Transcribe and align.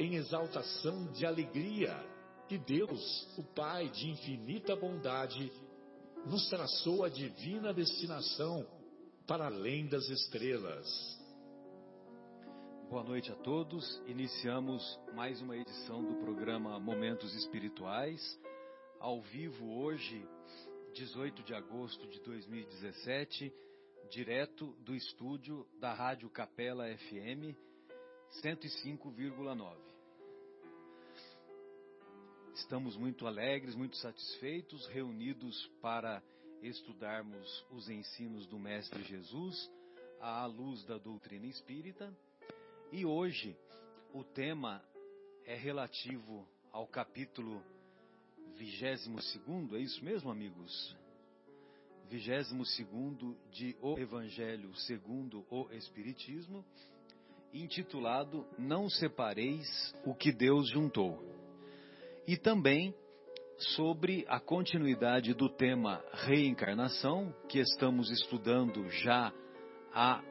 em 0.00 0.14
exaltação 0.14 1.12
de 1.12 1.26
alegria 1.26 1.94
que 2.48 2.56
Deus, 2.56 3.28
o 3.36 3.42
Pai 3.54 3.86
de 3.90 4.08
infinita 4.08 4.74
bondade, 4.74 5.52
nos 6.24 6.48
traçou 6.48 7.04
a 7.04 7.10
divina 7.10 7.74
destinação 7.74 8.66
para 9.26 9.44
além 9.44 9.86
das 9.86 10.08
estrelas. 10.08 10.88
Boa 12.88 13.04
noite 13.04 13.30
a 13.30 13.36
todos. 13.36 14.02
Iniciamos 14.06 14.82
mais 15.14 15.42
uma 15.42 15.54
edição 15.54 16.02
do 16.02 16.14
programa 16.24 16.80
Momentos 16.80 17.34
Espirituais, 17.34 18.40
ao 18.98 19.20
vivo 19.20 19.82
hoje, 19.82 20.26
18 20.94 21.42
de 21.42 21.54
agosto 21.54 22.08
de 22.08 22.20
2017, 22.20 23.52
direto 24.10 24.74
do 24.80 24.94
estúdio 24.94 25.66
da 25.78 25.92
Rádio 25.92 26.30
Capela 26.30 26.86
FM 26.96 27.54
105,9. 28.42 29.89
Estamos 32.60 32.94
muito 32.94 33.26
alegres, 33.26 33.74
muito 33.74 33.96
satisfeitos, 33.96 34.86
reunidos 34.88 35.66
para 35.80 36.22
estudarmos 36.62 37.64
os 37.70 37.88
ensinos 37.88 38.46
do 38.46 38.58
Mestre 38.58 39.02
Jesus 39.02 39.68
à 40.20 40.44
luz 40.44 40.84
da 40.84 40.98
doutrina 40.98 41.46
espírita. 41.46 42.14
E 42.92 43.04
hoje 43.04 43.56
o 44.12 44.22
tema 44.22 44.84
é 45.46 45.56
relativo 45.56 46.46
ao 46.70 46.86
capítulo 46.86 47.64
22, 48.56 49.72
é 49.72 49.78
isso 49.78 50.04
mesmo, 50.04 50.30
amigos? 50.30 50.96
22 52.10 53.36
de 53.50 53.74
O 53.80 53.98
Evangelho 53.98 54.72
segundo 54.76 55.46
o 55.50 55.66
Espiritismo 55.72 56.64
intitulado 57.54 58.46
Não 58.58 58.88
Separeis 58.88 59.66
o 60.04 60.14
que 60.14 60.30
Deus 60.30 60.68
juntou. 60.68 61.39
E 62.30 62.36
também 62.36 62.94
sobre 63.74 64.24
a 64.28 64.38
continuidade 64.38 65.34
do 65.34 65.48
tema 65.48 66.00
reencarnação, 66.12 67.34
que 67.48 67.58
estamos 67.58 68.08
estudando 68.08 68.88
já 68.88 69.32
a 69.92 70.22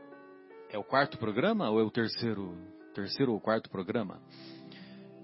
é 0.69 0.77
o 0.77 0.83
quarto 0.85 1.17
programa 1.17 1.69
ou 1.69 1.77
é 1.77 1.83
o 1.83 1.91
terceiro, 1.91 2.55
terceiro 2.93 3.33
ou 3.33 3.41
quarto 3.41 3.69
programa 3.69 4.21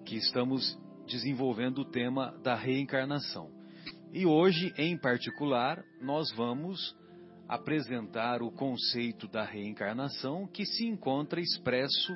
que 0.06 0.18
estamos 0.18 0.78
desenvolvendo 1.08 1.80
o 1.80 1.86
tema 1.86 2.38
da 2.44 2.56
reencarnação. 2.56 3.50
E 4.12 4.26
hoje, 4.26 4.74
em 4.78 4.98
particular, 4.98 5.82
nós 6.02 6.30
vamos 6.36 6.94
apresentar 7.48 8.42
o 8.42 8.52
conceito 8.52 9.30
da 9.30 9.46
reencarnação 9.46 10.46
que 10.46 10.66
se 10.66 10.86
encontra 10.86 11.40
expresso 11.40 12.12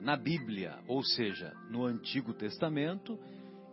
na 0.00 0.16
Bíblia, 0.16 0.78
ou 0.88 1.02
seja, 1.04 1.52
no 1.68 1.84
Antigo 1.84 2.32
Testamento 2.32 3.18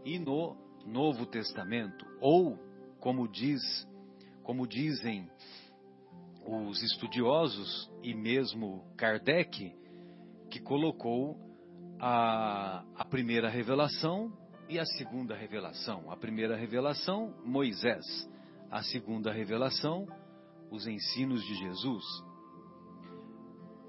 e 0.06 0.20
no 0.20 0.56
Novo 0.86 1.26
Testamento, 1.26 2.06
ou 2.22 2.58
como 3.00 3.28
diz, 3.28 3.62
como 4.44 4.68
dizem 4.68 5.30
os 6.46 6.82
estudiosos 6.84 7.92
e 8.04 8.14
mesmo 8.14 8.86
Kardec, 8.96 9.74
que 10.50 10.60
colocou 10.60 11.38
a, 12.00 12.86
a 12.96 13.06
primeira 13.06 13.50
revelação 13.50 14.32
e 14.70 14.78
a 14.80 14.86
segunda 14.86 15.36
revelação. 15.36 16.10
A 16.12 16.16
primeira 16.16 16.56
revelação, 16.56 17.34
Moisés. 17.44 18.06
A 18.70 18.84
segunda 18.84 19.32
revelação, 19.32 20.08
os 20.72 20.86
ensinos 20.88 21.44
de 21.44 21.56
Jesus. 21.56 22.04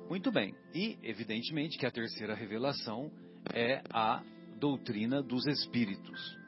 Muito 0.09 0.31
bem. 0.31 0.54
E, 0.75 0.98
evidentemente, 1.03 1.78
que 1.78 1.87
a 1.87 1.91
terceira 1.91 2.34
revelação 2.34 3.10
é 3.53 3.83
a 3.91 4.22
doutrina 4.59 5.22
dos 5.22 5.47
Espíritos. 5.47 6.39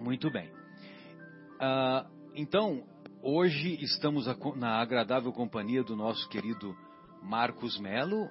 Muito 0.00 0.30
bem. 0.30 0.48
Uh, 1.54 2.08
então, 2.34 2.84
hoje 3.22 3.78
estamos 3.82 4.26
na 4.56 4.80
agradável 4.80 5.32
companhia 5.32 5.82
do 5.82 5.96
nosso 5.96 6.28
querido 6.28 6.76
Marcos 7.22 7.78
Melo. 7.78 8.28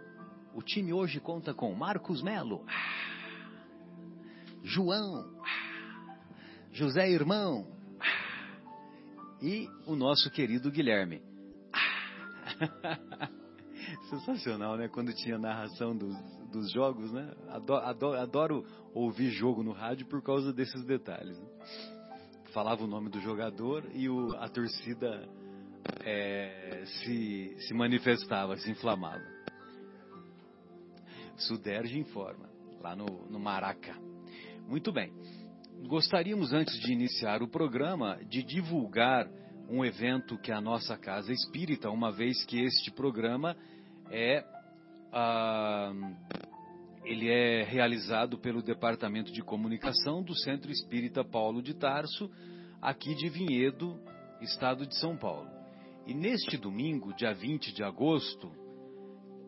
O 0.53 0.61
time 0.61 0.93
hoje 0.93 1.19
conta 1.19 1.53
com 1.53 1.73
Marcos 1.73 2.21
Melo, 2.21 2.63
ah, 2.67 3.73
João, 4.63 5.35
ah, 5.41 6.17
José 6.71 7.09
Irmão, 7.09 7.67
e 9.41 9.67
o 9.87 9.95
nosso 9.95 10.29
querido 10.29 10.71
Guilherme. 10.71 11.21
Sensacional, 14.09 14.77
né? 14.77 14.87
Quando 14.87 15.11
tinha 15.13 15.37
narração 15.39 15.97
dos, 15.97 16.15
dos 16.53 16.71
jogos, 16.71 17.11
né? 17.11 17.33
Adoro, 17.49 17.85
adoro, 17.85 18.19
adoro, 18.19 18.65
ouvir 18.93 19.29
jogo 19.31 19.63
no 19.63 19.71
rádio 19.71 20.05
por 20.05 20.21
causa 20.21 20.53
desses 20.53 20.85
detalhes. 20.85 21.37
Né? 21.39 21.47
Falava 22.53 22.83
o 22.83 22.87
nome 22.87 23.09
do 23.09 23.19
jogador 23.19 23.83
e 23.93 24.07
o, 24.07 24.35
a 24.37 24.47
torcida 24.47 25.27
é, 26.01 26.83
se, 26.85 27.55
se 27.67 27.73
manifestava, 27.73 28.55
se 28.57 28.69
inflamava. 28.69 29.23
Suderge 31.35 31.99
informa, 31.99 32.47
lá 32.79 32.95
no, 32.95 33.05
no 33.29 33.39
Maraca. 33.39 33.95
Muito 34.67 34.91
bem 34.91 35.11
gostaríamos, 35.87 36.53
antes 36.53 36.79
de 36.79 36.93
iniciar 36.93 37.41
o 37.41 37.47
programa, 37.47 38.19
de 38.29 38.43
divulgar 38.43 39.27
um 39.69 39.83
evento 39.83 40.37
que 40.37 40.51
a 40.51 40.61
nossa 40.61 40.97
Casa 40.97 41.31
Espírita, 41.31 41.89
uma 41.89 42.11
vez 42.11 42.43
que 42.45 42.61
este 42.61 42.91
programa 42.91 43.55
é, 44.09 44.43
ah, 45.13 45.93
ele 47.05 47.29
é 47.29 47.63
realizado 47.63 48.37
pelo 48.37 48.63
Departamento 48.63 49.31
de 49.31 49.41
Comunicação 49.43 50.23
do 50.23 50.35
Centro 50.35 50.71
Espírita 50.71 51.23
Paulo 51.23 51.61
de 51.61 51.73
Tarso, 51.73 52.29
aqui 52.81 53.13
de 53.13 53.29
Vinhedo, 53.29 53.99
estado 54.41 54.87
de 54.87 54.97
São 54.99 55.15
Paulo. 55.15 55.49
E 56.07 56.13
neste 56.13 56.57
domingo, 56.57 57.13
dia 57.13 57.33
20 57.33 57.73
de 57.73 57.83
agosto, 57.83 58.51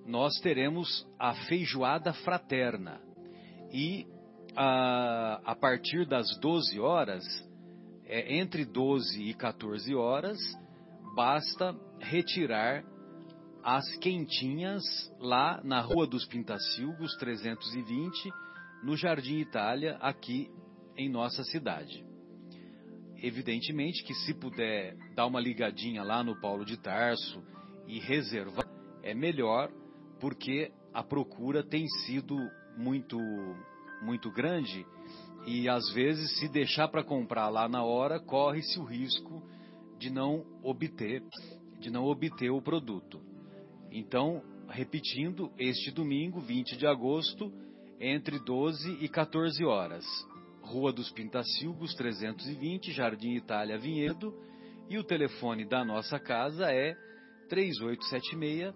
nós 0.06 0.40
teremos 0.40 1.06
a 1.20 1.34
feijoada 1.34 2.14
fraterna. 2.14 3.02
E 3.74 4.06
a, 4.56 5.42
a 5.44 5.56
partir 5.56 6.06
das 6.06 6.28
12 6.40 6.80
horas, 6.80 7.24
é, 8.06 8.38
entre 8.38 8.64
12 8.64 9.22
e 9.22 9.34
14 9.34 9.96
horas, 9.96 10.38
basta 11.16 11.76
retirar 12.00 12.84
as 13.66 13.98
quentinhas 13.98 14.84
lá 15.20 15.60
na 15.64 15.82
Rua 15.82 16.06
dos 16.06 16.24
Pintacilgos 16.28 17.16
320, 17.16 18.32
no 18.84 18.96
Jardim 18.96 19.40
Itália, 19.40 19.98
aqui 20.02 20.52
em 20.96 21.10
nossa 21.10 21.44
cidade. 21.46 22.06
Evidentemente 23.18 24.04
que 24.04 24.14
se 24.14 24.36
puder 24.36 24.96
dar 25.16 25.26
uma 25.26 25.40
ligadinha 25.40 26.04
lá 26.04 26.24
no 26.24 26.40
Paulo 26.40 26.64
de 26.64 26.78
Tarso 26.78 27.44
e 27.88 28.00
reservar, 28.00 28.70
é 29.02 29.16
melhor, 29.16 29.72
porque 30.20 30.72
a 30.94 31.02
procura 31.02 31.64
tem 31.64 31.88
sido 32.06 32.38
muito 32.78 33.18
muito 34.04 34.30
grande 34.30 34.86
e 35.48 35.68
às 35.68 35.92
vezes 35.92 36.38
se 36.38 36.48
deixar 36.50 36.88
para 36.90 37.04
comprar 37.04 37.50
lá 37.50 37.68
na 37.68 37.84
hora 37.84 38.20
corre-se 38.20 38.78
o 38.78 38.84
risco 38.84 39.42
de 39.98 40.12
não 40.12 40.46
obter 40.62 41.24
de 41.80 41.90
não 41.90 42.06
obter 42.06 42.52
o 42.52 42.62
produto. 42.62 43.35
Então, 43.98 44.44
repetindo, 44.68 45.50
este 45.58 45.90
domingo, 45.90 46.42
20 46.42 46.76
de 46.76 46.86
agosto, 46.86 47.50
entre 47.98 48.38
12 48.44 48.98
e 49.02 49.08
14 49.08 49.64
horas. 49.64 50.04
Rua 50.62 50.92
dos 50.92 51.10
Pintacilgos, 51.12 51.96
320, 51.96 52.92
Jardim 52.92 53.36
Itália, 53.36 53.80
Vinhedo. 53.80 54.38
E 54.90 54.98
o 54.98 55.04
telefone 55.04 55.64
da 55.64 55.86
nossa 55.86 56.20
casa 56.20 56.70
é 56.70 56.94
3876 57.48 58.76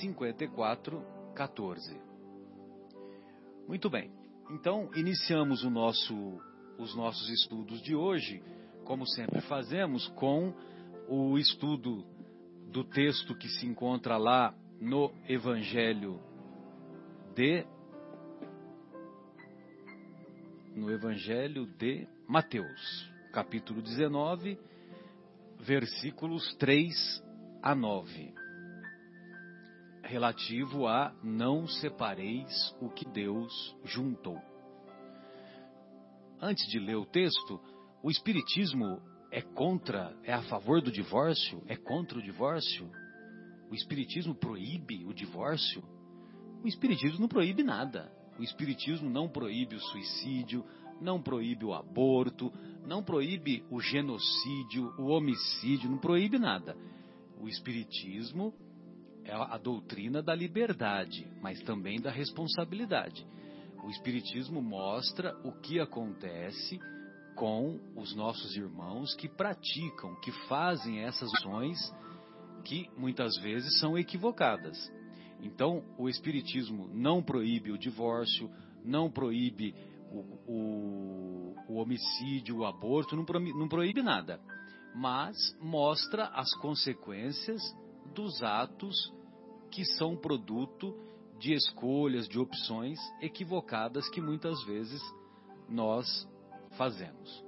5414. 0.00 2.00
Muito 3.68 3.88
bem. 3.88 4.10
Então, 4.50 4.90
iniciamos 4.96 5.62
nosso, 5.70 6.16
os 6.80 6.96
nossos 6.96 7.30
estudos 7.30 7.80
de 7.80 7.94
hoje, 7.94 8.42
como 8.84 9.06
sempre 9.06 9.40
fazemos, 9.42 10.08
com 10.08 10.52
o 11.06 11.38
estudo 11.38 12.17
do 12.68 12.84
texto 12.84 13.34
que 13.34 13.48
se 13.48 13.66
encontra 13.66 14.16
lá 14.16 14.54
no 14.80 15.12
Evangelho 15.28 16.20
de 17.34 17.66
no 20.74 20.92
Evangelho 20.92 21.66
de 21.66 22.06
Mateus, 22.28 23.10
capítulo 23.32 23.82
19, 23.82 24.58
versículos 25.58 26.54
3 26.56 26.94
a 27.62 27.74
9, 27.74 28.34
relativo 30.02 30.86
a 30.86 31.12
não 31.22 31.66
separeis 31.66 32.76
o 32.80 32.90
que 32.90 33.04
Deus 33.06 33.76
juntou. 33.84 34.40
Antes 36.40 36.64
de 36.68 36.78
ler 36.78 36.96
o 36.96 37.06
texto, 37.06 37.60
o 38.02 38.10
Espiritismo 38.10 39.02
é 39.30 39.42
contra, 39.42 40.16
é 40.24 40.32
a 40.32 40.42
favor 40.42 40.80
do 40.80 40.90
divórcio? 40.90 41.62
É 41.66 41.76
contra 41.76 42.18
o 42.18 42.22
divórcio? 42.22 42.90
O 43.70 43.74
Espiritismo 43.74 44.34
proíbe 44.34 45.04
o 45.04 45.12
divórcio? 45.12 45.82
O 46.62 46.68
Espiritismo 46.68 47.20
não 47.20 47.28
proíbe 47.28 47.62
nada. 47.62 48.10
O 48.38 48.42
Espiritismo 48.42 49.10
não 49.10 49.28
proíbe 49.28 49.76
o 49.76 49.80
suicídio, 49.80 50.64
não 51.00 51.20
proíbe 51.20 51.64
o 51.64 51.74
aborto, 51.74 52.52
não 52.86 53.02
proíbe 53.02 53.64
o 53.70 53.80
genocídio, 53.80 54.94
o 54.98 55.08
homicídio, 55.08 55.90
não 55.90 55.98
proíbe 55.98 56.38
nada. 56.38 56.76
O 57.40 57.48
Espiritismo 57.48 58.54
é 59.24 59.32
a 59.34 59.58
doutrina 59.58 60.22
da 60.22 60.34
liberdade, 60.34 61.26
mas 61.42 61.60
também 61.62 62.00
da 62.00 62.10
responsabilidade. 62.10 63.26
O 63.84 63.90
Espiritismo 63.90 64.62
mostra 64.62 65.36
o 65.44 65.52
que 65.52 65.78
acontece 65.78 66.80
com 67.38 67.78
os 67.94 68.16
nossos 68.16 68.56
irmãos 68.56 69.14
que 69.14 69.28
praticam, 69.28 70.16
que 70.16 70.32
fazem 70.48 71.04
essas 71.04 71.32
ações 71.34 71.78
que 72.64 72.90
muitas 72.96 73.36
vezes 73.38 73.78
são 73.78 73.96
equivocadas. 73.96 74.76
Então, 75.40 75.84
o 75.96 76.08
Espiritismo 76.08 76.90
não 76.92 77.22
proíbe 77.22 77.70
o 77.70 77.78
divórcio, 77.78 78.50
não 78.84 79.08
proíbe 79.08 79.72
o, 80.10 80.18
o, 80.52 81.54
o 81.68 81.74
homicídio, 81.74 82.58
o 82.58 82.66
aborto, 82.66 83.14
não 83.14 83.24
não 83.24 83.68
proíbe 83.68 84.02
nada, 84.02 84.40
mas 84.96 85.36
mostra 85.62 86.26
as 86.34 86.52
consequências 86.56 87.62
dos 88.16 88.42
atos 88.42 89.12
que 89.70 89.84
são 89.84 90.16
produto 90.16 90.92
de 91.38 91.52
escolhas, 91.52 92.28
de 92.28 92.36
opções 92.36 92.98
equivocadas 93.20 94.08
que 94.08 94.20
muitas 94.20 94.60
vezes 94.64 95.00
nós 95.68 96.26
fazemos. 96.78 97.44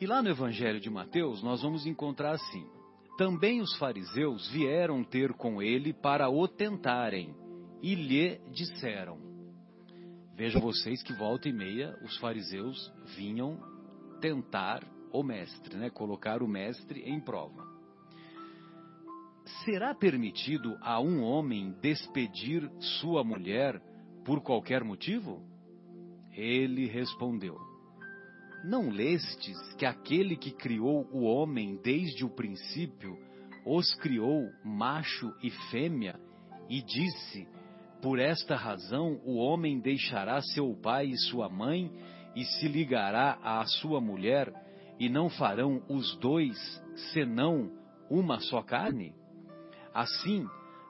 E 0.00 0.06
lá 0.06 0.22
no 0.22 0.28
Evangelho 0.28 0.78
de 0.78 0.88
Mateus, 0.88 1.42
nós 1.42 1.62
vamos 1.62 1.84
encontrar 1.86 2.32
assim: 2.32 2.64
também 3.18 3.60
os 3.60 3.76
fariseus 3.78 4.48
vieram 4.50 5.02
ter 5.02 5.32
com 5.32 5.60
ele 5.60 5.92
para 5.92 6.30
o 6.30 6.46
tentarem, 6.46 7.34
e 7.82 7.96
lhe 7.96 8.38
disseram. 8.52 9.18
Vejam 10.36 10.60
vocês 10.60 11.02
que 11.02 11.12
volta 11.14 11.48
e 11.48 11.52
meia 11.52 11.98
os 12.04 12.16
fariseus 12.18 12.92
vinham 13.16 13.58
tentar 14.20 14.84
o 15.12 15.22
mestre, 15.24 15.76
né? 15.76 15.90
colocar 15.90 16.44
o 16.44 16.48
mestre 16.48 17.00
em 17.00 17.18
prova. 17.18 17.66
Será 19.64 19.94
permitido 19.94 20.76
a 20.80 21.00
um 21.00 21.22
homem 21.22 21.72
despedir 21.80 22.70
sua 23.00 23.24
mulher 23.24 23.82
por 24.24 24.40
qualquer 24.40 24.84
motivo? 24.84 25.42
Ele 26.32 26.86
respondeu: 26.86 27.67
não 28.64 28.90
lestes 28.90 29.56
que 29.74 29.86
aquele 29.86 30.36
que 30.36 30.50
criou 30.50 31.08
o 31.12 31.22
homem 31.22 31.78
desde 31.82 32.24
o 32.24 32.30
princípio 32.30 33.16
os 33.64 33.94
criou 33.96 34.50
macho 34.64 35.32
e 35.42 35.50
fêmea 35.70 36.18
e 36.68 36.82
disse: 36.82 37.46
Por 38.02 38.18
esta 38.18 38.56
razão 38.56 39.20
o 39.24 39.36
homem 39.36 39.80
deixará 39.80 40.40
seu 40.40 40.74
pai 40.74 41.06
e 41.06 41.18
sua 41.18 41.48
mãe 41.48 41.90
e 42.34 42.44
se 42.44 42.68
ligará 42.68 43.38
à 43.42 43.64
sua 43.64 44.00
mulher, 44.00 44.52
e 44.98 45.08
não 45.08 45.28
farão 45.28 45.82
os 45.88 46.16
dois 46.18 46.56
senão 47.12 47.70
uma 48.10 48.40
só 48.40 48.62
carne? 48.62 49.14
Assim, 49.94 50.46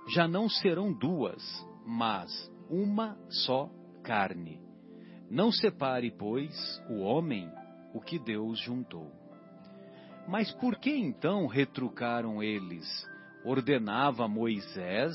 já 0.08 0.26
não 0.28 0.48
serão 0.48 0.92
duas, 0.92 1.42
mas 1.86 2.30
uma 2.70 3.16
só 3.30 3.70
carne. 4.02 4.67
Não 5.30 5.52
separe, 5.52 6.10
pois, 6.10 6.82
o 6.88 7.00
homem 7.00 7.50
o 7.92 8.00
que 8.00 8.18
Deus 8.18 8.58
juntou. 8.60 9.10
Mas 10.26 10.50
por 10.52 10.76
que 10.76 10.90
então 10.90 11.46
retrucaram 11.46 12.42
eles? 12.42 12.86
Ordenava 13.44 14.28
Moisés 14.28 15.14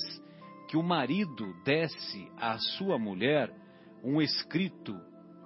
que 0.70 0.78
o 0.78 0.84
marido 0.84 1.54
desse 1.64 2.28
à 2.38 2.58
sua 2.58 2.98
mulher 2.98 3.54
um 4.04 4.22
escrito, 4.22 5.00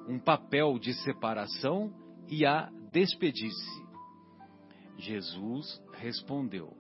um 0.08 0.20
papel 0.20 0.80
de 0.80 0.94
separação 1.04 1.94
e 2.28 2.46
a 2.46 2.70
despedisse. 2.92 3.88
Jesus 4.98 5.82
respondeu: 5.94 6.76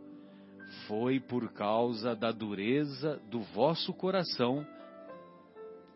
Foi 0.87 1.19
por 1.19 1.51
causa 1.53 2.15
da 2.15 2.31
dureza 2.31 3.21
do 3.29 3.41
vosso 3.41 3.93
coração 3.93 4.65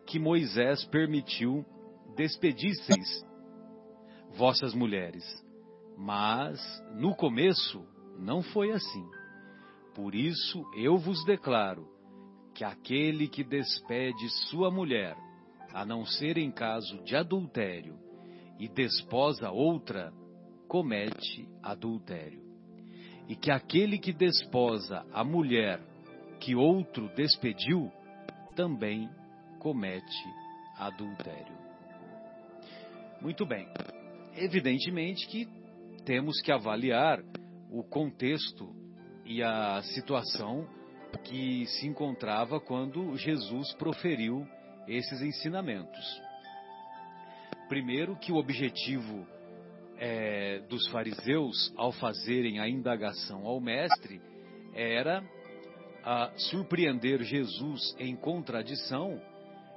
que 0.06 0.18
Moisés 0.18 0.84
permitiu 0.84 1.64
despedisseis 2.14 3.24
vossas 4.36 4.74
mulheres. 4.74 5.24
Mas, 5.96 6.60
no 6.94 7.14
começo, 7.14 7.84
não 8.18 8.42
foi 8.42 8.72
assim. 8.72 9.06
Por 9.94 10.14
isso 10.14 10.64
eu 10.76 10.96
vos 10.96 11.24
declaro 11.24 11.86
que 12.54 12.64
aquele 12.64 13.28
que 13.28 13.44
despede 13.44 14.28
sua 14.48 14.70
mulher, 14.70 15.16
a 15.72 15.84
não 15.84 16.04
ser 16.04 16.38
em 16.38 16.50
caso 16.50 17.02
de 17.04 17.16
adultério, 17.16 17.98
e 18.58 18.68
desposa 18.68 19.50
outra, 19.50 20.12
comete 20.68 21.48
adultério. 21.62 22.42
E 23.28 23.36
que 23.36 23.50
aquele 23.50 23.98
que 23.98 24.12
desposa 24.12 25.06
a 25.12 25.24
mulher 25.24 25.80
que 26.40 26.54
outro 26.54 27.08
despediu, 27.14 27.90
também 28.54 29.08
comete 29.58 30.24
adultério. 30.76 31.61
Muito 33.22 33.46
bem. 33.46 33.68
Evidentemente 34.34 35.28
que 35.28 35.48
temos 36.04 36.40
que 36.42 36.50
avaliar 36.50 37.22
o 37.70 37.84
contexto 37.84 38.74
e 39.24 39.40
a 39.40 39.80
situação 39.94 40.68
que 41.22 41.64
se 41.66 41.86
encontrava 41.86 42.58
quando 42.58 43.16
Jesus 43.16 43.72
proferiu 43.74 44.44
esses 44.88 45.22
ensinamentos. 45.22 46.20
Primeiro, 47.68 48.16
que 48.16 48.32
o 48.32 48.36
objetivo 48.38 49.24
é, 49.98 50.58
dos 50.68 50.88
fariseus, 50.88 51.72
ao 51.76 51.92
fazerem 51.92 52.58
a 52.58 52.68
indagação 52.68 53.46
ao 53.46 53.60
Mestre, 53.60 54.20
era 54.74 55.22
a 56.02 56.32
surpreender 56.50 57.22
Jesus 57.22 57.94
em 58.00 58.16
contradição 58.16 59.22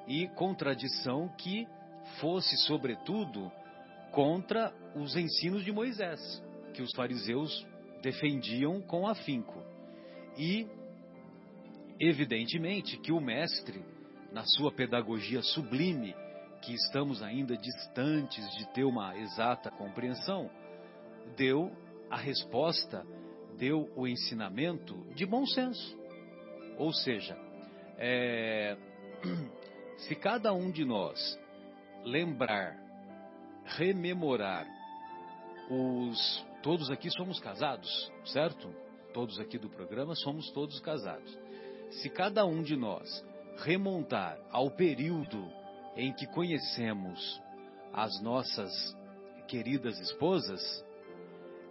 e 0.07 0.27
contradição 0.29 1.27
que 1.37 1.67
fosse, 2.19 2.57
sobretudo, 2.65 3.51
contra 4.11 4.73
os 4.95 5.15
ensinos 5.15 5.63
de 5.63 5.71
Moisés, 5.71 6.41
que 6.73 6.81
os 6.81 6.91
fariseus 6.93 7.65
defendiam 8.01 8.81
com 8.81 9.07
afinco. 9.07 9.61
E, 10.37 10.67
evidentemente, 11.99 12.97
que 12.97 13.11
o 13.11 13.19
mestre, 13.19 13.83
na 14.31 14.43
sua 14.45 14.71
pedagogia 14.71 15.41
sublime, 15.41 16.15
que 16.61 16.73
estamos 16.73 17.21
ainda 17.21 17.55
distantes 17.57 18.49
de 18.57 18.67
ter 18.73 18.83
uma 18.83 19.17
exata 19.17 19.69
compreensão, 19.71 20.49
deu 21.35 21.71
a 22.09 22.17
resposta, 22.17 23.05
deu 23.57 23.91
o 23.95 24.07
ensinamento 24.07 24.95
de 25.13 25.25
bom 25.25 25.45
senso. 25.45 25.97
Ou 26.77 26.93
seja, 26.93 27.37
é, 27.97 28.77
se 29.97 30.15
cada 30.15 30.53
um 30.53 30.71
de 30.71 30.83
nós 30.83 31.39
lembrar 32.05 32.85
rememorar 33.65 34.67
os 35.69 36.45
todos 36.61 36.89
aqui 36.89 37.09
somos 37.11 37.39
casados, 37.39 37.89
certo? 38.25 38.73
Todos 39.13 39.39
aqui 39.39 39.57
do 39.57 39.69
programa 39.69 40.15
somos 40.15 40.49
todos 40.51 40.79
casados. 40.79 41.37
Se 41.89 42.09
cada 42.09 42.45
um 42.45 42.61
de 42.61 42.75
nós 42.75 43.25
remontar 43.57 44.37
ao 44.51 44.69
período 44.69 45.47
em 45.95 46.11
que 46.13 46.27
conhecemos 46.27 47.41
as 47.93 48.21
nossas 48.21 48.71
queridas 49.47 49.97
esposas, 49.99 50.85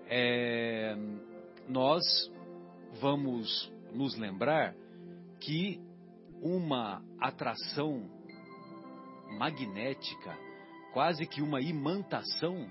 é, 0.08 0.96
nós 1.68 2.02
vamos 3.00 3.70
nos 3.92 4.16
lembrar 4.16 4.74
que 5.40 5.80
uma 6.40 7.02
atração 7.20 8.08
magnética, 9.34 10.36
quase 10.92 11.26
que 11.26 11.42
uma 11.42 11.60
imantação, 11.60 12.70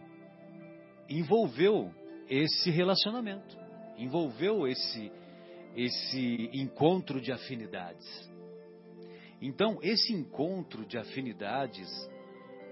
envolveu 1.09 1.93
esse 2.29 2.69
relacionamento, 2.69 3.57
envolveu 3.97 4.67
esse, 4.67 5.11
esse 5.75 6.49
encontro 6.53 7.19
de 7.21 7.31
afinidades. 7.31 8.31
Então, 9.41 9.77
esse 9.81 10.13
encontro 10.13 10.85
de 10.85 10.97
afinidades 10.97 11.89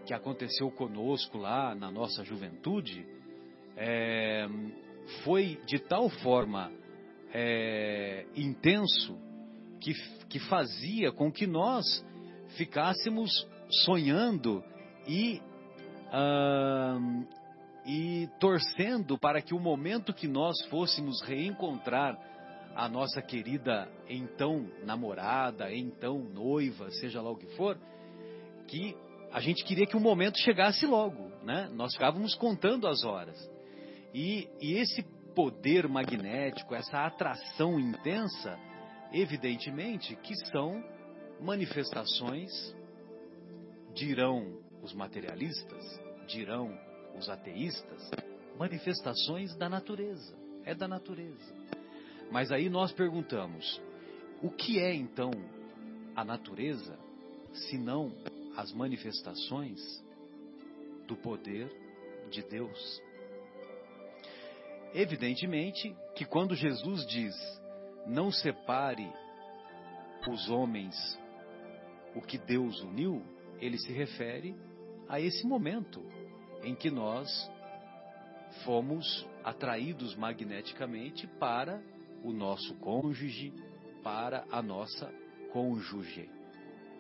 que 0.05 0.13
aconteceu 0.13 0.71
conosco 0.71 1.37
lá 1.37 1.75
na 1.75 1.91
nossa 1.91 2.23
juventude 2.23 3.05
é, 3.75 4.47
foi 5.23 5.59
de 5.65 5.79
tal 5.79 6.09
forma 6.09 6.71
é, 7.33 8.25
intenso 8.35 9.17
que, 9.79 9.93
que 10.29 10.39
fazia 10.39 11.11
com 11.11 11.31
que 11.31 11.45
nós 11.45 11.85
ficássemos 12.57 13.47
sonhando 13.71 14.63
e, 15.07 15.41
uh, 16.07 17.27
e 17.85 18.29
torcendo 18.39 19.17
para 19.17 19.41
que 19.41 19.53
o 19.53 19.59
momento 19.59 20.13
que 20.13 20.27
nós 20.27 20.59
fôssemos 20.65 21.21
reencontrar 21.21 22.17
a 22.75 22.87
nossa 22.87 23.21
querida 23.21 23.89
então 24.09 24.65
namorada, 24.85 25.73
então 25.73 26.19
noiva, 26.19 26.89
seja 26.91 27.21
lá 27.21 27.31
o 27.31 27.37
que 27.37 27.47
for, 27.55 27.77
que 28.67 28.95
a 29.31 29.39
gente 29.39 29.63
queria 29.63 29.85
que 29.85 29.97
o 29.97 29.99
momento 29.99 30.37
chegasse 30.39 30.85
logo, 30.85 31.29
né? 31.43 31.69
Nós 31.73 31.93
ficávamos 31.93 32.35
contando 32.35 32.87
as 32.87 33.03
horas. 33.03 33.37
E, 34.13 34.47
e 34.61 34.73
esse 34.73 35.03
poder 35.33 35.87
magnético, 35.87 36.75
essa 36.75 37.05
atração 37.05 37.79
intensa, 37.79 38.59
evidentemente 39.13 40.15
que 40.17 40.35
são 40.49 40.83
manifestações, 41.39 42.51
dirão 43.93 44.59
os 44.81 44.93
materialistas, 44.93 45.99
dirão 46.27 46.77
os 47.17 47.29
ateístas, 47.29 48.09
manifestações 48.57 49.55
da 49.55 49.69
natureza. 49.69 50.39
É 50.63 50.75
da 50.75 50.87
natureza. 50.87 51.55
Mas 52.31 52.51
aí 52.51 52.69
nós 52.69 52.91
perguntamos: 52.91 53.81
o 54.41 54.49
que 54.49 54.79
é 54.79 54.93
então 54.93 55.31
a 56.15 56.23
natureza, 56.23 56.97
se 57.53 57.77
não 57.77 58.11
as 58.55 58.71
manifestações 58.71 59.79
do 61.07 61.15
poder 61.15 61.69
de 62.29 62.43
Deus? 62.43 63.01
Evidentemente 64.93 65.95
que 66.15 66.25
quando 66.25 66.55
Jesus 66.55 67.05
diz: 67.07 67.35
não 68.05 68.31
separe 68.31 69.11
os 70.29 70.49
homens 70.49 70.95
o 72.15 72.21
que 72.21 72.37
Deus 72.37 72.81
uniu, 72.81 73.23
ele 73.61 73.77
se 73.77 73.91
refere 73.93 74.55
a 75.07 75.19
esse 75.19 75.45
momento 75.45 76.03
em 76.63 76.75
que 76.75 76.89
nós 76.89 77.29
fomos 78.65 79.25
atraídos 79.43 80.15
magneticamente 80.15 81.27
para 81.39 81.81
o 82.23 82.31
nosso 82.31 82.73
cônjuge, 82.75 83.53
para 84.03 84.45
a 84.51 84.61
nossa 84.61 85.11
cônjuge. 85.51 86.29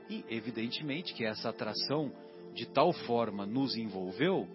E 0.09 0.23
evidentemente 0.29 1.13
que 1.13 1.25
essa 1.25 1.49
atração 1.49 2.11
de 2.53 2.65
tal 2.67 2.91
forma 2.91 3.45
nos 3.45 3.75
envolveu 3.75 4.47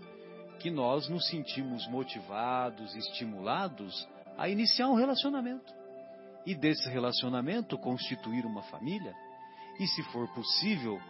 que 0.58 0.70
nós 0.70 1.08
nos 1.08 1.28
sentimos 1.28 1.86
motivados, 1.88 2.94
estimulados 2.94 4.06
a 4.36 4.48
iniciar 4.48 4.88
um 4.88 4.94
relacionamento. 4.94 5.74
E 6.44 6.54
desse 6.54 6.88
relacionamento 6.88 7.76
constituir 7.78 8.44
uma 8.46 8.62
família, 8.62 9.14
e 9.80 9.86
se 9.86 10.02
for 10.04 10.28
possível, 10.32 11.00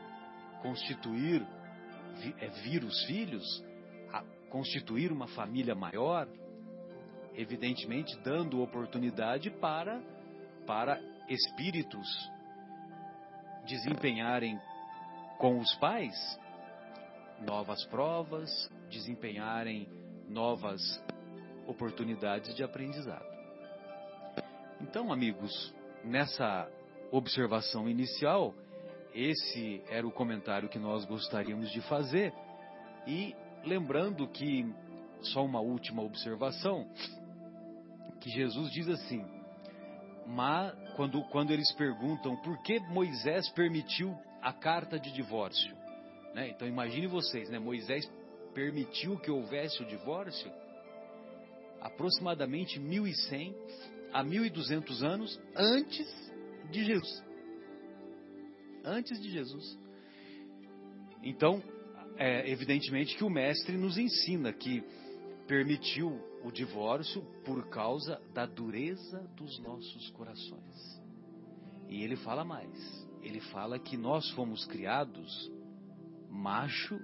constituir, 0.63 1.47
é, 2.41 2.49
vir 2.63 2.85
os 2.85 3.05
filhos, 3.05 3.65
constituir 4.51 5.13
uma 5.13 5.27
família 5.29 5.75
maior, 5.75 6.29
evidentemente 7.35 8.17
dando 8.21 8.63
oportunidade 8.63 9.51
para, 9.51 10.01
para 10.67 11.01
espíritos 11.29 12.07
desempenharem 13.67 14.59
com 15.39 15.59
os 15.59 15.75
pais 15.77 16.15
novas 17.41 17.85
provas, 17.87 18.51
desempenharem 18.89 19.89
novas 20.29 20.81
oportunidades 21.67 22.55
de 22.55 22.63
aprendizado. 22.63 23.27
Então, 24.81 25.13
amigos, 25.13 25.75
nessa 26.05 26.71
observação 27.11 27.89
inicial, 27.89 28.55
esse 29.17 29.83
era 29.89 30.07
o 30.07 30.13
comentário 30.13 30.69
que 30.69 30.79
nós 30.79 31.07
gostaríamos 31.07 31.71
de 31.71 31.81
fazer. 31.83 32.35
E 33.07 33.35
lembrando 33.65 34.29
que, 34.29 34.71
só 35.23 35.43
uma 35.43 35.61
última 35.61 36.03
observação, 36.03 36.87
que 38.21 38.29
Jesus 38.29 38.71
diz 38.73 38.89
assim, 38.89 39.25
mas 40.27 40.75
quando, 40.97 41.23
quando 41.31 41.51
eles 41.51 41.73
perguntam 41.73 42.37
por 42.43 42.63
que 42.63 42.79
Moisés 42.91 43.49
permitiu 43.51 44.15
a 44.43 44.53
carta 44.53 44.99
de 44.99 45.11
divórcio. 45.13 45.75
Né? 46.35 46.51
Então 46.51 46.69
imagine 46.69 47.07
vocês, 47.07 47.49
né? 47.49 47.59
Moisés 47.59 48.11
permitiu 48.53 49.19
que 49.19 49.31
houvesse 49.31 49.83
o 49.83 49.87
divórcio 49.87 50.53
aproximadamente 51.81 52.79
1100 52.79 53.55
a 54.13 54.23
1200 54.23 55.03
anos 55.03 55.41
antes 55.55 56.33
de 56.71 56.85
Jesus. 56.85 57.26
Antes 58.87 59.21
de 59.21 59.31
Jesus. 59.33 59.77
Então, 61.21 61.61
é 62.17 62.49
evidentemente 62.49 63.17
que 63.17 63.25
o 63.25 63.29
mestre 63.29 63.77
nos 63.77 63.99
ensina 63.99 64.53
que 64.53 64.85
permitiu 65.49 66.21
o 66.45 66.53
divórcio 66.53 67.21
por 67.45 67.69
causa 67.69 68.21
da 68.33 68.47
dureza 68.47 69.21
dos 69.37 69.59
nossos 69.59 70.11
corações. 70.11 71.03
E 71.89 72.03
ele 72.03 72.15
fala 72.17 72.45
mais. 72.45 73.07
Ele 73.23 73.41
fala 73.41 73.77
que 73.77 73.97
nós 73.97 74.31
fomos 74.31 74.65
criados 74.67 75.51
macho 76.31 77.01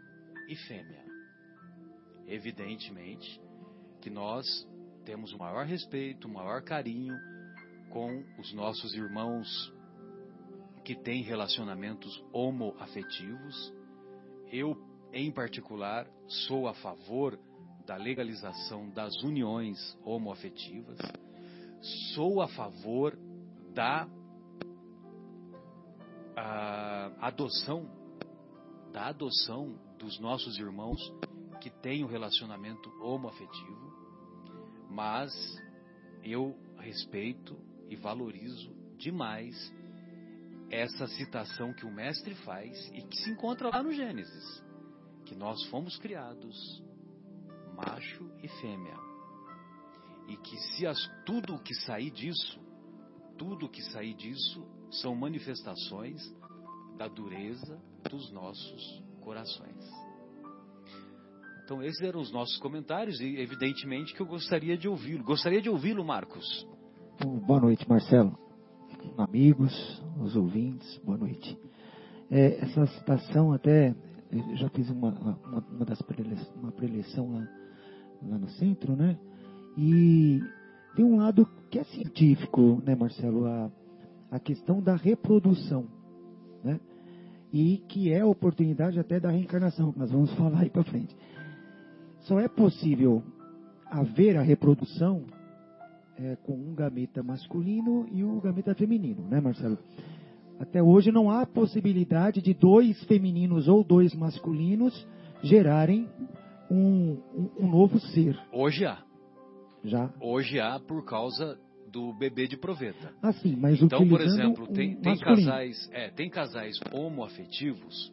e 0.49 0.55
fêmea. 0.55 1.05
Evidentemente 2.29 3.41
que 4.01 4.09
nós 4.09 4.47
temos 5.05 5.33
o 5.33 5.39
maior 5.39 5.67
respeito, 5.67 6.29
o 6.29 6.33
maior 6.33 6.63
carinho 6.63 7.17
com 7.91 8.25
os 8.39 8.53
nossos 8.53 8.95
irmãos 8.95 9.72
que 10.85 10.95
têm 10.95 11.23
relacionamentos 11.23 12.23
homoafetivos. 12.33 13.73
Eu, 14.51 14.77
em 15.13 15.31
particular, 15.31 16.07
sou 16.47 16.69
a 16.69 16.75
favor 16.75 17.39
da 17.87 17.97
legalização 17.97 18.91
das 18.91 19.15
uniões 19.23 19.79
homoafetivas. 20.05 20.99
Sou 22.15 22.41
a 22.41 22.49
favor 22.49 23.19
da 23.75 24.09
a, 26.37 27.13
adoção 27.21 28.01
da 28.93 29.07
adoção 29.07 29.79
dos 29.99 30.21
nossos 30.21 30.59
irmãos 30.59 31.01
que 31.61 31.71
têm 31.71 32.05
um 32.05 32.09
relacionamento 32.09 32.91
homoafetivo 33.01 33.93
mas 34.93 35.33
eu 36.23 36.55
respeito 36.79 37.57
e 37.89 37.97
valorizo 37.97 38.71
demais 38.99 39.57
essa 40.73 41.07
citação 41.07 41.75
que 41.75 41.85
o 41.85 41.93
mestre 41.93 42.35
faz 42.37 42.91
e 42.95 43.03
que 43.03 43.19
se 43.19 43.31
encontra 43.31 43.69
lá 43.69 43.83
no 43.83 43.93
Gênesis, 43.93 44.65
que 45.27 45.35
nós 45.35 45.63
fomos 45.67 45.99
criados 45.99 46.83
macho 47.77 48.31
e 48.43 48.49
fêmea. 48.49 48.97
E 50.29 50.37
que 50.39 50.57
se 50.57 50.87
as, 50.87 50.99
tudo 51.27 51.57
o 51.57 51.63
que 51.63 51.75
sair 51.75 52.11
disso, 52.11 52.59
tudo 53.37 53.67
o 53.67 53.69
que 53.69 53.83
sair 53.83 54.15
disso 54.15 54.67
são 54.91 55.15
manifestações 55.15 56.23
da 56.97 57.07
dureza 57.07 57.79
dos 58.11 58.33
nossos 58.33 59.05
corações. 59.21 59.91
Então, 61.65 61.83
esses 61.83 62.01
eram 62.01 62.21
os 62.21 62.33
nossos 62.33 62.59
comentários 62.59 63.21
e, 63.21 63.37
evidentemente, 63.37 64.15
que 64.15 64.21
eu 64.21 64.27
gostaria 64.27 64.77
de 64.77 64.89
ouvi-lo. 64.89 65.23
Gostaria 65.23 65.61
de 65.61 65.69
ouvi-lo, 65.69 66.05
Marcos. 66.05 66.67
Boa 67.47 67.61
noite, 67.61 67.89
Marcelo. 67.89 68.42
Amigos, 69.17 70.03
os 70.21 70.35
ouvintes, 70.37 70.99
boa 71.05 71.19
noite. 71.19 71.59
É, 72.31 72.59
essa 72.65 72.87
citação, 72.87 73.53
até, 73.53 73.95
eu 74.31 74.57
já 74.57 74.69
fiz 74.71 74.89
uma, 74.91 75.11
uma, 75.11 75.65
uma 75.71 75.85
das 75.85 76.01
preleção, 76.03 76.55
uma 76.57 76.73
preleção 76.73 77.33
lá, 77.33 77.49
lá 78.23 78.39
no 78.39 78.49
centro, 78.51 78.97
né? 78.97 79.19
E 79.77 80.41
tem 80.97 81.05
um 81.05 81.17
lado 81.17 81.47
que 81.71 81.79
é 81.79 81.85
científico, 81.85 82.83
né, 82.85 82.95
Marcelo? 82.95 83.47
A, 83.47 83.71
a 84.31 84.39
questão 84.39 84.81
da 84.81 84.97
reprodução, 84.97 85.87
né? 86.65 86.81
e 87.53 87.79
que 87.89 88.11
é 88.11 88.21
a 88.21 88.27
oportunidade 88.27 88.99
até 88.99 89.21
da 89.21 89.31
reencarnação, 89.31 89.93
que 89.93 89.99
nós 89.99 90.11
vamos 90.11 90.33
falar 90.37 90.61
aí 90.61 90.71
para 90.71 90.85
frente. 90.85 91.15
Só 92.21 92.41
é 92.41 92.49
possível 92.49 93.23
haver 93.91 94.39
a 94.39 94.43
reprodução 94.43 95.25
é, 96.23 96.37
com 96.37 96.53
um 96.53 96.75
gameta 96.75 97.23
masculino 97.23 98.07
e 98.13 98.23
o 98.23 98.37
um 98.37 98.41
gameta 98.41 98.75
feminino, 98.75 99.23
né, 99.29 99.41
Marcelo? 99.41 99.79
Até 100.59 100.83
hoje 100.83 101.11
não 101.11 101.31
há 101.31 101.45
possibilidade 101.45 102.41
de 102.41 102.55
dois 102.55 103.03
femininos 103.05 103.67
ou 103.67 103.83
dois 103.83 104.15
masculinos 104.15 105.07
gerarem 105.43 106.09
um, 106.71 107.19
um, 107.35 107.51
um 107.61 107.71
novo 107.71 107.99
ser. 107.99 108.39
Hoje 108.53 108.87
há. 108.87 109.03
Já. 109.85 110.11
Hoje 110.21 110.61
há 110.61 110.79
por 110.79 111.05
causa 111.05 111.59
do 111.91 112.13
bebê 112.15 112.47
de 112.47 112.57
proveta. 112.57 113.13
Ah, 113.21 113.33
sim, 113.33 113.57
mas 113.57 113.83
então, 113.83 114.09
por 114.09 114.21
exemplo, 114.21 114.67
tem, 114.69 114.97
tem 114.97 115.19
casais, 115.19 115.91
é, 115.93 116.11
tem 116.11 116.31
casais 116.31 116.79
homoafetivos, 116.93 118.13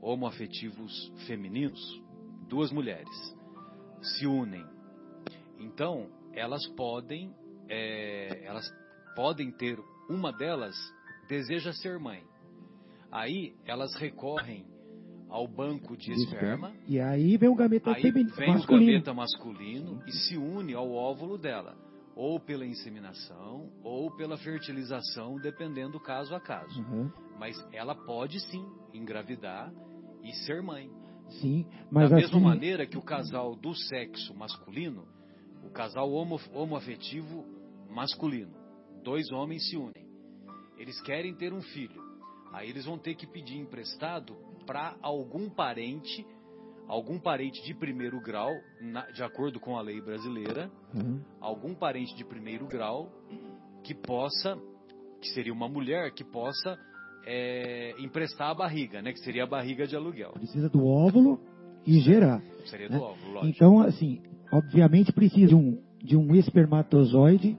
homoafetivos 0.00 0.92
femininos, 1.26 1.80
duas 2.48 2.70
mulheres 2.70 3.36
se 4.00 4.26
unem. 4.26 4.64
Então, 5.58 6.06
elas 6.32 6.64
podem, 6.76 7.34
é, 7.68 8.44
elas 8.44 8.66
podem 9.14 9.50
ter 9.50 9.78
uma 10.08 10.32
delas 10.32 10.76
deseja 11.28 11.72
ser 11.72 11.98
mãe. 11.98 12.22
Aí 13.10 13.54
elas 13.64 13.94
recorrem 13.96 14.66
ao 15.28 15.46
banco 15.46 15.96
de 15.96 16.12
De 16.12 16.24
esperma. 16.24 16.72
E 16.86 17.00
aí 17.00 17.36
vem 17.36 17.48
o 17.48 17.54
gameta 17.54 17.92
Aí 17.92 18.02
feminino, 18.02 18.34
vem 18.36 18.50
o 18.50 18.54
masculino. 18.54 18.86
gameta 18.86 19.14
masculino 19.14 20.02
e 20.06 20.12
se 20.12 20.36
une 20.36 20.74
ao 20.74 20.92
óvulo 20.92 21.36
dela, 21.36 21.76
ou 22.14 22.40
pela 22.40 22.64
inseminação 22.64 23.70
ou 23.82 24.10
pela 24.16 24.36
fertilização, 24.36 25.36
dependendo 25.36 26.00
caso 26.00 26.34
a 26.34 26.40
caso. 26.40 26.80
Uhum. 26.80 27.10
Mas 27.38 27.56
ela 27.72 27.94
pode 27.94 28.40
sim 28.40 28.64
engravidar 28.92 29.72
e 30.22 30.32
ser 30.44 30.62
mãe. 30.62 30.90
Sim, 31.40 31.66
mas 31.90 32.08
da 32.08 32.16
mesma 32.16 32.36
assim, 32.36 32.46
maneira 32.46 32.86
que 32.86 32.96
o 32.96 33.02
casal 33.02 33.56
do 33.56 33.74
sexo 33.74 34.32
masculino, 34.34 35.06
o 35.64 35.70
casal 35.70 36.10
homo, 36.12 36.40
homoafetivo 36.54 37.44
masculino, 37.96 38.52
dois 39.02 39.30
homens 39.32 39.66
se 39.68 39.76
unem. 39.76 40.06
Eles 40.78 41.00
querem 41.00 41.34
ter 41.34 41.52
um 41.54 41.62
filho. 41.62 42.00
Aí 42.52 42.68
eles 42.68 42.84
vão 42.84 42.98
ter 42.98 43.14
que 43.14 43.26
pedir 43.26 43.56
emprestado 43.58 44.36
para 44.66 44.94
algum 45.00 45.48
parente, 45.48 46.24
algum 46.86 47.18
parente 47.18 47.62
de 47.64 47.74
primeiro 47.74 48.20
grau, 48.20 48.52
na- 48.82 49.10
de 49.10 49.22
acordo 49.22 49.58
com 49.58 49.76
a 49.78 49.80
lei 49.80 50.00
brasileira, 50.00 50.70
Uhum. 50.94 51.20
algum 51.40 51.74
parente 51.74 52.14
de 52.14 52.24
primeiro 52.24 52.66
grau 52.66 53.10
que 53.82 53.94
possa, 53.94 54.56
que 55.20 55.28
seria 55.30 55.52
uma 55.52 55.68
mulher, 55.68 56.12
que 56.12 56.22
possa 56.24 56.78
é, 57.28 57.92
emprestar 57.98 58.50
a 58.50 58.54
barriga, 58.54 59.02
né? 59.02 59.12
Que 59.12 59.18
seria 59.18 59.42
a 59.42 59.46
barriga 59.48 59.84
de 59.84 59.96
aluguel. 59.96 60.30
precisa 60.34 60.68
do 60.68 60.86
óvulo 60.86 61.40
e 61.84 61.98
gerar. 61.98 62.40
Seria 62.66 62.88
né? 62.88 62.96
do 62.96 63.02
óvulo, 63.02 63.32
lógico. 63.32 63.46
Então, 63.52 63.80
assim, 63.80 64.22
obviamente 64.52 65.12
precisa 65.12 65.48
de 65.48 65.54
um, 65.56 65.82
de 65.98 66.16
um 66.16 66.36
espermatozoide 66.36 67.58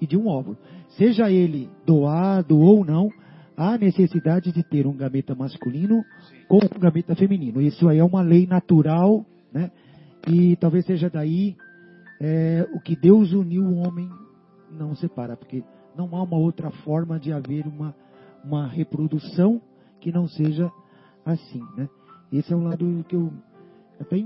e 0.00 0.06
de 0.06 0.16
um 0.16 0.26
óvulo. 0.26 0.56
Seja 0.90 1.30
ele 1.30 1.68
doado 1.84 2.58
ou 2.58 2.84
não, 2.84 3.10
há 3.56 3.78
necessidade 3.78 4.52
de 4.52 4.62
ter 4.62 4.86
um 4.86 4.96
gameta 4.96 5.34
masculino 5.34 6.04
Sim. 6.28 6.36
com 6.48 6.56
um 6.58 6.78
gameta 6.78 7.14
feminino. 7.14 7.60
Isso 7.60 7.88
aí 7.88 7.98
é 7.98 8.04
uma 8.04 8.22
lei 8.22 8.46
natural, 8.46 9.24
né? 9.52 9.70
E 10.28 10.56
talvez 10.56 10.84
seja 10.84 11.08
daí 11.08 11.56
é, 12.20 12.68
o 12.72 12.80
que 12.80 12.96
Deus 12.96 13.32
uniu 13.32 13.62
o 13.62 13.76
homem 13.76 14.10
não 14.70 14.94
separa, 14.94 15.36
porque 15.36 15.62
não 15.96 16.14
há 16.14 16.22
uma 16.22 16.36
outra 16.36 16.70
forma 16.70 17.18
de 17.18 17.32
haver 17.32 17.66
uma, 17.66 17.94
uma 18.44 18.66
reprodução 18.66 19.60
que 20.00 20.12
não 20.12 20.28
seja 20.28 20.70
assim, 21.24 21.62
né? 21.76 21.88
Esse 22.32 22.52
é 22.52 22.56
um 22.56 22.64
lado 22.64 23.04
que 23.08 23.16
eu 23.16 23.32
até 24.00 24.16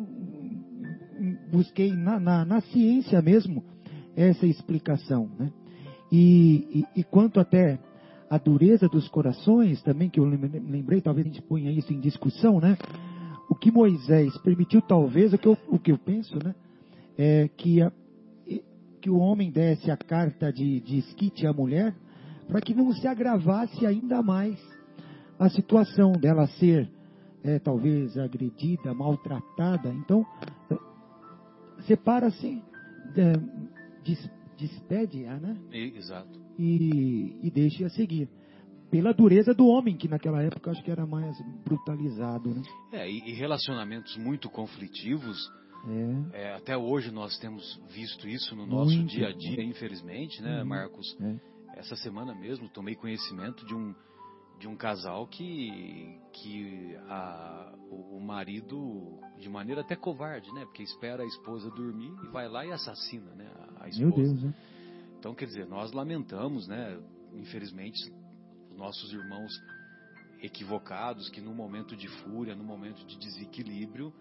busquei 1.53 1.93
na, 1.93 2.19
na, 2.19 2.45
na 2.45 2.61
ciência 2.63 3.21
mesmo 3.21 3.63
essa 4.17 4.47
explicação, 4.47 5.31
né? 5.39 5.53
E, 6.11 6.85
e, 6.97 7.05
quanto 7.05 7.39
até 7.39 7.79
a 8.29 8.39
dureza 8.39 8.89
dos 8.89 9.09
corações 9.09 9.83
também, 9.83 10.09
que 10.09 10.19
eu 10.19 10.25
lem- 10.25 10.39
lembrei, 10.69 11.01
talvez 11.01 11.27
a 11.27 11.31
gente 11.31 11.43
ponha 11.43 11.71
isso 11.71 11.93
em 11.93 12.01
discussão, 12.01 12.61
né? 12.61 12.77
O 13.49 13.55
que 13.55 13.71
Moisés 13.71 14.37
permitiu, 14.39 14.81
talvez, 14.83 15.33
o 15.33 15.39
que 15.39 15.49
eu, 15.49 15.57
o 15.69 15.79
que 15.79 15.93
eu 15.93 15.99
penso, 15.99 16.37
né? 16.45 16.55
É 17.19 17.49
que, 17.57 17.83
a- 17.83 17.93
que 19.01 19.11
o 19.11 19.19
homem 19.19 19.51
desse 19.51 19.91
a 19.91 19.97
carta 19.97 20.53
de, 20.53 20.81
de 20.81 20.99
esquite 20.99 21.47
à 21.47 21.53
mulher 21.53 21.95
para 22.47 22.61
que 22.61 22.75
não 22.75 22.93
se 22.93 23.07
agravasse 23.07 23.87
ainda 23.87 24.23
mais 24.23 24.59
a 25.39 25.49
situação 25.49 26.13
dela 26.13 26.47
ser, 26.47 26.89
é, 27.43 27.59
talvez, 27.59 28.19
agredida, 28.19 28.93
maltratada. 28.93 29.89
Então, 29.89 30.27
é, 30.71 30.77
separa-se, 31.87 32.63
é, 33.17 33.33
despede-a, 34.61 35.39
né? 35.39 35.57
E- 35.73 35.97
exato. 35.97 36.39
e, 36.59 37.37
e 37.43 37.51
deixe-a 37.51 37.89
seguir. 37.91 38.29
Pela 38.91 39.13
dureza 39.15 39.55
do 39.55 39.67
homem, 39.67 39.97
que 39.97 40.09
naquela 40.09 40.43
época 40.43 40.71
acho 40.73 40.83
que 40.83 40.91
era 40.91 41.07
mais 41.07 41.37
brutalizado, 41.65 42.51
né? 42.55 42.63
É, 42.93 43.09
e, 43.11 43.31
e 43.31 43.33
relacionamentos 43.35 44.17
muito 44.17 44.51
conflitivos. 44.51 45.39
É, 46.33 46.43
é, 46.43 46.55
até 46.55 46.77
hoje 46.77 47.11
nós 47.11 47.39
temos 47.39 47.81
visto 47.95 48.29
isso 48.29 48.55
no 48.55 48.67
nosso 48.67 48.95
Muito. 48.97 49.09
dia 49.11 49.29
a 49.29 49.33
dia, 49.33 49.63
infelizmente, 49.63 50.43
né, 50.43 50.61
Uhum. 50.61 50.69
Marcos? 50.69 51.17
é. 51.21 51.51
Essa 51.79 51.97
semana 51.97 52.35
mesmo 52.35 52.69
tomei 52.69 52.95
conhecimento 52.95 53.65
de 53.65 53.75
um 53.75 53.95
de 54.61 54.69
um 54.69 54.77
casal 54.77 55.27
que 55.27 56.21
que 56.35 56.95
a, 57.09 57.73
o, 57.91 58.19
o 58.19 58.21
marido 58.21 59.19
de 59.39 59.49
maneira 59.49 59.81
até 59.81 59.97
covarde, 59.97 60.53
né? 60.53 60.65
Porque 60.67 60.83
espera 60.83 61.23
a 61.23 61.27
esposa 61.27 61.71
dormir 61.71 62.13
e 62.25 62.29
vai 62.29 62.47
lá 62.47 62.65
e 62.65 62.71
assassina, 62.71 63.35
né? 63.35 63.51
A, 63.57 63.85
a 63.85 63.89
esposa. 63.89 64.07
Meu 64.07 64.13
Deus, 64.13 64.43
né? 64.43 64.55
Então, 65.19 65.35
quer 65.35 65.47
dizer, 65.47 65.67
nós 65.67 65.93
lamentamos, 65.93 66.69
né? 66.69 67.01
Infelizmente, 67.33 67.99
os 68.71 68.77
nossos 68.77 69.13
irmãos 69.13 69.51
equivocados 70.43 71.29
que 71.31 71.41
no 71.41 71.55
momento 71.55 71.97
de 71.97 72.09
fúria, 72.23 72.55
no 72.55 72.65
momento 72.65 73.05
de 73.07 73.19
desequilíbrio, 73.19 74.13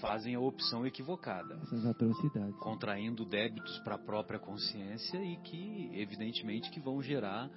fazem 0.00 0.34
a 0.34 0.40
opção 0.40 0.86
equivocada, 0.86 1.58
Essas 1.62 1.86
atrocidades. 1.86 2.56
contraindo 2.58 3.24
débitos 3.24 3.78
para 3.80 3.94
a 3.94 3.98
própria 3.98 4.38
consciência 4.38 5.18
e 5.24 5.36
que, 5.38 5.90
evidentemente, 5.94 6.70
que 6.70 6.80
vão 6.80 7.02
gerar 7.02 7.50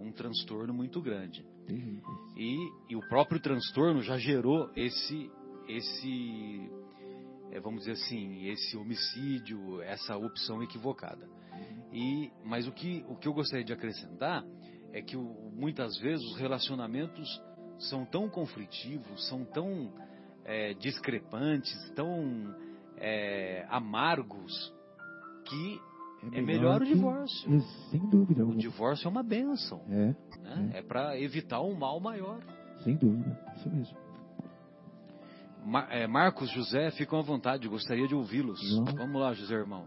um 0.00 0.12
transtorno 0.12 0.72
muito 0.72 1.00
grande. 1.00 1.44
E, 2.36 2.56
e 2.88 2.96
o 2.96 3.00
próprio 3.08 3.40
transtorno 3.40 4.02
já 4.02 4.16
gerou 4.16 4.70
esse, 4.74 5.30
esse, 5.68 6.70
é, 7.52 7.60
vamos 7.60 7.80
dizer 7.80 7.92
assim, 7.92 8.46
esse 8.48 8.76
homicídio, 8.76 9.80
essa 9.82 10.16
opção 10.16 10.62
equivocada. 10.62 11.28
E, 11.92 12.30
mas 12.44 12.66
o 12.66 12.72
que, 12.72 13.04
o 13.08 13.16
que 13.16 13.28
eu 13.28 13.32
gostaria 13.34 13.64
de 13.64 13.72
acrescentar 13.72 14.44
é 14.92 15.02
que 15.02 15.16
o- 15.16 15.50
muitas 15.52 15.96
vezes 15.98 16.24
os 16.26 16.36
relacionamentos 16.38 17.28
são 17.78 18.04
tão 18.04 18.28
conflitivos, 18.28 19.28
são 19.28 19.44
tão 19.44 19.92
é, 20.44 20.74
discrepantes, 20.74 21.72
tão 21.94 22.54
é, 22.96 23.66
amargos, 23.68 24.52
que 25.46 25.80
É 26.32 26.42
melhor 26.42 26.82
o 26.82 26.84
que- 26.84 26.92
divórcio. 26.94 27.54
Isso, 27.56 27.90
Sem 27.90 28.00
dúvida. 28.10 28.40
o 28.40 28.42
alguma. 28.44 28.60
divórcio 28.60 29.06
é 29.06 29.10
uma 29.10 29.22
benção. 29.22 29.80
É, 29.88 30.14
Né? 30.38 30.70
É 30.74 30.82
para 30.82 31.18
evitar 31.18 31.60
um 31.62 31.74
mal 31.74 31.98
maior. 32.00 32.40
sem 32.84 32.96
dúvida. 32.96 33.38
Isso 33.56 33.70
mesmo. 33.70 33.98
Mar- 35.64 35.88
é, 35.90 36.06
Marcos, 36.06 36.50
José, 36.50 36.90
ficam 36.92 37.18
à 37.18 37.22
vontade, 37.22 37.68
gostaria 37.68 38.06
de 38.08 38.14
ouvi-los. 38.14 38.60
Vamos. 38.96 39.20
Lá, 39.20 39.32
José, 39.34 39.54
irmão. 39.54 39.86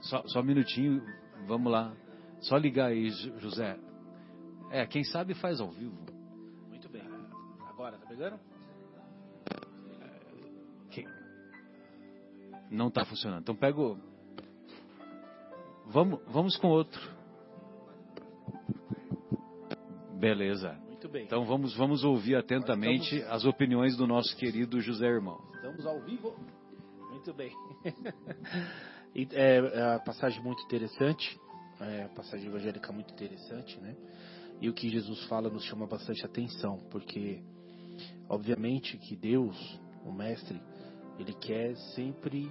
Só, 0.00 0.22
só 0.26 0.40
um 0.40 0.44
minutinho, 0.44 1.02
vamos 1.46 1.70
lá. 1.70 1.92
Só 2.40 2.56
ligar 2.56 2.86
aí, 2.86 3.08
José. 3.38 3.78
É, 4.70 4.86
quem 4.86 5.04
sabe 5.04 5.34
faz 5.34 5.60
ao 5.60 5.70
vivo. 5.70 5.96
Muito 6.68 6.88
bem. 6.88 7.02
Agora, 7.68 7.98
tá 7.98 8.06
pegando? 8.06 8.38
Não 12.72 12.88
está 12.88 13.04
funcionando. 13.04 13.42
Então 13.42 13.54
pega 13.54 13.78
o... 13.78 13.98
Vamos, 15.88 16.20
vamos 16.26 16.56
com 16.56 16.68
outro. 16.68 17.00
Beleza. 20.18 20.72
Muito 20.86 21.06
bem. 21.08 21.24
Então 21.24 21.44
vamos, 21.44 21.76
vamos 21.76 22.02
ouvir 22.02 22.34
atentamente 22.34 23.22
as 23.24 23.44
opiniões 23.44 23.94
do 23.94 24.06
nosso 24.06 24.34
querido 24.36 24.80
José 24.80 25.06
Irmão. 25.06 25.38
Estamos 25.54 25.84
ao 25.84 26.00
vivo. 26.00 26.34
Muito 27.10 27.34
bem. 27.34 27.52
É, 29.14 29.56
é 29.58 29.94
a 29.96 29.98
passagem 29.98 30.42
muito 30.42 30.62
interessante, 30.64 31.38
é, 31.78 32.04
a 32.04 32.08
passagem 32.08 32.46
evangélica 32.46 32.90
muito 32.94 33.12
interessante, 33.12 33.78
né? 33.78 33.94
E 34.58 34.70
o 34.70 34.72
que 34.72 34.88
Jesus 34.88 35.22
fala 35.24 35.50
nos 35.50 35.64
chama 35.64 35.86
bastante 35.86 36.24
atenção, 36.24 36.78
porque 36.90 37.42
obviamente 38.26 38.96
que 38.96 39.14
Deus, 39.14 39.54
o 40.02 40.10
mestre, 40.10 40.58
ele 41.18 41.34
quer 41.34 41.76
sempre 41.94 42.50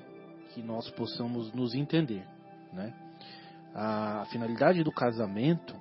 que 0.53 0.61
nós 0.61 0.89
possamos 0.91 1.51
nos 1.53 1.73
entender, 1.73 2.25
né? 2.73 2.93
A 3.73 4.25
finalidade 4.31 4.83
do 4.83 4.91
casamento 4.91 5.75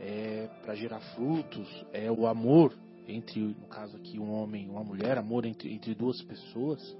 é 0.00 0.48
para 0.62 0.74
gerar 0.74 1.00
frutos, 1.14 1.68
é 1.92 2.10
o 2.10 2.26
amor 2.26 2.76
entre, 3.08 3.40
no 3.40 3.68
caso 3.68 3.96
aqui, 3.96 4.18
um 4.18 4.32
homem 4.32 4.66
e 4.66 4.68
uma 4.68 4.82
mulher, 4.82 5.16
amor 5.16 5.46
entre, 5.46 5.72
entre 5.72 5.94
duas 5.94 6.20
pessoas 6.22 6.96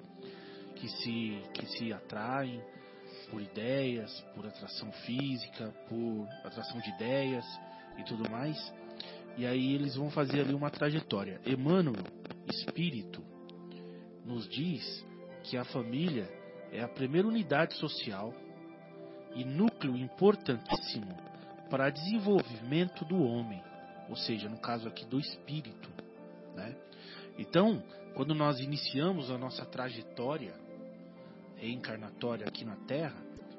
que 0.77 0.89
se, 0.89 1.43
que 1.53 1.67
se 1.67 1.93
atraem 1.93 2.63
por 3.31 3.43
ideias, 3.43 4.21
por 4.35 4.47
atração 4.47 4.93
física, 4.93 5.75
por 5.89 6.29
atração 6.45 6.79
de 6.81 6.91
ideias 6.91 7.45
e 7.99 8.05
tudo 8.05 8.31
mais. 8.31 8.57
E 9.37 9.45
aí 9.45 9.75
eles 9.75 9.97
vão 9.97 10.11
fazer 10.11 10.41
ali 10.41 10.55
uma 10.55 10.71
trajetória. 10.71 11.41
Emmanuel, 11.45 12.05
espírito, 12.49 13.23
nos 14.25 14.49
diz 14.49 15.05
que 15.43 15.57
a 15.57 15.65
família 15.65 16.29
é 16.73 16.83
a 16.83 16.89
primeira 16.89 17.27
unidade 17.27 17.75
social 17.75 18.33
e 19.35 19.45
núcleo 19.45 19.97
importantíssimo 19.97 21.15
para 21.71 21.91
desenvolvimento 21.91 23.05
do 23.05 23.23
homem, 23.23 23.63
ou 24.09 24.17
seja, 24.17 24.49
no 24.49 24.59
caso 24.59 24.89
aqui 24.89 25.05
do 25.05 25.19
espírito. 25.19 25.91
Né? 26.55 26.77
Então, 27.39 27.83
quando 28.15 28.35
nós 28.35 28.61
iniciamos 28.61 29.31
a 29.31 29.37
nossa 29.37 29.65
trajetória 29.65 30.55
reencarnatória 31.57 32.47
aqui 32.47 32.65
na 32.65 32.77
Terra, 32.87 33.17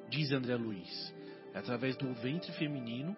diz 0.10 0.32
André 0.32 0.56
Luiz, 0.56 1.14
é 1.54 1.60
através 1.60 1.96
do 1.98 2.12
ventre 2.14 2.52
feminino, 2.54 3.16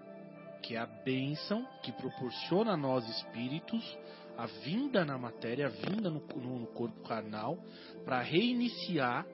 que 0.62 0.75
é 0.75 0.80
a 0.80 0.86
bênção 0.86 1.65
que 1.84 1.91
proporciona 1.91 2.73
a 2.73 2.78
nós 2.78 3.08
espíritos 3.08 3.97
a 4.39 4.45
vinda 4.45 5.04
na 5.04 5.17
matéria, 5.17 5.65
a 5.65 5.69
vinda 5.69 6.10
no, 6.10 6.21
no 6.21 6.67
corpo 6.67 7.02
carnal, 7.02 7.58
para 8.06 8.21
reiniciar 8.21 9.25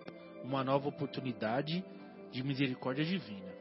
uma 0.45 0.63
nova 0.63 0.87
oportunidade 0.87 1.83
de 2.31 2.43
misericórdia 2.43 3.03
divina. 3.03 3.53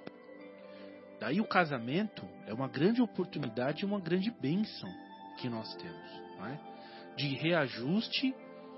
Daí 1.19 1.41
o 1.41 1.47
casamento 1.47 2.29
é 2.47 2.53
uma 2.53 2.69
grande 2.69 3.01
oportunidade 3.01 3.83
e 3.83 3.87
uma 3.87 4.01
grande 4.01 4.31
bênção 4.31 4.91
que 5.39 5.49
nós 5.49 5.75
temos, 5.77 6.23
é? 6.51 7.17
de 7.17 7.35
reajuste 7.37 8.35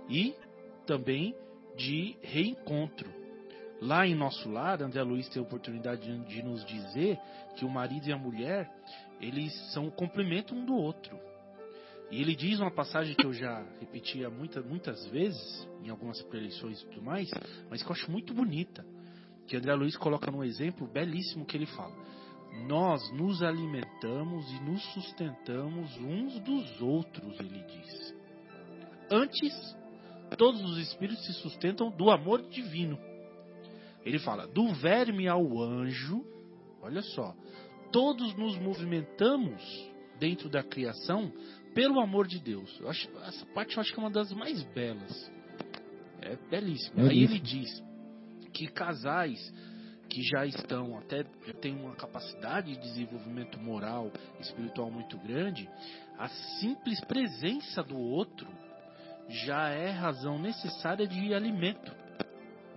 e 0.08 0.34
também 0.86 1.34
de 1.76 2.16
reencontro. 2.22 3.10
Lá 3.80 4.06
em 4.06 4.14
nosso 4.14 4.48
lar, 4.48 4.80
André 4.80 5.02
Luiz 5.02 5.28
tem 5.28 5.42
a 5.42 5.44
oportunidade 5.44 6.02
de, 6.02 6.24
de 6.26 6.42
nos 6.42 6.64
dizer 6.64 7.18
que 7.56 7.64
o 7.64 7.70
marido 7.70 8.08
e 8.08 8.12
a 8.12 8.16
mulher, 8.16 8.70
eles 9.20 9.52
são 9.72 9.88
o 9.88 9.92
complemento 9.92 10.54
um 10.54 10.64
do 10.64 10.74
outro. 10.74 11.18
E 12.10 12.20
ele 12.20 12.36
diz 12.36 12.60
uma 12.60 12.70
passagem 12.70 13.16
que 13.16 13.26
eu 13.26 13.32
já 13.32 13.64
repetia 13.80 14.30
muita, 14.30 14.62
muitas 14.62 15.04
vezes, 15.08 15.68
em 15.82 15.90
algumas 15.90 16.22
preleções 16.22 16.80
e 16.80 16.86
tudo 16.86 17.02
mais, 17.02 17.28
mas 17.68 17.82
que 17.82 17.88
eu 17.88 17.92
acho 17.92 18.10
muito 18.10 18.32
bonita. 18.32 18.84
Que 19.46 19.56
André 19.56 19.74
Luiz 19.74 19.96
coloca 19.96 20.30
num 20.30 20.44
exemplo 20.44 20.86
belíssimo 20.86 21.44
que 21.44 21.56
ele 21.56 21.66
fala. 21.66 21.94
Nós 22.66 23.12
nos 23.12 23.42
alimentamos 23.42 24.50
e 24.52 24.60
nos 24.60 24.82
sustentamos 24.92 25.96
uns 25.98 26.38
dos 26.40 26.80
outros, 26.80 27.38
ele 27.40 27.62
diz. 27.64 28.14
Antes, 29.10 29.52
todos 30.38 30.62
os 30.62 30.78
espíritos 30.78 31.24
se 31.26 31.32
sustentam 31.34 31.90
do 31.90 32.10
amor 32.10 32.42
divino. 32.48 32.98
Ele 34.04 34.18
fala, 34.20 34.46
do 34.46 34.72
verme 34.74 35.26
ao 35.28 35.60
anjo, 35.60 36.24
olha 36.80 37.02
só, 37.02 37.34
todos 37.90 38.34
nos 38.36 38.56
movimentamos 38.58 39.60
dentro 40.18 40.48
da 40.48 40.62
criação 40.62 41.32
pelo 41.76 42.00
amor 42.00 42.26
de 42.26 42.38
Deus. 42.38 42.80
Acho, 42.86 43.06
essa 43.26 43.44
parte 43.54 43.76
eu 43.76 43.82
acho 43.82 43.92
que 43.92 44.00
é 44.00 44.02
uma 44.02 44.10
das 44.10 44.32
mais 44.32 44.62
belas. 44.72 45.30
É 46.22 46.34
belíssima. 46.50 47.02
É 47.02 47.10
Aí 47.10 47.22
ele 47.22 47.38
diz 47.38 47.68
que 48.54 48.66
casais 48.66 49.38
que 50.08 50.22
já 50.22 50.46
estão, 50.46 50.96
até 50.96 51.26
já 51.46 51.52
têm 51.52 51.78
uma 51.78 51.94
capacidade 51.94 52.72
de 52.72 52.80
desenvolvimento 52.80 53.60
moral, 53.60 54.10
espiritual 54.40 54.90
muito 54.90 55.18
grande, 55.18 55.68
a 56.16 56.28
simples 56.58 56.98
presença 57.04 57.82
do 57.82 57.98
outro 57.98 58.48
já 59.28 59.68
é 59.68 59.90
razão 59.90 60.38
necessária 60.38 61.06
de 61.06 61.34
alimento, 61.34 61.92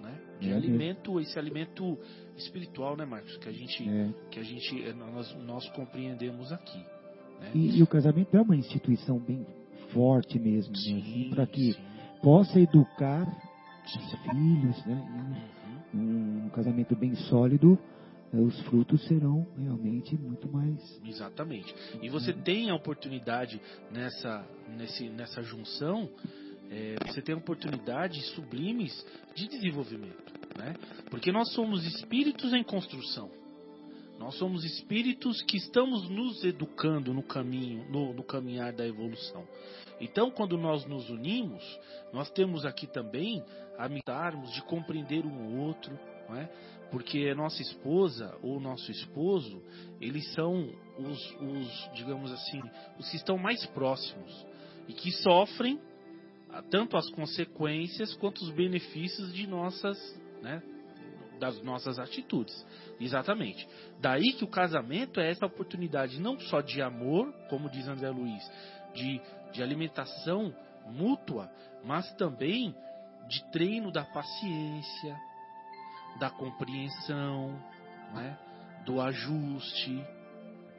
né? 0.01 0.19
De 0.41 0.49
uhum. 0.49 0.57
alimento, 0.57 1.19
esse 1.21 1.39
alimento 1.39 1.97
espiritual, 2.35 2.97
né, 2.97 3.05
Marcos? 3.05 3.37
Que 3.37 3.47
a 3.47 3.53
gente, 3.53 3.89
é. 3.89 4.13
que 4.29 4.39
a 4.41 4.43
gente, 4.43 4.93
nós, 4.93 5.33
nós 5.35 5.69
compreendemos 5.69 6.51
aqui. 6.51 6.83
Né? 7.39 7.51
E, 7.53 7.79
e, 7.79 7.83
o 7.83 7.87
casamento 7.87 8.35
é 8.35 8.41
uma 8.41 8.55
instituição 8.55 9.19
bem 9.19 9.45
forte 9.91 10.39
mesmo, 10.39 10.73
né? 10.73 10.79
assim, 10.79 11.29
para 11.29 11.47
que 11.47 11.73
sim. 11.73 11.81
possa 12.21 12.59
educar 12.59 13.25
sim. 13.85 13.99
os 13.99 14.31
filhos, 14.31 14.85
né? 14.85 15.45
Uhum. 15.93 16.01
Um, 16.01 16.45
um 16.45 16.49
casamento 16.49 16.95
bem 16.95 17.15
sólido 17.15 17.79
eh, 18.31 18.37
os 18.37 18.59
frutos 18.61 19.03
serão 19.07 19.47
realmente 19.57 20.15
muito 20.15 20.51
mais. 20.51 21.01
Exatamente. 21.03 21.73
E 22.01 22.09
você 22.09 22.31
tem 22.33 22.69
a 22.69 22.75
oportunidade 22.75 23.59
nessa, 23.91 24.45
nesse, 24.77 25.09
nessa 25.09 25.41
junção, 25.41 26.09
é, 26.69 26.95
você 27.07 27.21
tem 27.21 27.33
oportunidades 27.35 28.23
sublimes 28.35 29.05
de 29.35 29.47
desenvolvimento. 29.47 30.33
Né? 30.57 30.75
Porque 31.09 31.31
nós 31.31 31.51
somos 31.53 31.85
espíritos 31.85 32.53
em 32.53 32.63
construção. 32.63 33.31
Nós 34.19 34.35
somos 34.35 34.65
espíritos 34.65 35.41
que 35.43 35.55
estamos 35.55 36.09
nos 36.09 36.43
educando 36.43 37.13
no 37.13 37.23
caminho, 37.23 37.89
no, 37.89 38.13
no 38.13 38.21
caminhar 38.21 38.73
da 38.73 38.85
evolução. 38.85 39.47
Então, 40.01 40.29
quando 40.29 40.57
nós 40.57 40.85
nos 40.85 41.09
unimos, 41.09 41.63
nós 42.11 42.29
temos 42.29 42.65
aqui 42.65 42.85
também 42.85 43.41
a 43.77 43.87
mitarmos 43.87 44.51
de 44.51 44.61
compreender 44.63 45.25
um 45.25 45.55
ou 45.55 45.67
outro, 45.67 45.97
não 46.27 46.35
é? 46.35 46.49
porque 46.91 47.33
nossa 47.33 47.61
esposa 47.61 48.37
ou 48.41 48.59
nosso 48.59 48.91
esposo, 48.91 49.63
eles 50.01 50.29
são 50.33 50.69
os, 50.97 51.35
os, 51.39 51.89
digamos 51.93 52.29
assim, 52.31 52.61
os 52.99 53.09
que 53.09 53.15
estão 53.15 53.37
mais 53.37 53.65
próximos 53.67 54.45
e 54.85 54.93
que 54.93 55.11
sofrem 55.11 55.79
tanto 56.69 56.97
as 56.97 57.09
consequências 57.11 58.13
quanto 58.15 58.39
os 58.39 58.49
benefícios 58.49 59.31
de 59.33 59.47
nossas, 59.47 59.97
né, 60.41 60.61
das 61.39 61.61
nossas 61.63 61.97
atitudes. 61.97 62.65
Exatamente. 62.99 63.67
Daí 63.99 64.33
que 64.33 64.43
o 64.43 64.47
casamento 64.47 65.19
é 65.19 65.31
essa 65.31 65.45
oportunidade 65.45 66.19
não 66.19 66.39
só 66.39 66.61
de 66.61 66.81
amor, 66.81 67.33
como 67.49 67.69
diz 67.69 67.87
André 67.87 68.09
Luiz, 68.09 68.51
de, 68.93 69.21
de 69.53 69.63
alimentação 69.63 70.53
mútua, 70.85 71.49
mas 71.83 72.11
também 72.13 72.75
de 73.27 73.43
treino 73.51 73.91
da 73.91 74.03
paciência, 74.03 75.17
da 76.19 76.29
compreensão, 76.29 77.51
né? 78.13 78.37
do 78.85 78.99
ajuste, 78.99 80.03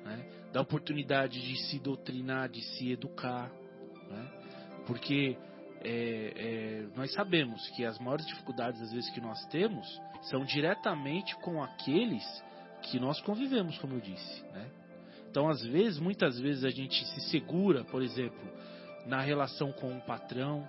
né? 0.04 0.24
da 0.52 0.60
oportunidade 0.60 1.40
de 1.40 1.56
se 1.66 1.78
doutrinar, 1.78 2.48
de 2.48 2.60
se 2.60 2.90
educar. 2.90 3.50
Né? 4.08 4.28
Porque 4.86 5.38
é, 5.82 6.32
é, 6.36 6.86
nós 6.96 7.12
sabemos 7.12 7.68
que 7.70 7.84
as 7.84 7.98
maiores 7.98 8.26
dificuldades, 8.26 8.80
às 8.82 8.92
vezes, 8.92 9.10
que 9.10 9.20
nós 9.20 9.44
temos 9.46 9.86
são 10.22 10.44
diretamente 10.44 11.34
com 11.36 11.62
aqueles 11.62 12.24
que 12.82 12.98
nós 12.98 13.20
convivemos, 13.22 13.78
como 13.78 13.94
eu 13.94 14.00
disse. 14.00 14.42
Né? 14.52 14.70
Então, 15.30 15.48
às 15.48 15.62
vezes, 15.62 15.98
muitas 15.98 16.38
vezes 16.38 16.64
a 16.64 16.70
gente 16.70 17.04
se 17.06 17.20
segura, 17.30 17.84
por 17.84 18.02
exemplo, 18.02 18.40
na 19.06 19.20
relação 19.20 19.72
com 19.72 19.88
um 19.88 20.00
patrão. 20.00 20.68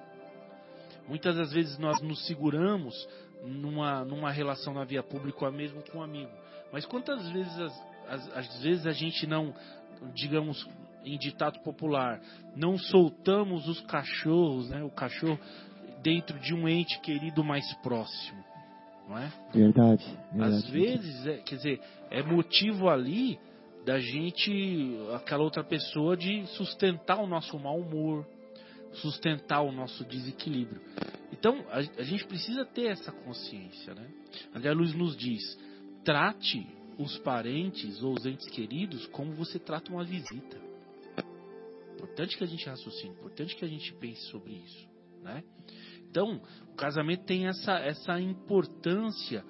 Muitas 1.08 1.36
das 1.36 1.52
vezes 1.52 1.78
nós 1.78 2.02
nos 2.02 2.26
seguramos 2.28 3.08
numa, 3.44 4.06
numa 4.06 4.32
relação 4.32 4.74
na 4.74 4.86
via 4.86 5.04
pública 5.04 5.46
ou 5.46 5.52
mesmo 5.52 5.82
com 5.90 5.98
um 5.98 6.04
amigo. 6.04 6.32
Mas 6.72 6.86
quantas 6.86 7.28
vezes, 7.30 7.60
às, 8.08 8.38
às 8.38 8.62
vezes 8.62 8.86
a 8.86 8.92
gente 8.92 9.28
não, 9.28 9.54
digamos, 10.14 10.66
em 11.06 11.18
ditado 11.18 11.60
popular, 11.60 12.22
não 12.56 12.78
soltamos 12.78 13.68
os 13.68 13.80
cachorros, 13.82 14.70
né, 14.70 14.84
o 14.84 14.90
cachorro 14.90 15.40
dentro 16.02 16.40
de 16.40 16.54
um 16.54 16.68
ente 16.68 17.00
querido 17.02 17.44
mais 17.44 17.72
próximo, 17.76 18.44
não 19.08 19.18
é? 19.18 19.32
Verdade. 19.54 20.06
verdade. 20.32 20.56
Às 20.56 20.70
vezes, 20.70 21.28
é, 21.28 21.38
quer 21.38 21.56
dizer, 21.56 21.82
é 22.10 22.24
motivo 22.24 22.90
ali 22.90 23.40
da 23.86 24.00
gente, 24.00 24.96
aquela 25.16 25.44
outra 25.44 25.64
pessoa, 25.64 26.16
de 26.16 26.46
sustentar 26.48 27.20
o 27.20 27.28
nosso 27.28 27.58
mau 27.60 27.80
humor, 27.80 28.26
sustentar 28.94 29.62
o 29.62 29.72
nosso 29.72 30.04
desequilíbrio. 30.06 30.82
Então, 31.32 31.66
a, 31.70 31.80
a 31.80 32.04
gente 32.04 32.26
precisa 32.26 32.66
ter 32.66 32.88
essa 32.88 33.12
consciência, 33.12 33.94
né? 33.94 34.08
André 34.54 34.72
Luiz 34.74 34.94
nos 34.94 35.16
diz: 35.16 35.58
trate 36.04 36.68
os 36.98 37.18
parentes 37.20 38.04
ou 38.04 38.14
os 38.14 38.26
entes 38.26 38.48
queridos 38.50 39.08
como 39.08 39.34
você 39.34 39.58
trata 39.58 39.92
uma 39.92 40.04
visita. 40.04 40.71
Importante 41.94 42.38
que 42.38 42.44
a 42.44 42.48
gente 42.48 42.66
raciocine, 42.68 43.14
importante 43.14 43.56
que 43.56 43.66
a 43.66 43.68
gente 43.68 43.94
pense 43.96 44.22
sobre 44.30 44.54
isso, 44.54 44.90
né? 45.22 45.44
Então, 46.10 46.42
o 46.70 46.76
casamento 46.76 47.24
tem 47.24 47.48
essa, 47.48 47.74
essa 47.80 48.20
importância 48.20 49.44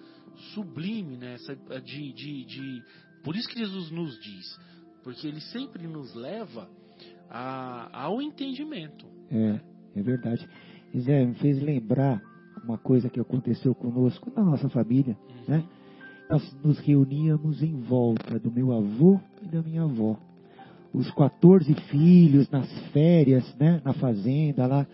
sublime, 0.53 1.17
né? 1.17 1.33
Essa, 1.33 1.55
de, 1.81 2.13
de, 2.13 2.45
de, 2.45 2.83
por 3.23 3.35
isso 3.35 3.47
que 3.49 3.57
Jesus 3.57 3.89
nos 3.91 4.19
diz, 4.19 4.59
porque 5.03 5.27
ele 5.27 5.41
sempre 5.41 5.87
nos 5.87 6.13
leva 6.13 6.69
a, 7.29 8.03
ao 8.03 8.21
entendimento. 8.21 9.07
É, 9.29 9.53
né? 9.53 9.61
é 9.95 10.01
verdade. 10.01 10.47
Zé, 10.99 11.25
me 11.25 11.35
fez 11.35 11.61
lembrar 11.61 12.21
uma 12.63 12.77
coisa 12.77 13.09
que 13.09 13.19
aconteceu 13.19 13.73
conosco 13.73 14.31
na 14.35 14.43
nossa 14.43 14.69
família, 14.69 15.17
uhum. 15.29 15.43
né? 15.47 15.67
Nós 16.29 16.53
nos 16.63 16.79
reuníamos 16.79 17.61
em 17.61 17.81
volta 17.81 18.39
do 18.39 18.51
meu 18.51 18.71
avô 18.71 19.19
e 19.41 19.47
da 19.47 19.61
minha 19.61 19.83
avó. 19.83 20.17
Os 20.93 21.09
14 21.11 21.73
filhos 21.89 22.49
nas 22.49 22.69
férias, 22.89 23.55
né, 23.57 23.81
na 23.83 23.93
fazenda 23.93 24.67
lá 24.67 24.85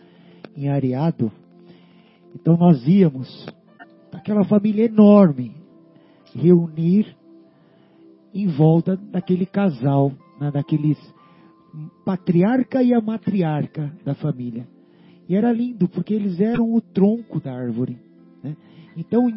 em 0.56 0.70
Areado. 0.70 1.32
Então 2.36 2.56
nós 2.56 2.88
íamos, 2.88 3.48
aquela 4.12 4.44
família 4.46 4.86
enorme, 4.86 5.56
reunir 6.36 7.16
em 8.34 8.48
volta 8.48 8.96
daquele 8.96 9.46
casal, 9.46 10.12
né, 10.40 10.52
daqueles 10.52 10.98
patriarca 12.06 12.82
e 12.82 12.94
a 12.94 13.02
matriarca 13.02 13.92
da 14.04 14.16
família. 14.16 14.68
E 15.28 15.36
era 15.36 15.52
lindo, 15.52 15.90
porque 15.90 16.14
eles 16.14 16.40
eram 16.40 16.74
o 16.74 16.82
tronco 16.82 17.40
da 17.40 17.54
árvore. 17.54 18.00
Né? 18.42 18.56
Então, 18.96 19.28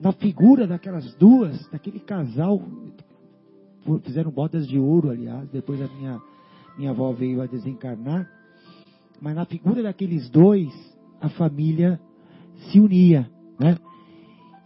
na 0.00 0.12
figura 0.12 0.66
daquelas 0.66 1.14
duas, 1.16 1.68
daquele 1.70 1.98
casal, 1.98 2.62
fizeram 4.04 4.30
bodas 4.30 4.66
de 4.66 4.78
ouro, 4.78 5.10
aliás, 5.10 5.48
depois 5.50 5.80
a 5.80 5.88
minha, 5.88 6.20
minha 6.76 6.90
avó 6.90 7.12
veio 7.12 7.40
a 7.40 7.46
desencarnar, 7.46 8.28
mas 9.20 9.34
na 9.34 9.44
figura 9.44 9.82
daqueles 9.82 10.28
dois, 10.30 10.72
a 11.20 11.28
família 11.28 12.00
se 12.70 12.78
unia, 12.80 13.28
né? 13.58 13.76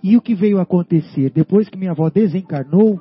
E 0.03 0.17
o 0.17 0.21
que 0.21 0.35
veio 0.35 0.59
acontecer? 0.59 1.31
Depois 1.31 1.69
que 1.69 1.79
minha 1.79 1.93
avó 1.93 2.11
desencarnou, 2.11 3.01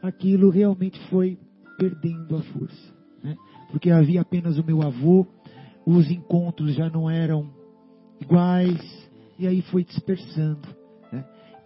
aquilo 0.00 0.48
realmente 0.48 0.98
foi 1.08 1.36
perdendo 1.76 2.36
a 2.36 2.42
força. 2.42 2.94
Né? 3.22 3.36
Porque 3.70 3.90
havia 3.90 4.20
apenas 4.20 4.58
o 4.58 4.64
meu 4.64 4.82
avô, 4.82 5.26
os 5.84 6.10
encontros 6.10 6.74
já 6.74 6.88
não 6.88 7.10
eram 7.10 7.50
iguais, 8.20 9.08
e 9.38 9.46
aí 9.46 9.60
foi 9.62 9.84
dispersando. 9.84 10.66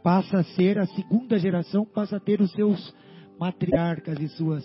Né? 0.00 0.02
Passa 0.02 0.38
a 0.38 0.44
ser, 0.44 0.78
a 0.78 0.86
segunda 0.86 1.38
geração 1.38 1.84
passa 1.84 2.16
a 2.16 2.20
ter 2.20 2.40
os 2.40 2.50
seus 2.52 2.94
matriarcas 3.38 4.18
e 4.20 4.28
suas, 4.28 4.64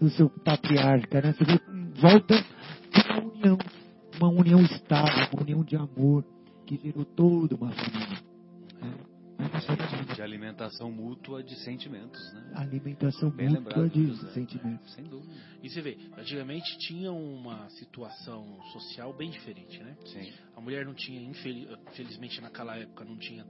o 0.00 0.08
seu 0.08 0.30
patriarca. 0.30 1.20
Né? 1.20 1.32
Você 1.32 1.44
vê, 1.44 1.60
volta 2.00 2.34
uma 2.94 3.32
união, 3.32 3.58
uma 4.20 4.28
união 4.28 4.60
estável, 4.62 5.28
uma 5.32 5.42
união 5.42 5.64
de 5.64 5.76
amor, 5.76 6.24
que 6.66 6.76
gerou 6.76 7.04
toda 7.04 7.56
uma 7.56 7.72
família. 7.72 8.30
De 10.14 10.22
alimentação 10.22 10.92
mútua 10.92 11.42
de 11.42 11.56
sentimentos, 11.64 12.20
né? 12.34 12.52
Alimentação 12.56 13.30
Bem 13.30 13.48
mútua 13.48 13.88
de 13.88 14.06
José, 14.06 14.28
sentimentos. 14.32 14.92
Sem 14.94 15.04
dúvida. 15.04 15.32
E 15.62 15.68
você 15.68 15.80
vê, 15.80 15.96
antigamente 16.16 16.78
tinha 16.78 17.10
uma 17.10 17.68
situação 17.70 18.60
social 18.72 19.16
bem 19.16 19.30
diferente, 19.30 19.82
né? 19.82 19.96
Sim. 20.04 20.30
A 20.54 20.60
mulher 20.60 20.84
não 20.84 20.94
tinha, 20.94 21.22
infelizmente 21.22 22.40
naquela 22.40 22.76
época, 22.76 23.04
não 23.04 23.16
tinha 23.16 23.44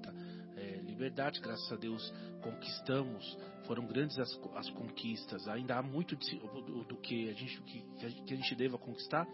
liberdade, 0.80 1.40
graças 1.40 1.70
a 1.72 1.76
Deus 1.76 2.12
conquistamos, 2.42 3.38
foram 3.66 3.86
grandes 3.86 4.18
as, 4.18 4.40
as 4.56 4.70
conquistas, 4.70 5.46
ainda 5.48 5.76
há 5.76 5.82
muito 5.82 6.16
do, 6.16 6.84
do 6.84 6.96
que, 6.96 7.28
a 7.28 7.32
gente, 7.34 7.60
que, 7.62 7.82
que 8.24 8.34
a 8.34 8.36
gente 8.36 8.54
deva 8.54 8.78
conquistar, 8.78 9.26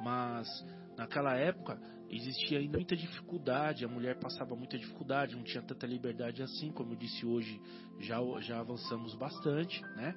mas 0.00 0.48
naquela 0.96 1.34
época 1.36 1.80
existia 2.10 2.58
ainda 2.58 2.78
muita 2.78 2.96
dificuldade, 2.96 3.84
a 3.84 3.88
mulher 3.88 4.18
passava 4.18 4.54
muita 4.54 4.78
dificuldade, 4.78 5.34
não 5.34 5.42
tinha 5.42 5.62
tanta 5.62 5.86
liberdade 5.86 6.42
assim, 6.42 6.70
como 6.70 6.92
eu 6.92 6.96
disse 6.96 7.26
hoje, 7.26 7.60
já, 8.00 8.18
já 8.40 8.60
avançamos 8.60 9.14
bastante, 9.14 9.80
né? 9.96 10.14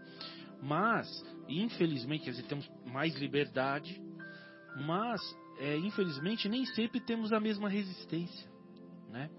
Mas, 0.61 1.07
infelizmente, 1.47 2.25
quer 2.25 2.31
dizer, 2.31 2.43
temos 2.43 2.69
mais 2.85 3.15
liberdade, 3.15 4.01
mas, 4.85 5.21
é, 5.59 5.77
infelizmente, 5.77 6.49
nem 6.49 6.65
sempre 6.65 6.99
temos 6.99 7.31
a 7.31 7.39
mesma 7.39 7.69
resistência, 7.69 8.49
né? 9.09 9.29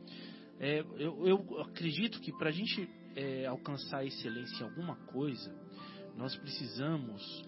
É, 0.61 0.81
eu, 0.97 1.27
eu, 1.27 1.61
acredito 1.61 2.21
que 2.21 2.33
para 2.33 2.49
a 2.49 2.53
gente 2.53 2.89
é, 3.15 3.47
alcançar 3.47 4.05
excelência 4.05 4.63
em 4.63 4.69
alguma 4.69 4.97
coisa, 5.07 5.55
nós 6.17 6.35
precisamos 6.37 7.45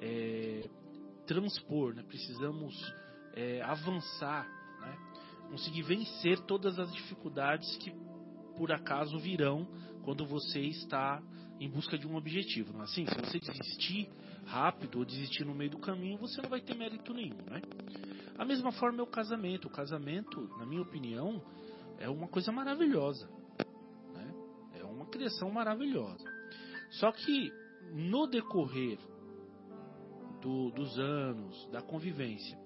é, 0.00 0.68
transpor, 1.26 1.94
né? 1.94 2.02
precisamos 2.02 2.74
é, 3.34 3.60
avançar, 3.62 4.46
né? 4.80 4.98
conseguir 5.50 5.82
vencer 5.82 6.40
todas 6.40 6.78
as 6.78 6.90
dificuldades 6.92 7.76
que 7.76 7.92
por 8.56 8.72
acaso 8.72 9.18
virão 9.18 9.68
quando 10.02 10.24
você 10.24 10.60
está 10.60 11.22
em 11.60 11.68
busca 11.68 11.98
de 11.98 12.06
um 12.06 12.16
objetivo. 12.16 12.72
Não 12.72 12.80
é 12.80 12.84
assim? 12.84 13.06
Se 13.06 13.14
você 13.14 13.38
desistir 13.38 14.08
rápido 14.46 14.98
ou 14.98 15.04
desistir 15.04 15.44
no 15.44 15.54
meio 15.54 15.70
do 15.70 15.78
caminho, 15.78 16.18
você 16.18 16.40
não 16.40 16.48
vai 16.48 16.60
ter 16.60 16.74
mérito 16.74 17.12
nenhum. 17.12 17.36
Né? 17.46 17.60
A 18.38 18.44
mesma 18.44 18.72
forma 18.72 19.00
é 19.00 19.02
o 19.02 19.06
casamento. 19.06 19.68
O 19.68 19.70
casamento, 19.70 20.48
na 20.58 20.66
minha 20.66 20.82
opinião, 20.82 21.42
é 21.98 22.08
uma 22.08 22.28
coisa 22.28 22.52
maravilhosa. 22.52 23.28
Né? 24.12 24.34
É 24.80 24.84
uma 24.84 25.06
criação 25.06 25.50
maravilhosa. 25.50 26.24
Só 26.90 27.10
que 27.12 27.52
no 27.92 28.26
decorrer 28.26 28.98
do, 30.40 30.70
dos 30.70 30.98
anos, 30.98 31.68
da 31.70 31.80
convivência, 31.80 32.58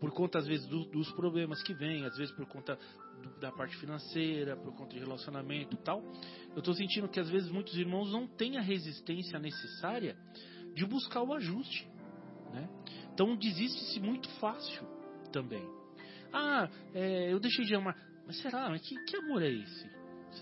por 0.00 0.10
conta 0.12 0.38
às 0.38 0.46
vezes 0.46 0.66
do, 0.66 0.84
dos 0.86 1.12
problemas 1.12 1.62
que 1.62 1.72
vêm, 1.72 2.04
às 2.04 2.16
vezes 2.16 2.34
por 2.34 2.46
conta 2.46 2.76
do, 3.22 3.38
da 3.38 3.52
parte 3.52 3.76
financeira, 3.76 4.56
por 4.56 4.74
conta 4.74 4.94
de 4.94 4.98
relacionamento 4.98 5.76
e 5.76 5.78
tal, 5.78 6.02
eu 6.50 6.58
estou 6.58 6.74
sentindo 6.74 7.08
que 7.08 7.20
às 7.20 7.30
vezes 7.30 7.50
muitos 7.50 7.76
irmãos 7.76 8.10
não 8.10 8.26
têm 8.26 8.58
a 8.58 8.60
resistência 8.60 9.38
necessária 9.38 10.16
de 10.74 10.84
buscar 10.84 11.22
o 11.22 11.32
ajuste. 11.34 11.88
Né? 12.52 12.68
Então 13.14 13.36
desiste-se 13.36 14.00
muito 14.00 14.28
fácil 14.40 14.86
também. 15.32 15.64
Ah, 16.32 16.68
é, 16.94 17.32
eu 17.32 17.38
deixei 17.38 17.64
de 17.64 17.74
amar. 17.74 17.96
Mas 18.26 18.40
será? 18.40 18.78
Que, 18.78 18.96
que 19.04 19.16
amor 19.16 19.42
é 19.42 19.50
esse? 19.50 19.90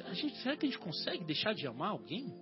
A 0.05 0.15
gente, 0.15 0.37
será 0.39 0.57
que 0.57 0.67
a 0.67 0.69
gente 0.69 0.79
consegue 0.79 1.25
deixar 1.25 1.55
de 1.55 1.67
amar 1.67 1.91
alguém? 1.91 2.33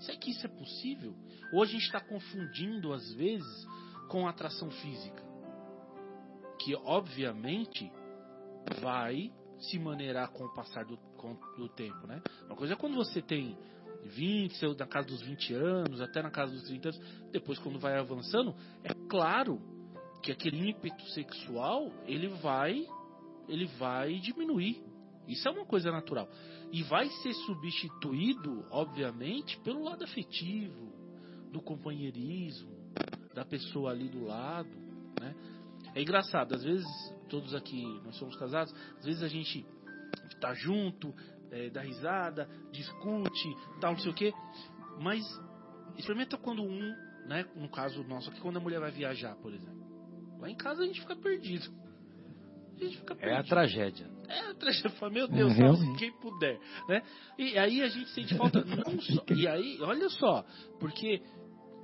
Será 0.00 0.16
que 0.16 0.30
isso 0.30 0.46
é 0.46 0.48
possível? 0.48 1.14
Ou 1.52 1.62
a 1.62 1.66
gente 1.66 1.84
está 1.84 2.00
confundindo, 2.00 2.92
às 2.92 3.12
vezes, 3.14 3.66
com 4.08 4.28
atração 4.28 4.70
física? 4.70 5.22
Que, 6.60 6.74
obviamente, 6.76 7.90
vai 8.80 9.32
se 9.58 9.78
maneirar 9.78 10.30
com 10.30 10.44
o 10.44 10.54
passar 10.54 10.84
do, 10.84 10.96
com, 11.16 11.34
do 11.56 11.68
tempo, 11.68 12.06
né? 12.06 12.22
Uma 12.46 12.54
coisa 12.54 12.74
é 12.74 12.76
quando 12.76 12.94
você 12.94 13.20
tem 13.20 13.58
20, 14.04 14.78
na 14.78 14.86
casa 14.86 15.08
dos 15.08 15.20
20 15.22 15.54
anos, 15.54 16.00
até 16.00 16.22
na 16.22 16.30
casa 16.30 16.52
dos 16.52 16.62
30 16.64 16.88
anos, 16.88 17.00
depois 17.32 17.58
quando 17.58 17.78
vai 17.78 17.98
avançando, 17.98 18.54
é 18.84 18.94
claro 19.08 19.60
que 20.22 20.30
aquele 20.30 20.70
ímpeto 20.70 21.04
sexual, 21.10 21.92
ele 22.06 22.28
vai 22.28 22.86
ele 23.48 23.66
vai 23.78 24.14
diminuir. 24.20 24.82
Isso 25.26 25.46
é 25.46 25.50
uma 25.50 25.66
coisa 25.66 25.90
natural. 25.90 26.28
E 26.72 26.82
vai 26.82 27.08
ser 27.08 27.34
substituído, 27.34 28.64
obviamente, 28.70 29.58
pelo 29.60 29.84
lado 29.84 30.04
afetivo, 30.04 30.92
do 31.52 31.60
companheirismo, 31.60 32.70
da 33.34 33.44
pessoa 33.44 33.90
ali 33.90 34.08
do 34.08 34.24
lado, 34.24 34.70
né? 35.20 35.34
É 35.94 36.02
engraçado, 36.02 36.54
às 36.54 36.62
vezes, 36.62 36.86
todos 37.28 37.54
aqui, 37.54 37.82
nós 38.04 38.16
somos 38.16 38.36
casados, 38.36 38.74
às 38.98 39.04
vezes 39.04 39.22
a 39.22 39.28
gente 39.28 39.64
tá 40.40 40.54
junto, 40.54 41.14
é, 41.50 41.70
dá 41.70 41.80
risada, 41.80 42.48
discute, 42.70 43.56
tal, 43.80 43.92
não 43.92 44.00
sei 44.00 44.10
o 44.10 44.14
quê, 44.14 44.32
mas 45.00 45.24
experimenta 45.96 46.36
quando 46.36 46.62
um, 46.62 46.94
né, 47.26 47.44
no 47.56 47.68
caso 47.68 48.02
nosso 48.04 48.30
aqui, 48.30 48.40
quando 48.40 48.58
a 48.58 48.60
mulher 48.60 48.80
vai 48.80 48.90
viajar, 48.90 49.34
por 49.36 49.52
exemplo. 49.52 49.78
Lá 50.38 50.48
em 50.48 50.56
casa 50.56 50.82
a 50.82 50.86
gente 50.86 51.00
fica 51.00 51.16
perdido. 51.16 51.68
A 52.80 52.84
gente 52.84 52.98
fica 52.98 53.14
perdido. 53.14 53.36
É 53.36 53.40
a 53.40 53.42
tragédia. 53.42 54.10
É 54.28 54.40
a 54.50 54.54
tragédia. 54.54 55.10
Meu 55.10 55.28
Deus, 55.28 55.52
é, 55.58 55.98
quem 55.98 56.12
puder. 56.12 56.60
Né? 56.88 57.02
E 57.36 57.58
aí 57.58 57.82
a 57.82 57.88
gente 57.88 58.08
sente 58.10 58.36
falta. 58.36 58.64
Não 58.64 59.00
só, 59.00 59.24
e 59.34 59.48
aí, 59.48 59.78
olha 59.80 60.08
só, 60.10 60.44
porque 60.78 61.20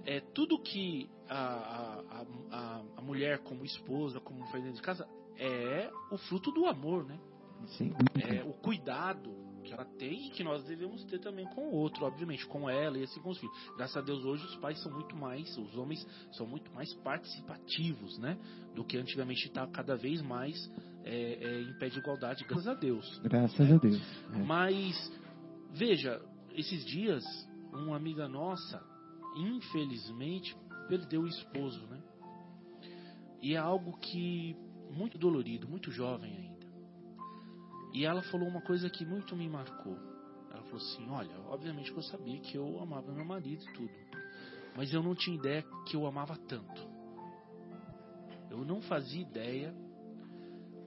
é 0.06 0.20
tudo 0.20 0.60
que 0.60 1.08
a, 1.28 1.36
a, 1.36 2.26
a, 2.50 2.82
a 2.98 3.02
mulher 3.02 3.38
como 3.40 3.64
esposa, 3.64 4.20
como 4.20 4.46
faz 4.46 4.62
dentro 4.62 4.76
de 4.76 4.82
casa, 4.82 5.08
é 5.36 5.90
o 6.10 6.16
fruto 6.16 6.52
do 6.52 6.66
amor, 6.66 7.04
né? 7.04 7.18
Sim. 7.76 7.92
É 8.28 8.42
o 8.44 8.52
cuidado 8.52 9.43
que 9.64 9.72
ela 9.72 9.84
tem 9.84 10.28
e 10.28 10.30
que 10.30 10.44
nós 10.44 10.62
devemos 10.64 11.02
ter 11.04 11.18
também 11.18 11.46
com 11.46 11.62
o 11.62 11.72
outro, 11.72 12.04
obviamente, 12.04 12.46
com 12.46 12.68
ela 12.68 12.98
e 12.98 13.02
assim 13.02 13.20
com 13.20 13.30
os 13.30 13.38
filhos. 13.38 13.54
Graças 13.76 13.96
a 13.96 14.00
Deus 14.00 14.24
hoje 14.24 14.44
os 14.44 14.56
pais 14.56 14.80
são 14.82 14.92
muito 14.92 15.16
mais, 15.16 15.56
os 15.56 15.76
homens 15.76 16.06
são 16.32 16.46
muito 16.46 16.72
mais 16.72 16.92
participativos, 16.94 18.18
né? 18.18 18.38
Do 18.74 18.84
que 18.84 18.96
antigamente 18.96 19.46
está 19.46 19.66
cada 19.66 19.96
vez 19.96 20.22
mais 20.22 20.70
é, 21.04 21.34
é, 21.34 21.62
em 21.62 21.78
pé 21.78 21.88
de 21.88 21.98
igualdade, 21.98 22.44
graças 22.44 22.68
a 22.68 22.74
Deus. 22.74 23.20
Graças 23.24 23.72
a 23.72 23.76
Deus. 23.76 24.00
É. 24.32 24.38
Mas, 24.38 25.12
veja, 25.72 26.20
esses 26.54 26.84
dias, 26.84 27.24
uma 27.72 27.96
amiga 27.96 28.28
nossa, 28.28 28.82
infelizmente, 29.36 30.56
perdeu 30.88 31.22
o 31.22 31.26
esposo, 31.26 31.84
né? 31.86 32.02
E 33.42 33.54
é 33.54 33.58
algo 33.58 33.96
que 33.98 34.56
muito 34.90 35.18
dolorido, 35.18 35.68
muito 35.68 35.90
jovem 35.90 36.34
ainda. 36.36 36.53
E 37.94 38.04
ela 38.04 38.22
falou 38.22 38.48
uma 38.48 38.60
coisa 38.60 38.90
que 38.90 39.06
muito 39.06 39.36
me 39.36 39.48
marcou. 39.48 39.96
Ela 40.50 40.62
falou 40.64 40.78
assim: 40.78 41.08
Olha, 41.08 41.38
obviamente 41.46 41.92
que 41.92 41.98
eu 41.98 42.02
sabia 42.02 42.40
que 42.40 42.58
eu 42.58 42.80
amava 42.80 43.12
meu 43.12 43.24
marido 43.24 43.64
e 43.64 43.72
tudo, 43.72 43.92
mas 44.76 44.92
eu 44.92 45.00
não 45.00 45.14
tinha 45.14 45.36
ideia 45.36 45.64
que 45.86 45.94
eu 45.94 46.04
amava 46.04 46.36
tanto. 46.36 46.92
Eu 48.50 48.64
não 48.64 48.82
fazia 48.82 49.22
ideia 49.22 49.72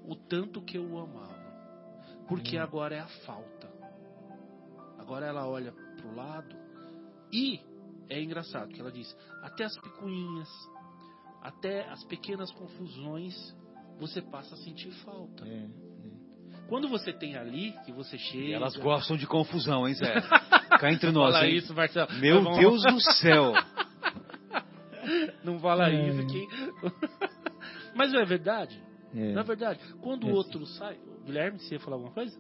o 0.05 0.15
tanto 0.15 0.61
que 0.61 0.77
eu 0.77 0.85
o 0.85 0.99
amava, 0.99 2.25
porque 2.27 2.59
hum. 2.59 2.61
agora 2.61 2.95
é 2.95 2.99
a 2.99 3.07
falta. 3.25 3.71
Agora 4.97 5.25
ela 5.25 5.47
olha 5.47 5.71
pro 5.71 6.13
lado 6.13 6.57
e 7.31 7.61
é 8.09 8.21
engraçado 8.21 8.67
que 8.73 8.81
ela 8.81 8.91
diz: 8.91 9.15
até 9.43 9.63
as 9.63 9.77
picuinhas, 9.79 10.49
até 11.41 11.87
as 11.89 12.03
pequenas 12.03 12.51
confusões, 12.51 13.55
você 13.97 14.21
passa 14.21 14.55
a 14.55 14.57
sentir 14.57 14.91
falta. 15.05 15.47
É. 15.47 15.87
Quando 16.67 16.88
você 16.89 17.13
tem 17.13 17.36
ali, 17.38 17.73
que 17.86 17.91
você 17.91 18.17
chega. 18.17 18.43
E 18.45 18.53
elas 18.53 18.75
gostam 18.75 19.15
de 19.17 19.25
confusão, 19.25 19.88
hein, 19.88 19.93
Zé? 19.95 20.13
Cá 20.80 20.91
entre 20.91 21.12
nós, 21.12 21.34
Fala 21.34 21.47
hein? 21.47 21.56
isso, 21.56 21.73
Marcelo. 21.73 22.12
Meu 22.19 22.43
Vamos- 22.43 22.60
Deus 22.60 22.84
do 22.84 22.99
céu! 23.13 23.53
Não 25.43 25.60
fala 25.60 25.89
É. 25.89 26.10
isso 26.10 26.27
que. 26.27 26.47
Mas 27.95 28.12
não 28.12 28.19
é 28.19 28.25
verdade? 28.25 28.80
É. 29.15 29.32
Não 29.32 29.41
é 29.41 29.43
verdade? 29.43 29.80
Quando 30.01 30.27
É 30.27 30.32
o 30.32 30.36
outro 30.36 30.65
sai. 30.65 30.97
Guilherme, 31.25 31.60
você 31.60 31.75
ia 31.75 31.80
falar 31.80 31.95
alguma 31.95 32.12
coisa? 32.13 32.38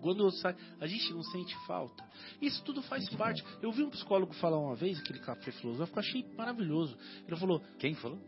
Quando 0.00 0.20
o 0.20 0.24
outro 0.24 0.38
sai, 0.40 0.54
a 0.80 0.86
gente 0.86 1.12
não 1.12 1.22
sente 1.24 1.54
falta. 1.66 2.02
Isso 2.40 2.62
tudo 2.64 2.82
faz 2.82 3.08
parte. 3.10 3.44
Eu 3.60 3.70
vi 3.72 3.82
um 3.82 3.90
psicólogo 3.90 4.32
falar 4.34 4.58
uma 4.58 4.74
vez, 4.74 4.98
aquele 5.00 5.18
café 5.20 5.50
filosófico, 5.52 5.98
eu 5.98 6.00
achei 6.00 6.24
maravilhoso. 6.36 6.96
Ele 7.26 7.36
falou, 7.36 7.60
Quem 7.78 7.94
falou? 7.94 8.18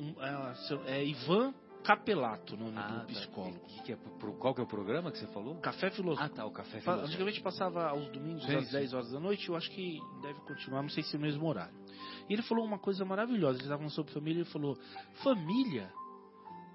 um, 0.00 0.14
é, 0.22 0.98
é 0.98 1.04
Ivan 1.04 1.54
Capelato, 1.82 2.54
o 2.54 2.56
nome 2.56 2.76
Ah, 2.76 2.86
do 2.88 2.98
tá. 3.00 3.04
psicólogo. 3.06 3.58
Que- 3.66 3.82
que 3.82 3.92
é 3.92 3.96
pro- 3.96 4.34
qual 4.34 4.54
que 4.54 4.60
é 4.60 4.64
o 4.64 4.66
programa 4.66 5.10
que 5.10 5.18
você 5.18 5.26
falou? 5.28 5.56
Café 5.56 5.90
filosófico. 5.90 6.32
Ah, 6.32 6.36
tá, 6.36 6.46
o 6.46 6.50
Café 6.52 6.80
Filosófico. 6.80 7.08
Antigamente 7.08 7.40
passava 7.40 7.88
aos 7.88 8.08
domingos 8.10 8.44
Sim, 8.44 8.54
às 8.56 8.66
sim. 8.66 8.72
10 8.72 8.92
horas 8.94 9.10
da 9.10 9.18
noite, 9.20 9.48
eu 9.48 9.56
acho 9.56 9.70
que 9.70 9.98
deve 10.22 10.38
continuar, 10.40 10.82
não 10.82 10.88
sei 10.88 11.02
se 11.02 11.14
é 11.16 11.18
o 11.18 11.22
mesmo 11.22 11.46
horário. 11.46 11.74
E 12.28 12.32
ele 12.32 12.42
falou 12.42 12.64
uma 12.64 12.78
coisa 12.78 13.04
maravilhosa, 13.04 13.54
ele 13.58 13.64
estava 13.64 13.78
falando 13.78 13.94
sobre 13.94 14.12
família, 14.12 14.40
ele 14.42 14.50
falou, 14.50 14.76
família 15.22 15.90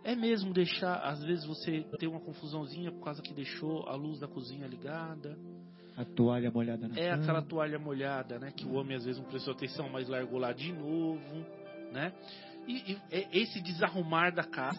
é 0.03 0.15
mesmo 0.15 0.53
deixar, 0.53 0.95
às 0.99 1.21
vezes 1.23 1.45
você 1.45 1.81
ter 1.99 2.07
uma 2.07 2.19
confusãozinha 2.19 2.91
por 2.91 3.03
causa 3.03 3.21
que 3.21 3.33
deixou 3.33 3.87
a 3.87 3.95
luz 3.95 4.19
da 4.19 4.27
cozinha 4.27 4.67
ligada, 4.67 5.37
A 5.97 6.05
toalha 6.05 6.51
molhada 6.51 6.87
na 6.87 6.97
é 6.99 7.09
cama. 7.11 7.23
aquela 7.23 7.41
toalha 7.41 7.79
molhada, 7.79 8.37
né, 8.39 8.51
que 8.55 8.65
o 8.65 8.73
homem 8.73 8.95
às 8.95 9.03
vezes 9.05 9.19
não 9.21 9.27
prestou 9.29 9.53
atenção, 9.53 9.89
mas 9.89 10.07
largou 10.07 10.37
lá 10.39 10.51
de 10.53 10.71
novo, 10.73 11.45
né? 11.91 12.13
E, 12.67 12.91
e 12.93 13.01
é 13.11 13.27
esse 13.37 13.61
desarrumar 13.61 14.33
da 14.35 14.43
casa, 14.43 14.77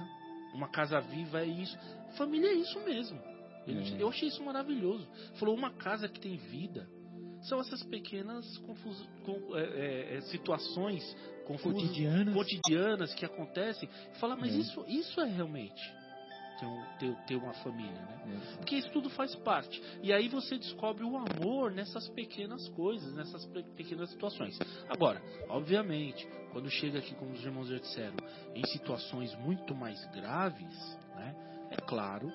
uma 0.55 0.69
casa 0.69 1.01
viva 1.01 1.41
é 1.43 1.47
isso. 1.47 1.77
Família 2.17 2.49
é 2.51 2.55
isso 2.55 2.79
mesmo. 2.81 3.21
Ele- 3.67 3.97
É. 3.97 4.03
Eu 4.03 4.09
achei 4.09 4.29
isso 4.29 4.43
maravilhoso. 4.43 5.07
Falou, 5.35 5.55
uma 5.55 5.71
casa 5.71 6.09
que 6.09 6.19
tem 6.21 6.37
vida 6.37 6.89
são 7.43 7.61
essas 7.61 7.83
pequenas 7.85 8.57
confus- 8.59 9.09
com- 9.25 9.57
é, 9.57 9.63
é, 9.65 10.17
é, 10.17 10.21
situações 10.23 11.05
confusas, 11.47 11.83
Cotidianas. 11.83 12.35
cotidianas 12.35 13.15
que 13.15 13.25
acontecem. 13.25 13.89
Fala, 14.21 14.35
mas 14.37 14.55
É. 14.55 14.59
isso, 14.59 14.85
isso 14.89 15.21
é 15.21 15.27
realmente 15.29 15.98
ter, 16.59 16.67
um- 16.67 16.85
ter- 16.99 17.17
ter 17.27 17.37
uma 17.37 17.53
família, 17.55 17.93
né? 18.01 18.23
É. 18.53 18.57
Porque 18.57 18.77
isso 18.77 18.91
tudo 18.91 19.09
faz 19.11 19.35
parte. 19.37 19.83
E 20.03 20.13
aí 20.13 20.29
você 20.29 20.59
descobre 20.59 21.05
o 21.05 21.17
amor 21.17 21.71
nessas 21.71 22.09
pequenas 22.09 22.69
coisas, 22.71 23.15
nessas 23.15 23.45
pe- 23.47 23.63
pequenas 23.77 24.11
situações. 24.11 24.59
Agora, 24.89 25.23
obviamente, 25.49 26.29
quando 26.53 26.69
chega 26.71 26.99
aqui, 26.99 27.15
como 27.15 27.33
os 27.33 27.45
irmãos 27.45 27.69
já 27.69 27.79
disseram, 27.79 28.17
em 28.55 28.67
situações 28.67 29.35
muito 29.37 29.75
mais 29.75 30.05
graves, 30.13 30.99
né, 31.15 31.35
é 31.71 31.77
claro, 31.77 32.33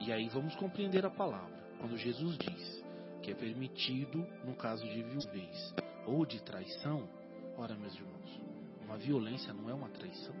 e 0.00 0.12
aí 0.12 0.28
vamos 0.28 0.54
compreender 0.56 1.04
a 1.04 1.10
palavra. 1.10 1.60
Quando 1.78 1.96
Jesus 1.96 2.36
diz 2.38 2.84
que 3.22 3.30
é 3.30 3.34
permitido, 3.34 4.26
no 4.44 4.54
caso 4.54 4.82
de 4.88 5.02
viuvez 5.02 5.74
ou 6.06 6.24
de 6.24 6.42
traição, 6.42 7.08
ora, 7.56 7.74
meus 7.74 7.94
irmãos, 7.94 8.40
uma 8.84 8.96
violência 8.96 9.52
não 9.52 9.68
é 9.68 9.74
uma 9.74 9.88
traição? 9.90 10.34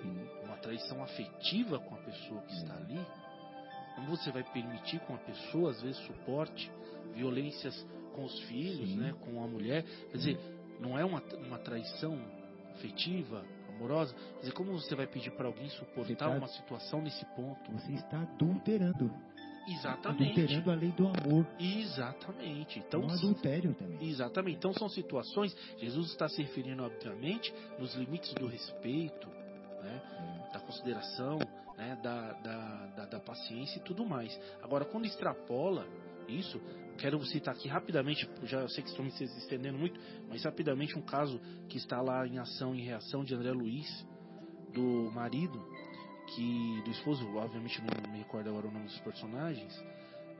Sim. 0.00 0.28
uma 0.44 0.56
traição 0.56 1.02
afetiva 1.02 1.78
com 1.78 1.94
a 1.94 1.98
pessoa 1.98 2.40
que 2.42 2.52
está 2.54 2.74
ali, 2.76 3.00
como 3.94 4.08
você 4.08 4.30
vai 4.30 4.42
permitir 4.44 5.00
com 5.00 5.14
a 5.14 5.18
pessoa, 5.18 5.70
às 5.70 5.80
vezes, 5.80 5.98
suporte, 6.06 6.70
violências 7.14 7.86
com 8.14 8.24
os 8.24 8.38
filhos, 8.40 8.90
Sim. 8.90 8.96
né, 8.98 9.14
com 9.20 9.42
a 9.42 9.48
mulher? 9.48 9.84
Quer 10.10 10.16
dizer, 10.18 10.38
não 10.80 10.98
é 10.98 11.04
uma, 11.04 11.22
uma 11.46 11.58
traição 11.58 12.18
afetiva, 12.74 13.44
amorosa? 13.68 14.14
Quer 14.14 14.40
dizer, 14.40 14.52
como 14.52 14.72
você 14.72 14.94
vai 14.94 15.06
pedir 15.06 15.30
para 15.32 15.46
alguém 15.46 15.68
suportar 15.70 16.16
tá- 16.16 16.30
uma 16.30 16.48
situação 16.48 17.00
nesse 17.00 17.24
ponto? 17.34 17.72
Você 17.72 17.92
está 17.92 18.20
adulterando. 18.20 19.10
Exatamente. 19.68 20.40
Adulterando 20.40 20.70
a 20.70 20.74
lei 20.74 20.92
do 20.92 21.08
amor. 21.08 21.46
Exatamente. 21.58 22.78
Então, 22.78 23.00
um 23.00 23.10
adultério 23.10 23.74
também. 23.74 24.08
Exatamente. 24.08 24.58
Então 24.58 24.72
são 24.72 24.88
situações. 24.88 25.56
Jesus 25.78 26.10
está 26.10 26.28
se 26.28 26.40
referindo, 26.40 26.84
obviamente, 26.84 27.52
nos 27.78 27.94
limites 27.94 28.32
do 28.34 28.46
respeito, 28.46 29.28
né? 29.86 30.50
da 30.52 30.60
consideração, 30.60 31.38
né? 31.76 31.98
da, 32.02 32.32
da, 32.32 32.86
da, 32.96 33.04
da 33.06 33.20
paciência 33.20 33.78
e 33.78 33.82
tudo 33.82 34.04
mais. 34.04 34.38
Agora, 34.62 34.84
quando 34.84 35.06
extrapola 35.06 35.86
isso, 36.28 36.60
quero 36.98 37.24
citar 37.26 37.54
aqui 37.54 37.68
rapidamente, 37.68 38.28
já 38.44 38.66
sei 38.68 38.82
que 38.82 38.90
estou 38.90 39.04
me 39.04 39.10
estendendo 39.10 39.78
muito, 39.78 39.98
mas 40.28 40.44
rapidamente 40.44 40.98
um 40.98 41.02
caso 41.02 41.38
que 41.68 41.76
está 41.76 42.00
lá 42.00 42.26
em 42.26 42.38
ação 42.38 42.74
e 42.74 42.80
reação 42.80 43.24
de 43.24 43.34
André 43.34 43.52
Luiz, 43.52 44.06
do 44.72 45.10
marido, 45.12 45.58
que 46.34 46.82
do 46.84 46.90
esposo, 46.90 47.24
obviamente 47.36 47.80
não 47.80 48.12
me 48.12 48.18
recordo 48.18 48.48
agora 48.50 48.66
o 48.66 48.70
nome 48.70 48.86
dos 48.86 48.98
personagens, 49.00 49.72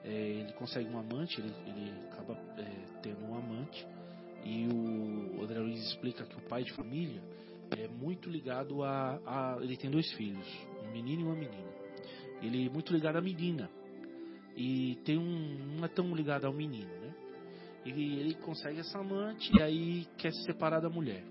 é, 0.05 0.11
ele 0.11 0.53
consegue 0.55 0.89
um 0.89 0.99
amante, 0.99 1.41
ele, 1.41 1.55
ele 1.67 1.93
acaba 2.11 2.35
é, 2.59 3.01
tendo 3.03 3.25
um 3.25 3.35
amante, 3.37 3.87
e 4.45 4.69
o 4.69 5.43
André 5.43 5.59
Luiz 5.59 5.81
explica 5.89 6.25
que 6.25 6.37
o 6.37 6.43
pai 6.43 6.63
de 6.63 6.73
família 6.73 7.23
é 7.71 7.89
muito 7.89 8.29
ligado 8.31 8.83
a, 8.83 9.21
a- 9.27 9.59
Ele 9.61 9.77
tem 9.77 9.91
dois 9.91 10.11
filhos, 10.13 10.47
um 10.87 10.91
menino 10.93 11.23
e 11.23 11.25
uma 11.25 11.35
menina. 11.35 11.71
Ele 12.43 12.67
é 12.67 12.71
muito 12.71 12.93
ligado 12.93 13.17
à 13.17 13.21
menina. 13.21 13.71
E 14.57 14.97
tem 15.05 15.19
um. 15.19 15.77
não 15.77 15.85
é 15.85 15.89
tão 15.89 16.15
ligado 16.15 16.47
ao 16.47 16.53
menino, 16.53 16.91
né? 17.01 17.15
E 17.85 17.91
ele 18.19 18.35
consegue 18.35 18.81
essa 18.81 18.99
amante 18.99 19.51
e 19.57 19.63
aí 19.63 20.07
quer 20.19 20.33
se 20.33 20.43
separar 20.45 20.81
da 20.81 20.89
mulher. 20.89 21.23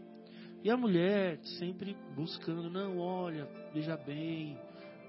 E 0.63 0.69
a 0.71 0.77
mulher 0.77 1.37
sempre 1.59 1.95
buscando, 2.15 2.69
não, 2.69 2.97
olha, 2.97 3.47
veja 3.73 3.95
bem, 3.97 4.57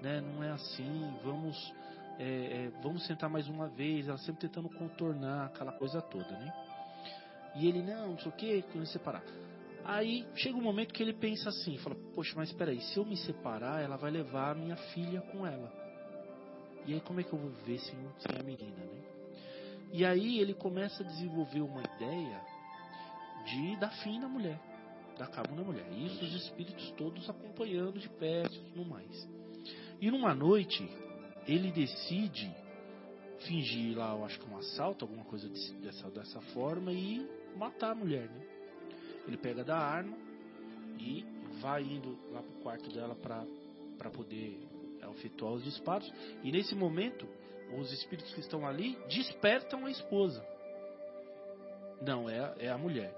né, 0.03 0.21
não 0.21 0.43
é 0.43 0.51
assim, 0.51 1.13
vamos, 1.23 1.73
é, 2.19 2.65
é, 2.65 2.71
vamos 2.83 3.05
sentar 3.07 3.29
mais 3.29 3.47
uma 3.47 3.67
vez, 3.67 4.07
ela 4.07 4.17
sempre 4.19 4.41
tentando 4.41 4.69
contornar 4.69 5.45
aquela 5.47 5.71
coisa 5.71 5.99
toda, 6.01 6.29
né? 6.29 6.53
E 7.55 7.67
ele, 7.67 7.81
não, 7.81 8.09
não 8.09 8.19
sei 8.19 8.29
o 8.29 8.35
que, 8.35 8.61
que 8.61 8.75
eu 8.75 8.81
me 8.81 8.87
separar. 8.87 9.23
Aí 9.87 10.27
chega 10.35 10.57
um 10.57 10.61
momento 10.61 10.93
que 10.93 11.01
ele 11.01 11.13
pensa 11.13 11.47
assim, 11.47 11.77
fala, 11.77 11.95
poxa, 12.13 12.33
mas 12.35 12.49
espera 12.49 12.71
aí, 12.71 12.81
se 12.81 12.97
eu 12.97 13.05
me 13.05 13.15
separar, 13.15 13.81
ela 13.81 13.95
vai 13.95 14.11
levar 14.11 14.51
a 14.51 14.53
minha 14.53 14.75
filha 14.75 15.21
com 15.21 15.47
ela. 15.47 15.71
E 16.85 16.93
aí 16.93 16.99
como 16.99 17.21
é 17.21 17.23
que 17.23 17.31
eu 17.31 17.39
vou 17.39 17.49
viver 17.51 17.79
sem, 17.79 17.95
sem 18.19 18.37
a 18.37 18.43
menina, 18.43 18.83
né? 18.83 19.01
E 19.93 20.03
aí 20.03 20.39
ele 20.39 20.53
começa 20.53 21.01
a 21.01 21.05
desenvolver 21.05 21.61
uma 21.61 21.81
ideia 21.95 22.41
de 23.45 23.77
dar 23.77 23.91
fim 24.03 24.19
na 24.19 24.27
mulher, 24.27 24.59
dar 25.17 25.27
cabo 25.27 25.55
na 25.55 25.63
mulher. 25.63 25.85
Isso 25.93 26.21
os 26.21 26.33
espíritos 26.33 26.91
todos 26.97 27.29
acompanhando 27.29 27.97
de 27.97 28.09
perto 28.09 28.55
e 28.55 28.59
tudo 28.71 28.83
mais. 28.85 29.29
E 30.01 30.11
numa 30.11 30.35
noite, 30.35 30.85
ele 31.47 31.71
decide 31.71 32.53
fingir 33.47 33.97
lá, 33.97 34.13
eu 34.13 34.25
acho 34.25 34.37
que 34.37 34.49
um 34.49 34.57
assalto, 34.57 35.05
alguma 35.05 35.23
coisa 35.23 35.47
desse- 35.47 35.73
dessa, 35.75 36.09
dessa 36.09 36.41
forma, 36.53 36.91
e 36.91 37.25
matar 37.55 37.91
a 37.91 37.95
mulher, 37.95 38.29
né? 38.29 38.56
Ele 39.27 39.37
pega 39.37 39.63
da 39.63 39.77
arma 39.77 40.17
e 40.99 41.25
vai 41.59 41.83
indo 41.83 42.17
lá 42.31 42.41
pro 42.41 42.53
quarto 42.63 42.89
dela 42.89 43.15
para 43.15 44.09
poder 44.09 44.59
é, 45.01 45.09
efetuar 45.11 45.53
os 45.53 45.63
disparos. 45.63 46.11
E 46.43 46.51
nesse 46.51 46.73
momento, 46.73 47.27
os 47.77 47.91
espíritos 47.91 48.33
que 48.33 48.39
estão 48.39 48.65
ali 48.65 48.97
despertam 49.09 49.85
a 49.85 49.91
esposa. 49.91 50.43
Não, 52.01 52.29
é, 52.29 52.55
é 52.59 52.69
a 52.69 52.77
mulher. 52.77 53.13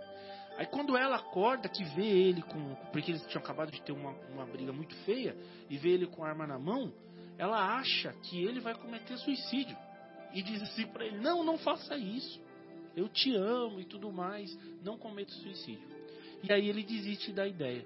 Aí 0.58 0.66
quando 0.66 0.98
ela 0.98 1.18
acorda, 1.18 1.70
que 1.70 1.84
vê 1.96 2.06
ele 2.06 2.42
com. 2.42 2.76
Porque 2.92 3.12
eles 3.12 3.26
tinham 3.28 3.42
acabado 3.42 3.72
de 3.72 3.82
ter 3.82 3.92
uma, 3.92 4.12
uma 4.30 4.46
briga 4.46 4.74
muito 4.74 4.96
feia, 5.06 5.36
e 5.70 5.78
vê 5.78 5.92
ele 5.92 6.08
com 6.08 6.24
a 6.24 6.30
arma 6.30 6.46
na 6.46 6.60
mão, 6.60 6.92
ela 7.38 7.78
acha 7.78 8.12
que 8.24 8.44
ele 8.44 8.60
vai 8.60 8.76
cometer 8.76 9.18
suicídio. 9.18 9.78
E 10.34 10.42
diz 10.42 10.62
assim 10.62 10.86
pra 10.88 11.06
ele: 11.06 11.20
Não, 11.20 11.44
não 11.44 11.58
faça 11.58 11.96
isso. 11.98 12.42
Eu 12.96 13.08
te 13.08 13.34
amo 13.34 13.80
e 13.80 13.86
tudo 13.86 14.12
mais. 14.12 14.54
Não 14.84 14.98
cometa 14.98 15.32
suicídio. 15.32 15.88
E 16.44 16.52
aí 16.54 16.70
ele 16.70 16.84
desiste 16.84 17.32
da 17.32 17.48
ideia. 17.48 17.86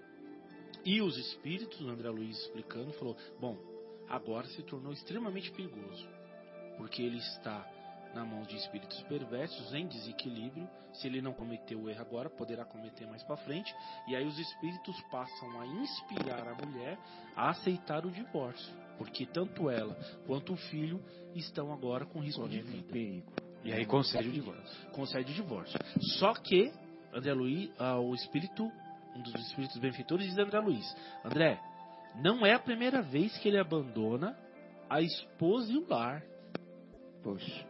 E 0.85 1.01
os 1.01 1.17
espíritos, 1.17 1.79
o 1.81 1.89
André 1.89 2.09
Luiz 2.09 2.37
explicando, 2.41 2.91
falou: 2.93 3.15
Bom, 3.39 3.57
agora 4.09 4.47
se 4.47 4.61
tornou 4.63 4.91
extremamente 4.91 5.51
perigoso. 5.51 6.07
Porque 6.77 7.01
ele 7.01 7.17
está 7.17 7.65
na 8.13 8.23
mão 8.23 8.43
de 8.43 8.55
espíritos 8.55 9.01
perversos, 9.03 9.73
em 9.73 9.87
desequilíbrio. 9.87 10.69
Se 10.93 11.07
ele 11.07 11.21
não 11.21 11.33
cometeu 11.33 11.79
o 11.79 11.89
erro 11.89 12.01
agora, 12.01 12.29
poderá 12.29 12.63
cometer 12.65 13.07
mais 13.07 13.23
para 13.23 13.37
frente. 13.37 13.73
E 14.07 14.15
aí 14.15 14.25
os 14.25 14.37
espíritos 14.37 15.01
passam 15.09 15.59
a 15.59 15.65
inspirar 15.65 16.47
a 16.47 16.65
mulher 16.65 16.99
a 17.35 17.49
aceitar 17.49 18.05
o 18.05 18.11
divórcio. 18.11 18.73
Porque 18.97 19.25
tanto 19.25 19.69
ela 19.69 19.95
quanto 20.27 20.53
o 20.53 20.57
filho 20.57 21.03
estão 21.33 21.73
agora 21.73 22.05
com 22.05 22.19
risco 22.19 22.47
de 22.47 22.61
vida. 22.61 22.91
perigo. 22.91 23.31
E 23.63 23.71
aí 23.71 23.85
concede 23.85 24.27
o 24.27 24.31
divórcio. 24.31 24.91
Concede 24.91 25.31
o 25.31 25.35
divórcio. 25.35 25.79
Só 26.19 26.33
que 26.33 26.71
André 27.14 27.34
Luiz, 27.34 27.70
ah, 27.80 27.99
o 27.99 28.14
espírito, 28.14 28.72
um 29.16 29.22
dos 29.22 29.34
espíritos 29.36 29.78
benfeitores 29.78 30.28
diz 30.28 30.38
André 30.38 30.59
Luiz: 30.59 30.95
André, 31.24 31.59
não 32.16 32.45
é 32.45 32.53
a 32.53 32.59
primeira 32.59 33.01
vez 33.01 33.38
que 33.38 33.47
ele 33.47 33.57
abandona 33.57 34.38
a 34.89 35.01
esposa 35.01 35.72
e 35.72 35.78
o 35.78 35.88
lar. 35.88 36.24
Poxa. 37.24 37.66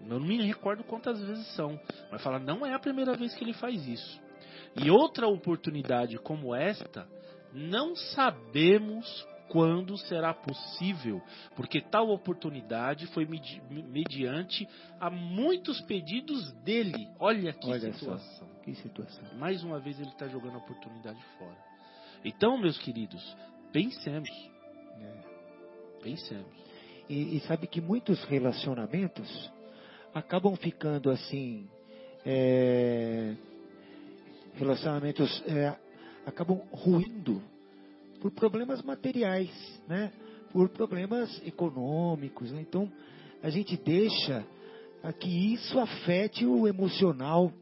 Eu 0.00 0.18
não 0.18 0.20
me 0.20 0.40
recordo 0.42 0.82
quantas 0.84 1.20
vezes 1.20 1.46
são. 1.54 1.78
Mas 2.10 2.22
fala, 2.22 2.38
não 2.38 2.64
é 2.64 2.72
a 2.72 2.78
primeira 2.78 3.16
vez 3.16 3.34
que 3.34 3.44
ele 3.44 3.52
faz 3.52 3.86
isso. 3.86 4.20
E 4.76 4.90
outra 4.90 5.26
oportunidade 5.26 6.16
como 6.18 6.54
esta, 6.54 7.06
não 7.52 7.94
sabemos 7.96 9.26
quando 9.48 9.98
será 9.98 10.32
possível, 10.32 11.20
porque 11.56 11.80
tal 11.80 12.08
oportunidade 12.10 13.08
foi 13.08 13.26
medi 13.26 13.60
mediante 13.68 14.66
a 15.00 15.10
muitos 15.10 15.80
pedidos 15.82 16.52
dele. 16.62 17.08
Olha 17.18 17.52
que 17.52 17.68
Olha 17.68 17.92
situação. 17.92 18.48
Que 18.70 18.82
situação. 18.82 19.24
Mais 19.36 19.64
uma 19.64 19.80
vez 19.80 19.98
ele 19.98 20.10
está 20.10 20.28
jogando 20.28 20.54
a 20.54 20.58
oportunidade 20.58 21.20
fora. 21.36 21.56
Então, 22.24 22.56
meus 22.56 22.78
queridos, 22.78 23.20
pensemos. 23.72 24.30
É. 25.00 26.00
Pensemos. 26.00 26.46
E, 27.08 27.36
e, 27.36 27.40
sabe 27.40 27.66
que 27.66 27.80
muitos 27.80 28.22
relacionamentos 28.26 29.50
acabam 30.14 30.54
ficando 30.54 31.10
assim. 31.10 31.68
É, 32.24 33.34
relacionamentos 34.54 35.42
é, 35.48 35.76
acabam 36.24 36.58
ruindo 36.70 37.42
por 38.20 38.30
problemas 38.30 38.82
materiais, 38.82 39.50
né? 39.88 40.12
por 40.52 40.68
problemas 40.68 41.42
econômicos. 41.44 42.52
Né? 42.52 42.60
Então, 42.60 42.88
a 43.42 43.50
gente 43.50 43.76
deixa 43.76 44.46
que 45.18 45.54
isso 45.54 45.76
afete 45.80 46.46
o 46.46 46.68
emocional, 46.68 47.52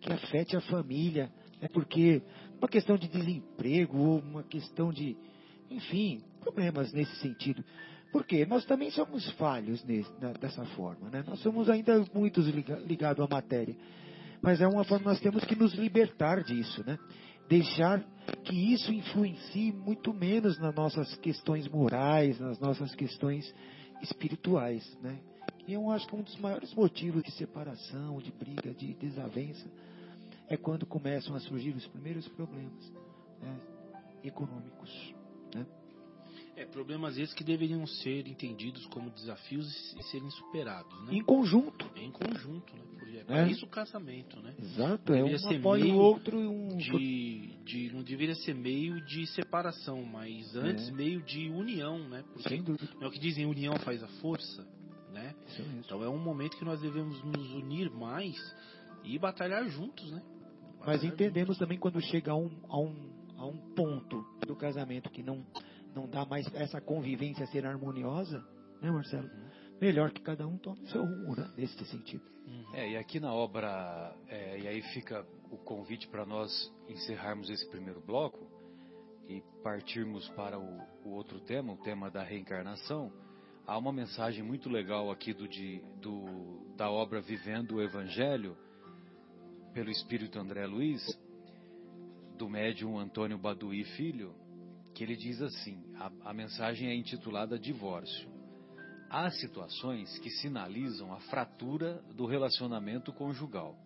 que 0.00 0.12
afete 0.12 0.56
a 0.56 0.60
família, 0.60 1.30
né? 1.60 1.68
porque 1.72 2.22
uma 2.58 2.68
questão 2.68 2.96
de 2.96 3.08
desemprego 3.08 3.98
ou 3.98 4.18
uma 4.18 4.42
questão 4.42 4.92
de, 4.92 5.16
enfim, 5.70 6.22
problemas 6.40 6.92
nesse 6.92 7.14
sentido. 7.16 7.64
Porque 8.12 8.46
nós 8.46 8.64
também 8.64 8.90
somos 8.90 9.28
falhos 9.32 9.84
nesse, 9.84 10.10
dessa 10.40 10.64
forma, 10.76 11.10
né? 11.10 11.24
Nós 11.26 11.40
somos 11.40 11.68
ainda 11.68 12.04
muitos 12.14 12.46
ligados 12.46 13.22
à 13.22 13.28
matéria. 13.28 13.76
Mas 14.40 14.60
é 14.60 14.66
uma 14.66 14.84
forma 14.84 15.10
nós 15.10 15.20
temos 15.20 15.44
que 15.44 15.56
nos 15.56 15.74
libertar 15.74 16.42
disso, 16.42 16.82
né? 16.86 16.98
Deixar 17.48 18.02
que 18.44 18.72
isso 18.72 18.92
influencie 18.92 19.72
muito 19.72 20.14
menos 20.14 20.58
nas 20.58 20.74
nossas 20.74 21.14
questões 21.16 21.68
morais, 21.68 22.38
nas 22.40 22.58
nossas 22.58 22.94
questões 22.94 23.52
espirituais, 24.02 24.82
né? 25.02 25.18
E 25.66 25.72
eu 25.72 25.90
acho 25.90 26.06
que 26.06 26.14
um 26.14 26.22
dos 26.22 26.36
maiores 26.38 26.72
motivos 26.74 27.22
de 27.22 27.30
separação, 27.32 28.18
de 28.18 28.30
briga, 28.30 28.72
de 28.72 28.94
desavença, 28.94 29.68
é 30.48 30.56
quando 30.56 30.86
começam 30.86 31.34
a 31.34 31.40
surgir 31.40 31.70
os 31.70 31.86
primeiros 31.88 32.28
problemas 32.28 32.92
né? 33.42 33.60
econômicos. 34.22 35.14
Né? 35.52 35.66
É, 36.54 36.64
problemas 36.64 37.18
esses 37.18 37.34
que 37.34 37.44
deveriam 37.44 37.86
ser 37.86 38.26
entendidos 38.28 38.86
como 38.86 39.10
desafios 39.10 39.66
e 39.94 40.02
serem 40.04 40.30
superados, 40.30 41.04
né? 41.04 41.14
Em 41.14 41.22
conjunto. 41.22 41.90
Em 41.96 42.10
conjunto, 42.10 42.74
né? 42.74 42.82
Porque 42.98 43.16
é 43.18 43.24
para 43.24 43.48
isso 43.48 43.66
o 43.66 43.68
casamento, 43.68 44.40
né? 44.40 44.54
Exato, 44.58 45.12
é 45.12 45.22
um 45.22 45.58
apoia 45.58 45.84
o 45.84 45.98
outro 45.98 46.40
e 46.40 46.46
um... 46.46 46.76
De, 46.76 47.58
de, 47.64 47.92
não 47.92 48.02
deveria 48.02 48.34
ser 48.36 48.54
meio 48.54 49.04
de 49.04 49.26
separação, 49.26 50.02
mas 50.04 50.54
antes 50.56 50.88
É. 50.88 50.92
meio 50.92 51.22
de 51.22 51.50
união, 51.50 52.08
né? 52.08 52.24
Porque 52.32 52.48
Sem 52.48 52.62
dúvida. 52.62 52.88
é 53.00 53.06
o 53.06 53.10
que 53.10 53.18
dizem, 53.18 53.44
união 53.44 53.76
faz 53.80 54.02
a 54.02 54.08
força. 54.20 54.66
Então 55.78 56.02
é 56.02 56.08
um 56.08 56.18
momento 56.18 56.56
que 56.56 56.64
nós 56.64 56.80
devemos 56.80 57.22
nos 57.24 57.52
unir 57.52 57.90
mais 57.90 58.36
e 59.04 59.18
batalhar 59.18 59.64
juntos, 59.68 60.10
né? 60.10 60.22
Mas 60.80 61.02
Batalhar 61.02 61.04
entendemos 61.04 61.58
também 61.58 61.78
quando 61.78 62.00
chega 62.00 62.32
a 62.32 62.36
um, 62.36 62.50
a 62.68 62.78
um, 62.78 63.10
a 63.38 63.46
um 63.46 63.56
ponto 63.74 64.24
do 64.46 64.54
casamento 64.54 65.10
que 65.10 65.22
não, 65.22 65.44
não 65.94 66.08
dá 66.08 66.24
mais 66.24 66.46
essa 66.54 66.80
convivência 66.80 67.46
ser 67.46 67.66
harmoniosa, 67.66 68.44
né, 68.80 68.90
Marcelo? 68.90 69.28
Melhor 69.80 70.10
que 70.10 70.22
cada 70.22 70.46
um 70.46 70.56
tome 70.58 70.82
o 70.82 70.88
seu 70.88 71.02
rumo, 71.02 71.36
né? 71.36 71.50
Nesse 71.56 71.76
sentido. 71.86 72.22
juntos. 72.22 72.36
Uhum. 72.46 72.74
É, 72.74 72.90
e 72.92 72.96
aqui 72.96 73.18
na 73.18 73.32
obra, 73.32 74.14
é, 74.28 74.60
e 74.60 74.68
aí 74.68 74.82
fica 74.94 75.26
o 75.50 75.58
convite 75.58 76.06
para 76.08 76.24
nós 76.24 76.50
encerrarmos 76.88 77.50
esse 77.50 77.68
primeiro 77.70 78.00
bloco 78.00 78.46
e 79.28 79.42
partirmos 79.62 80.28
para 80.30 80.58
o, 80.58 80.80
o 81.04 81.10
outro 81.10 81.40
tema, 81.40 81.72
o 81.72 81.76
tema 81.78 82.10
da 82.10 82.22
reencarnação. 82.22 83.12
Há 83.66 83.76
uma 83.76 83.92
mensagem 83.92 84.44
muito 84.44 84.68
legal 84.68 85.10
aqui 85.10 85.34
do, 85.34 85.48
de, 85.48 85.82
do, 86.00 86.72
da 86.76 86.88
obra 86.88 87.20
Vivendo 87.20 87.72
o 87.72 87.82
Evangelho, 87.82 88.56
pelo 89.74 89.90
Espírito 89.90 90.38
André 90.38 90.64
Luiz, 90.66 91.02
do 92.38 92.48
médium 92.48 92.96
Antônio 92.96 93.36
Baduí 93.36 93.82
Filho, 93.96 94.32
que 94.94 95.02
ele 95.02 95.16
diz 95.16 95.42
assim: 95.42 95.82
a, 95.96 96.30
a 96.30 96.32
mensagem 96.32 96.88
é 96.88 96.94
intitulada 96.94 97.58
Divórcio. 97.58 98.30
Há 99.10 99.28
situações 99.32 100.16
que 100.20 100.30
sinalizam 100.30 101.12
a 101.12 101.18
fratura 101.22 102.00
do 102.14 102.24
relacionamento 102.24 103.12
conjugal. 103.12 103.76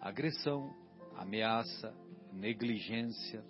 Agressão, 0.00 0.74
ameaça, 1.16 1.94
negligência, 2.32 3.44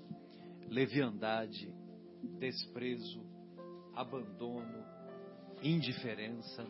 leviandade, 0.69 1.73
desprezo, 2.41 3.25
abandono, 3.95 4.86
indiferença, 5.63 6.67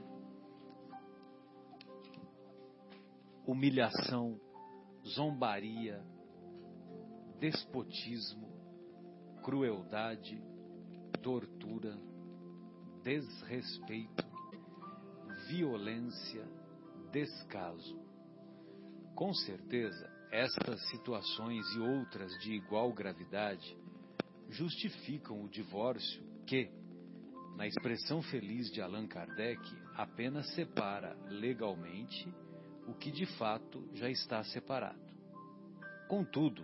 humilhação, 3.47 4.41
zombaria, 5.05 6.03
despotismo, 7.39 8.49
crueldade, 9.43 10.43
tortura, 11.23 11.97
desrespeito, 13.03 14.25
violência, 15.49 16.45
descaso. 17.13 17.97
Com 19.15 19.33
certeza, 19.33 20.11
estas 20.33 20.89
situações 20.91 21.65
e 21.77 21.79
outras 21.79 22.33
de 22.41 22.53
igual 22.53 22.93
gravidade 22.93 23.77
justificam 24.49 25.45
o 25.45 25.49
divórcio 25.49 26.23
que, 26.47 26.71
na 27.57 27.67
expressão 27.67 28.21
feliz 28.23 28.71
de 28.71 28.83
Allan 28.83 29.07
Kardec, 29.07 29.61
apenas 29.95 30.47
separa 30.55 31.17
legalmente 31.29 32.29
o 32.87 32.93
que 32.93 33.11
de 33.11 33.25
fato 33.39 33.83
já 33.95 34.11
está 34.11 34.45
separado. 34.45 35.01
Contudo, 36.07 36.63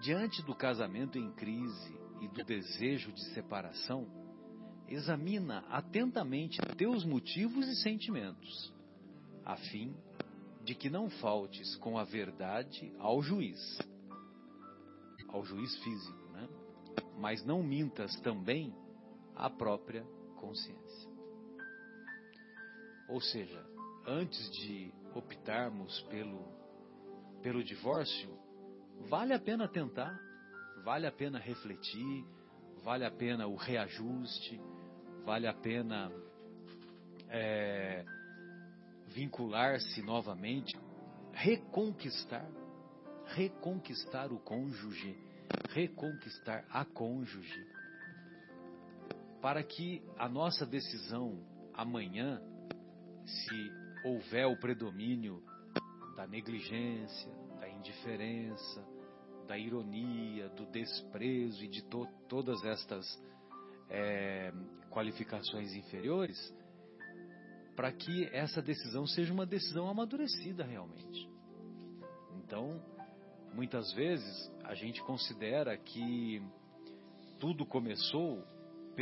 diante 0.00 0.42
do 0.42 0.54
casamento 0.54 1.18
em 1.18 1.32
crise 1.32 1.98
e 2.20 2.28
do 2.28 2.44
desejo 2.44 3.10
de 3.12 3.24
separação, 3.34 4.06
examina 4.88 5.64
atentamente 5.68 6.58
teus 6.76 7.04
motivos 7.04 7.66
e 7.66 7.74
sentimentos, 7.82 8.72
a 9.44 9.56
fim 9.56 9.94
de 10.62 10.74
que 10.74 10.88
não 10.88 11.10
faltes 11.10 11.74
com 11.76 11.98
a 11.98 12.04
verdade 12.04 12.92
ao 12.98 13.20
juiz, 13.22 13.58
ao 15.28 15.44
juiz 15.44 15.76
físico, 15.78 16.32
né? 16.32 16.48
Mas 17.18 17.44
não 17.44 17.62
mintas 17.62 18.14
também 18.20 18.72
à 19.40 19.48
própria 19.48 20.04
consciência. 20.36 21.10
Ou 23.08 23.20
seja, 23.22 23.66
antes 24.06 24.50
de 24.52 24.92
optarmos 25.14 26.00
pelo, 26.02 26.44
pelo 27.42 27.64
divórcio, 27.64 28.38
vale 29.08 29.32
a 29.32 29.38
pena 29.38 29.66
tentar, 29.66 30.14
vale 30.84 31.06
a 31.06 31.12
pena 31.12 31.38
refletir, 31.38 32.24
vale 32.84 33.04
a 33.06 33.10
pena 33.10 33.46
o 33.46 33.56
reajuste, 33.56 34.60
vale 35.24 35.46
a 35.46 35.54
pena 35.54 36.12
é, 37.30 38.04
vincular-se 39.08 40.02
novamente, 40.02 40.78
reconquistar, 41.32 42.46
reconquistar 43.28 44.30
o 44.32 44.38
cônjuge, 44.38 45.16
reconquistar 45.70 46.64
a 46.70 46.84
cônjuge, 46.84 47.79
para 49.40 49.62
que 49.62 50.02
a 50.18 50.28
nossa 50.28 50.66
decisão 50.66 51.42
amanhã, 51.74 52.40
se 53.24 53.72
houver 54.04 54.46
o 54.46 54.58
predomínio 54.58 55.42
da 56.16 56.26
negligência, 56.26 57.32
da 57.58 57.68
indiferença, 57.68 58.84
da 59.46 59.58
ironia, 59.58 60.48
do 60.50 60.66
desprezo 60.66 61.64
e 61.64 61.68
de 61.68 61.82
to 61.84 62.06
todas 62.28 62.62
estas 62.64 63.06
é, 63.88 64.52
qualificações 64.90 65.74
inferiores, 65.74 66.38
para 67.74 67.90
que 67.92 68.28
essa 68.32 68.60
decisão 68.60 69.06
seja 69.06 69.32
uma 69.32 69.46
decisão 69.46 69.88
amadurecida 69.88 70.64
realmente. 70.64 71.28
Então, 72.44 72.80
muitas 73.54 73.90
vezes 73.94 74.52
a 74.64 74.74
gente 74.74 75.02
considera 75.02 75.76
que 75.78 76.42
tudo 77.38 77.64
começou 77.64 78.44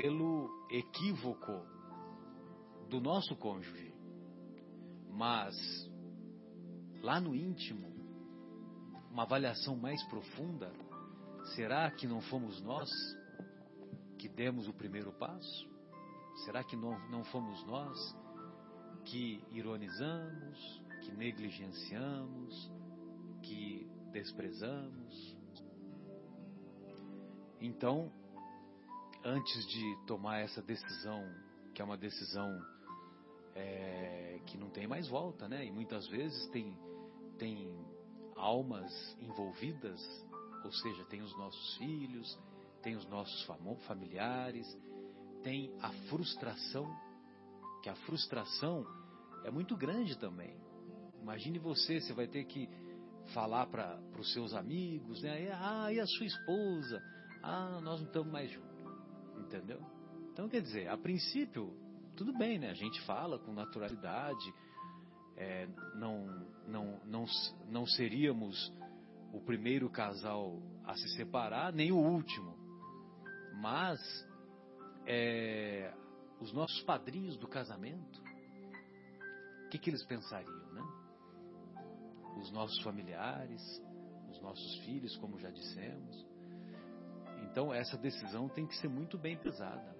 pelo 0.00 0.48
equívoco 0.70 1.66
do 2.88 3.00
nosso 3.00 3.34
cônjuge. 3.34 3.92
Mas 5.10 5.56
lá 7.02 7.20
no 7.20 7.34
íntimo, 7.34 7.92
uma 9.10 9.24
avaliação 9.24 9.74
mais 9.74 10.00
profunda, 10.04 10.72
será 11.56 11.90
que 11.90 12.06
não 12.06 12.20
fomos 12.20 12.62
nós 12.62 12.88
que 14.16 14.28
demos 14.28 14.68
o 14.68 14.72
primeiro 14.72 15.12
passo? 15.14 15.68
Será 16.44 16.62
que 16.62 16.76
não, 16.76 16.96
não 17.10 17.24
fomos 17.24 17.66
nós 17.66 17.98
que 19.04 19.42
ironizamos, 19.50 20.80
que 21.02 21.10
negligenciamos, 21.10 22.72
que 23.42 23.90
desprezamos. 24.12 25.36
Então, 27.60 28.12
antes 29.24 29.66
de 29.66 29.96
tomar 30.06 30.40
essa 30.40 30.62
decisão, 30.62 31.22
que 31.74 31.82
é 31.82 31.84
uma 31.84 31.96
decisão 31.96 32.48
é, 33.54 34.40
que 34.46 34.56
não 34.56 34.70
tem 34.70 34.86
mais 34.86 35.08
volta, 35.08 35.48
né? 35.48 35.64
E 35.64 35.70
muitas 35.70 36.06
vezes 36.08 36.48
tem, 36.48 36.76
tem 37.38 37.86
almas 38.36 38.92
envolvidas, 39.20 40.00
ou 40.64 40.72
seja, 40.72 41.04
tem 41.06 41.22
os 41.22 41.36
nossos 41.36 41.76
filhos, 41.76 42.38
tem 42.82 42.96
os 42.96 43.06
nossos 43.06 43.42
familiares, 43.86 44.66
tem 45.42 45.74
a 45.80 45.90
frustração, 46.08 46.86
que 47.82 47.88
a 47.88 47.94
frustração 47.94 48.86
é 49.44 49.50
muito 49.50 49.76
grande 49.76 50.16
também. 50.18 50.56
Imagine 51.20 51.58
você, 51.58 52.00
você 52.00 52.12
vai 52.12 52.26
ter 52.26 52.44
que 52.44 52.68
falar 53.34 53.66
para 53.66 54.00
os 54.18 54.32
seus 54.32 54.54
amigos, 54.54 55.20
né? 55.22 55.50
Ah, 55.52 55.92
e 55.92 56.00
a 56.00 56.06
sua 56.06 56.26
esposa? 56.26 57.02
Ah, 57.42 57.80
nós 57.82 58.00
não 58.00 58.06
estamos 58.06 58.32
mais 58.32 58.50
juntos. 58.50 58.67
Entendeu? 59.38 59.80
Então, 60.32 60.48
quer 60.48 60.62
dizer, 60.62 60.88
a 60.88 60.96
princípio, 60.96 61.72
tudo 62.16 62.36
bem, 62.36 62.58
né? 62.58 62.70
A 62.70 62.74
gente 62.74 63.00
fala 63.02 63.38
com 63.38 63.52
naturalidade, 63.52 64.54
é, 65.36 65.66
não, 65.94 66.26
não, 66.66 67.00
não, 67.04 67.24
não 67.68 67.86
seríamos 67.86 68.72
o 69.32 69.40
primeiro 69.40 69.88
casal 69.90 70.60
a 70.84 70.94
se 70.94 71.08
separar, 71.16 71.72
nem 71.72 71.92
o 71.92 71.96
último. 71.96 72.56
Mas 73.54 74.00
é, 75.06 75.92
os 76.40 76.52
nossos 76.52 76.82
padrinhos 76.82 77.36
do 77.36 77.48
casamento, 77.48 78.22
o 79.66 79.68
que, 79.70 79.78
que 79.78 79.90
eles 79.90 80.04
pensariam, 80.04 80.72
né? 80.72 80.82
Os 82.40 82.50
nossos 82.52 82.80
familiares, 82.82 83.62
os 84.30 84.40
nossos 84.40 84.78
filhos, 84.84 85.16
como 85.16 85.38
já 85.38 85.50
dissemos. 85.50 86.27
Então 87.50 87.72
essa 87.72 87.96
decisão 87.96 88.48
tem 88.48 88.66
que 88.66 88.76
ser 88.76 88.88
muito 88.88 89.18
bem 89.18 89.36
pesada. 89.36 89.96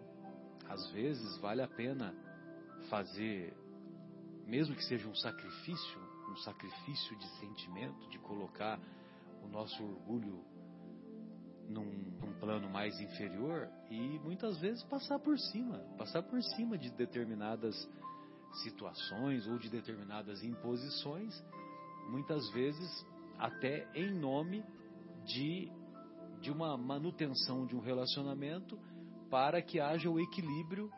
Às 0.69 0.91
vezes 0.93 1.39
vale 1.39 1.63
a 1.63 1.69
pena 1.69 2.15
fazer, 2.89 3.57
mesmo 4.47 4.75
que 4.75 4.85
seja 4.85 5.09
um 5.09 5.15
sacrifício, 5.15 6.01
um 6.31 6.37
sacrifício 6.37 7.17
de 7.17 7.27
sentimento, 7.41 8.09
de 8.11 8.19
colocar 8.19 8.79
o 9.43 9.49
nosso 9.49 9.83
orgulho 9.83 10.45
num, 11.69 11.85
num, 12.21 12.33
plano 12.39 12.69
mais 12.69 12.99
inferior 13.01 13.69
e 13.91 14.19
muitas 14.21 14.59
vezes 14.59 14.83
passar 14.85 15.19
por 15.19 15.39
cima, 15.39 15.79
passar 15.97 16.23
por 16.23 16.43
cima 16.43 16.79
de 16.79 16.91
determinadas 16.91 17.75
situações 18.63 19.47
ou 19.47 19.59
de 19.59 19.69
determinadas 19.69 20.43
imposições, 20.43 21.35
muitas 22.11 22.49
vezes 22.53 23.07
até 23.39 23.87
em 23.95 24.11
nome 24.19 24.65
de, 25.25 25.71
de 26.41 26.51
uma 26.51 26.77
manutenção 26.77 27.67
de 27.67 27.77
um 27.77 27.81
relacionamento 27.81 28.79
para 29.31 29.61
que 29.61 29.81
haja 29.81 30.09
o 30.09 30.21
equilíbrio, 30.21 30.91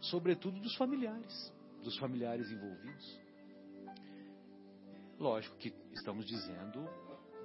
sobretudo 0.00 0.60
dos 0.60 0.74
familiares, 0.76 1.52
dos 1.82 1.96
familiares 1.98 2.50
envolvidos. 2.50 3.20
Lógico 5.18 5.56
que 5.56 5.74
estamos 5.92 6.26
dizendo 6.26 6.86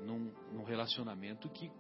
num, 0.06 0.32
num 0.52 0.64
relacionamento 0.64 1.50
que 1.50 1.72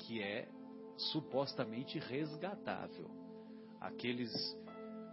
que 0.00 0.22
é 0.22 0.48
supostamente 0.96 1.98
resgatável. 1.98 3.10
Aqueles, 3.80 4.30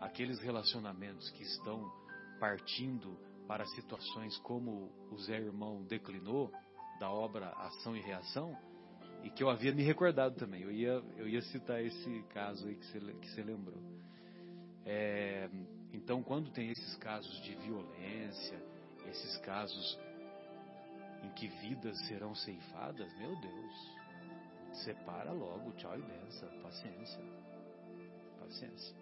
aqueles 0.01 0.39
relacionamentos 0.39 1.30
que 1.32 1.43
estão 1.43 1.91
partindo 2.39 3.18
para 3.47 3.66
situações 3.68 4.38
como 4.39 4.91
o 5.12 5.18
Zé 5.18 5.38
Irmão 5.38 5.84
declinou, 5.84 6.51
da 6.99 7.12
obra 7.12 7.49
Ação 7.49 7.95
e 7.95 8.01
Reação, 8.01 8.58
e 9.28 9.30
que 9.30 9.43
eu 9.43 9.49
havia 9.49 9.73
me 9.73 9.84
recordado 9.84 10.36
também. 10.36 10.61
Eu 10.61 10.71
ia, 10.71 11.03
eu 11.17 11.28
ia 11.28 11.41
citar 11.41 11.84
esse 11.84 12.23
caso 12.34 12.67
aí 12.67 12.75
que 12.75 12.86
você, 12.86 12.99
que 12.99 13.30
você 13.30 13.43
lembrou. 13.43 13.82
É, 14.86 15.49
então, 15.91 16.23
quando 16.23 16.49
tem 16.51 16.69
esses 16.69 16.95
casos 16.95 17.41
de 17.41 17.53
violência, 17.55 18.57
esses 19.09 19.38
casos 19.39 19.99
em 21.23 21.30
que 21.32 21.47
vidas 21.47 21.99
serão 22.07 22.34
ceifadas, 22.34 23.13
meu 23.17 23.36
Deus, 23.41 23.97
Separa 24.84 25.32
logo, 25.32 25.71
tchau 25.73 25.97
e 25.97 26.01
benção. 26.01 26.49
Paciência. 26.61 27.19
Paciência. 28.39 28.95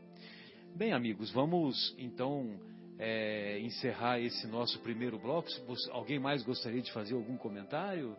Bem, 0.74 0.94
amigos, 0.94 1.32
vamos 1.32 1.94
então 1.98 2.58
é, 2.98 3.60
encerrar 3.60 4.20
esse 4.20 4.48
nosso 4.48 4.80
primeiro 4.80 5.20
bloco. 5.20 5.50
Alguém 5.92 6.18
mais 6.18 6.44
gostaria 6.44 6.82
de 6.82 6.92
fazer 6.94 7.14
algum 7.14 7.36
comentário? 7.38 8.16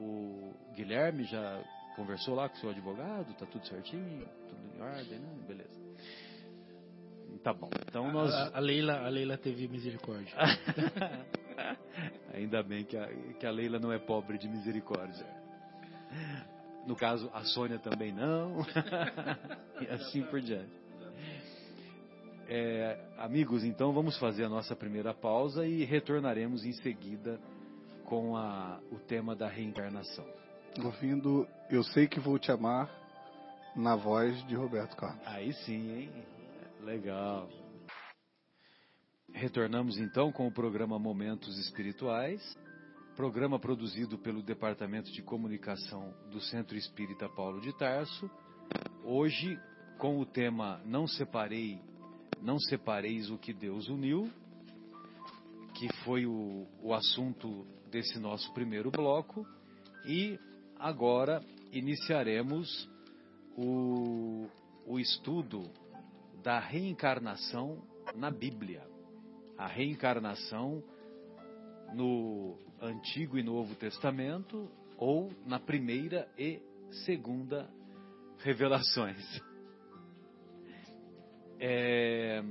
O 0.00 0.54
Guilherme 0.74 1.24
já 1.24 1.62
conversou 1.94 2.34
lá 2.34 2.48
com 2.48 2.56
o 2.56 2.58
seu 2.58 2.70
advogado? 2.70 3.34
Tá 3.34 3.44
tudo 3.44 3.66
certinho? 3.66 4.26
Tudo 4.48 4.76
em 4.76 4.80
ordem, 4.80 5.18
né? 5.18 5.28
Beleza. 5.46 5.80
Tá 7.42 7.52
bom. 7.52 7.68
Então 7.86 8.10
nós. 8.10 8.32
A, 8.32 8.56
a 8.56 8.60
Leila, 8.60 9.04
a 9.04 9.08
Leila 9.08 9.36
teve 9.36 9.68
misericórdia. 9.68 10.34
Ainda 12.32 12.62
bem 12.62 12.84
que 12.84 12.96
a, 12.96 13.06
que 13.38 13.46
a 13.46 13.50
Leila 13.50 13.78
não 13.78 13.92
é 13.92 13.98
pobre 13.98 14.38
de 14.38 14.48
misericórdia. 14.48 15.26
No 16.86 16.96
caso, 16.96 17.30
a 17.34 17.44
Sônia 17.44 17.78
também 17.78 18.12
não. 18.12 18.64
e 19.80 19.86
assim 19.88 20.22
por 20.22 20.40
diante. 20.40 20.80
É, 22.48 22.98
amigos, 23.18 23.64
então 23.64 23.92
vamos 23.92 24.18
fazer 24.18 24.44
a 24.44 24.48
nossa 24.48 24.74
primeira 24.74 25.14
pausa 25.14 25.66
e 25.66 25.84
retornaremos 25.84 26.64
em 26.64 26.72
seguida 26.72 27.38
com 28.10 28.36
a, 28.36 28.80
o 28.90 28.98
tema 28.98 29.36
da 29.36 29.48
reencarnação. 29.48 30.26
Ouvindo 30.84 31.46
Eu 31.70 31.84
Sei 31.84 32.08
Que 32.08 32.18
Vou 32.18 32.40
Te 32.40 32.50
Amar, 32.50 32.90
na 33.76 33.94
voz 33.94 34.44
de 34.48 34.56
Roberto 34.56 34.96
Carlos. 34.96 35.24
Aí 35.24 35.52
sim, 35.52 35.92
hein? 35.92 36.12
Legal. 36.80 37.48
Retornamos 39.32 39.96
então 39.96 40.32
com 40.32 40.48
o 40.48 40.52
programa 40.52 40.98
Momentos 40.98 41.56
Espirituais 41.56 42.42
programa 43.14 43.58
produzido 43.60 44.16
pelo 44.18 44.42
Departamento 44.42 45.12
de 45.12 45.22
Comunicação 45.22 46.14
do 46.30 46.40
Centro 46.40 46.76
Espírita 46.76 47.28
Paulo 47.28 47.60
de 47.60 47.76
Tarso. 47.76 48.30
Hoje 49.04 49.60
com 49.98 50.18
o 50.18 50.24
tema 50.24 50.80
Não 50.86 51.06
separei, 51.06 51.80
não 52.40 52.58
separeis 52.58 53.30
o 53.30 53.36
que 53.36 53.52
Deus 53.52 53.88
uniu, 53.88 54.28
que 55.74 55.92
foi 56.02 56.24
o, 56.24 56.66
o 56.82 56.94
assunto 56.94 57.66
desse 57.90 58.18
nosso 58.18 58.52
primeiro 58.52 58.90
bloco, 58.90 59.46
e 60.06 60.38
agora 60.78 61.42
iniciaremos 61.72 62.88
o, 63.56 64.48
o 64.86 64.98
estudo 64.98 65.70
da 66.42 66.58
reencarnação 66.58 67.82
na 68.14 68.30
Bíblia. 68.30 68.82
A 69.58 69.66
reencarnação 69.66 70.82
no 71.94 72.56
Antigo 72.80 73.36
e 73.36 73.42
Novo 73.42 73.74
Testamento 73.74 74.70
ou 74.96 75.30
na 75.44 75.58
primeira 75.58 76.28
e 76.38 76.62
segunda 77.04 77.68
revelações. 78.38 79.22
É, 81.58 82.42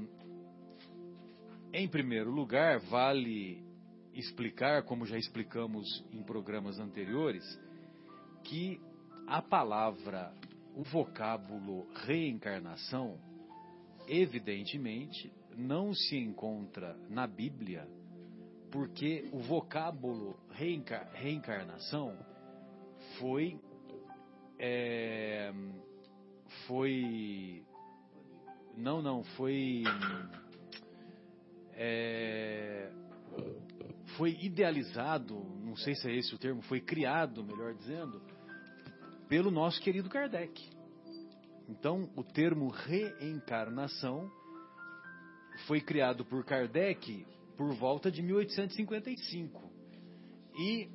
em 1.73 1.87
primeiro 1.87 2.29
lugar, 2.29 2.79
vale 2.79 3.63
explicar, 4.13 4.83
como 4.83 5.05
já 5.05 5.17
explicamos 5.17 6.03
em 6.11 6.23
programas 6.23 6.79
anteriores, 6.79 7.43
que 8.43 8.79
a 9.27 9.41
palavra, 9.41 10.33
o 10.75 10.83
vocábulo 10.83 11.87
reencarnação, 12.05 13.17
evidentemente, 14.07 15.31
não 15.55 15.93
se 15.93 16.17
encontra 16.17 16.97
na 17.09 17.27
Bíblia 17.27 17.87
porque 18.71 19.27
o 19.31 19.39
vocábulo 19.39 20.37
reencar 20.51 21.09
reencarnação 21.13 22.15
foi 23.17 23.59
é, 24.59 25.51
foi 26.67 27.63
não 28.77 29.01
não 29.01 29.23
foi 29.23 29.83
é, 31.73 32.91
foi 34.19 34.37
idealizado 34.39 35.35
não 35.63 35.75
sei 35.75 35.95
se 35.95 36.07
é 36.07 36.15
esse 36.15 36.35
o 36.35 36.37
termo 36.37 36.61
foi 36.61 36.79
criado 36.79 37.43
melhor 37.43 37.73
dizendo 37.73 38.21
pelo 39.27 39.49
nosso 39.49 39.81
querido 39.81 40.07
Kardec 40.09 40.61
então 41.67 42.09
o 42.15 42.23
termo 42.23 42.69
reencarnação 42.69 44.31
foi 45.67 45.81
criado 45.81 46.25
por 46.25 46.43
Kardec 46.45 47.25
por 47.57 47.73
volta 47.75 48.09
de 48.09 48.21
1855. 48.21 49.69
E 50.57 50.89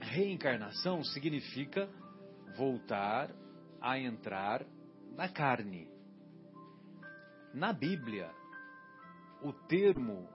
reencarnação 0.00 1.04
significa 1.04 1.88
voltar 2.56 3.30
a 3.80 3.98
entrar 3.98 4.64
na 5.14 5.28
carne. 5.28 5.86
Na 7.52 7.72
Bíblia, 7.72 8.30
o 9.42 9.52
termo 9.52 10.28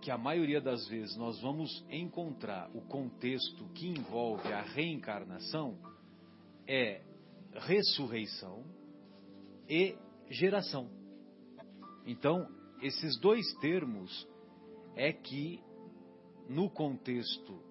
que 0.00 0.10
a 0.10 0.18
maioria 0.18 0.60
das 0.60 0.86
vezes 0.88 1.16
nós 1.16 1.40
vamos 1.40 1.84
encontrar 1.90 2.70
o 2.74 2.80
contexto 2.82 3.68
que 3.74 3.88
envolve 3.88 4.52
a 4.52 4.62
reencarnação 4.62 5.78
é 6.66 7.02
ressurreição 7.52 8.64
e 9.68 9.96
geração. 10.30 10.88
Então, 12.06 12.48
esses 12.80 13.18
dois 13.18 13.46
termos 13.60 14.28
é 14.94 15.12
que 15.12 15.62
no 16.48 16.70
contexto 16.70 17.68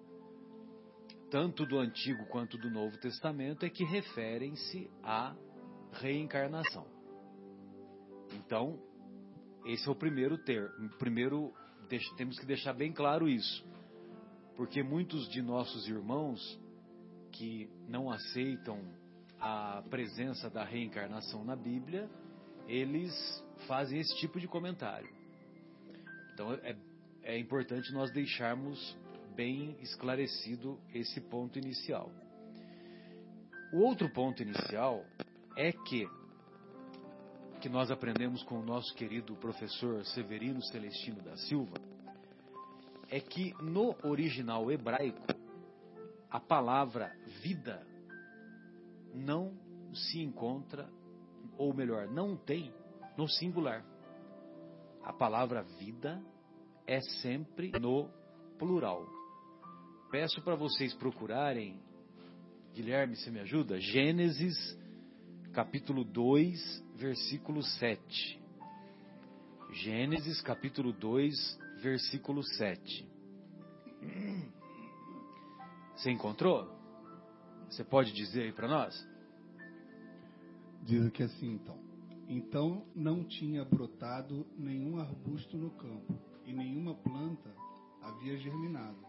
tanto 1.29 1.65
do 1.65 1.77
Antigo 1.79 2.25
quanto 2.27 2.57
do 2.57 2.69
Novo 2.69 2.97
Testamento 2.99 3.65
é 3.65 3.69
que 3.69 3.83
referem-se 3.83 4.89
à 5.03 5.35
reencarnação. 5.91 6.85
Então, 8.33 8.79
esse 9.65 9.87
é 9.87 9.91
o 9.91 9.95
primeiro 9.95 10.37
termo. 10.37 10.89
Primeiro, 10.97 11.53
temos 12.15 12.37
que 12.39 12.45
deixar 12.45 12.73
bem 12.73 12.91
claro 12.91 13.27
isso. 13.27 13.65
Porque 14.55 14.81
muitos 14.81 15.27
de 15.29 15.41
nossos 15.41 15.87
irmãos 15.87 16.59
que 17.31 17.69
não 17.87 18.09
aceitam 18.09 18.79
a 19.39 19.83
presença 19.89 20.49
da 20.49 20.63
reencarnação 20.63 21.43
na 21.43 21.55
Bíblia, 21.55 22.09
eles 22.67 23.13
fazem 23.67 23.99
esse 23.99 24.15
tipo 24.17 24.39
de 24.39 24.47
comentário. 24.47 25.09
Então 26.33 26.53
é, 26.53 26.75
é 27.23 27.37
importante 27.37 27.91
nós 27.93 28.11
deixarmos 28.11 28.97
bem 29.35 29.77
esclarecido 29.81 30.79
esse 30.93 31.21
ponto 31.21 31.59
inicial. 31.59 32.11
O 33.71 33.79
outro 33.79 34.09
ponto 34.09 34.41
inicial 34.41 35.05
é 35.55 35.71
que 35.71 36.07
que 37.61 37.69
nós 37.69 37.89
aprendemos 37.89 38.43
com 38.43 38.59
o 38.59 38.63
nosso 38.63 38.93
querido 38.93 39.35
professor 39.35 40.05
Severino 40.05 40.61
Celestino 40.63 41.21
da 41.21 41.35
Silva 41.37 41.77
é 43.09 43.19
que 43.19 43.53
no 43.61 43.95
original 44.03 44.71
hebraico 44.71 45.25
a 46.29 46.39
palavra 46.39 47.11
vida 47.41 47.85
não 49.13 49.53
se 49.93 50.21
encontra, 50.21 50.87
ou 51.57 51.73
melhor, 51.73 52.07
não 52.07 52.35
tem 52.35 52.71
no 53.17 53.27
singular. 53.27 53.83
A 55.03 55.11
palavra 55.11 55.63
vida 55.79 56.21
é 56.85 56.99
sempre 57.21 57.71
no 57.79 58.09
plural. 58.59 59.07
Peço 60.11 60.41
para 60.43 60.55
vocês 60.55 60.93
procurarem, 60.93 61.81
Guilherme, 62.73 63.15
você 63.15 63.31
me 63.31 63.39
ajuda? 63.39 63.79
Gênesis, 63.79 64.76
capítulo 65.57 66.03
2, 66.03 66.85
versículo 66.97 67.63
7. 67.63 68.39
Gênesis, 69.71 70.39
capítulo 70.39 70.93
2, 70.93 71.59
versículo 71.81 72.43
7. 72.43 73.09
Você 75.95 76.11
encontrou? 76.11 76.71
Você 77.67 77.83
pode 77.83 78.13
dizer 78.13 78.43
aí 78.43 78.51
para 78.53 78.67
nós? 78.67 78.93
Diz 80.83 81.07
aqui 81.07 81.23
assim 81.23 81.53
então. 81.53 81.79
Então 82.29 82.85
não 82.95 83.23
tinha 83.23 83.65
brotado 83.65 84.45
nenhum 84.55 84.99
arbusto 84.99 85.57
no 85.57 85.71
campo, 85.71 86.19
e 86.45 86.53
nenhuma 86.53 86.93
planta 86.93 87.51
havia 88.03 88.37
germinado, 88.37 89.03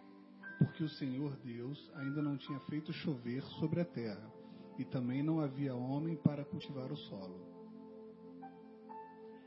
porque 0.56 0.82
o 0.82 0.88
Senhor 0.88 1.36
Deus 1.44 1.92
ainda 1.96 2.22
não 2.22 2.38
tinha 2.38 2.58
feito 2.60 2.90
chover 2.90 3.42
sobre 3.60 3.82
a 3.82 3.84
terra, 3.84 4.37
e 4.78 4.84
também 4.84 5.22
não 5.22 5.40
havia 5.40 5.74
homem 5.74 6.16
para 6.16 6.44
cultivar 6.44 6.90
o 6.92 6.96
solo. 6.96 7.46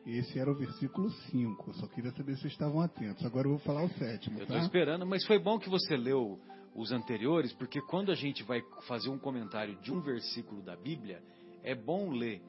Esse 0.05 0.39
era 0.39 0.51
o 0.51 0.55
versículo 0.55 1.09
5. 1.09 1.73
Só 1.75 1.87
queria 1.87 2.11
saber 2.11 2.35
se 2.35 2.41
vocês 2.41 2.53
estavam 2.53 2.81
atentos. 2.81 3.25
Agora 3.25 3.47
eu 3.47 3.51
vou 3.51 3.59
falar 3.59 3.83
o 3.83 3.89
sétimo. 3.89 4.39
Eu 4.39 4.47
tá? 4.47 4.53
estou 4.55 4.65
esperando, 4.65 5.05
mas 5.05 5.25
foi 5.25 5.39
bom 5.39 5.59
que 5.59 5.69
você 5.69 5.95
leu 5.95 6.39
os 6.75 6.91
anteriores, 6.91 7.53
porque 7.53 7.81
quando 7.81 8.11
a 8.11 8.15
gente 8.15 8.43
vai 8.43 8.61
fazer 8.87 9.09
um 9.09 9.19
comentário 9.19 9.75
de 9.81 9.91
um 9.91 10.01
versículo 10.01 10.61
da 10.61 10.75
Bíblia, 10.75 11.21
é 11.63 11.75
bom 11.75 12.09
ler 12.09 12.41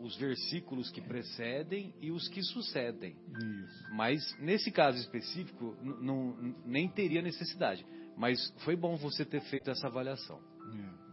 os 0.00 0.16
versículos 0.16 0.90
que 0.90 1.00
precedem 1.00 1.94
e 2.00 2.10
os 2.10 2.26
que 2.28 2.42
sucedem. 2.42 3.16
Isso. 3.28 3.94
Mas 3.94 4.20
nesse 4.40 4.70
caso 4.72 4.98
específico, 4.98 5.76
não, 5.82 6.34
nem 6.64 6.88
teria 6.88 7.22
necessidade. 7.22 7.84
Mas 8.16 8.38
foi 8.64 8.74
bom 8.74 8.96
você 8.96 9.24
ter 9.24 9.42
feito 9.42 9.70
essa 9.70 9.86
avaliação. 9.86 10.40
É. 10.74 11.09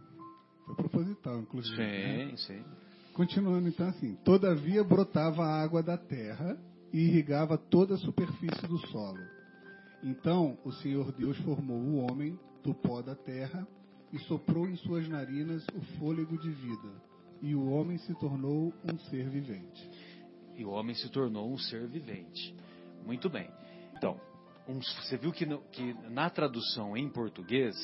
Foi 0.68 0.74
proposital, 0.76 1.40
inclusive. 1.40 1.76
Sim, 1.76 1.82
né? 1.82 2.36
sim. 2.36 2.64
Continuando 3.14 3.68
então 3.68 3.88
assim: 3.88 4.14
Todavia 4.24 4.84
brotava 4.84 5.42
a 5.42 5.62
água 5.62 5.82
da 5.82 5.96
terra 5.96 6.56
e 6.92 7.00
irrigava 7.00 7.56
toda 7.58 7.94
a 7.94 7.98
superfície 7.98 8.66
do 8.66 8.78
solo. 8.88 9.18
Então 10.02 10.58
o 10.64 10.72
Senhor 10.72 11.10
Deus 11.12 11.36
formou 11.38 11.78
o 11.78 11.96
homem 11.96 12.38
do 12.62 12.74
pó 12.74 13.02
da 13.02 13.14
terra 13.14 13.66
e 14.12 14.18
soprou 14.20 14.66
em 14.68 14.76
suas 14.76 15.08
narinas 15.08 15.66
o 15.74 15.80
fôlego 15.98 16.38
de 16.38 16.50
vida, 16.50 16.88
e 17.42 17.54
o 17.54 17.68
homem 17.70 17.98
se 17.98 18.14
tornou 18.14 18.72
um 18.84 18.98
ser 19.10 19.28
vivente. 19.28 19.90
E 20.56 20.64
o 20.64 20.70
homem 20.70 20.94
se 20.94 21.08
tornou 21.10 21.52
um 21.52 21.58
ser 21.58 21.86
vivente. 21.88 22.54
Muito 23.04 23.28
bem. 23.28 23.50
Então, 23.96 24.20
um- 24.66 24.80
você 24.80 25.16
viu 25.16 25.30
que, 25.32 25.46
no- 25.46 25.60
que 25.72 25.94
na 26.10 26.28
tradução 26.30 26.96
em 26.96 27.08
português, 27.08 27.76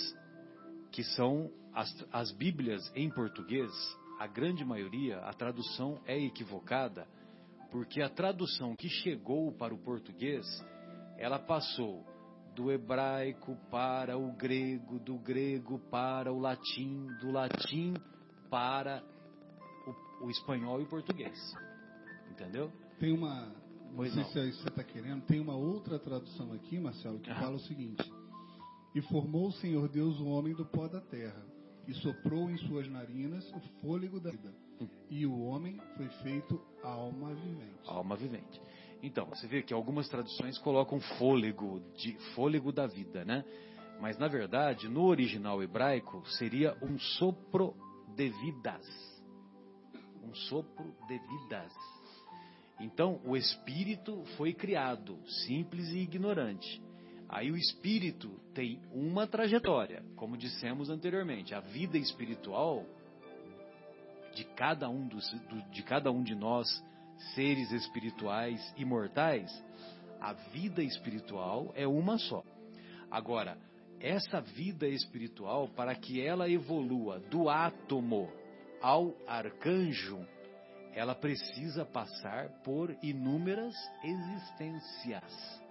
que 0.90 1.02
são 1.02 1.50
as, 1.74 2.06
as 2.12 2.32
Bíblias 2.32 2.90
em 2.94 3.10
português, 3.10 3.70
a 4.18 4.26
grande 4.26 4.64
maioria, 4.64 5.18
a 5.18 5.32
tradução 5.32 6.00
é 6.06 6.18
equivocada, 6.18 7.06
porque 7.70 8.00
a 8.00 8.08
tradução 8.08 8.76
que 8.76 8.88
chegou 8.88 9.52
para 9.52 9.74
o 9.74 9.78
português, 9.78 10.46
ela 11.18 11.38
passou 11.38 12.04
do 12.54 12.70
hebraico 12.70 13.56
para 13.70 14.16
o 14.16 14.32
grego, 14.36 15.00
do 15.00 15.18
grego 15.18 15.80
para 15.90 16.32
o 16.32 16.38
latim, 16.38 17.06
do 17.20 17.32
latim 17.32 17.94
para 18.48 19.02
o, 20.20 20.26
o 20.26 20.30
espanhol 20.30 20.80
e 20.80 20.84
o 20.84 20.88
português. 20.88 21.36
Entendeu? 22.30 22.70
Tem 23.00 23.12
uma. 23.12 23.46
Não 23.46 23.96
Pois 23.96 24.12
sei 24.12 24.22
não. 24.22 24.30
se 24.30 24.38
é 24.38 24.44
isso 24.46 24.58
que 24.58 24.62
você 24.64 24.68
está 24.68 24.84
querendo. 24.84 25.22
Tem 25.24 25.40
uma 25.40 25.54
outra 25.56 25.98
tradução 25.98 26.52
aqui, 26.52 26.78
Marcelo, 26.78 27.18
que 27.20 27.30
Ah. 27.30 27.36
fala 27.40 27.56
o 27.56 27.60
seguinte: 27.60 28.02
E 28.94 29.00
formou 29.02 29.48
o 29.48 29.52
Senhor 29.52 29.88
Deus 29.88 30.18
o 30.20 30.26
homem 30.26 30.54
do 30.54 30.64
pó 30.64 30.86
da 30.88 31.00
terra, 31.00 31.44
e 31.86 31.94
soprou 31.94 32.50
em 32.50 32.56
suas 32.58 32.88
narinas 32.88 33.48
o 33.52 33.60
fôlego 33.80 34.20
da 34.20 34.30
vida. 34.30 34.54
Hum. 34.80 34.88
E 35.10 35.26
o 35.26 35.40
homem 35.40 35.80
foi 35.96 36.08
feito 36.22 36.60
alma 36.82 37.34
vivente. 37.34 37.88
alma 37.88 38.16
vivente. 38.16 38.60
Então, 39.02 39.26
você 39.26 39.46
vê 39.46 39.62
que 39.62 39.74
algumas 39.74 40.08
traduções 40.08 40.58
colocam 40.58 40.98
fôlego, 41.18 41.80
de 41.96 42.14
fôlego 42.34 42.72
da 42.72 42.86
vida, 42.86 43.24
né? 43.24 43.44
Mas 44.00 44.18
na 44.18 44.28
verdade, 44.28 44.88
no 44.88 45.04
original 45.04 45.62
hebraico, 45.62 46.26
seria 46.30 46.76
um 46.82 46.98
sopro 46.98 47.74
de 48.16 48.28
vidas. 48.30 48.86
Um 50.22 50.34
sopro 50.34 50.94
de 51.06 51.18
vidas. 51.18 51.72
Então, 52.80 53.20
o 53.24 53.36
espírito 53.36 54.24
foi 54.36 54.52
criado, 54.52 55.18
simples 55.44 55.88
e 55.90 55.98
ignorante. 55.98 56.82
Aí 57.34 57.50
o 57.50 57.56
espírito 57.56 58.30
tem 58.54 58.80
uma 58.92 59.26
trajetória, 59.26 60.04
como 60.14 60.36
dissemos 60.36 60.88
anteriormente. 60.88 61.52
A 61.52 61.58
vida 61.58 61.98
espiritual 61.98 62.86
de 64.36 64.44
cada 64.54 64.88
um 64.88 65.08
dos, 65.08 65.28
do- 65.48 65.62
de 65.72 65.82
cada 65.82 66.12
um 66.12 66.22
de 66.22 66.32
nós, 66.36 66.68
seres 67.34 67.72
espirituais 67.72 68.60
imortais, 68.76 69.50
a 70.20 70.32
vida 70.32 70.80
espiritual 70.80 71.72
é 71.74 71.88
uma 71.88 72.18
só. 72.18 72.44
Agora, 73.10 73.58
essa 73.98 74.40
vida 74.40 74.86
espiritual, 74.86 75.66
para 75.68 75.92
que 75.96 76.20
ela 76.24 76.48
evolua 76.48 77.18
do 77.18 77.48
átomo 77.50 78.30
ao 78.80 79.12
arcanjo, 79.26 80.24
ela 80.92 81.16
precisa 81.16 81.84
passar 81.84 82.48
por 82.62 82.96
inúmeras 83.02 83.74
existências. 84.04 85.63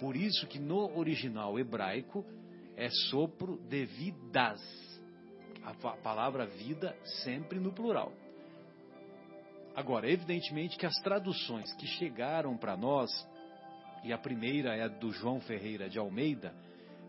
Por 0.00 0.16
isso 0.16 0.46
que 0.46 0.58
no 0.58 0.98
original 0.98 1.58
hebraico 1.58 2.24
é 2.76 2.88
sopro 3.10 3.58
de 3.68 3.84
vidas. 3.84 4.60
A 5.62 5.74
pa- 5.74 5.96
palavra 5.98 6.46
vida 6.46 6.96
sempre 7.22 7.60
no 7.60 7.70
plural. 7.72 8.12
Agora, 9.76 10.10
evidentemente 10.10 10.76
que 10.78 10.86
as 10.86 10.94
traduções 11.02 11.72
que 11.74 11.86
chegaram 11.86 12.56
para 12.56 12.76
nós, 12.76 13.10
e 14.02 14.12
a 14.12 14.18
primeira 14.18 14.74
é 14.74 14.82
a 14.84 14.88
do 14.88 15.12
João 15.12 15.40
Ferreira 15.40 15.88
de 15.88 15.98
Almeida, 15.98 16.54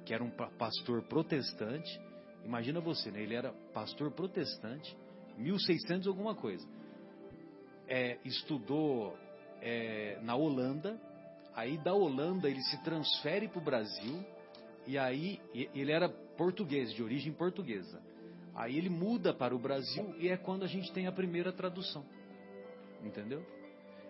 que 0.05 0.13
era 0.13 0.23
um 0.23 0.29
pa- 0.29 0.51
pastor 0.57 1.01
protestante. 1.03 1.89
Imagina 2.43 2.81
você, 2.81 3.09
né? 3.09 3.21
Ele 3.21 3.35
era 3.35 3.53
pastor 3.73 4.11
protestante, 4.11 4.95
1600 5.37 6.07
alguma 6.07 6.35
coisa. 6.35 6.67
É, 7.87 8.17
estudou 8.25 9.17
é, 9.61 10.19
na 10.21 10.35
Holanda, 10.35 10.99
aí 11.55 11.77
da 11.77 11.93
Holanda 11.93 12.49
ele 12.49 12.61
se 12.61 12.81
transfere 12.83 13.47
para 13.47 13.59
o 13.59 13.63
Brasil, 13.63 14.25
e 14.87 14.97
aí 14.97 15.39
ele 15.53 15.91
era 15.91 16.09
português, 16.09 16.93
de 16.93 17.03
origem 17.03 17.31
portuguesa. 17.33 18.01
Aí 18.55 18.77
ele 18.77 18.89
muda 18.89 19.33
para 19.33 19.55
o 19.55 19.59
Brasil 19.59 20.13
e 20.17 20.27
é 20.27 20.37
quando 20.37 20.63
a 20.63 20.67
gente 20.67 20.91
tem 20.91 21.07
a 21.07 21.11
primeira 21.11 21.51
tradução. 21.51 22.05
Entendeu? 23.03 23.45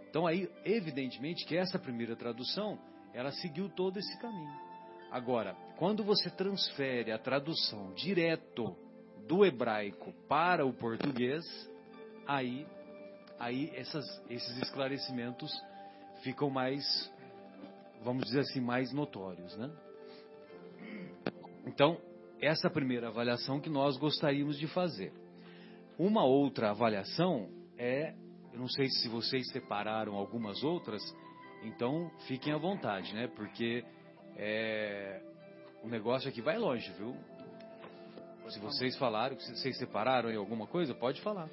Então 0.10 0.28
aí, 0.28 0.50
evidentemente 0.66 1.46
que 1.46 1.56
essa 1.56 1.80
primeira 1.80 2.16
tradução, 2.16 2.78
ela 3.14 3.32
seguiu 3.32 3.70
todo 3.70 3.98
esse 3.98 4.20
caminho. 4.20 4.52
Agora, 5.12 5.56
quando 5.78 6.04
você 6.04 6.30
transfere 6.30 7.12
a 7.12 7.18
tradução 7.18 7.94
direto 7.94 8.76
do 9.28 9.46
hebraico 9.46 10.14
para 10.28 10.66
o 10.66 10.74
português, 10.74 11.46
aí, 12.26 12.66
aí 13.40 13.72
essas, 13.76 14.06
esses 14.30 14.58
esclarecimentos 14.62 15.52
ficam 16.24 16.50
mais, 16.50 16.84
vamos 18.04 18.26
dizer 18.26 18.42
assim, 18.42 18.60
mais 18.60 18.92
notórios, 18.92 19.56
né? 19.58 19.72
Então, 21.66 21.98
essa 22.42 22.70
primeira 22.70 23.08
avaliação 23.08 23.60
que 23.60 23.70
nós 23.70 23.98
gostaríamos 23.98 24.58
de 24.58 24.68
fazer. 24.68 25.14
Uma 25.98 26.26
outra 26.26 26.72
avaliação 26.72 27.50
é, 27.78 28.14
eu 28.54 28.60
não 28.60 28.68
sei 28.68 28.88
se 28.90 29.08
vocês 29.08 29.50
separaram 29.52 30.16
algumas 30.16 30.64
outras, 30.64 31.02
então 31.64 32.12
fiquem 32.28 32.54
à 32.54 32.58
vontade, 32.58 33.14
né? 33.14 33.28
Porque 33.28 33.84
é, 34.36 35.22
o 35.84 35.88
negócio 35.88 36.30
aqui 36.30 36.42
vai 36.42 36.58
longe, 36.58 36.92
viu? 36.98 37.16
Se 38.50 38.60
vocês 38.60 38.98
falaram, 38.98 39.40
se 39.40 39.56
vocês 39.56 39.78
separaram 39.78 40.30
em 40.30 40.36
alguma 40.36 40.68
coisa, 40.68 40.94
pode 40.94 41.22
falar. 41.22 41.50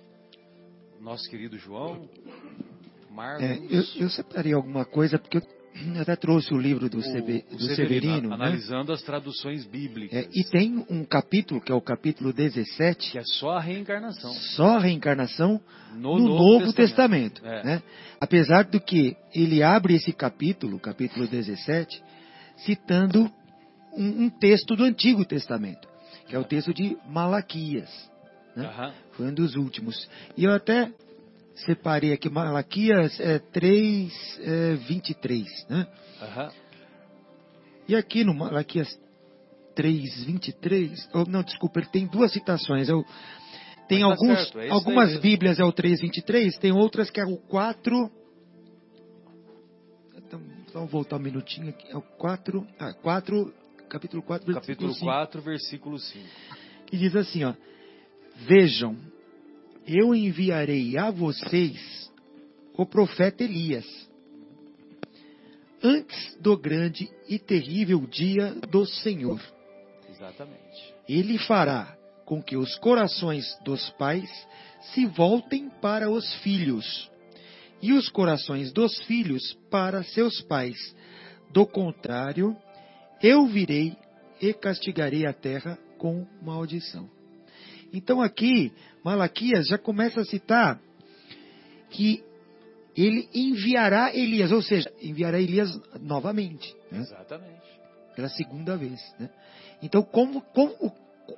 Nosso 1.00 1.30
querido 1.30 1.56
João, 1.56 2.08
Marcos. 3.10 3.44
É, 3.44 3.56
eu, 3.56 4.04
eu 4.04 4.10
separei 4.10 4.52
alguma 4.52 4.84
coisa 4.84 5.18
porque 5.18 5.36
eu 5.36 5.57
até 6.00 6.16
trouxe 6.16 6.52
o 6.52 6.58
livro 6.58 6.88
do, 6.88 6.98
o, 6.98 7.00
o 7.00 7.56
do 7.56 7.74
Severino, 7.74 8.28
né? 8.28 8.34
analisando 8.34 8.92
as 8.92 9.02
traduções 9.02 9.64
bíblicas, 9.64 10.18
É, 10.18 10.28
e 10.32 10.44
tem 10.44 10.84
um 10.90 11.04
capítulo, 11.04 11.60
que 11.60 11.70
é 11.70 11.74
o 11.74 11.80
capítulo 11.80 12.32
17, 12.32 13.12
que 13.12 13.18
é 13.18 13.22
só 13.24 13.52
a 13.52 13.60
reencarnação 13.60 14.32
só 14.32 14.76
a 14.76 14.78
reencarnação 14.78 15.60
no, 15.94 16.18
no, 16.18 16.28
Novo, 16.28 16.72
Testamento. 16.72 17.44
É. 17.44 17.64
né? 17.64 17.82
Apesar 18.20 18.64
do 18.64 18.80
que 18.80 19.16
ele 19.34 19.62
abre 19.62 19.94
esse 19.94 20.12
capítulo, 20.12 20.78
capítulo 20.78 21.26
17, 21.26 22.02
citando 22.64 23.30
um, 23.92 24.24
um 24.24 24.30
texto 24.30 24.74
do 24.74 24.84
Antigo 24.84 25.24
Testamento, 25.24 25.88
que 26.26 26.34
é 26.34 26.38
o 26.38 26.44
texto 26.44 26.74
de 26.74 26.96
Malaquias. 27.08 27.90
né? 28.54 28.66
Aham. 28.66 28.92
Foi 29.12 29.26
um 29.26 29.34
dos 29.34 29.56
últimos. 29.56 30.08
E 30.36 30.44
eu 30.44 30.52
até 30.52 30.90
separei 31.64 32.12
aqui 32.12 32.28
Malaquias 32.28 33.18
é, 33.20 33.38
3, 33.38 34.40
é, 34.40 34.74
23. 34.74 35.66
Né? 35.68 35.86
Aham. 36.22 36.52
E 37.88 37.96
aqui 37.96 38.24
no 38.24 38.34
Malaquias 38.34 38.88
3, 39.74 40.24
23, 40.24 41.08
ou, 41.14 41.26
não, 41.26 41.42
desculpa, 41.42 41.80
ele 41.80 41.88
tem 41.88 42.06
duas 42.06 42.32
citações. 42.32 42.88
Eu, 42.88 43.04
tem 43.88 44.00
Mas 44.00 44.18
tá 44.18 44.24
alguns, 44.24 44.38
certo, 44.38 44.60
é 44.60 44.68
algumas 44.68 45.10
aí 45.10 45.18
bíblias 45.20 45.58
é 45.58 45.64
o 45.64 45.72
3, 45.72 46.00
23, 46.00 46.58
tem 46.58 46.72
outras 46.72 47.10
que 47.10 47.20
é 47.20 47.24
o 47.24 47.36
4... 47.36 48.10
Então, 50.16 50.42
vamos 50.74 50.90
voltar 50.90 51.16
um 51.16 51.20
minutinho 51.20 51.70
aqui. 51.70 51.90
É 51.90 51.96
o 51.96 52.02
4, 52.02 52.66
ah, 52.78 52.92
4 52.92 53.54
capítulo 53.88 54.22
4, 54.22 54.52
versículo 54.52 54.60
Capítulo 54.60 54.94
5. 54.94 55.04
4, 55.06 55.42
versículo 55.42 55.98
5. 55.98 56.28
que 56.86 56.96
diz 56.96 57.16
assim, 57.16 57.44
ó: 57.44 57.54
Vejam, 58.46 58.96
eu 59.88 60.14
enviarei 60.14 60.98
a 60.98 61.10
vocês 61.10 62.12
o 62.76 62.84
profeta 62.84 63.42
Elias, 63.42 63.86
antes 65.82 66.36
do 66.40 66.58
grande 66.58 67.10
e 67.26 67.38
terrível 67.38 68.06
dia 68.06 68.54
do 68.70 68.84
Senhor. 68.84 69.40
Exatamente. 70.10 70.94
Ele 71.08 71.38
fará 71.38 71.96
com 72.26 72.42
que 72.42 72.54
os 72.54 72.76
corações 72.76 73.46
dos 73.64 73.88
pais 73.92 74.30
se 74.92 75.06
voltem 75.06 75.70
para 75.80 76.10
os 76.10 76.34
filhos, 76.42 77.10
e 77.80 77.94
os 77.94 78.10
corações 78.10 78.70
dos 78.72 78.98
filhos 79.04 79.54
para 79.70 80.02
seus 80.02 80.42
pais. 80.42 80.76
Do 81.50 81.66
contrário, 81.66 82.54
eu 83.22 83.46
virei 83.46 83.96
e 84.40 84.52
castigarei 84.52 85.24
a 85.24 85.32
terra 85.32 85.78
com 85.96 86.26
maldição. 86.42 87.17
Então 87.92 88.20
aqui, 88.20 88.72
Malaquias 89.04 89.66
já 89.68 89.78
começa 89.78 90.20
a 90.20 90.24
citar 90.24 90.80
que 91.90 92.22
ele 92.96 93.28
enviará 93.32 94.14
Elias, 94.14 94.50
ou 94.50 94.60
seja, 94.60 94.92
enviará 95.00 95.40
Elias 95.40 95.70
novamente, 96.00 96.74
né? 96.90 96.98
Exatamente. 97.00 97.62
pela 98.16 98.28
segunda 98.28 98.76
vez. 98.76 99.00
Né? 99.18 99.30
Então, 99.80 100.02
como, 100.02 100.40
como, 100.40 100.74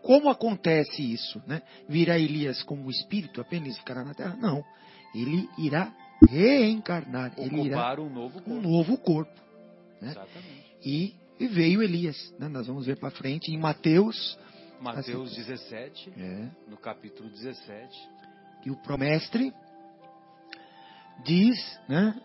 como 0.03 0.31
acontece 0.31 1.03
isso? 1.03 1.41
Né? 1.47 1.61
Virá 1.89 2.19
Elias 2.19 2.63
como 2.63 2.91
espírito 2.91 3.41
apenas 3.41 3.75
e 3.75 3.79
ficará 3.79 4.03
na 4.03 4.15
terra? 4.15 4.37
Não. 4.37 4.65
Ele 5.15 5.49
irá 5.59 5.93
reencarnar, 6.29 7.35
ele 7.37 7.63
irá 7.67 7.77
Ocupar 7.77 8.01
um 8.01 8.09
novo 8.09 8.39
um 8.39 8.43
corpo. 8.43 8.61
novo 8.63 8.97
corpo. 8.97 9.41
né? 10.01 10.13
Exatamente. 10.13 10.65
E, 10.85 11.15
e 11.39 11.47
veio 11.47 11.83
Elias. 11.83 12.35
Né? 12.39 12.49
Nós 12.49 12.67
vamos 12.67 12.87
ver 12.87 12.97
para 12.97 13.11
frente 13.11 13.53
em 13.53 13.59
Mateus, 13.59 14.39
Mateus 14.81 15.35
17, 15.35 16.13
é, 16.17 16.49
no 16.69 16.77
capítulo 16.77 17.29
17. 17.29 18.09
que 18.63 18.71
o 18.71 18.77
promestre 18.77 19.53
diz, 21.25 21.57
né, 21.89 22.19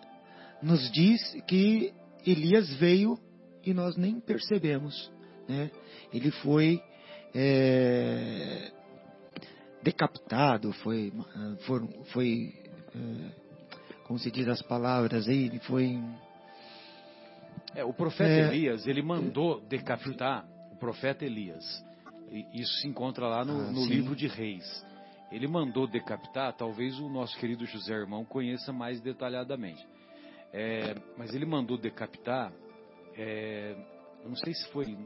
nos 0.61 0.91
diz 0.91 1.21
que 1.47 1.93
Elias 2.25 2.73
veio 2.75 3.19
e 3.63 3.73
nós 3.73 3.95
nem 3.97 4.19
percebemos. 4.19 5.11
Né? 5.47 5.69
Ele 6.13 6.31
foi 6.31 6.81
é, 7.33 8.71
decapitado, 9.83 10.71
foi, 10.73 11.11
foram, 11.65 11.87
foi 12.05 12.53
é, 12.95 13.45
como 14.05 14.17
se 14.19 14.31
diz 14.31 14.47
as 14.47 14.61
palavras 14.61 15.27
aí, 15.27 15.45
ele 15.45 15.59
foi 15.59 15.99
É, 17.75 17.83
o 17.83 17.93
profeta 17.93 18.29
É. 18.29 18.47
Elias, 18.47 18.87
ele 18.87 19.01
mandou 19.01 19.59
decapitar 19.61 20.47
o 20.71 20.77
profeta 20.77 21.25
Elias. 21.25 21.83
Isso 22.53 22.73
se 22.81 22.87
encontra 22.87 23.27
lá 23.27 23.45
no, 23.45 23.67
Ah, 23.67 23.71
no 23.71 23.85
livro 23.85 24.15
de 24.15 24.27
Reis. 24.27 24.85
Ele 25.31 25.47
mandou 25.47 25.87
decapitar, 25.87 26.53
talvez 26.53 26.99
o 26.99 27.09
nosso 27.09 27.37
querido 27.39 27.65
José 27.65 27.93
Irmão 27.93 28.23
conheça 28.23 28.71
mais 28.71 29.01
detalhadamente. 29.01 29.85
É, 30.53 30.95
mas 31.17 31.33
ele 31.33 31.45
mandou 31.45 31.77
decapitar, 31.77 32.53
é, 33.17 33.75
não 34.25 34.35
sei 34.35 34.53
se 34.53 34.67
foi 34.69 34.97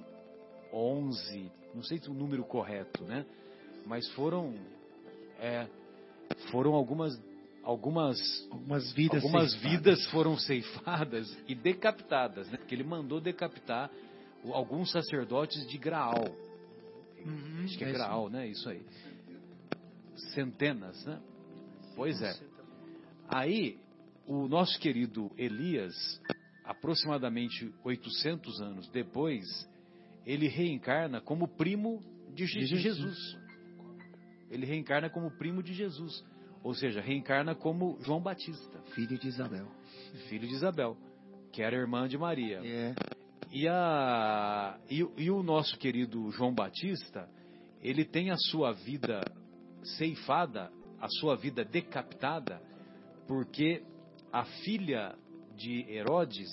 11, 0.72 1.52
não 1.74 1.82
sei 1.84 1.98
se 2.00 2.10
o 2.10 2.14
número 2.14 2.44
correto, 2.44 3.04
né? 3.06 3.26
Mas 3.86 4.08
foram, 4.12 4.54
é, 5.40 5.68
foram 6.52 6.74
algumas, 6.76 7.20
algumas 7.64 8.20
algumas 8.52 8.92
vidas 8.94 9.24
Algumas 9.24 9.52
ceifadas. 9.52 9.72
vidas 9.78 10.06
foram 10.12 10.38
ceifadas 10.38 11.38
e 11.48 11.56
decapitadas, 11.56 12.48
né? 12.52 12.58
Porque 12.58 12.76
ele 12.76 12.84
mandou 12.84 13.20
decapitar 13.20 13.90
alguns 14.52 14.92
sacerdotes 14.92 15.66
de 15.68 15.78
Graal. 15.78 16.26
Uhum, 17.26 17.64
Acho 17.66 17.78
que 17.78 17.84
é 17.84 17.88
é 17.88 17.90
isso. 17.92 18.00
Graal, 18.00 18.30
né? 18.30 18.48
Isso 18.48 18.70
aí. 18.70 18.82
Centenas, 20.34 21.06
né? 21.06 21.20
Pois 21.96 22.22
é. 22.22 22.34
Aí, 23.28 23.78
o 24.28 24.48
nosso 24.48 24.80
querido 24.80 25.32
Elias, 25.38 25.94
aproximadamente 26.64 27.74
800 27.84 28.62
anos 28.62 28.88
depois, 28.90 29.44
ele 30.26 30.48
reencarna 30.48 31.22
como 31.22 31.48
primo 31.48 32.02
de, 32.34 32.46
Je- 32.46 32.60
De 32.60 32.66
de 32.68 32.78
Jesus. 32.78 33.16
Jesus. 33.16 33.40
Ele 34.50 34.66
reencarna 34.66 35.10
como 35.10 35.30
primo 35.32 35.62
de 35.62 35.74
Jesus. 35.74 36.24
Ou 36.64 36.74
seja, 36.74 37.00
reencarna 37.00 37.56
como 37.56 37.98
João 38.02 38.22
Batista, 38.22 38.80
filho 38.94 39.18
de 39.18 39.28
Isabel. 39.28 39.68
filho 40.28 40.48
de 40.48 40.54
Isabel, 40.54 40.98
que 41.54 41.62
era 41.62 41.76
irmã 41.76 42.08
de 42.08 42.18
Maria. 42.18 42.60
É. 42.66 42.94
E, 43.52 43.68
a, 43.68 44.80
e, 44.90 45.04
o- 45.04 45.14
e 45.18 45.32
o 45.32 45.42
nosso 45.42 45.78
querido 45.78 46.30
João 46.32 46.54
Batista, 46.54 47.28
ele 47.82 48.06
tem 48.06 48.30
a 48.30 48.38
sua 48.38 48.72
vida 48.74 49.22
ceifada, 49.98 50.72
a 51.00 51.08
sua 51.20 51.36
vida 51.36 51.64
decapitada, 51.66 52.62
porque 53.28 53.84
a 54.32 54.44
filha 54.46 55.16
de 55.56 55.82
Herodes 55.92 56.50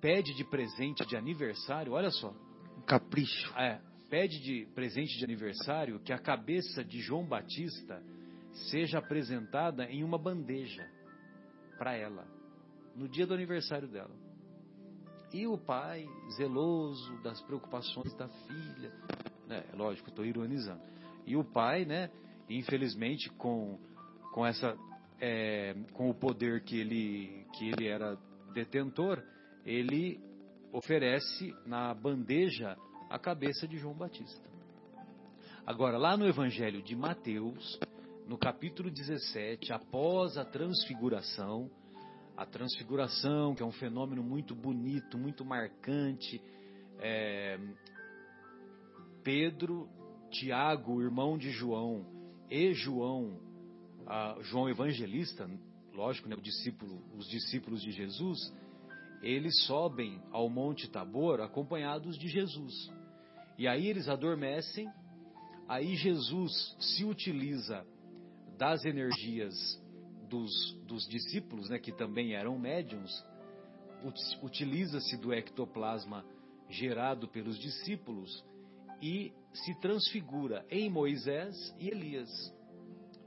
pede 0.00 0.34
de 0.34 0.44
presente 0.44 1.06
de 1.06 1.16
aniversário, 1.16 1.92
olha 1.92 2.10
só, 2.10 2.30
Um 2.76 2.82
capricho. 2.82 3.52
é, 3.56 3.80
pede 4.08 4.40
de 4.40 4.66
presente 4.74 5.16
de 5.18 5.24
aniversário 5.24 6.00
que 6.00 6.12
a 6.12 6.18
cabeça 6.18 6.82
de 6.84 7.00
João 7.00 7.24
Batista 7.24 8.02
seja 8.70 8.98
apresentada 8.98 9.84
em 9.84 10.02
uma 10.02 10.18
bandeja 10.18 10.84
para 11.78 11.94
ela, 11.94 12.26
no 12.96 13.08
dia 13.08 13.26
do 13.26 13.34
aniversário 13.34 13.86
dela. 13.88 14.10
E 15.32 15.46
o 15.46 15.56
pai, 15.56 16.08
zeloso 16.36 17.16
das 17.22 17.40
preocupações 17.42 18.12
da 18.14 18.28
filha, 18.28 18.92
né, 19.46 19.64
lógico, 19.74 20.08
estou 20.08 20.24
ironizando. 20.24 20.82
E 21.24 21.36
o 21.36 21.44
pai, 21.44 21.84
né, 21.84 22.10
infelizmente, 22.48 23.30
com, 23.30 23.78
com 24.32 24.44
essa, 24.44 24.76
é, 25.20 25.74
com 25.92 26.10
o 26.10 26.14
poder 26.14 26.64
que 26.64 26.78
ele, 26.80 27.46
que 27.54 27.68
ele 27.68 27.86
era 27.86 28.18
detentor, 28.52 29.22
ele 29.64 30.20
oferece 30.72 31.54
na 31.64 31.94
bandeja 31.94 32.76
a 33.08 33.18
cabeça 33.18 33.66
de 33.68 33.76
João 33.76 33.94
Batista. 33.94 34.48
Agora, 35.66 35.98
lá 35.98 36.16
no 36.16 36.26
Evangelho 36.26 36.82
de 36.82 36.96
Mateus, 36.96 37.78
no 38.26 38.38
capítulo 38.38 38.90
17, 38.90 39.72
após 39.72 40.36
a 40.36 40.44
transfiguração, 40.44 41.70
a 42.40 42.46
transfiguração, 42.46 43.54
que 43.54 43.62
é 43.62 43.66
um 43.66 43.70
fenômeno 43.70 44.22
muito 44.22 44.54
bonito, 44.54 45.18
muito 45.18 45.44
marcante, 45.44 46.40
é, 46.98 47.60
Pedro, 49.22 49.86
Tiago, 50.30 51.02
irmão 51.02 51.36
de 51.36 51.50
João, 51.50 52.06
e 52.48 52.72
João, 52.72 53.38
João 54.40 54.70
Evangelista, 54.70 55.46
lógico, 55.92 56.30
né, 56.30 56.36
discípulo, 56.36 57.04
os 57.14 57.28
discípulos 57.28 57.82
de 57.82 57.92
Jesus, 57.92 58.38
eles 59.20 59.66
sobem 59.66 60.18
ao 60.30 60.48
Monte 60.48 60.90
Tabor 60.90 61.42
acompanhados 61.42 62.18
de 62.18 62.26
Jesus. 62.26 62.72
E 63.58 63.68
aí 63.68 63.86
eles 63.86 64.08
adormecem, 64.08 64.90
aí 65.68 65.94
Jesus 65.94 66.74
se 66.80 67.04
utiliza 67.04 67.86
das 68.56 68.82
energias 68.86 69.54
dos, 70.30 70.72
dos 70.86 71.06
discípulos, 71.08 71.68
né, 71.68 71.78
que 71.78 71.92
também 71.92 72.34
eram 72.34 72.58
médiums, 72.58 73.10
utiliza-se 74.42 75.16
do 75.18 75.34
ectoplasma 75.34 76.24
gerado 76.68 77.28
pelos 77.28 77.58
discípulos 77.58 78.44
e 79.02 79.32
se 79.52 79.74
transfigura 79.80 80.64
em 80.70 80.88
Moisés 80.88 81.54
e 81.78 81.88
Elias. 81.88 82.30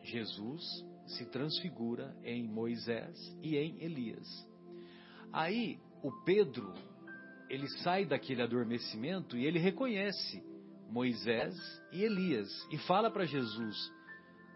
Jesus 0.01 0.63
se 1.05 1.25
transfigura 1.25 2.15
em 2.23 2.47
Moisés 2.47 3.15
e 3.41 3.57
em 3.57 3.83
Elias. 3.83 4.27
Aí 5.31 5.77
o 6.01 6.11
Pedro, 6.23 6.73
ele 7.49 7.67
sai 7.79 8.05
daquele 8.05 8.41
adormecimento 8.41 9.37
e 9.37 9.45
ele 9.45 9.59
reconhece 9.59 10.41
Moisés 10.89 11.55
e 11.91 12.03
Elias 12.03 12.49
e 12.71 12.77
fala 12.79 13.11
para 13.11 13.25
Jesus. 13.25 13.91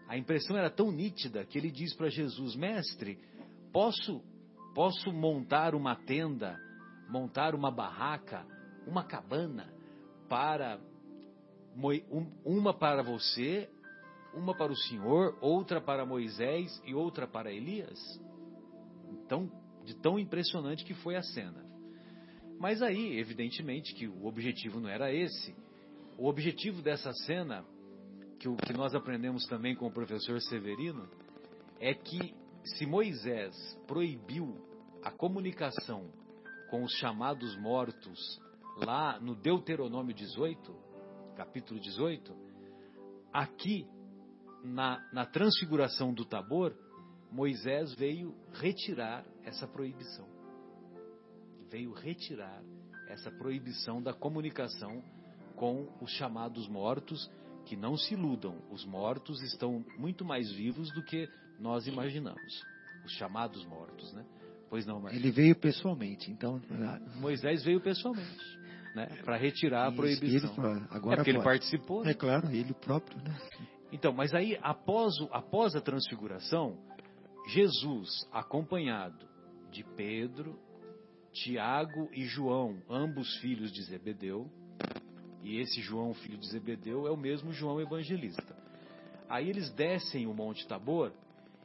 A 0.08 0.16
impressão 0.16 0.56
era 0.56 0.70
tão 0.70 0.90
nítida 0.90 1.44
que 1.44 1.58
ele 1.58 1.70
diz 1.70 1.94
para 1.94 2.08
Jesus: 2.08 2.56
Mestre, 2.56 3.18
posso 3.72 4.22
posso 4.74 5.12
montar 5.12 5.74
uma 5.74 5.96
tenda, 5.96 6.58
montar 7.08 7.54
uma 7.54 7.70
barraca, 7.70 8.46
uma 8.86 9.04
cabana 9.04 9.72
para 10.28 10.80
uma 12.44 12.74
para 12.74 13.02
você, 13.02 13.68
uma 14.34 14.56
para 14.56 14.72
o 14.72 14.76
Senhor, 14.76 15.36
outra 15.40 15.80
para 15.80 16.06
Moisés 16.06 16.82
e 16.84 16.94
outra 16.94 17.26
para 17.26 17.52
Elias? 17.52 17.98
Então, 19.10 19.50
de 19.84 19.94
tão 19.96 20.18
impressionante 20.18 20.84
que 20.84 20.94
foi 20.94 21.16
a 21.16 21.22
cena. 21.22 21.64
Mas 22.58 22.82
aí, 22.82 23.18
evidentemente, 23.18 23.94
que 23.94 24.08
o 24.08 24.26
objetivo 24.26 24.80
não 24.80 24.88
era 24.88 25.12
esse. 25.12 25.54
O 26.16 26.26
objetivo 26.26 26.82
dessa 26.82 27.12
cena, 27.24 27.64
que 28.38 28.48
o 28.48 28.56
que 28.56 28.72
nós 28.72 28.94
aprendemos 28.94 29.46
também 29.46 29.74
com 29.74 29.86
o 29.86 29.92
professor 29.92 30.40
Severino, 30.40 31.08
é 31.80 31.92
que 31.94 32.34
se 32.64 32.86
Moisés 32.86 33.54
proibiu 33.86 34.56
a 35.02 35.10
comunicação 35.10 36.10
com 36.70 36.82
os 36.82 36.92
chamados 36.94 37.56
mortos 37.56 38.40
lá 38.76 39.18
no 39.18 39.34
Deuteronômio 39.34 40.14
18, 40.14 40.74
capítulo 41.36 41.80
18, 41.80 42.36
aqui 43.32 43.86
na, 44.62 45.00
na 45.12 45.26
transfiguração 45.26 46.12
do 46.12 46.24
Tabor, 46.24 46.74
Moisés 47.30 47.94
veio 47.94 48.34
retirar 48.52 49.24
essa 49.44 49.66
proibição. 49.66 50.26
Veio 51.70 51.92
retirar 51.92 52.62
essa 53.08 53.30
proibição 53.30 54.02
da 54.02 54.12
comunicação 54.12 55.02
com 55.56 55.88
os 56.00 56.10
chamados 56.12 56.68
mortos, 56.68 57.30
que 57.68 57.76
não 57.76 57.98
se 57.98 58.14
iludam, 58.14 58.56
os 58.70 58.86
mortos 58.86 59.42
estão 59.42 59.84
muito 59.98 60.24
mais 60.24 60.50
vivos 60.50 60.90
do 60.92 61.02
que 61.02 61.28
nós 61.60 61.86
imaginamos. 61.86 62.64
Os 63.04 63.12
chamados 63.12 63.62
mortos, 63.66 64.10
né? 64.14 64.24
Pois 64.70 64.86
não, 64.86 65.00
Marcos? 65.00 65.18
Ele 65.18 65.30
veio 65.30 65.54
pessoalmente, 65.54 66.30
então. 66.30 66.60
Moisés 67.16 67.62
veio 67.64 67.78
pessoalmente, 67.80 68.58
né? 68.94 69.06
Para 69.22 69.36
retirar 69.36 69.86
a 69.86 69.92
proibição. 69.92 70.50
Ele, 70.50 70.86
agora 70.90 71.14
é 71.14 71.16
porque 71.16 71.30
ele 71.30 71.42
participou. 71.42 72.04
Né? 72.04 72.12
É 72.12 72.14
claro, 72.14 72.50
ele 72.50 72.72
próprio, 72.72 73.22
né? 73.22 73.36
Então, 73.92 74.12
mas 74.12 74.32
aí 74.34 74.58
após, 74.62 75.14
após 75.30 75.76
a 75.76 75.80
transfiguração, 75.80 76.78
Jesus, 77.48 78.08
acompanhado 78.32 79.26
de 79.70 79.84
Pedro, 79.94 80.58
Tiago 81.32 82.08
e 82.12 82.24
João, 82.24 82.82
ambos 82.88 83.36
filhos 83.38 83.70
de 83.70 83.82
Zebedeu, 83.82 84.50
e 85.42 85.60
esse 85.60 85.80
João, 85.80 86.14
filho 86.14 86.38
de 86.38 86.48
Zebedeu, 86.48 87.06
é 87.06 87.10
o 87.10 87.16
mesmo 87.16 87.52
João 87.52 87.80
evangelista. 87.80 88.56
Aí 89.28 89.48
eles 89.48 89.70
descem 89.70 90.26
o 90.26 90.34
Monte 90.34 90.66
Tabor 90.66 91.12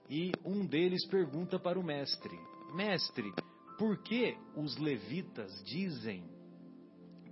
e 0.10 0.32
um 0.46 0.66
deles 0.66 1.06
pergunta 1.08 1.58
para 1.60 1.80
o 1.80 1.84
mestre: 1.84 2.38
Mestre, 2.74 3.32
por 3.78 3.98
que 4.04 4.38
os 4.56 4.78
levitas 4.78 5.52
dizem 5.66 6.24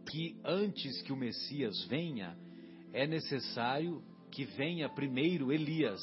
que 0.09 0.39
antes 0.43 1.01
que 1.03 1.13
o 1.13 1.17
Messias 1.17 1.85
venha, 1.85 2.37
é 2.93 3.05
necessário 3.05 4.03
que 4.31 4.45
venha 4.45 4.89
primeiro 4.89 5.51
Elias? 5.51 6.01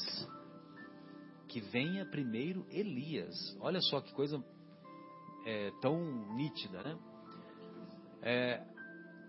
que 1.49 1.59
venha 1.59 2.05
primeiro 2.05 2.65
Elias. 2.69 3.35
Olha 3.59 3.81
só 3.81 3.99
que 3.99 4.13
coisa 4.13 4.41
é, 5.45 5.71
tão 5.81 6.35
nítida, 6.35 6.83
né? 6.83 6.97
É, 8.21 8.63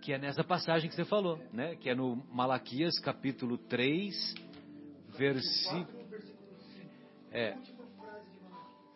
que 0.00 0.12
é 0.12 0.18
nessa 0.18 0.42
passagem 0.42 0.88
que 0.88 0.96
você 0.96 1.04
falou, 1.04 1.38
né? 1.52 1.76
Que 1.76 1.90
é 1.90 1.94
no 1.94 2.16
Malaquias 2.32 2.98
capítulo 2.98 3.58
3, 3.58 4.34
versículo. 5.16 6.00
É, 7.30 7.56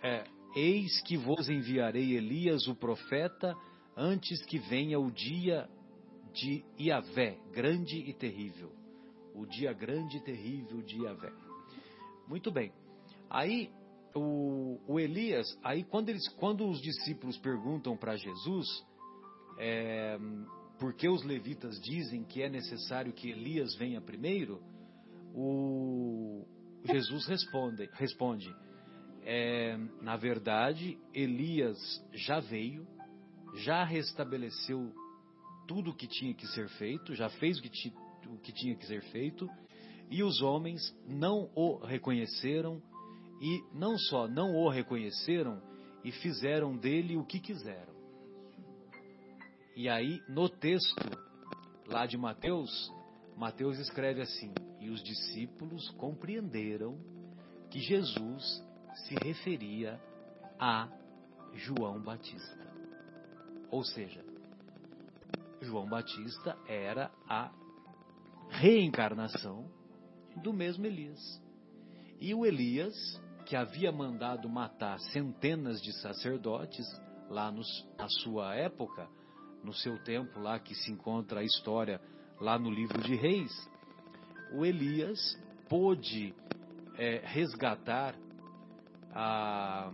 é, 0.03 0.25
Eis 0.57 1.03
que 1.03 1.17
vos 1.17 1.49
enviarei 1.49 2.17
Elias, 2.17 2.67
o 2.69 2.75
profeta, 2.75 3.57
antes 3.97 4.45
que 4.47 4.59
venha 4.59 4.99
o 4.99 5.11
dia 5.11 5.69
de 6.33 6.65
Iavé, 6.79 7.39
grande 7.53 7.99
e 7.99 8.13
terrível. 8.15 8.73
O 9.35 9.45
dia 9.47 9.73
grande 9.73 10.19
e 10.19 10.21
terrível 10.21 10.81
de 10.81 11.03
Iavé. 11.03 11.33
Muito 12.29 12.51
bem. 12.51 12.73
Aí 13.29 13.71
o, 14.15 14.81
o, 14.87 15.01
Elias, 15.01 15.59
aí 15.63 15.83
quando, 15.83 16.09
eles, 16.09 16.29
quando 16.35 16.69
os 16.69 16.81
discípulos 16.81 17.37
perguntam 17.39 17.97
para 17.97 18.17
Jesus 18.17 18.67
é, 19.59 20.17
por 20.79 20.95
que 20.95 21.09
os 21.09 21.23
levitas 21.23 21.81
dizem 21.81 22.25
que 22.25 22.43
é 22.43 22.49
necessário 22.49 23.13
que 23.13 23.31
Elias 23.31 23.75
venha 23.77 24.01
primeiro, 24.01 24.63
o 25.35 26.47
Jesus 26.85 27.27
responde, 27.27 27.89
responde 27.93 28.55
é, 29.23 29.77
na 30.03 30.17
verdade 30.17 30.99
Elias 31.13 31.79
já 32.13 32.41
veio, 32.41 32.87
já 33.57 33.85
restabeleceu 33.85 34.93
tudo 35.67 35.91
o 35.91 35.95
que 35.95 36.07
tinha 36.07 36.35
que 36.35 36.47
ser 36.49 36.69
feito, 36.71 37.15
já 37.15 37.29
fez 37.29 37.59
o 37.59 37.63
que, 37.63 37.71
ti, 37.71 37.93
o 38.27 38.39
que 38.39 38.53
tinha 38.53 38.77
que 38.77 38.87
ser 38.87 39.03
feito, 39.11 39.49
e 40.11 40.23
os 40.23 40.43
homens 40.43 40.81
não 41.09 41.51
o 41.55 41.79
reconheceram, 41.79 42.83
e 43.41 43.63
não 43.73 43.97
só 43.97 44.29
não 44.29 44.55
o 44.55 44.69
reconheceram, 44.69 45.63
e 46.05 46.13
fizeram 46.13 46.77
dele 46.77 47.17
o 47.17 47.25
que 47.25 47.41
quiseram. 47.41 47.94
E 49.77 49.89
aí, 49.89 50.23
no 50.29 50.49
texto 50.49 51.11
lá 51.87 52.07
de 52.07 52.17
Mateus, 52.17 52.93
Mateus 53.37 53.79
escreve 53.79 54.21
assim: 54.21 54.53
E 54.81 54.89
os 54.91 55.03
discípulos 55.03 55.91
compreenderam 55.91 56.99
que 57.71 57.81
Jesus 57.81 58.63
se 58.95 59.15
referia 59.17 60.01
a 60.59 60.89
João 61.55 62.01
Batista. 62.01 62.73
Ou 63.71 63.83
seja, 63.83 64.25
João 65.61 65.89
Batista 65.89 66.57
era 66.69 67.11
a 67.29 67.51
reencarnação 68.51 69.69
do 70.43 70.53
mesmo 70.53 70.87
Elias. 70.87 71.21
E 72.21 72.33
o 72.35 72.47
Elias 72.47 72.95
que 73.45 73.57
havia 73.57 73.93
mandado 73.93 74.49
matar 74.49 74.99
centenas 75.01 75.83
de 75.83 75.93
sacerdotes 76.01 76.87
lá 77.29 77.51
nos, 77.51 77.67
na 77.99 78.09
sua 78.09 78.55
época, 78.55 79.09
no 79.65 79.73
seu 79.73 79.99
tempo 79.99 80.39
lá 80.39 80.59
que 80.59 80.75
se 80.75 80.93
encontra 80.93 81.41
a 81.41 81.43
história 81.43 82.01
lá 82.41 82.59
no 82.59 82.71
livro 82.71 83.01
de 83.03 83.15
Reis, 83.17 83.53
o 84.53 84.65
Elias 84.65 85.19
pôde 85.69 86.35
é, 86.99 87.23
resgatar 87.25 88.15
a, 89.13 89.91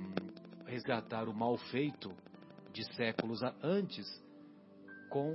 resgatar 0.66 1.28
o 1.28 1.34
mal 1.34 1.56
feito 1.56 2.12
de 2.72 2.84
séculos 2.94 3.40
antes, 3.62 4.06
com 5.08 5.34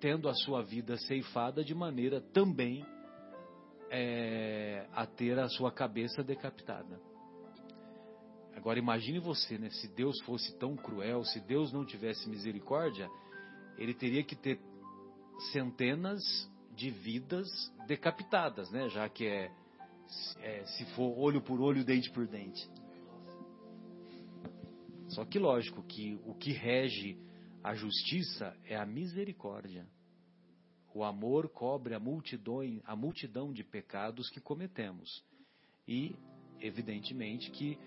tendo 0.00 0.28
a 0.28 0.34
sua 0.34 0.62
vida 0.62 0.96
ceifada 0.96 1.64
de 1.64 1.74
maneira 1.74 2.20
também 2.20 2.84
é, 3.90 4.86
a 4.92 5.06
ter 5.06 5.38
a 5.38 5.48
sua 5.48 5.72
cabeça 5.72 6.22
decapitada. 6.22 7.00
Agora 8.54 8.78
imagine 8.78 9.18
você, 9.18 9.58
né? 9.58 9.70
Se 9.70 9.86
Deus 9.88 10.20
fosse 10.22 10.56
tão 10.58 10.76
cruel, 10.76 11.22
se 11.24 11.40
Deus 11.40 11.72
não 11.72 11.84
tivesse 11.84 12.28
misericórdia, 12.28 13.08
ele 13.78 13.94
teria 13.94 14.22
que 14.22 14.36
ter 14.36 14.60
centenas 15.52 16.22
de 16.74 16.90
vidas 16.90 17.46
decapitadas, 17.86 18.70
né? 18.70 18.88
Já 18.90 19.08
que 19.08 19.26
é, 19.26 19.50
é 20.40 20.64
se 20.64 20.84
for 20.94 21.18
olho 21.18 21.40
por 21.40 21.60
olho, 21.60 21.84
dente 21.84 22.10
por 22.10 22.26
dente. 22.26 22.68
Só 25.08 25.24
que 25.24 25.38
lógico 25.38 25.82
que 25.82 26.18
o 26.24 26.34
que 26.34 26.52
rege 26.52 27.18
a 27.62 27.74
justiça 27.74 28.56
é 28.64 28.76
a 28.76 28.84
misericórdia. 28.84 29.86
O 30.94 31.04
amor 31.04 31.48
cobre 31.48 31.94
a 31.94 32.00
multidão, 32.00 32.60
a 32.84 32.96
multidão 32.96 33.52
de 33.52 33.62
pecados 33.62 34.30
que 34.30 34.40
cometemos. 34.40 35.24
E, 35.86 36.16
evidentemente, 36.60 37.50
que 37.50 37.78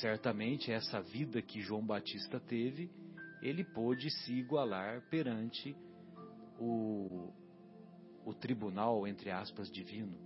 certamente 0.00 0.72
essa 0.72 1.00
vida 1.00 1.42
que 1.42 1.60
João 1.60 1.84
Batista 1.84 2.40
teve, 2.40 2.90
ele 3.46 3.62
pôde 3.62 4.10
se 4.10 4.32
igualar 4.32 5.02
perante 5.08 5.76
o, 6.58 7.30
o 8.24 8.34
tribunal, 8.34 9.06
entre 9.06 9.30
aspas, 9.30 9.70
divino. 9.70 10.16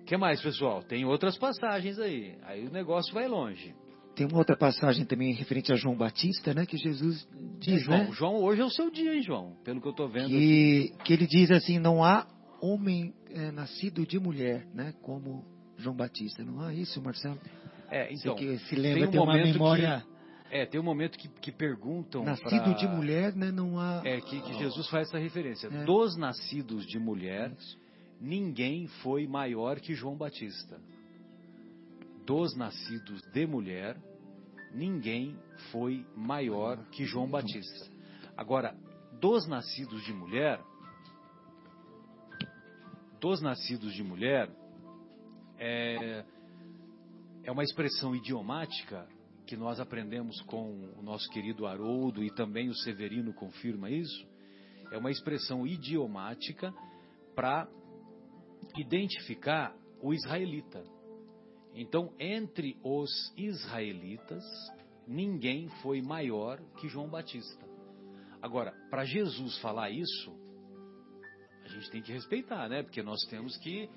O 0.00 0.04
que 0.04 0.16
mais, 0.16 0.40
pessoal? 0.40 0.84
Tem 0.84 1.04
outras 1.04 1.36
passagens 1.36 1.98
aí. 1.98 2.38
Aí 2.42 2.64
o 2.64 2.70
negócio 2.70 3.12
vai 3.12 3.26
longe. 3.26 3.74
Tem 4.14 4.24
uma 4.24 4.38
outra 4.38 4.56
passagem 4.56 5.04
também 5.04 5.32
referente 5.34 5.72
a 5.72 5.74
João 5.74 5.96
Batista, 5.96 6.54
né? 6.54 6.64
Que 6.64 6.76
Jesus 6.76 7.28
diz, 7.58 7.82
João, 7.82 7.98
né? 7.98 8.12
João, 8.12 8.36
hoje 8.36 8.62
é 8.62 8.64
o 8.64 8.70
seu 8.70 8.88
dia, 8.88 9.14
hein, 9.14 9.22
João? 9.22 9.56
Pelo 9.64 9.80
que 9.80 9.88
eu 9.88 9.90
estou 9.90 10.08
vendo. 10.08 10.28
Que, 10.28 10.92
que 11.04 11.12
ele 11.12 11.26
diz 11.26 11.50
assim, 11.50 11.80
não 11.80 12.04
há 12.04 12.24
homem 12.62 13.12
é, 13.30 13.50
nascido 13.50 14.06
de 14.06 14.18
mulher, 14.20 14.64
né? 14.72 14.94
Como 15.02 15.44
João 15.76 15.96
Batista. 15.96 16.44
Não 16.44 16.60
há 16.60 16.72
isso, 16.72 17.02
Marcelo? 17.02 17.38
É, 17.90 18.12
então, 18.12 18.36
Você 18.36 18.44
que 18.44 18.58
se 18.58 18.76
lembra, 18.76 19.00
tem 19.00 19.08
um 19.08 19.10
tem, 19.10 19.20
uma 19.20 19.32
momento 19.32 19.52
memória... 19.52 20.04
É, 20.50 20.64
tem 20.64 20.80
um 20.80 20.84
momento 20.84 21.18
que, 21.18 21.28
que 21.28 21.50
perguntam. 21.50 22.24
Nascido 22.24 22.48
pra- 22.48 22.72
de 22.74 22.86
mulher, 22.86 23.34
né? 23.34 23.50
Não 23.50 23.78
há... 23.78 24.00
É, 24.04 24.20
que, 24.20 24.40
que 24.40 24.54
Jesus 24.54 24.88
faz 24.88 25.08
essa 25.08 25.18
referência. 25.18 25.66
É. 25.68 25.84
Dos 25.84 26.16
nascidos 26.16 26.86
de 26.86 26.98
mulher, 26.98 27.52
ninguém 28.20 28.86
foi 29.02 29.26
maior 29.26 29.80
que 29.80 29.94
João 29.94 30.16
Batista. 30.16 30.80
Dos 32.24 32.56
nascidos 32.56 33.20
de 33.32 33.46
mulher, 33.46 33.96
ninguém 34.72 35.36
foi 35.70 36.04
maior 36.16 36.78
que 36.90 37.04
João 37.04 37.28
Batista. 37.28 37.90
Agora, 38.36 38.74
dos 39.20 39.46
nascidos 39.48 40.04
de 40.04 40.12
mulher, 40.12 40.60
dos 43.20 43.40
nascidos 43.40 43.94
de 43.94 44.02
mulher, 44.02 44.50
é, 45.58 46.24
é 47.44 47.50
uma 47.50 47.62
expressão 47.62 48.14
idiomática 48.14 49.06
que 49.46 49.56
nós 49.56 49.78
aprendemos 49.78 50.40
com 50.42 50.90
o 50.98 51.02
nosso 51.02 51.30
querido 51.30 51.66
Haroldo 51.66 52.22
e 52.22 52.34
também 52.34 52.68
o 52.68 52.74
Severino 52.74 53.32
confirma 53.32 53.88
isso. 53.88 54.26
É 54.90 54.98
uma 54.98 55.10
expressão 55.10 55.66
idiomática 55.66 56.74
para 57.34 57.68
identificar 58.76 59.74
o 60.00 60.12
israelita. 60.12 60.82
Então, 61.74 62.12
entre 62.18 62.76
os 62.82 63.10
israelitas, 63.36 64.42
ninguém 65.06 65.68
foi 65.82 66.02
maior 66.02 66.58
que 66.80 66.88
João 66.88 67.08
Batista. 67.08 67.64
Agora, 68.42 68.72
para 68.90 69.04
Jesus 69.04 69.58
falar 69.58 69.90
isso, 69.90 70.32
a 71.64 71.68
gente 71.68 71.90
tem 71.90 72.02
que 72.02 72.12
respeitar, 72.12 72.68
né? 72.68 72.82
Porque 72.82 73.02
nós 73.02 73.20
temos 73.28 73.56
que 73.58 73.88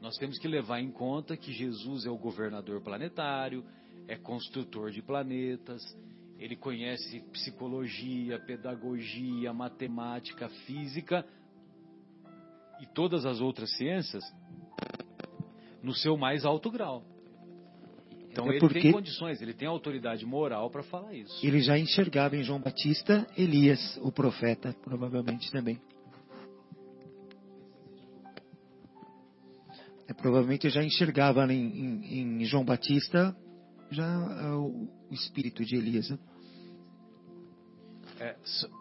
nós 0.00 0.16
temos 0.16 0.38
que 0.38 0.46
levar 0.46 0.80
em 0.80 0.92
conta 0.92 1.36
que 1.36 1.52
Jesus 1.52 2.06
é 2.06 2.10
o 2.10 2.16
governador 2.16 2.80
planetário, 2.80 3.64
é 4.08 4.16
construtor 4.16 4.90
de 4.90 5.02
planetas, 5.02 5.82
ele 6.38 6.56
conhece 6.56 7.20
psicologia, 7.32 8.38
pedagogia, 8.40 9.52
matemática, 9.52 10.48
física 10.66 11.24
e 12.80 12.86
todas 12.86 13.26
as 13.26 13.40
outras 13.40 13.70
ciências 13.76 14.24
no 15.82 15.94
seu 15.94 16.16
mais 16.16 16.44
alto 16.44 16.70
grau. 16.70 17.04
Então 18.30 18.46
Até 18.46 18.56
ele 18.56 18.68
tem 18.68 18.92
condições, 18.92 19.42
ele 19.42 19.52
tem 19.52 19.66
autoridade 19.66 20.24
moral 20.24 20.70
para 20.70 20.82
falar 20.84 21.12
isso. 21.14 21.44
Ele 21.44 21.60
já 21.60 21.78
enxergava 21.78 22.36
em 22.36 22.42
João 22.42 22.60
Batista 22.60 23.26
Elias, 23.36 23.98
o 24.02 24.12
profeta, 24.12 24.72
provavelmente 24.84 25.50
também. 25.50 25.80
É, 30.06 30.14
provavelmente 30.14 30.70
já 30.70 30.82
enxergava 30.82 31.52
em, 31.52 31.60
em- 31.60 32.40
em 32.40 32.44
João 32.44 32.64
Batista 32.64 33.36
já 33.90 34.06
ah, 34.06 34.58
o, 34.58 34.88
espírito 35.10 35.64
de 35.64 35.76
Elias. 35.76 36.10
né? 36.10 36.18
É, 38.20 38.36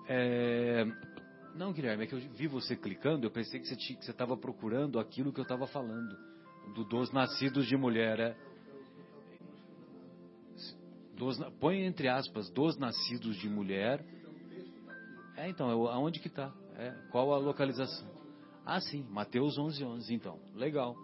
é, 0.07 0.85
não, 1.55 1.71
Guilherme, 1.71 2.03
é 2.03 2.07
que 2.07 2.13
eu 2.13 2.19
vi 2.19 2.47
você 2.47 2.75
clicando, 2.75 3.25
eu 3.25 3.31
pensei 3.31 3.59
que 3.59 3.67
você 3.67 4.11
estava 4.11 4.35
procurando 4.35 4.99
aquilo 4.99 5.31
que 5.31 5.39
eu 5.39 5.43
estava 5.43 5.67
falando, 5.67 6.17
do 6.73 6.83
dos 6.83 7.11
nascidos 7.11 7.67
de 7.67 7.77
mulher. 7.77 8.19
É. 8.19 8.37
Dos, 11.15 11.37
põe 11.59 11.83
entre 11.83 12.07
aspas, 12.07 12.49
dos 12.51 12.77
nascidos 12.77 13.37
de 13.37 13.49
mulher. 13.49 14.03
É, 15.35 15.49
então, 15.49 15.69
é, 15.69 15.93
aonde 15.93 16.19
que 16.19 16.27
está? 16.27 16.53
qual 17.09 17.33
a 17.33 17.37
localização? 17.39 18.07
Ah, 18.63 18.79
sim, 18.79 19.03
Mateus 19.09 19.57
11, 19.57 19.83
11, 19.83 20.13
então, 20.13 20.39
legal. 20.53 20.95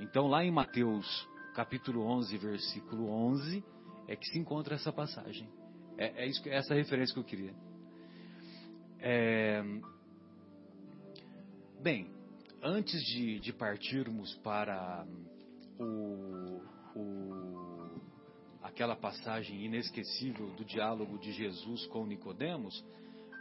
Então, 0.00 0.26
lá 0.26 0.44
em 0.44 0.50
Mateus, 0.50 1.06
capítulo 1.54 2.02
11, 2.02 2.36
versículo 2.38 3.08
11, 3.08 3.64
é 4.08 4.16
que 4.16 4.26
se 4.26 4.38
encontra 4.38 4.74
essa 4.74 4.92
passagem. 4.92 5.48
É, 5.96 6.24
é 6.24 6.26
isso, 6.26 6.46
é 6.48 6.56
essa 6.56 6.74
referência 6.74 7.14
que 7.14 7.20
eu 7.20 7.24
queria. 7.24 7.54
É, 8.98 9.62
bem, 11.80 12.10
antes 12.62 13.00
de, 13.04 13.38
de 13.40 13.52
partirmos 13.52 14.34
para 14.42 15.06
o, 15.78 16.60
o- 16.96 18.00
aquela 18.62 18.96
passagem 18.96 19.64
inesquecível 19.64 20.50
do 20.56 20.64
diálogo 20.64 21.18
de 21.18 21.32
Jesus 21.32 21.86
com 21.86 22.04
Nicodemos, 22.06 22.84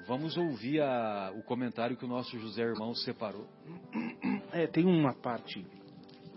vamos 0.08 0.38
ouvir 0.38 0.82
a- 0.82 1.34
o 1.36 1.42
comentário 1.44 1.98
que 1.98 2.06
o 2.06 2.10
nosso 2.10 2.38
José 2.40 2.62
Irmão 2.62 2.94
separou. 2.94 3.48
É, 4.52 4.68
tem 4.68 4.86
uma 4.86 5.14
parte 5.16 5.66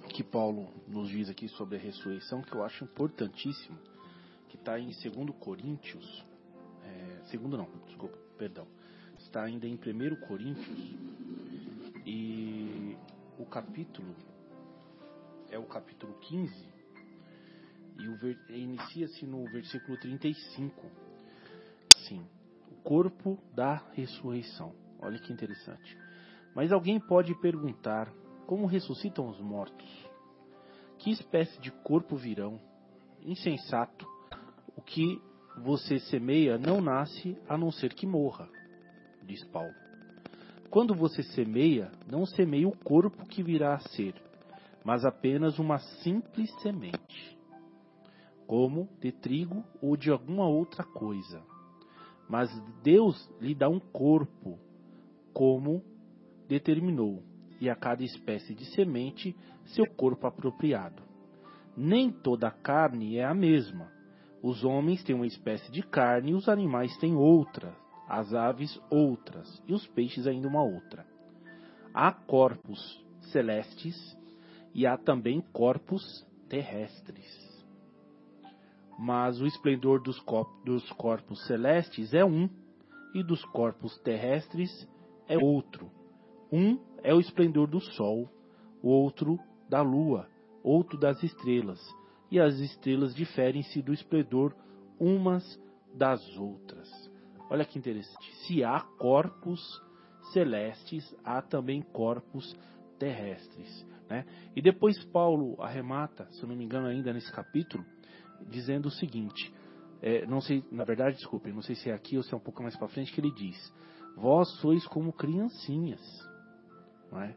que 0.08 0.22
Paulo 0.22 0.68
nos 0.88 1.08
diz 1.08 1.28
aqui 1.28 1.48
sobre 1.48 1.76
a 1.76 1.80
ressurreição 1.80 2.42
que 2.42 2.54
eu 2.54 2.62
acho 2.62 2.84
importantíssimo, 2.84 3.78
que 4.48 4.56
está 4.56 4.78
em 4.78 4.86
2 4.86 5.36
Coríntios, 5.38 6.24
é, 6.84 7.22
segundo 7.30 7.56
não, 7.56 7.68
desculpa, 7.86 8.16
perdão, 8.38 8.66
está 9.18 9.44
ainda 9.44 9.66
em 9.66 9.74
1 9.74 10.26
Coríntios, 10.26 10.94
e 12.06 12.96
o 13.38 13.44
capítulo 13.46 14.14
é 15.50 15.58
o 15.58 15.64
capítulo 15.64 16.14
15, 16.20 16.76
e 17.98 18.58
inicia-se 18.58 19.26
no 19.26 19.44
versículo 19.44 19.98
35, 19.98 20.86
sim, 22.06 22.24
o 22.70 22.74
corpo 22.82 23.38
da 23.54 23.82
ressurreição, 23.92 24.74
olha 24.98 25.18
que 25.18 25.32
interessante. 25.32 25.98
Mas 26.54 26.72
alguém 26.72 26.98
pode 26.98 27.34
perguntar: 27.40 28.12
como 28.46 28.66
ressuscitam 28.66 29.28
os 29.28 29.40
mortos? 29.40 29.86
Que 30.98 31.10
espécie 31.10 31.60
de 31.60 31.70
corpo 31.70 32.16
virão? 32.16 32.60
Insensato, 33.22 34.06
o 34.76 34.80
que 34.80 35.20
você 35.58 35.98
semeia 35.98 36.56
não 36.56 36.80
nasce 36.80 37.36
a 37.48 37.58
não 37.58 37.70
ser 37.70 37.92
que 37.92 38.06
morra, 38.06 38.48
diz 39.22 39.42
Paulo. 39.44 39.74
Quando 40.70 40.94
você 40.94 41.22
semeia, 41.22 41.90
não 42.06 42.24
semeia 42.24 42.68
o 42.68 42.76
corpo 42.76 43.26
que 43.26 43.42
virá 43.42 43.74
a 43.74 43.80
ser, 43.80 44.14
mas 44.84 45.04
apenas 45.04 45.58
uma 45.58 45.78
simples 45.78 46.52
semente, 46.60 47.38
como 48.46 48.88
de 49.00 49.10
trigo 49.10 49.64
ou 49.82 49.96
de 49.96 50.10
alguma 50.10 50.46
outra 50.46 50.84
coisa. 50.84 51.42
Mas 52.28 52.50
Deus 52.82 53.28
lhe 53.40 53.54
dá 53.54 53.68
um 53.68 53.80
corpo, 53.80 54.58
como 55.32 55.82
determinou, 56.48 57.22
e 57.60 57.70
a 57.70 57.74
cada 57.74 58.02
espécie 58.04 58.54
de 58.54 58.64
semente 58.74 59.36
seu 59.66 59.86
corpo 59.86 60.26
apropriado. 60.26 61.02
Nem 61.76 62.10
toda 62.10 62.50
carne 62.50 63.16
é 63.16 63.24
a 63.24 63.34
mesma. 63.34 63.90
Os 64.42 64.64
homens 64.64 65.02
têm 65.02 65.14
uma 65.14 65.26
espécie 65.26 65.70
de 65.70 65.82
carne 65.82 66.34
os 66.34 66.48
animais 66.48 66.96
têm 66.98 67.14
outra, 67.14 67.74
as 68.08 68.32
aves 68.32 68.80
outras 68.90 69.62
e 69.66 69.74
os 69.74 69.86
peixes 69.88 70.26
ainda 70.26 70.48
uma 70.48 70.62
outra. 70.62 71.06
Há 71.92 72.12
corpos 72.12 73.04
celestes 73.32 73.96
e 74.74 74.86
há 74.86 74.96
também 74.96 75.40
corpos 75.52 76.26
terrestres. 76.48 77.46
Mas 78.98 79.40
o 79.40 79.46
esplendor 79.46 80.02
dos 80.02 80.18
corpos 80.92 81.46
celestes 81.46 82.14
é 82.14 82.24
um, 82.24 82.48
e 83.14 83.22
dos 83.22 83.44
corpos 83.46 83.98
terrestres 84.00 84.88
é 85.28 85.36
outro. 85.38 85.90
Um 86.52 86.78
é 87.02 87.14
o 87.14 87.20
esplendor 87.20 87.66
do 87.66 87.80
sol, 87.80 88.28
o 88.82 88.88
outro 88.88 89.38
da 89.68 89.82
lua, 89.82 90.28
outro 90.62 90.98
das 90.98 91.22
estrelas, 91.22 91.80
e 92.30 92.40
as 92.40 92.58
estrelas 92.58 93.14
diferem-se 93.14 93.82
do 93.82 93.92
esplendor 93.92 94.54
umas 94.98 95.60
das 95.94 96.20
outras. 96.36 96.88
Olha 97.48 97.64
que 97.64 97.78
interessante. 97.78 98.34
Se 98.46 98.64
há 98.64 98.80
corpos 98.80 99.60
celestes, 100.32 101.14
há 101.24 101.40
também 101.40 101.80
corpos 101.80 102.56
terrestres. 102.98 103.86
Né? 104.08 104.24
E 104.54 104.62
depois 104.62 105.02
Paulo 105.06 105.60
arremata, 105.62 106.26
se 106.32 106.42
eu 106.42 106.48
não 106.48 106.56
me 106.56 106.64
engano, 106.64 106.86
ainda 106.86 107.12
nesse 107.12 107.32
capítulo, 107.32 107.84
dizendo 108.48 108.86
o 108.86 108.90
seguinte: 108.90 109.54
é, 110.02 110.26
não 110.26 110.40
sei, 110.40 110.64
na 110.70 110.84
verdade, 110.84 111.16
desculpe, 111.16 111.52
não 111.52 111.62
sei 111.62 111.74
se 111.74 111.90
é 111.90 111.94
aqui 111.94 112.16
ou 112.16 112.22
se 112.22 112.32
é 112.32 112.36
um 112.36 112.40
pouco 112.40 112.62
mais 112.62 112.76
para 112.76 112.88
frente 112.88 113.12
que 113.12 113.20
ele 113.20 113.32
diz: 113.32 113.72
Vós 114.16 114.48
sois 114.60 114.86
como 114.86 115.12
criancinhas. 115.12 116.00
Não 117.16 117.22
é? 117.22 117.34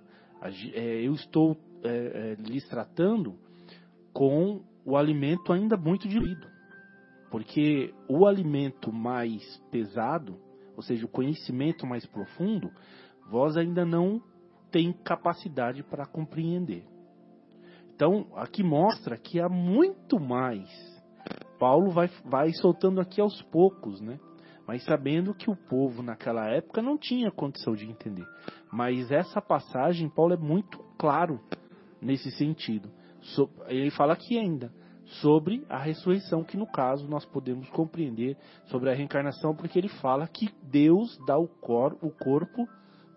É, 0.74 1.02
eu 1.02 1.14
estou 1.14 1.58
é, 1.84 1.90
é, 1.90 2.36
lhes 2.42 2.68
tratando 2.68 3.36
com 4.14 4.62
o 4.86 4.98
alimento 4.98 5.54
ainda 5.54 5.78
muito 5.78 6.08
diluído. 6.08 6.48
Porque 7.32 7.94
o 8.08 8.26
alimento 8.26 8.92
mais 8.92 9.42
pesado, 9.72 10.38
ou 10.76 10.84
seja, 10.84 11.06
o 11.06 11.10
conhecimento 11.10 11.86
mais 11.88 12.06
profundo, 12.06 12.72
vós 13.30 13.56
ainda 13.56 13.86
não 13.86 14.22
tem 14.72 14.92
capacidade 14.92 15.84
para 15.84 16.06
compreender. 16.06 16.84
Então, 17.96 18.28
aqui 18.36 18.64
mostra 18.64 19.18
que 19.18 19.40
há 19.40 19.48
muito 19.48 20.20
mais. 20.20 20.70
Paulo 21.60 21.92
vai, 21.92 22.10
vai 22.26 22.52
soltando 22.54 23.00
aqui 23.02 23.20
aos 23.22 23.42
poucos, 23.44 24.00
né? 24.02 24.20
Mas 24.66 24.84
sabendo 24.86 25.34
que 25.34 25.50
o 25.50 25.56
povo 25.56 26.02
naquela 26.02 26.48
época 26.50 26.82
não 26.82 26.98
tinha 26.98 27.32
condição 27.32 27.74
de 27.74 27.86
entender. 27.86 28.26
Mas 28.72 29.12
essa 29.12 29.42
passagem, 29.42 30.10
Paulo 30.10 30.34
é 30.34 30.38
muito 30.38 30.80
claro 30.98 31.40
nesse 32.02 32.32
sentido. 32.32 32.90
Ele 33.68 33.92
fala 33.92 34.14
aqui 34.14 34.38
ainda 34.38 34.72
sobre 35.22 35.66
a 35.68 35.78
ressurreição, 35.78 36.44
que 36.44 36.56
no 36.56 36.68
caso 36.68 37.08
nós 37.08 37.26
podemos 37.26 37.68
compreender 37.70 38.38
sobre 38.66 38.92
a 38.92 38.94
reencarnação, 38.94 39.56
porque 39.56 39.80
ele 39.80 39.90
fala 39.90 40.28
que 40.28 40.50
Deus 40.64 41.18
dá 41.26 41.38
o, 41.38 41.48
cor, 41.48 41.98
o 42.02 42.12
corpo 42.12 42.68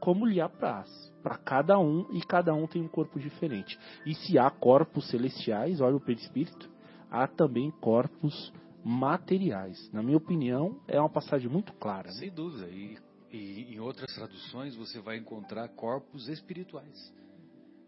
como 0.01 0.27
lhe 0.27 0.41
apraz, 0.41 0.89
para 1.23 1.37
cada 1.37 1.79
um, 1.79 2.09
e 2.11 2.21
cada 2.23 2.53
um 2.53 2.67
tem 2.67 2.83
um 2.83 2.89
corpo 2.89 3.21
diferente. 3.21 3.79
E 4.05 4.15
se 4.15 4.37
há 4.37 4.51
corpos 4.51 5.09
celestiais, 5.09 5.81
olha 5.81 5.95
o 5.95 6.01
perispírito, 6.01 6.69
há 7.09 7.29
também 7.29 7.71
corpos 7.81 8.53
materiais. 8.83 9.89
Na 9.93 10.03
minha 10.03 10.17
opinião, 10.17 10.81
é 10.89 10.99
uma 10.99 11.09
passagem 11.09 11.49
muito 11.49 11.73
clara. 11.75 12.09
Né? 12.09 12.15
Sem 12.15 12.33
dúvida. 12.33 12.69
E, 12.69 12.99
e 13.33 13.75
em 13.75 13.81
outras 13.81 14.15
traduções 14.15 14.77
você 14.77 15.01
vai 15.01 15.17
encontrar 15.17 15.69
corpos 15.71 16.29
espirituais 16.29 17.13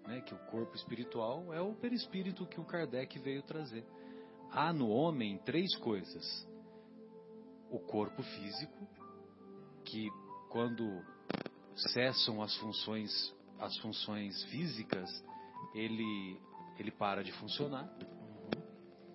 né, 0.06 0.20
que 0.20 0.34
o 0.34 0.38
corpo 0.50 0.74
espiritual 0.76 1.52
é 1.52 1.60
o 1.60 1.74
perispírito 1.74 2.46
que 2.46 2.60
o 2.60 2.64
Kardec 2.64 3.18
veio 3.18 3.42
trazer. 3.42 3.84
Há 4.50 4.72
no 4.72 4.88
homem 4.88 5.38
três 5.38 5.74
coisas: 5.76 6.46
o 7.70 7.78
corpo 7.78 8.22
físico, 8.22 8.88
que 9.84 10.08
quando 10.50 11.02
cessam 11.92 12.42
as 12.42 12.54
funções, 12.58 13.34
as 13.58 13.76
funções 13.78 14.42
físicas, 14.44 15.10
ele 15.74 16.38
ele 16.78 16.90
para 16.90 17.22
de 17.22 17.32
funcionar. 17.32 17.88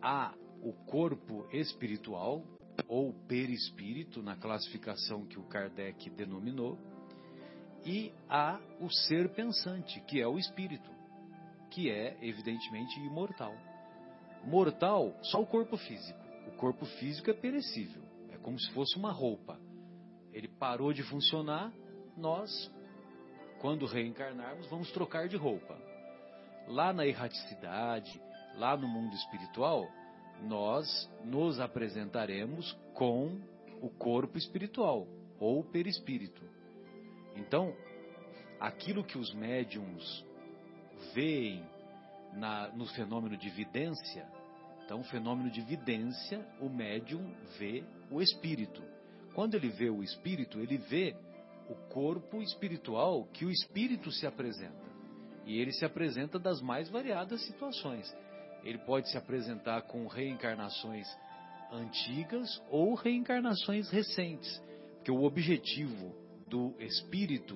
Há 0.01 0.33
o 0.61 0.73
corpo 0.85 1.47
espiritual 1.51 2.43
ou 2.87 3.13
perispírito 3.27 4.21
na 4.21 4.35
classificação 4.35 5.25
que 5.25 5.39
o 5.39 5.43
Kardec 5.43 6.09
denominou 6.09 6.77
e 7.85 8.11
há 8.29 8.59
o 8.79 8.89
ser 8.89 9.29
pensante, 9.33 9.99
que 10.01 10.21
é 10.21 10.27
o 10.27 10.37
espírito, 10.37 10.89
que 11.71 11.89
é 11.89 12.17
evidentemente 12.21 12.99
imortal. 12.99 13.55
Mortal, 14.43 15.15
só 15.23 15.41
o 15.41 15.47
corpo 15.47 15.77
físico. 15.77 16.19
O 16.47 16.51
corpo 16.51 16.85
físico 16.85 17.29
é 17.29 17.33
perecível, 17.33 18.01
é 18.31 18.37
como 18.37 18.59
se 18.59 18.69
fosse 18.71 18.97
uma 18.97 19.11
roupa. 19.11 19.59
Ele 20.33 20.47
parou 20.47 20.93
de 20.93 21.03
funcionar, 21.03 21.71
nós, 22.17 22.71
quando 23.59 23.85
reencarnarmos, 23.85 24.67
vamos 24.67 24.91
trocar 24.91 25.27
de 25.27 25.37
roupa. 25.37 25.77
Lá 26.67 26.93
na 26.93 27.05
erraticidade, 27.05 28.21
lá 28.55 28.75
no 28.75 28.87
mundo 28.87 29.13
espiritual, 29.15 29.87
nós 30.43 31.09
nos 31.23 31.59
apresentaremos 31.59 32.77
com 32.93 33.39
o 33.81 33.89
corpo 33.89 34.37
espiritual 34.37 35.07
ou 35.39 35.63
perispírito. 35.63 36.43
Então, 37.35 37.73
aquilo 38.59 39.03
que 39.03 39.17
os 39.17 39.33
médiums 39.33 40.25
veem 41.13 41.63
na, 42.33 42.67
no 42.69 42.85
fenômeno 42.87 43.37
de 43.37 43.49
vidência, 43.49 44.27
então, 44.89 45.01
o 45.01 45.03
fenômeno 45.03 45.51
de 45.51 45.61
vidência, 45.61 46.43
o 46.59 46.67
médium 46.67 47.31
vê 47.59 47.83
o 48.09 48.23
espírito. 48.23 48.81
Quando 49.35 49.53
ele 49.53 49.69
vê 49.69 49.87
o 49.87 50.01
espírito, 50.01 50.59
ele 50.59 50.77
vê 50.77 51.15
o 51.69 51.75
corpo 51.93 52.41
espiritual 52.41 53.25
que 53.25 53.45
o 53.45 53.51
espírito 53.51 54.11
se 54.11 54.25
apresenta. 54.25 54.89
E 55.45 55.59
ele 55.59 55.71
se 55.71 55.85
apresenta 55.85 56.39
das 56.39 56.59
mais 56.59 56.89
variadas 56.89 57.45
situações. 57.45 58.11
Ele 58.63 58.77
pode 58.79 59.09
se 59.09 59.17
apresentar 59.17 59.83
com 59.83 60.07
reencarnações 60.07 61.07
antigas 61.71 62.61
ou 62.69 62.93
reencarnações 62.95 63.89
recentes, 63.89 64.61
porque 64.95 65.11
o 65.11 65.23
objetivo 65.23 66.15
do 66.47 66.73
espírito 66.79 67.55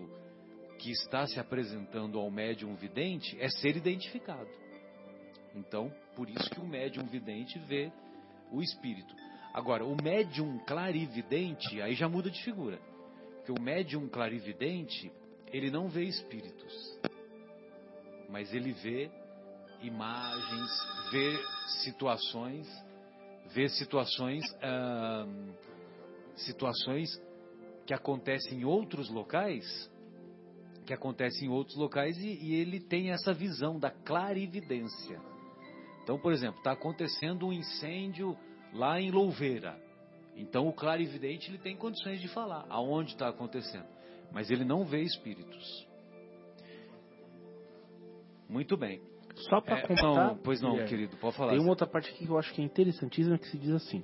que 0.79 0.91
está 0.91 1.25
se 1.25 1.39
apresentando 1.39 2.19
ao 2.19 2.29
médium 2.29 2.75
vidente 2.75 3.37
é 3.39 3.49
ser 3.49 3.75
identificado. 3.75 4.49
Então, 5.55 5.91
por 6.15 6.29
isso 6.29 6.49
que 6.49 6.59
o 6.59 6.67
médium 6.67 7.05
vidente 7.05 7.57
vê 7.59 7.91
o 8.51 8.61
espírito. 8.61 9.15
Agora, 9.53 9.85
o 9.85 9.95
médium 9.95 10.57
clarividente, 10.65 11.81
aí 11.81 11.93
já 11.93 12.09
muda 12.09 12.29
de 12.29 12.43
figura. 12.43 12.79
Porque 13.37 13.51
o 13.51 13.61
médium 13.61 14.07
clarividente, 14.07 15.11
ele 15.51 15.69
não 15.69 15.89
vê 15.89 16.03
espíritos. 16.03 16.99
Mas 18.29 18.53
ele 18.53 18.71
vê 18.71 19.11
imagens, 19.83 20.69
vê 21.11 21.37
situações, 21.83 22.67
vê 23.53 23.69
situações, 23.69 24.43
situações 26.35 27.21
que 27.85 27.93
acontece 27.93 28.53
em 28.55 28.63
outros 28.63 29.09
locais, 29.09 29.91
que 30.85 30.93
acontece 30.93 31.45
em 31.45 31.49
outros 31.49 31.77
locais 31.77 32.17
e, 32.17 32.27
e 32.27 32.55
ele 32.55 32.79
tem 32.79 33.11
essa 33.11 33.33
visão 33.33 33.79
da 33.79 33.89
clarividência. 33.89 35.19
Então, 36.03 36.19
por 36.19 36.33
exemplo, 36.33 36.57
está 36.57 36.71
acontecendo 36.73 37.47
um 37.47 37.53
incêndio 37.53 38.37
lá 38.73 38.99
em 38.99 39.11
Louveira. 39.11 39.79
Então, 40.35 40.67
o 40.67 40.73
clarividente 40.73 41.49
ele 41.49 41.59
tem 41.59 41.77
condições 41.77 42.19
de 42.19 42.27
falar 42.27 42.65
aonde 42.69 43.11
está 43.11 43.29
acontecendo, 43.29 43.87
mas 44.31 44.49
ele 44.49 44.65
não 44.65 44.83
vê 44.83 45.01
espíritos. 45.01 45.87
Muito 48.49 48.75
bem. 48.75 49.01
Só 49.35 49.59
para 49.61 49.79
é, 49.79 49.81
completar, 49.81 50.35
pois 50.43 50.61
não, 50.61 50.79
é, 50.79 50.85
querido, 50.85 51.17
pode 51.17 51.35
falar. 51.35 51.51
Tem 51.51 51.59
uma 51.59 51.69
outra 51.69 51.87
parte 51.87 52.09
aqui 52.09 52.25
que 52.25 52.31
eu 52.31 52.37
acho 52.37 52.53
que 52.53 52.61
é 52.61 52.65
interessantíssima 52.65 53.37
que 53.37 53.47
se 53.47 53.57
diz 53.57 53.71
assim: 53.71 54.03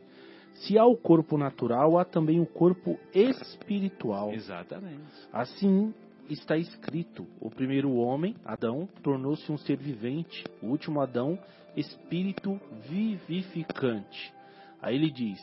se 0.54 0.78
há 0.78 0.86
o 0.86 0.98
corpo 0.98 1.38
natural, 1.38 1.98
há 1.98 2.06
também 2.06 2.40
o 2.40 2.46
corpo 2.46 3.00
espiritual. 3.14 4.34
Exatamente. 4.34 5.04
Assim 5.32 5.94
está 6.30 6.58
escrito: 6.58 7.28
o 7.40 7.50
primeiro 7.50 7.94
homem, 7.94 8.36
Adão, 8.44 8.88
tornou-se 9.04 9.52
um 9.52 9.58
ser 9.58 9.78
vivente, 9.78 10.44
o 10.62 10.68
último 10.68 11.02
Adão, 11.02 11.40
espírito 11.76 12.60
vivificante. 12.88 14.34
Aí 14.82 14.96
ele 14.96 15.12
diz, 15.12 15.40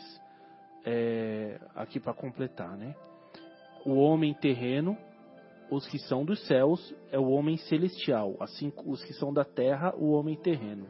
é, 0.85 1.59
aqui 1.75 2.01
para 2.01 2.15
completar, 2.15 2.77
né? 2.77 2.95
O 3.85 3.95
homem 3.95 4.35
terreno, 4.35 4.97
os 5.71 5.87
que 5.87 5.99
são 5.99 6.25
dos 6.25 6.41
céus, 6.47 6.95
é 7.11 7.19
o 7.19 7.29
homem 7.31 7.57
celestial, 7.57 8.37
assim 8.41 8.73
os 8.85 9.03
que 9.03 9.13
são 9.15 9.33
da 9.33 9.45
terra, 9.45 9.95
o 9.97 10.13
homem 10.13 10.37
terreno. 10.37 10.87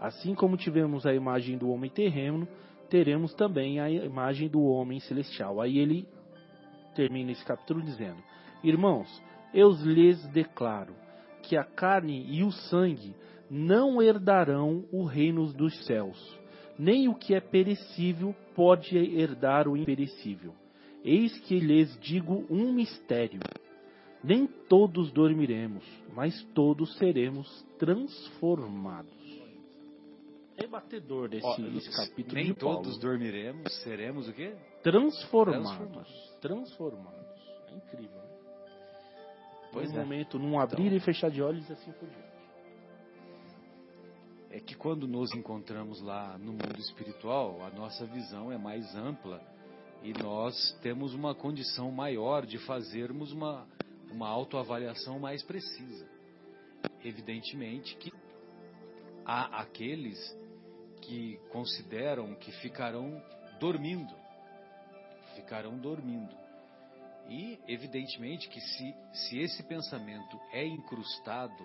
Assim 0.00 0.34
como 0.34 0.56
tivemos 0.56 1.06
a 1.06 1.14
imagem 1.14 1.56
do 1.56 1.70
homem 1.70 1.90
terreno, 1.90 2.46
teremos 2.88 3.34
também 3.34 3.80
a 3.80 3.90
imagem 3.90 4.48
do 4.48 4.62
homem 4.62 5.00
celestial. 5.00 5.60
Aí 5.60 5.78
ele 5.78 6.06
termina 6.94 7.32
esse 7.32 7.44
capítulo 7.44 7.82
dizendo: 7.82 8.22
Irmãos, 8.62 9.22
eu 9.52 9.70
lhes 9.70 10.24
declaro 10.28 10.94
que 11.42 11.56
a 11.56 11.64
carne 11.64 12.26
e 12.28 12.42
o 12.42 12.52
sangue 12.52 13.14
não 13.50 14.02
herdarão 14.02 14.84
o 14.92 15.04
reino 15.04 15.52
dos 15.52 15.84
céus, 15.86 16.38
nem 16.78 17.08
o 17.08 17.14
que 17.14 17.34
é 17.34 17.40
perecível 17.40 18.34
pode 18.54 18.96
herdar 18.96 19.68
o 19.68 19.76
imperecível. 19.76 20.54
Eis 21.04 21.38
que 21.40 21.58
lhes 21.58 21.96
digo 22.00 22.44
um 22.50 22.72
mistério. 22.72 23.40
Nem 24.26 24.46
todos 24.46 25.10
dormiremos, 25.12 25.84
mas 26.12 26.42
todos 26.52 26.96
seremos 26.98 27.48
transformados 27.78 29.16
rebatedor 30.56 31.28
desse, 31.28 31.46
Ó, 31.46 31.56
capítulo 31.96 32.34
nem 32.34 32.54
todos 32.54 32.98
dormiremos, 32.98 33.72
seremos 33.82 34.28
o 34.28 34.32
quê? 34.32 34.56
Transformados. 34.82 35.70
Transformados. 35.70 36.36
Transformados. 36.40 37.42
É 37.68 37.74
incrível. 37.76 38.16
Né? 38.16 38.28
Pois 39.72 39.90
um 39.90 39.96
é. 39.96 40.00
momento, 40.00 40.38
num 40.38 40.58
abrir 40.58 40.86
então, 40.86 40.96
e 40.96 41.00
fechar 41.00 41.30
de 41.30 41.42
olhos 41.42 41.68
e 41.68 41.72
assim 41.72 41.92
por 41.92 42.08
diante. 42.08 42.26
É 44.50 44.60
que 44.60 44.74
quando 44.74 45.06
nos 45.06 45.34
encontramos 45.34 46.00
lá 46.00 46.38
no 46.38 46.52
mundo 46.52 46.78
espiritual, 46.78 47.62
a 47.62 47.70
nossa 47.70 48.06
visão 48.06 48.50
é 48.50 48.56
mais 48.56 48.94
ampla 48.96 49.42
e 50.02 50.12
nós 50.22 50.72
temos 50.82 51.12
uma 51.12 51.34
condição 51.34 51.90
maior 51.90 52.46
de 52.46 52.56
fazermos 52.58 53.32
uma, 53.32 53.66
uma 54.16 54.28
autoavaliação 54.28 55.18
mais 55.18 55.42
precisa. 55.42 56.08
evidentemente 57.04 57.94
que 57.96 58.12
há 59.24 59.60
aqueles 59.60 60.18
que 61.02 61.38
consideram 61.50 62.34
que 62.36 62.50
ficarão 62.52 63.22
dormindo. 63.60 64.14
Ficarão 65.34 65.76
dormindo. 65.78 66.34
E, 67.28 67.58
evidentemente, 67.68 68.48
que 68.48 68.60
se, 68.60 68.94
se 69.12 69.38
esse 69.38 69.62
pensamento 69.64 70.40
é 70.52 70.64
incrustado 70.64 71.64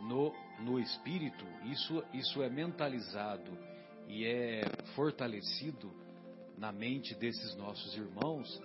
no, 0.00 0.32
no 0.60 0.78
espírito, 0.78 1.44
isso, 1.64 2.04
isso 2.12 2.42
é 2.42 2.48
mentalizado 2.48 3.58
e 4.06 4.24
é 4.26 4.62
fortalecido 4.94 5.92
na 6.56 6.70
mente 6.70 7.14
desses 7.14 7.56
nossos 7.56 7.96
irmãos, 7.96 8.62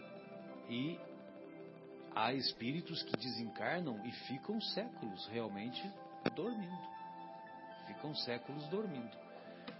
e 0.69 0.99
há 2.18 2.34
espíritos 2.34 3.03
que 3.03 3.15
desencarnam 3.15 4.03
e 4.06 4.11
ficam 4.11 4.60
séculos 4.60 5.27
realmente 5.27 5.81
dormindo. 6.35 6.88
Ficam 7.85 8.14
séculos 8.15 8.68
dormindo. 8.68 9.15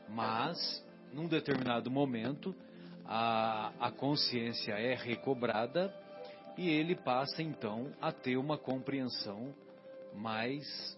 Mas, 0.08 0.86
num 1.12 1.28
determinado 1.28 1.90
momento, 1.90 2.56
a, 3.06 3.72
a 3.80 3.92
consciência 3.92 4.74
é 4.74 4.96
recobrada 4.96 5.94
e 6.58 6.70
ele 6.70 6.96
passa 6.96 7.42
então 7.42 7.92
a 8.00 8.12
ter 8.12 8.38
uma 8.38 8.58
compreensão 8.58 9.54
mais 10.14 10.98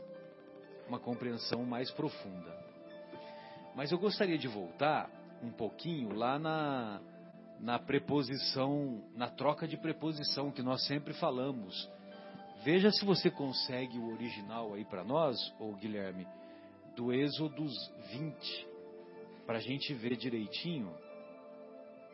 uma 0.88 1.00
compreensão 1.00 1.64
mais 1.64 1.92
profunda. 1.92 2.58
Mas 3.76 3.92
eu 3.92 4.00
gostaria 4.00 4.38
de 4.38 4.48
voltar 4.48 5.10
um 5.44 5.52
pouquinho 5.52 6.14
lá 6.16 6.40
na 6.40 7.00
na 7.60 7.78
preposição, 7.78 9.04
na 9.16 9.30
troca 9.30 9.68
de 9.68 9.78
preposição 9.78 10.52
que 10.52 10.62
nós 10.62 10.86
sempre 10.86 11.14
falamos. 11.14 11.90
Veja 12.64 12.92
se 12.92 13.06
você 13.06 13.30
consegue 13.30 13.98
o 13.98 14.12
original 14.14 14.74
aí 14.74 14.86
para 14.86 15.04
nós, 15.04 15.38
ou 15.60 15.76
Guilherme, 15.76 16.28
do 16.96 17.14
Êxodo 17.14 17.66
20, 18.12 18.68
para 19.46 19.58
a 19.58 19.62
gente 19.62 19.94
ver 19.94 20.16
direitinho 20.16 20.94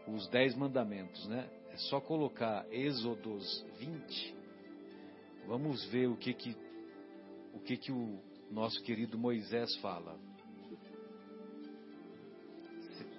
os 0.08 0.28
dez 0.30 0.56
mandamentos, 0.56 1.28
né? 1.28 1.50
É 1.72 1.78
só 1.78 2.00
colocar 2.00 2.66
Êxodos 2.72 3.66
20. 3.80 4.36
Vamos 5.48 5.84
ver 5.86 6.08
o 6.08 6.16
que 6.16 6.34
que 6.34 6.56
o 7.54 7.60
que 7.60 7.78
que 7.78 7.92
o 7.92 8.20
nosso 8.52 8.82
querido 8.84 9.18
Moisés 9.18 9.76
fala. 9.78 10.18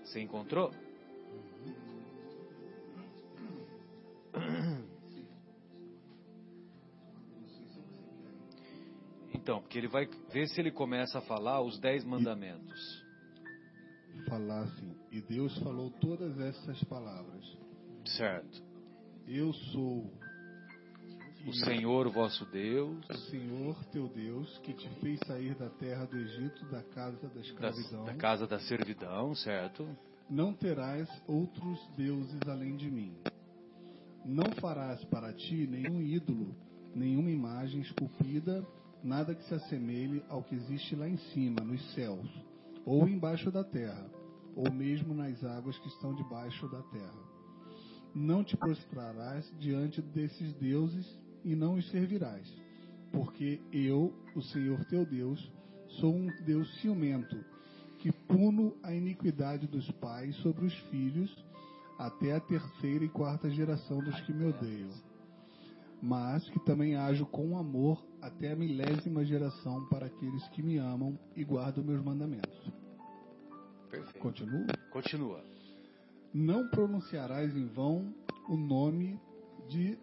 Você 0.05 0.20
encontrou? 0.20 0.70
Então, 9.47 9.60
porque 9.60 9.78
ele 9.78 9.86
vai 9.86 10.09
ver 10.32 10.48
se 10.48 10.60
ele 10.60 10.73
começa 10.73 11.18
a 11.18 11.20
falar 11.20 11.62
os 11.62 11.78
dez 11.78 12.05
mandamentos. 12.05 13.06
Falar 14.28 14.62
assim, 14.62 14.93
e 15.12 15.20
Deus 15.20 15.56
falou 15.59 15.89
todas 16.01 16.36
essas 16.40 16.82
palavras. 16.82 17.44
Certo. 18.06 18.60
Eu 19.24 19.52
sou 19.52 20.10
o 21.47 21.52
Senhor 21.64 22.10
vosso 22.10 22.44
Deus, 22.47 23.09
o 23.09 23.18
Senhor 23.31 23.85
teu 23.93 24.09
Deus, 24.09 24.59
que 24.64 24.73
te 24.73 24.89
fez 24.98 25.20
sair 25.28 25.55
da 25.55 25.70
terra 25.70 26.06
do 26.06 26.16
Egito, 26.16 26.66
da 26.66 26.82
casa 26.82 27.28
da 27.28 27.40
escravidão. 27.40 28.05
Da, 28.05 28.12
da 28.14 28.18
casa 28.18 28.48
da 28.48 28.59
servidão, 28.59 29.32
certo? 29.36 29.89
Não 30.28 30.52
terás 30.55 31.09
outros 31.28 31.78
deuses 31.97 32.40
além 32.48 32.77
de 32.77 32.90
mim. 32.90 33.16
Não 34.24 34.51
farás 34.60 35.05
para 35.05 35.32
ti 35.32 35.68
nenhum 35.68 36.02
ídolo, 36.02 36.52
nenhuma 36.93 37.31
imagem 37.31 37.81
esculpida, 37.81 38.66
nada 39.02 39.35
que 39.35 39.43
se 39.44 39.55
assemelhe 39.55 40.23
ao 40.28 40.43
que 40.43 40.55
existe 40.55 40.94
lá 40.97 41.09
em 41.09 41.16
cima, 41.16 41.60
nos 41.60 41.94
céus, 41.94 42.28
ou 42.85 43.09
embaixo 43.09 43.51
da 43.51 43.62
terra, 43.62 44.10
ou 44.55 44.73
mesmo 44.73 45.14
nas 45.14 45.44
águas 45.44 45.78
que 45.78 45.89
estão 45.89 46.14
debaixo 46.14 46.68
da 46.68 46.82
terra. 46.82 47.27
Não 48.14 48.43
te 48.43 48.56
prostrarás 48.56 49.52
diante 49.59 50.01
desses 50.01 50.55
deuses 50.55 51.06
e 51.44 51.55
não 51.55 51.74
os 51.74 51.89
servirás, 51.90 52.51
porque 53.12 53.60
eu, 53.73 54.12
o 54.35 54.43
Senhor 54.43 54.85
teu 54.86 55.05
Deus, 55.05 55.52
sou 56.01 56.14
um 56.14 56.27
Deus 56.44 56.68
ciumento, 56.81 57.36
que 57.98 58.10
puno 58.10 58.77
a 58.82 58.93
iniquidade 58.93 59.66
dos 59.66 59.90
pais 59.93 60.35
sobre 60.36 60.66
os 60.66 60.74
filhos 60.90 61.35
até 61.98 62.32
a 62.32 62.40
terceira 62.40 63.05
e 63.05 63.09
quarta 63.09 63.51
geração 63.51 63.98
dos 64.02 64.20
que 64.20 64.32
me 64.32 64.47
odeiam, 64.47 64.90
mas 66.02 66.48
que 66.51 66.60
também 66.60 66.94
ajo 66.94 67.24
com 67.27 67.59
amor 67.59 68.05
até 68.27 68.53
a 68.53 68.57
milésima 68.57 69.24
geração 69.24 69.86
para 69.89 70.07
aqueles 70.07 70.47
que 70.48 70.62
me 70.62 70.78
amam 70.78 71.19
e 71.35 71.44
guardam 71.44 71.85
meus 71.85 72.03
mandamentos. 72.05 72.73
Perfeito. 73.90 74.19
Continua? 74.19 74.66
Continua. 74.90 75.44
Não 76.35 76.69
pronunciarás 76.69 77.57
em 77.57 77.66
vão 77.66 78.15
o 78.48 78.57
nome 78.57 79.19
de 79.69 79.98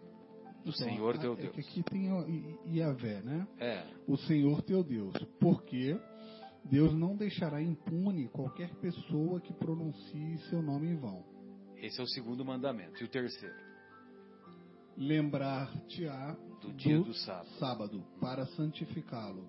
do 0.64 0.72
Senhor 0.72 1.18
teu 1.18 1.34
é 1.34 1.36
Deus. 1.36 1.54
Que 1.54 1.60
aqui 1.60 1.82
tem 1.82 2.08
Iavé, 2.66 3.20
né? 3.20 3.46
É. 3.58 3.84
O 4.08 4.16
Senhor 4.16 4.62
teu 4.62 4.82
Deus. 4.82 5.14
Porque 5.38 6.00
Deus 6.64 6.94
não 6.94 7.14
deixará 7.14 7.60
impune 7.60 8.28
qualquer 8.28 8.74
pessoa 8.76 9.40
que 9.40 9.52
pronuncie 9.52 10.38
seu 10.48 10.62
nome 10.62 10.88
em 10.88 10.96
vão. 10.96 11.22
Esse 11.76 12.00
é 12.00 12.02
o 12.02 12.06
segundo 12.06 12.44
mandamento. 12.44 13.02
E 13.02 13.04
o 13.04 13.08
terceiro? 13.08 13.54
Lembrar-te-á 14.96 16.34
do, 16.64 16.72
do 16.72 16.74
dia 16.74 16.98
do 16.98 17.14
sábado, 17.14 17.48
sábado 17.58 18.04
para 18.20 18.46
santificá-lo. 18.46 19.46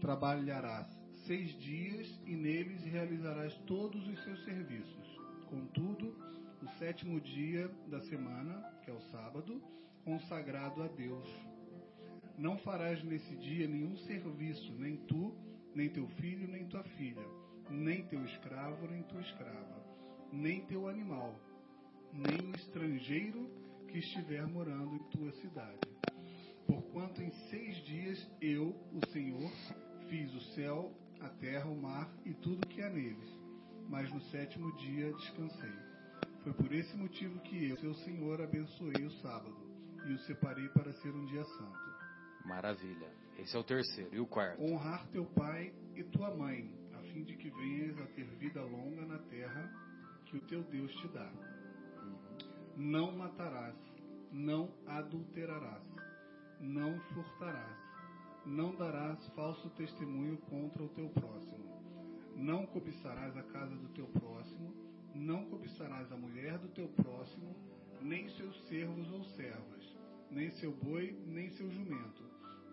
Trabalharás 0.00 0.86
seis 1.26 1.56
dias 1.60 2.08
e 2.26 2.34
neles 2.34 2.82
realizarás 2.82 3.54
todos 3.66 4.06
os 4.08 4.22
seus 4.24 4.44
serviços. 4.44 5.20
Contudo, 5.48 6.16
o 6.60 6.68
sétimo 6.78 7.20
dia 7.20 7.68
da 7.88 8.00
semana, 8.02 8.60
que 8.84 8.90
é 8.90 8.94
o 8.94 9.00
sábado, 9.10 9.62
consagrado 10.04 10.82
a 10.82 10.88
Deus. 10.88 11.28
Não 12.36 12.58
farás 12.58 13.02
nesse 13.04 13.36
dia 13.36 13.68
nenhum 13.68 13.96
serviço, 13.98 14.72
nem 14.72 14.96
tu, 15.06 15.34
nem 15.74 15.88
teu 15.90 16.08
filho, 16.08 16.48
nem 16.48 16.66
tua 16.66 16.82
filha, 16.82 17.26
nem 17.70 18.04
teu 18.06 18.24
escravo, 18.24 18.86
nem 18.88 19.02
tua 19.04 19.20
escrava, 19.20 19.84
nem 20.32 20.64
teu 20.66 20.88
animal, 20.88 21.38
nem 22.12 22.50
o 22.50 22.56
estrangeiro 22.56 23.48
que 23.88 23.98
estiver 23.98 24.46
morando 24.46 24.96
em 24.96 25.10
tua 25.10 25.30
cidade. 25.32 25.91
Porquanto 26.72 27.22
em 27.22 27.30
seis 27.50 27.76
dias 27.84 28.26
eu, 28.40 28.74
o 28.94 29.06
Senhor, 29.08 29.52
fiz 30.08 30.32
o 30.32 30.40
céu, 30.54 30.90
a 31.20 31.28
terra, 31.28 31.68
o 31.68 31.76
mar 31.76 32.10
e 32.24 32.32
tudo 32.32 32.66
que 32.66 32.80
há 32.80 32.88
neles, 32.88 33.28
mas 33.90 34.10
no 34.10 34.18
sétimo 34.30 34.74
dia 34.76 35.12
descansei. 35.12 35.74
Foi 36.42 36.54
por 36.54 36.72
esse 36.72 36.96
motivo 36.96 37.38
que 37.40 37.68
eu, 37.68 37.76
seu 37.76 37.92
Senhor, 37.96 38.40
abençoei 38.40 39.04
o 39.04 39.10
sábado 39.20 39.54
e 40.08 40.14
o 40.14 40.18
separei 40.20 40.66
para 40.70 40.94
ser 40.94 41.10
um 41.10 41.26
dia 41.26 41.44
santo. 41.44 41.78
Maravilha. 42.46 43.12
Esse 43.38 43.54
é 43.54 43.60
o 43.60 43.64
terceiro. 43.64 44.14
E 44.14 44.18
o 44.18 44.26
quarto? 44.26 44.62
Honrar 44.62 45.06
teu 45.08 45.26
pai 45.26 45.74
e 45.94 46.02
tua 46.04 46.34
mãe, 46.34 46.74
a 46.94 47.02
fim 47.12 47.22
de 47.22 47.36
que 47.36 47.50
venhas 47.50 47.98
a 48.00 48.06
ter 48.06 48.24
vida 48.38 48.62
longa 48.62 49.04
na 49.04 49.18
terra 49.18 49.70
que 50.24 50.38
o 50.38 50.40
teu 50.46 50.62
Deus 50.62 50.90
te 50.94 51.08
dá. 51.08 51.30
Não 52.78 53.12
matarás, 53.12 53.76
não 54.32 54.72
adulterarás, 54.86 55.86
não 56.62 56.98
furtarás, 57.12 57.78
não 58.46 58.74
darás 58.74 59.26
falso 59.34 59.68
testemunho 59.70 60.38
contra 60.48 60.82
o 60.82 60.88
teu 60.88 61.10
próximo, 61.10 61.64
não 62.34 62.64
cobiçarás 62.64 63.36
a 63.36 63.42
casa 63.42 63.76
do 63.76 63.88
teu 63.88 64.06
próximo, 64.06 64.72
não 65.14 65.44
cobiçarás 65.50 66.10
a 66.10 66.16
mulher 66.16 66.58
do 66.58 66.68
teu 66.68 66.88
próximo, 66.88 67.54
nem 68.00 68.28
seus 68.30 68.58
servos 68.68 69.12
ou 69.12 69.24
servas 69.36 69.82
nem 70.32 70.50
seu 70.52 70.72
boi, 70.72 71.12
nem 71.26 71.50
seu 71.50 71.70
jumento, 71.70 72.24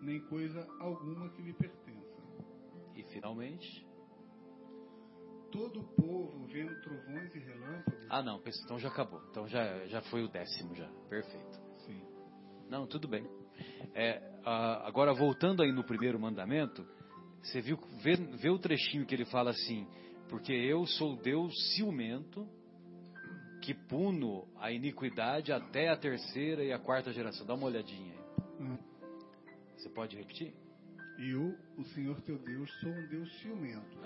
nem 0.02 0.20
coisa 0.28 0.66
alguma 0.80 1.30
que 1.30 1.42
lhe 1.42 1.54
pertença. 1.54 2.24
E 2.96 3.04
finalmente, 3.14 3.86
todo 5.52 5.82
o 5.82 5.84
povo 5.96 6.48
vendo 6.48 6.82
trovões 6.82 7.36
e 7.36 7.40
relâmpagos. 7.40 8.08
Ah, 8.10 8.24
não, 8.24 8.42
então 8.46 8.80
já 8.80 8.88
acabou. 8.88 9.22
Então 9.30 9.48
já, 9.48 9.86
já 9.88 10.02
foi 10.04 10.24
o 10.24 10.30
décimo 10.30 10.74
já. 10.74 10.90
Perfeito. 11.10 11.60
Sim. 11.86 12.02
Não, 12.70 12.88
tudo 12.88 13.08
bem. 13.08 13.28
É, 13.94 14.22
agora 14.44 15.14
voltando 15.14 15.62
aí 15.62 15.72
no 15.72 15.84
primeiro 15.84 16.20
mandamento, 16.20 16.86
você 17.42 17.62
viu 17.62 17.78
vê, 18.02 18.16
vê 18.16 18.50
o 18.50 18.60
trechinho 18.60 19.06
que 19.06 19.14
ele 19.16 19.26
fala 19.26 19.52
assim: 19.52 19.88
porque 20.30 20.54
eu 20.54 20.86
sou 20.86 21.16
Deus 21.16 21.54
ciumento 21.76 22.48
que 23.62 23.74
puno 23.74 24.48
a 24.58 24.72
iniquidade 24.72 25.52
até 25.52 25.90
a 25.90 25.98
terceira 25.98 26.64
e 26.64 26.72
a 26.72 26.80
quarta 26.80 27.12
geração. 27.12 27.46
Dá 27.46 27.54
uma 27.54 27.68
olhadinha 27.68 28.14
aí. 28.14 28.66
Hum. 28.66 28.78
Você 29.76 29.90
pode 29.90 30.16
repetir? 30.16 30.54
Eu, 31.18 31.58
o 31.78 31.84
Senhor 31.94 32.20
teu 32.22 32.38
Deus, 32.40 32.72
sou 32.80 32.92
um 32.92 33.08
Deus 33.08 33.42
ciumento, 33.42 33.98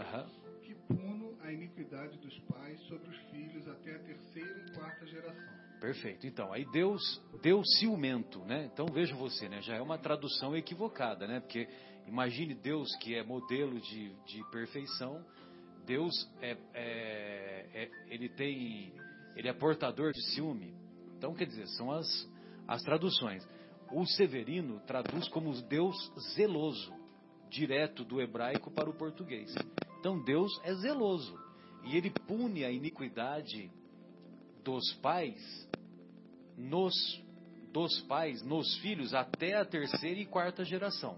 que 0.64 0.74
puno 0.88 1.38
a 1.42 1.52
iniquidade 1.52 2.18
dos 2.18 2.38
pais 2.42 2.80
sobre 2.88 3.08
os 3.10 3.18
filhos 3.30 3.68
até 3.68 3.96
a 3.96 4.00
terceira 4.00 4.66
e 4.66 4.72
quarta 4.74 5.06
geração. 5.06 5.54
Perfeito. 5.84 6.26
Então, 6.26 6.54
aí 6.54 6.64
Deus, 6.72 7.22
Deus 7.42 7.68
ciumento, 7.78 8.40
né? 8.46 8.70
Então 8.72 8.86
veja 8.86 9.14
você, 9.16 9.50
né? 9.50 9.62
Já 9.62 9.76
é 9.76 9.82
uma 9.82 9.98
tradução 9.98 10.56
equivocada, 10.56 11.28
né? 11.28 11.42
Porque 11.42 11.68
Imagine 12.08 12.54
Deus 12.54 12.96
que 13.02 13.14
é 13.16 13.22
modelo 13.22 13.82
de, 13.82 14.10
de 14.26 14.50
perfeição. 14.50 15.22
Deus 15.86 16.14
é, 16.42 16.58
é, 16.74 17.68
é, 17.74 17.92
ele 18.08 18.30
tem, 18.30 18.94
ele 19.36 19.50
é 19.50 19.54
portador 19.54 20.14
de 20.14 20.22
ciúme. 20.34 20.74
Então, 21.18 21.34
quer 21.34 21.48
dizer, 21.48 21.68
são 21.68 21.92
as, 21.92 22.08
as 22.66 22.82
traduções. 22.84 23.46
O 23.92 24.06
Severino 24.06 24.80
traduz 24.88 25.28
como 25.28 25.52
Deus 25.64 25.96
zeloso, 26.34 26.94
direto 27.50 28.04
do 28.04 28.22
hebraico 28.22 28.72
para 28.72 28.90
o 28.90 28.94
português. 28.94 29.54
Então, 30.00 30.24
Deus 30.24 30.50
é 30.64 30.74
zeloso 30.76 31.38
e 31.84 31.98
ele 31.98 32.10
pune 32.10 32.64
a 32.64 32.72
iniquidade 32.72 33.70
dos 34.64 34.94
pais 35.02 35.70
nos 36.64 37.22
dos 37.72 38.02
pais 38.02 38.44
nos 38.44 38.77
filhos 38.77 39.14
até 39.14 39.56
a 39.56 39.65
terceira 39.65 40.19
e 40.19 40.26
quarta 40.26 40.64
geração. 40.64 41.18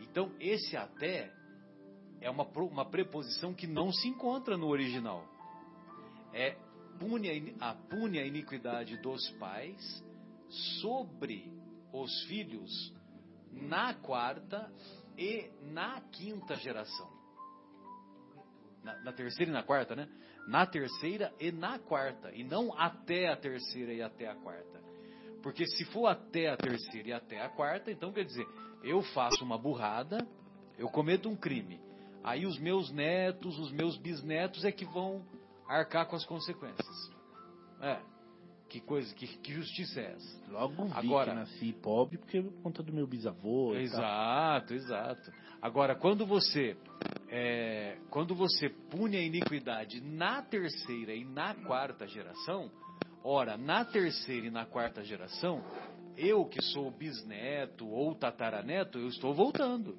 Então, 0.00 0.32
esse 0.40 0.76
até 0.76 1.30
é 2.20 2.30
uma, 2.30 2.44
uma 2.44 2.86
preposição 2.86 3.52
que 3.52 3.66
não 3.66 3.92
se 3.92 4.08
encontra 4.08 4.56
no 4.56 4.68
original. 4.68 5.28
É 6.32 6.56
pune 6.98 7.54
a, 7.60 7.74
pune 7.74 8.18
a 8.18 8.26
iniquidade 8.26 8.96
dos 8.98 9.28
pais 9.32 10.04
sobre 10.80 11.52
os 11.92 12.22
filhos 12.24 12.94
na 13.52 13.94
quarta 13.94 14.72
e 15.18 15.50
na 15.72 16.00
quinta 16.00 16.56
geração. 16.56 17.12
Na, 18.82 19.00
na, 19.02 19.12
terceira 19.12 19.50
e 19.50 19.54
na 19.54 19.62
quarta, 19.62 19.94
né? 19.94 20.08
Na 20.46 20.66
terceira 20.66 21.32
e 21.40 21.50
na 21.50 21.78
quarta. 21.78 22.30
E 22.32 22.44
não 22.44 22.76
até 22.78 23.28
a 23.28 23.36
terceira 23.36 23.92
e 23.92 24.02
até 24.02 24.28
a 24.28 24.34
quarta. 24.34 24.82
Porque 25.42 25.66
se 25.66 25.84
for 25.86 26.06
até 26.06 26.48
a 26.48 26.56
terceira 26.56 27.08
e 27.08 27.12
até 27.12 27.40
a 27.40 27.48
quarta, 27.48 27.90
então 27.90 28.12
quer 28.12 28.24
dizer, 28.24 28.46
eu 28.82 29.02
faço 29.02 29.44
uma 29.44 29.58
burrada, 29.58 30.26
eu 30.78 30.88
cometo 30.88 31.28
um 31.28 31.36
crime. 31.36 31.80
Aí 32.22 32.46
os 32.46 32.58
meus 32.58 32.90
netos, 32.90 33.58
os 33.58 33.70
meus 33.70 33.98
bisnetos 33.98 34.64
é 34.64 34.72
que 34.72 34.84
vão 34.86 35.22
arcar 35.68 36.06
com 36.06 36.16
as 36.16 36.24
consequências. 36.24 37.12
É. 37.80 37.98
Que 38.68 38.80
coisa, 38.80 39.14
que, 39.14 39.26
que 39.26 39.52
justiça 39.52 40.00
é 40.00 40.12
essa? 40.12 40.50
Logo 40.50 40.86
vi 40.86 40.92
Agora, 40.94 41.30
que 41.30 41.38
nasci 41.38 41.72
pobre 41.74 42.18
porque 42.18 42.42
por 42.42 42.62
conta 42.62 42.82
do 42.82 42.92
meu 42.92 43.06
bisavô. 43.06 43.74
Exato, 43.74 44.74
exato. 44.74 45.30
Agora, 45.60 45.94
quando 45.94 46.26
você 46.26 46.76
é, 47.36 47.98
quando 48.10 48.34
você 48.34 48.68
pune 48.68 49.16
a 49.16 49.22
iniquidade 49.22 50.00
na 50.00 50.40
terceira 50.40 51.12
e 51.14 51.24
na 51.24 51.54
quarta 51.54 52.06
geração, 52.06 52.70
Ora, 53.26 53.56
na 53.56 53.86
terceira 53.86 54.48
e 54.48 54.50
na 54.50 54.66
quarta 54.66 55.02
geração, 55.02 55.64
eu 56.14 56.44
que 56.44 56.60
sou 56.60 56.90
bisneto 56.90 57.88
ou 57.88 58.14
tataraneto, 58.14 58.98
eu 58.98 59.08
estou 59.08 59.32
voltando. 59.32 59.96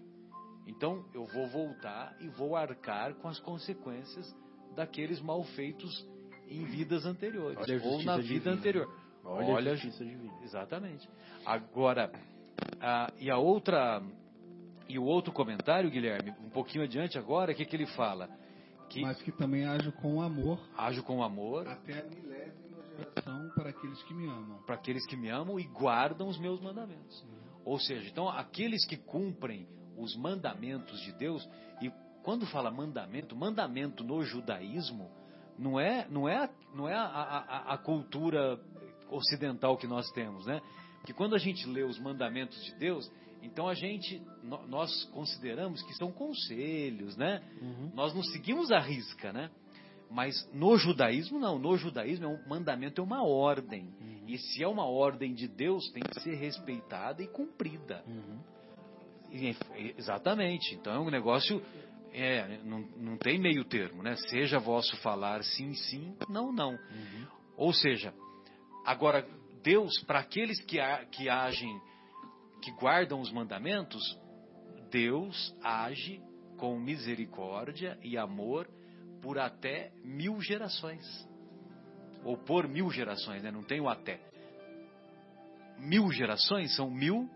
Então, 0.67 1.03
eu 1.11 1.25
vou 1.25 1.47
voltar 1.47 2.15
e 2.21 2.27
vou 2.27 2.55
arcar 2.55 3.15
com 3.15 3.27
as 3.27 3.39
consequências 3.39 4.31
daqueles 4.75 5.19
malfeitos 5.19 6.07
em 6.47 6.65
vidas 6.65 7.03
anteriores 7.03 7.57
Olha 7.57 7.81
ou 7.83 8.03
na 8.03 8.17
vida 8.17 8.27
divina. 8.27 8.51
anterior. 8.51 8.95
Olha, 9.23 9.53
Olha 9.53 9.71
a 9.71 9.75
justiça 9.75 10.05
divina. 10.05 10.37
Exatamente. 10.43 11.09
Agora, 11.43 12.11
a, 12.79 13.11
e 13.19 13.31
a 13.31 13.39
outra 13.39 14.03
e 14.87 14.99
o 14.99 15.03
outro 15.03 15.31
comentário, 15.31 15.89
Guilherme, 15.89 16.31
um 16.43 16.49
pouquinho 16.49 16.83
adiante 16.83 17.17
agora, 17.17 17.51
o 17.51 17.55
que, 17.55 17.65
que 17.65 17.75
ele 17.75 17.87
fala? 17.87 18.29
Que, 18.89 19.01
Mas 19.01 19.21
que 19.21 19.31
também 19.31 19.65
age 19.65 19.91
com 19.93 20.21
amor. 20.21 20.59
Age 20.77 21.01
com 21.01 21.23
amor. 21.23 21.67
Até 21.67 22.01
a 22.01 22.05
milésima 22.05 22.83
geração 22.97 23.49
para 23.55 23.69
aqueles 23.69 24.01
que 24.03 24.13
me 24.13 24.27
amam. 24.27 24.59
Para 24.65 24.75
aqueles 24.75 25.05
que 25.07 25.15
me 25.15 25.29
amam 25.29 25.59
e 25.59 25.63
guardam 25.63 26.27
os 26.27 26.37
meus 26.37 26.61
mandamentos. 26.61 27.21
Uhum. 27.23 27.61
Ou 27.65 27.79
seja, 27.79 28.07
então 28.07 28.29
aqueles 28.29 28.85
que 28.85 28.95
cumprem 28.95 29.67
os 29.97 30.15
mandamentos 30.15 30.99
de 31.01 31.11
Deus, 31.13 31.47
e 31.81 31.91
quando 32.21 32.45
fala 32.45 32.69
mandamento, 32.69 33.35
mandamento 33.35 34.03
no 34.03 34.21
judaísmo 34.23 35.09
não 35.57 35.79
é, 35.79 36.07
não 36.09 36.27
é, 36.27 36.49
não 36.73 36.87
é 36.87 36.93
a, 36.93 37.05
a, 37.05 37.73
a 37.73 37.77
cultura 37.77 38.59
ocidental 39.09 39.77
que 39.77 39.87
nós 39.87 40.09
temos, 40.11 40.45
né? 40.45 40.61
Porque 40.97 41.13
quando 41.13 41.35
a 41.35 41.37
gente 41.37 41.67
lê 41.67 41.83
os 41.83 41.99
mandamentos 41.99 42.61
de 42.65 42.75
Deus, 42.75 43.11
então 43.45 43.67
a 43.67 43.73
gente, 43.73 44.21
nós 44.67 45.03
consideramos 45.05 45.81
que 45.83 45.93
são 45.93 46.11
conselhos, 46.11 47.15
né? 47.15 47.41
Uhum. 47.61 47.91
Nós 47.93 48.13
não 48.13 48.23
seguimos 48.23 48.71
a 48.71 48.79
risca, 48.79 49.31
né? 49.31 49.49
Mas 50.09 50.49
no 50.53 50.77
judaísmo, 50.77 51.39
não. 51.39 51.57
No 51.59 51.77
judaísmo, 51.77 52.25
é 52.25 52.27
um 52.27 52.47
mandamento 52.47 53.01
é 53.01 53.03
uma 53.03 53.23
ordem. 53.23 53.93
Uhum. 53.99 54.23
E 54.27 54.37
se 54.37 54.63
é 54.63 54.67
uma 54.67 54.85
ordem 54.85 55.33
de 55.33 55.47
Deus, 55.47 55.89
tem 55.91 56.03
que 56.03 56.21
ser 56.21 56.35
respeitada 56.35 57.21
e 57.23 57.27
cumprida. 57.27 58.03
Uhum. 58.07 58.39
E, 59.31 59.55
exatamente. 59.97 60.75
Então 60.75 60.93
é 60.93 60.99
um 60.99 61.09
negócio. 61.09 61.61
É, 62.13 62.59
não, 62.63 62.79
não 62.97 63.17
tem 63.17 63.37
meio 63.37 63.65
termo, 63.65 64.01
né? 64.01 64.15
Seja 64.29 64.57
vosso 64.57 64.95
falar 64.97 65.43
sim, 65.43 65.73
sim, 65.73 66.15
não, 66.29 66.51
não. 66.53 66.71
Uhum. 66.71 67.27
Ou 67.57 67.73
seja, 67.73 68.13
agora, 68.85 69.27
Deus, 69.61 69.91
para 70.03 70.19
aqueles 70.19 70.63
que, 70.63 70.77
que 71.11 71.27
agem, 71.27 71.81
que 72.65 72.71
guardam 72.71 73.21
os 73.21 73.31
mandamentos, 73.31 74.19
Deus 74.89 75.55
age 75.61 76.19
com 76.57 76.79
misericórdia 76.79 77.95
e 78.01 78.17
amor 78.17 78.67
por 79.21 79.37
até 79.37 79.91
mil 80.03 80.41
gerações. 80.41 81.05
Ou 82.23 82.35
por 82.35 82.67
mil 82.67 82.89
gerações, 82.89 83.43
né? 83.43 83.51
não 83.51 83.61
tem 83.61 83.79
o 83.79 83.87
até. 83.87 84.19
Mil 85.77 86.11
gerações 86.11 86.75
são 86.75 86.89
mil 86.89 87.29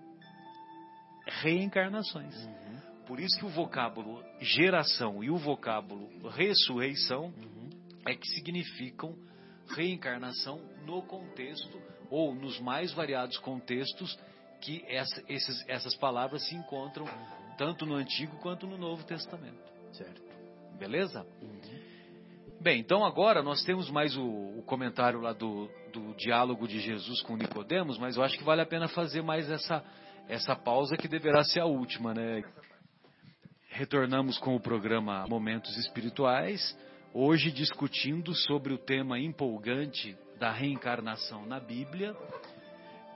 reencarnações. 1.28 2.36
Uhum. 2.36 3.06
Por 3.06 3.20
isso 3.20 3.38
que 3.38 3.46
o 3.46 3.50
vocábulo 3.50 4.24
geração 4.42 5.24
e 5.24 5.30
o 5.30 5.38
vocábulo 5.38 6.10
ressurreição 6.30 7.26
uhum. 7.26 7.70
é 8.04 8.16
que 8.16 8.28
significam 8.30 9.16
reencarnação 9.76 10.60
no 10.88 11.04
contexto 11.04 11.80
ou 12.10 12.34
nos 12.34 12.60
mais 12.60 12.92
variados 12.94 13.38
contextos 13.38 14.18
que 14.62 14.84
essa, 14.88 15.24
esses, 15.28 15.64
essas 15.68 15.96
palavras 15.96 16.48
se 16.48 16.56
encontram 16.56 17.06
uhum. 17.06 17.56
tanto 17.58 17.86
no 17.86 17.96
Antigo 17.96 18.38
quanto 18.38 18.68
no 18.68 18.78
Novo 18.78 19.04
Testamento. 19.04 19.70
Certo. 19.94 20.22
Beleza? 20.78 21.26
Uhum. 21.42 21.60
Bem, 22.62 22.80
então 22.80 23.06
agora 23.06 23.42
nós 23.42 23.64
temos 23.64 23.90
mais 23.90 24.18
o, 24.18 24.24
o 24.24 24.64
comentário 24.64 25.22
lá 25.22 25.32
do, 25.32 25.70
do, 25.94 26.14
diálogo 26.16 26.68
de 26.68 26.80
Jesus 26.80 27.22
com 27.22 27.38
Nicodemos, 27.38 27.98
mas 27.98 28.18
eu 28.18 28.24
acho 28.24 28.38
que 28.38 28.44
vale 28.44 28.62
a 28.62 28.66
pena 28.66 28.90
fazer 28.90 29.22
mais 29.22 29.50
essa, 29.50 29.84
essa 30.28 30.56
pausa 30.58 30.98
que 30.98 31.08
deverá 31.08 31.44
ser 31.44 31.62
a 31.62 31.66
última, 31.66 32.14
né? 32.14 32.44
Retornamos 33.70 34.38
com 34.40 34.56
o 34.58 34.60
programa 34.60 35.26
Momentos 35.30 35.78
Espirituais, 35.78 36.78
hoje 37.14 37.50
discutindo 37.50 38.36
sobre 38.36 38.74
o 38.74 38.78
tema 38.78 39.18
empolgante 39.18 40.18
da 40.38 40.52
reencarnação 40.52 41.46
na 41.46 41.62
Bíblia, 41.62 42.14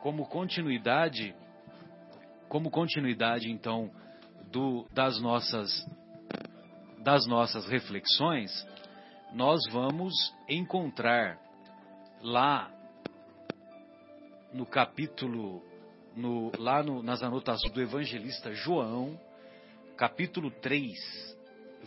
como 0.03 0.27
continuidade, 0.27 1.33
como 2.49 2.69
continuidade 2.69 3.49
então 3.49 3.89
do, 4.51 4.85
das 4.91 5.17
nossas 5.21 5.71
das 6.99 7.25
nossas 7.25 7.65
reflexões 7.67 8.51
nós 9.33 9.61
vamos 9.71 10.13
encontrar 10.49 11.39
lá 12.21 12.69
no 14.51 14.65
capítulo, 14.65 15.63
no, 16.17 16.51
lá 16.59 16.83
no, 16.83 17.01
nas 17.01 17.23
anotações 17.23 17.71
do 17.71 17.81
evangelista 17.81 18.53
João, 18.53 19.17
capítulo 19.95 20.51
3, 20.51 20.99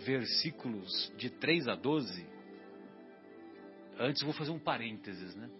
versículos 0.07 1.13
de 1.19 1.29
3 1.29 1.69
a 1.69 1.75
12. 1.75 2.27
Antes 3.99 4.23
vou 4.23 4.33
fazer 4.33 4.53
um 4.53 4.59
parênteses, 4.59 5.37
né? 5.37 5.51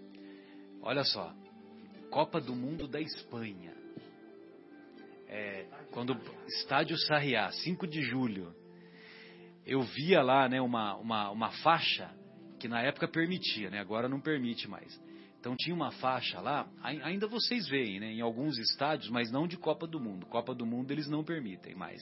Olha 0.83 1.05
só, 1.05 1.33
Copa 2.17 2.41
do 2.41 2.57
Mundo 2.57 2.89
da 2.89 2.99
Espanha. 2.99 3.75
É, 5.29 5.67
quando 5.91 6.19
Estádio 6.47 6.97
Sarriá, 6.97 7.53
5 7.53 7.87
de 7.87 8.01
julho 8.05 8.55
eu 9.67 9.83
via 9.83 10.23
lá 10.23 10.49
né, 10.49 10.59
uma, 10.59 10.97
uma, 10.97 11.31
uma 11.31 11.51
faixa 11.63 12.11
que 12.59 12.69
na 12.69 12.81
época 12.81 13.07
permitia, 13.07 13.69
né, 13.69 13.81
agora 13.81 14.09
não 14.09 14.19
permite 14.19 14.67
mais. 14.67 14.99
Então 15.39 15.55
tinha 15.59 15.77
uma 15.77 15.91
faixa 15.91 16.41
lá, 16.41 16.67
ainda 16.81 17.29
vocês 17.29 17.69
veem, 17.69 18.01
né, 18.01 18.11
em 18.13 18.23
alguns 18.23 18.57
estádios, 18.57 19.11
mas 19.11 19.31
não 19.31 19.47
de 19.47 19.59
Copa 19.59 19.87
do 19.87 20.01
Mundo. 20.01 20.25
Copa 20.25 20.55
do 20.55 20.65
Mundo 20.65 20.91
eles 20.93 21.11
não 21.11 21.23
permitem 21.23 21.75
mais. 21.75 22.01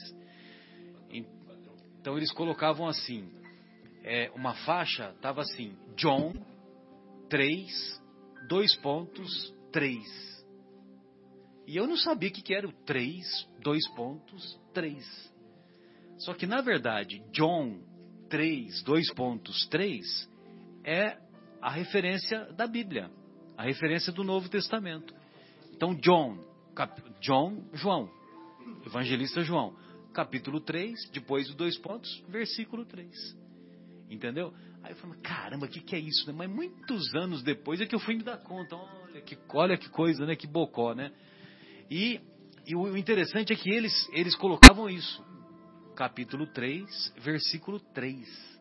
Então 2.00 2.16
eles 2.16 2.30
colocavam 2.30 2.86
assim, 2.86 3.32
é, 4.04 4.30
uma 4.36 4.54
faixa 4.64 5.10
estava 5.10 5.40
assim, 5.40 5.76
John 5.96 6.32
3, 7.28 8.00
dois 8.46 8.76
pontos, 8.76 9.52
3. 9.74 10.44
E 11.66 11.76
eu 11.76 11.84
não 11.84 11.96
sabia 11.96 12.28
o 12.28 12.32
que, 12.32 12.42
que 12.42 12.54
era 12.54 12.68
o 12.68 12.72
3, 12.84 13.48
dois 13.60 13.84
pontos, 13.96 14.56
3. 14.72 15.34
Só 16.18 16.32
que, 16.32 16.46
na 16.46 16.60
verdade, 16.60 17.24
John 17.32 17.80
3, 18.30 18.84
2.3 18.84 20.28
é 20.84 21.18
a 21.60 21.70
referência 21.70 22.52
da 22.52 22.68
Bíblia, 22.68 23.10
a 23.56 23.64
referência 23.64 24.12
do 24.12 24.22
Novo 24.22 24.48
Testamento. 24.48 25.12
Então, 25.72 25.92
John, 25.96 26.38
John, 27.20 27.68
João, 27.72 28.08
evangelista 28.86 29.42
João, 29.42 29.74
capítulo 30.12 30.60
3, 30.60 31.10
depois 31.10 31.48
dos 31.48 31.56
dois 31.56 31.76
pontos, 31.78 32.22
versículo 32.28 32.84
3. 32.84 33.10
Entendeu? 34.08 34.54
Aí 34.84 34.92
eu 34.92 34.96
falei, 34.96 35.18
caramba, 35.20 35.66
o 35.66 35.68
que, 35.68 35.80
que 35.80 35.96
é 35.96 35.98
isso? 35.98 36.28
Né? 36.28 36.32
Mas 36.36 36.48
muitos 36.48 37.12
anos 37.16 37.42
depois 37.42 37.80
é 37.80 37.86
que 37.86 37.94
eu 37.96 37.98
fui 37.98 38.14
me 38.14 38.22
dar 38.22 38.38
conta. 38.38 38.76
Olha 39.14 39.22
que, 39.22 39.38
olha 39.54 39.78
que 39.78 39.88
coisa, 39.88 40.26
né? 40.26 40.34
Que 40.34 40.46
bocó, 40.46 40.92
né? 40.92 41.12
E, 41.88 42.20
e 42.66 42.74
o 42.74 42.96
interessante 42.96 43.52
é 43.52 43.56
que 43.56 43.70
eles, 43.70 44.08
eles 44.12 44.34
colocavam 44.34 44.90
isso. 44.90 45.24
Capítulo 45.94 46.48
3, 46.48 47.14
versículo 47.18 47.78
3. 47.78 48.58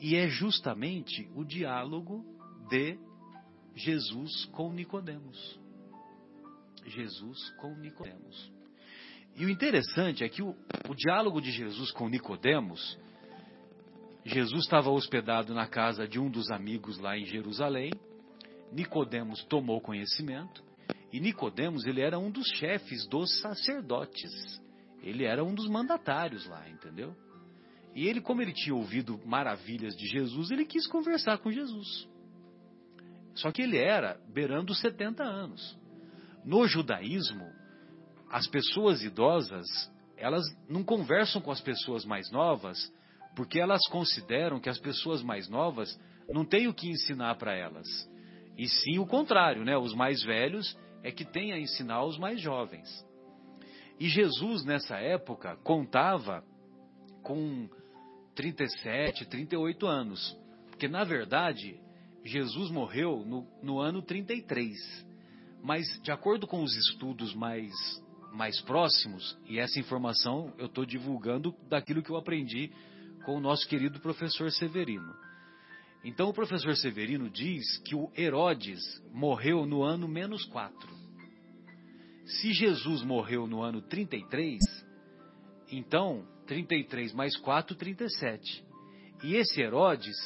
E 0.00 0.16
é 0.16 0.26
justamente 0.26 1.30
o 1.32 1.44
diálogo 1.44 2.24
de 2.68 2.98
Jesus 3.76 4.46
com 4.46 4.72
Nicodemos. 4.72 5.60
Jesus 6.84 7.50
com 7.60 7.76
Nicodemos. 7.76 8.52
E 9.36 9.44
o 9.44 9.50
interessante 9.50 10.24
é 10.24 10.28
que 10.28 10.42
o, 10.42 10.56
o 10.88 10.94
diálogo 10.96 11.40
de 11.40 11.52
Jesus 11.52 11.92
com 11.92 12.08
Nicodemos, 12.08 12.98
Jesus 14.24 14.64
estava 14.64 14.90
hospedado 14.90 15.54
na 15.54 15.68
casa 15.68 16.08
de 16.08 16.18
um 16.18 16.28
dos 16.28 16.50
amigos 16.50 16.98
lá 16.98 17.16
em 17.16 17.24
Jerusalém. 17.24 17.92
Nicodemos 18.72 19.44
tomou 19.44 19.80
conhecimento 19.80 20.62
e 21.12 21.20
Nicodemos 21.20 21.86
ele 21.86 22.00
era 22.00 22.18
um 22.18 22.30
dos 22.30 22.46
chefes 22.56 23.06
dos 23.06 23.40
sacerdotes. 23.40 24.60
Ele 25.02 25.24
era 25.24 25.42
um 25.44 25.54
dos 25.54 25.68
mandatários 25.68 26.46
lá, 26.46 26.68
entendeu? 26.68 27.14
E 27.94 28.06
ele, 28.06 28.20
como 28.20 28.42
ele 28.42 28.52
tinha 28.52 28.74
ouvido 28.74 29.20
maravilhas 29.24 29.96
de 29.96 30.06
Jesus, 30.06 30.50
ele 30.50 30.64
quis 30.64 30.86
conversar 30.86 31.38
com 31.38 31.50
Jesus. 31.50 32.08
Só 33.34 33.50
que 33.50 33.62
ele 33.62 33.78
era 33.78 34.20
beirando 34.32 34.72
os 34.72 34.80
70 34.80 35.22
anos. 35.22 35.78
No 36.44 36.66
judaísmo, 36.66 37.46
as 38.30 38.46
pessoas 38.46 39.02
idosas, 39.02 39.66
elas 40.16 40.44
não 40.68 40.84
conversam 40.84 41.40
com 41.40 41.50
as 41.50 41.60
pessoas 41.60 42.04
mais 42.04 42.30
novas, 42.30 42.92
porque 43.34 43.60
elas 43.60 43.86
consideram 43.88 44.60
que 44.60 44.68
as 44.68 44.78
pessoas 44.78 45.22
mais 45.22 45.48
novas 45.48 45.98
não 46.28 46.44
têm 46.44 46.68
o 46.68 46.74
que 46.74 46.88
ensinar 46.88 47.36
para 47.36 47.56
elas. 47.56 47.86
E 48.58 48.68
sim 48.68 48.98
o 48.98 49.06
contrário, 49.06 49.64
né? 49.64 49.78
Os 49.78 49.94
mais 49.94 50.20
velhos 50.24 50.76
é 51.04 51.12
que 51.12 51.24
têm 51.24 51.52
a 51.52 51.58
ensinar 51.58 52.04
os 52.04 52.18
mais 52.18 52.40
jovens. 52.40 52.88
E 54.00 54.08
Jesus, 54.08 54.64
nessa 54.64 54.96
época, 54.96 55.56
contava 55.62 56.44
com 57.22 57.68
37, 58.34 59.26
38 59.26 59.86
anos. 59.86 60.36
Porque, 60.70 60.88
na 60.88 61.04
verdade, 61.04 61.80
Jesus 62.24 62.70
morreu 62.70 63.24
no, 63.24 63.46
no 63.62 63.78
ano 63.78 64.02
33. 64.02 64.76
Mas, 65.62 65.86
de 66.02 66.10
acordo 66.10 66.46
com 66.46 66.62
os 66.62 66.76
estudos 66.76 67.34
mais, 67.34 67.72
mais 68.32 68.60
próximos, 68.60 69.38
e 69.46 69.58
essa 69.58 69.78
informação 69.78 70.52
eu 70.58 70.66
estou 70.66 70.84
divulgando 70.84 71.54
daquilo 71.68 72.02
que 72.02 72.10
eu 72.10 72.16
aprendi 72.16 72.72
com 73.24 73.36
o 73.36 73.40
nosso 73.40 73.68
querido 73.68 74.00
professor 74.00 74.50
Severino. 74.50 75.14
Então, 76.04 76.28
o 76.28 76.34
professor 76.34 76.76
Severino 76.76 77.28
diz 77.28 77.78
que 77.78 77.94
o 77.94 78.10
Herodes 78.16 78.80
morreu 79.12 79.66
no 79.66 79.82
ano 79.82 80.06
menos 80.06 80.44
4. 80.46 80.88
Se 82.24 82.52
Jesus 82.52 83.02
morreu 83.02 83.46
no 83.46 83.62
ano 83.62 83.82
33, 83.82 84.58
então 85.72 86.26
33 86.46 87.12
mais 87.12 87.36
4, 87.38 87.74
37. 87.76 88.64
E 89.24 89.34
esse 89.34 89.60
Herodes 89.60 90.16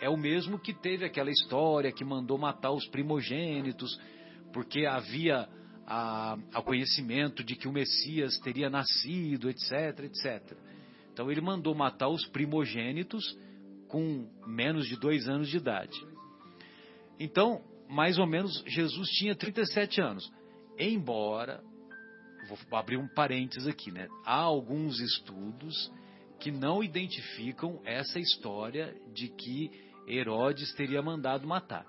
é 0.00 0.08
o 0.08 0.16
mesmo 0.16 0.58
que 0.58 0.74
teve 0.74 1.04
aquela 1.04 1.30
história 1.30 1.90
que 1.90 2.04
mandou 2.04 2.38
matar 2.38 2.70
os 2.70 2.86
primogênitos, 2.88 3.98
porque 4.52 4.86
havia 4.86 5.48
a, 5.86 6.38
a 6.52 6.62
conhecimento 6.62 7.42
de 7.42 7.56
que 7.56 7.68
o 7.68 7.72
Messias 7.72 8.38
teria 8.40 8.68
nascido, 8.68 9.48
etc, 9.48 10.00
etc. 10.04 10.56
Então 11.12 11.30
ele 11.30 11.40
mandou 11.40 11.74
matar 11.74 12.08
os 12.08 12.26
primogênitos 12.26 13.24
com 13.88 14.28
menos 14.46 14.86
de 14.86 14.96
dois 14.98 15.28
anos 15.28 15.48
de 15.48 15.56
idade. 15.56 15.96
Então, 17.18 17.62
mais 17.88 18.18
ou 18.18 18.26
menos, 18.26 18.62
Jesus 18.66 19.08
tinha 19.10 19.34
37 19.34 20.00
anos. 20.00 20.30
Embora 20.78 21.62
vou 22.48 22.78
abrir 22.78 22.96
um 22.96 23.08
parênteses 23.08 23.66
aqui, 23.66 23.90
né? 23.90 24.08
Há 24.24 24.38
alguns 24.38 25.00
estudos 25.00 25.92
que 26.38 26.50
não 26.50 26.82
identificam 26.82 27.80
essa 27.84 28.20
história 28.20 28.94
de 29.12 29.28
que 29.28 29.70
Herodes 30.06 30.72
teria 30.74 31.02
mandado 31.02 31.46
matar. 31.46 31.84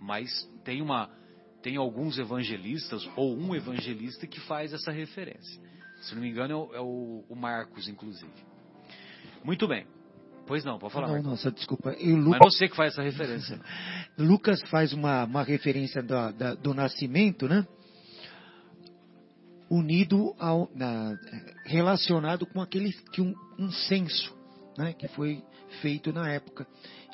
Mas 0.00 0.28
tem 0.64 0.82
uma 0.82 1.16
tem 1.62 1.76
alguns 1.76 2.18
evangelistas 2.18 3.08
ou 3.16 3.36
um 3.36 3.54
evangelista 3.54 4.26
que 4.28 4.38
faz 4.40 4.72
essa 4.72 4.92
referência. 4.92 5.60
Se 6.02 6.14
não 6.14 6.22
me 6.22 6.28
engano 6.28 6.52
é 6.52 6.56
o, 6.56 6.74
é 6.74 6.80
o, 7.28 7.34
Marcos, 7.34 7.88
inclusive. 7.88 8.32
Muito 9.42 9.66
bem. 9.66 9.84
Pois 10.48 10.64
não, 10.64 10.78
pode 10.78 10.92
falar. 10.92 11.06
Não, 11.06 11.14
Marcos. 11.14 11.30
nossa, 11.30 11.52
desculpa. 11.52 11.94
E 12.00 12.12
Mas 12.12 12.38
você 12.40 12.68
que 12.68 12.74
faz 12.74 12.94
essa 12.94 13.02
referência. 13.02 13.60
Lucas 14.18 14.60
faz 14.70 14.92
uma, 14.92 15.24
uma 15.24 15.44
referência 15.44 16.02
da, 16.02 16.32
da, 16.32 16.54
do 16.54 16.74
nascimento, 16.74 17.46
né? 17.46 17.66
unido 19.70 20.34
ao 20.38 20.70
na, 20.74 21.16
relacionado 21.64 22.46
com 22.46 22.60
aquele 22.60 22.92
que 23.12 23.20
um, 23.20 23.34
um 23.58 23.70
censo, 23.70 24.34
né, 24.76 24.92
que 24.94 25.06
foi 25.08 25.42
feito 25.82 26.12
na 26.12 26.30
época. 26.30 26.66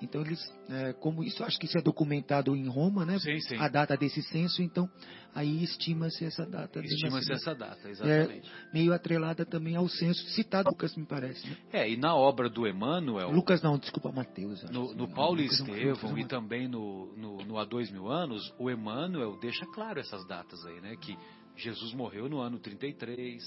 Então 0.02 0.20
eles, 0.22 0.40
é, 0.68 0.92
como 0.94 1.22
isso, 1.22 1.44
acho 1.44 1.58
que 1.58 1.66
isso 1.66 1.78
é 1.78 1.82
documentado 1.82 2.54
em 2.56 2.66
Roma, 2.66 3.06
né? 3.06 3.18
Sim, 3.18 3.38
sim. 3.40 3.56
A 3.56 3.68
data 3.68 3.96
desse 3.96 4.22
censo, 4.22 4.60
então 4.60 4.90
aí 5.34 5.62
estima-se 5.62 6.24
essa 6.24 6.44
data. 6.44 6.80
Estima-se 6.80 7.32
essa 7.32 7.54
data, 7.54 7.88
exatamente. 7.88 8.50
meio 8.72 8.92
atrelada 8.92 9.46
também 9.46 9.76
ao 9.76 9.88
censo 9.88 10.26
citado 10.30 10.68
Lucas, 10.68 10.96
me 10.96 11.06
parece. 11.06 11.48
Né? 11.48 11.56
É, 11.72 11.90
e 11.90 11.96
na 11.96 12.14
obra 12.14 12.50
do 12.50 12.66
Emmanuel, 12.66 13.30
Lucas 13.30 13.62
não, 13.62 13.78
desculpa, 13.78 14.10
Mateus. 14.10 14.62
no, 14.64 14.94
no 14.94 15.06
Não, 15.06 15.14
Paulo 15.14 15.40
e 15.40 15.46
Estevão 15.46 16.18
e 16.18 16.26
também 16.26 16.66
no, 16.66 17.14
no, 17.16 17.36
no 17.44 17.58
Há 17.58 17.64
Dois 17.64 17.90
Mil 17.90 18.08
Anos, 18.10 18.52
o 18.58 18.70
Emmanuel 18.70 19.38
deixa 19.40 19.64
claro 19.66 20.00
essas 20.00 20.26
datas 20.26 20.64
aí, 20.66 20.80
né? 20.80 20.96
Que 20.96 21.16
Jesus 21.56 21.94
morreu 21.94 22.28
no 22.28 22.40
ano 22.40 22.58
33, 22.58 23.42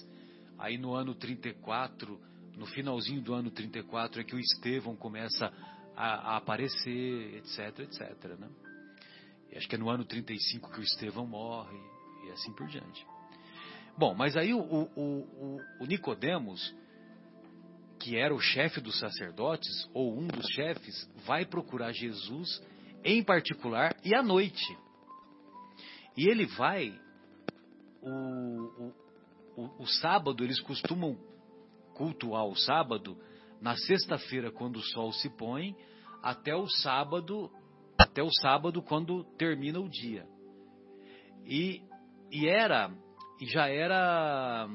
aí 0.58 0.78
no 0.78 0.94
ano 0.94 1.14
34, 1.14 2.20
no 2.56 2.66
finalzinho 2.66 3.22
do 3.22 3.34
ano 3.34 3.52
34 3.52 4.22
é 4.22 4.24
que 4.24 4.36
o 4.36 4.40
Estevão 4.40 4.96
começa 4.96 5.52
a, 5.98 6.34
a 6.34 6.38
aparecer, 6.38 7.38
etc, 7.38 7.80
etc, 7.80 8.38
né? 8.38 8.48
E 9.52 9.58
acho 9.58 9.68
que 9.68 9.76
é 9.76 9.78
no 9.80 9.90
ano 9.90 10.06
35 10.06 10.72
que 10.72 10.80
o 10.80 10.84
Estevão 10.84 11.26
morre 11.26 11.78
e 12.26 12.32
assim 12.32 12.54
por 12.54 12.68
diante. 12.68 13.06
Bom, 13.98 14.14
mas 14.14 14.38
aí 14.38 14.54
o, 14.54 14.60
o, 14.60 14.84
o, 14.96 15.62
o 15.80 15.86
Nicodemos, 15.88 16.76
que 18.00 18.16
era 18.16 18.34
o 18.34 18.40
chefe 18.40 18.80
dos 18.80 19.00
sacerdotes, 19.00 19.90
ou 19.92 20.16
um 20.16 20.28
dos 20.28 20.46
chefes, 20.54 21.10
vai 21.26 21.46
procurar 21.46 21.92
Jesus 21.92 22.62
em 23.04 23.24
particular 23.24 23.96
e 24.04 24.14
à 24.14 24.22
noite. 24.22 24.78
E 26.16 26.30
ele 26.30 26.46
vai. 26.46 26.94
O, 28.02 28.94
o, 29.56 29.84
o, 29.84 29.88
sábado, 29.88 30.44
eles 30.44 30.60
costumam 30.62 31.18
cultuar 31.96 32.46
o 32.46 32.56
sábado 32.56 33.18
na 33.62 33.76
sexta-feira, 33.76 34.52
quando 34.52 34.78
o 34.78 34.84
sol 34.84 35.12
se 35.12 35.30
põe, 35.38 35.76
até 36.22 36.56
o 36.56 36.68
sábado, 36.68 37.50
até 37.98 38.22
o 38.22 38.30
sábado, 38.42 38.82
quando 38.82 39.24
termina 39.38 39.80
o 39.80 39.90
dia. 39.90 40.26
E, 41.46 41.82
e 42.32 42.48
era, 42.48 42.92
e 43.40 43.46
já 43.46 43.68
era. 43.68 44.68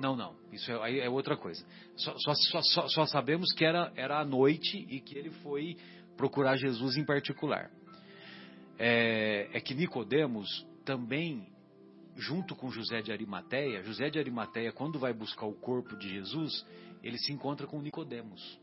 Não, 0.00 0.14
não, 0.14 0.36
isso 0.52 0.70
é, 0.70 0.98
é 0.98 1.10
outra 1.10 1.36
coisa. 1.36 1.64
Só, 1.96 2.14
só, 2.18 2.34
só, 2.34 2.62
só, 2.62 2.88
só 2.88 3.06
sabemos 3.06 3.52
que 3.52 3.64
era, 3.64 3.92
era 3.96 4.20
à 4.20 4.24
noite 4.24 4.86
e 4.88 5.00
que 5.00 5.18
ele 5.18 5.30
foi 5.42 5.76
procurar 6.16 6.56
Jesus 6.56 6.96
em 6.96 7.04
particular. 7.04 7.70
É, 8.78 9.48
é 9.52 9.60
que 9.60 9.74
Nicodemos 9.74 10.48
também, 10.84 11.48
junto 12.16 12.54
com 12.54 12.70
José 12.70 13.02
de 13.02 13.10
Arimateia, 13.10 13.82
José 13.82 14.08
de 14.08 14.18
Arimateia, 14.18 14.72
quando 14.72 14.98
vai 14.98 15.12
buscar 15.12 15.46
o 15.46 15.54
corpo 15.54 15.96
de 15.96 16.08
Jesus, 16.08 16.64
ele 17.02 17.18
se 17.18 17.32
encontra 17.32 17.66
com 17.66 17.80
Nicodemos. 17.80 18.60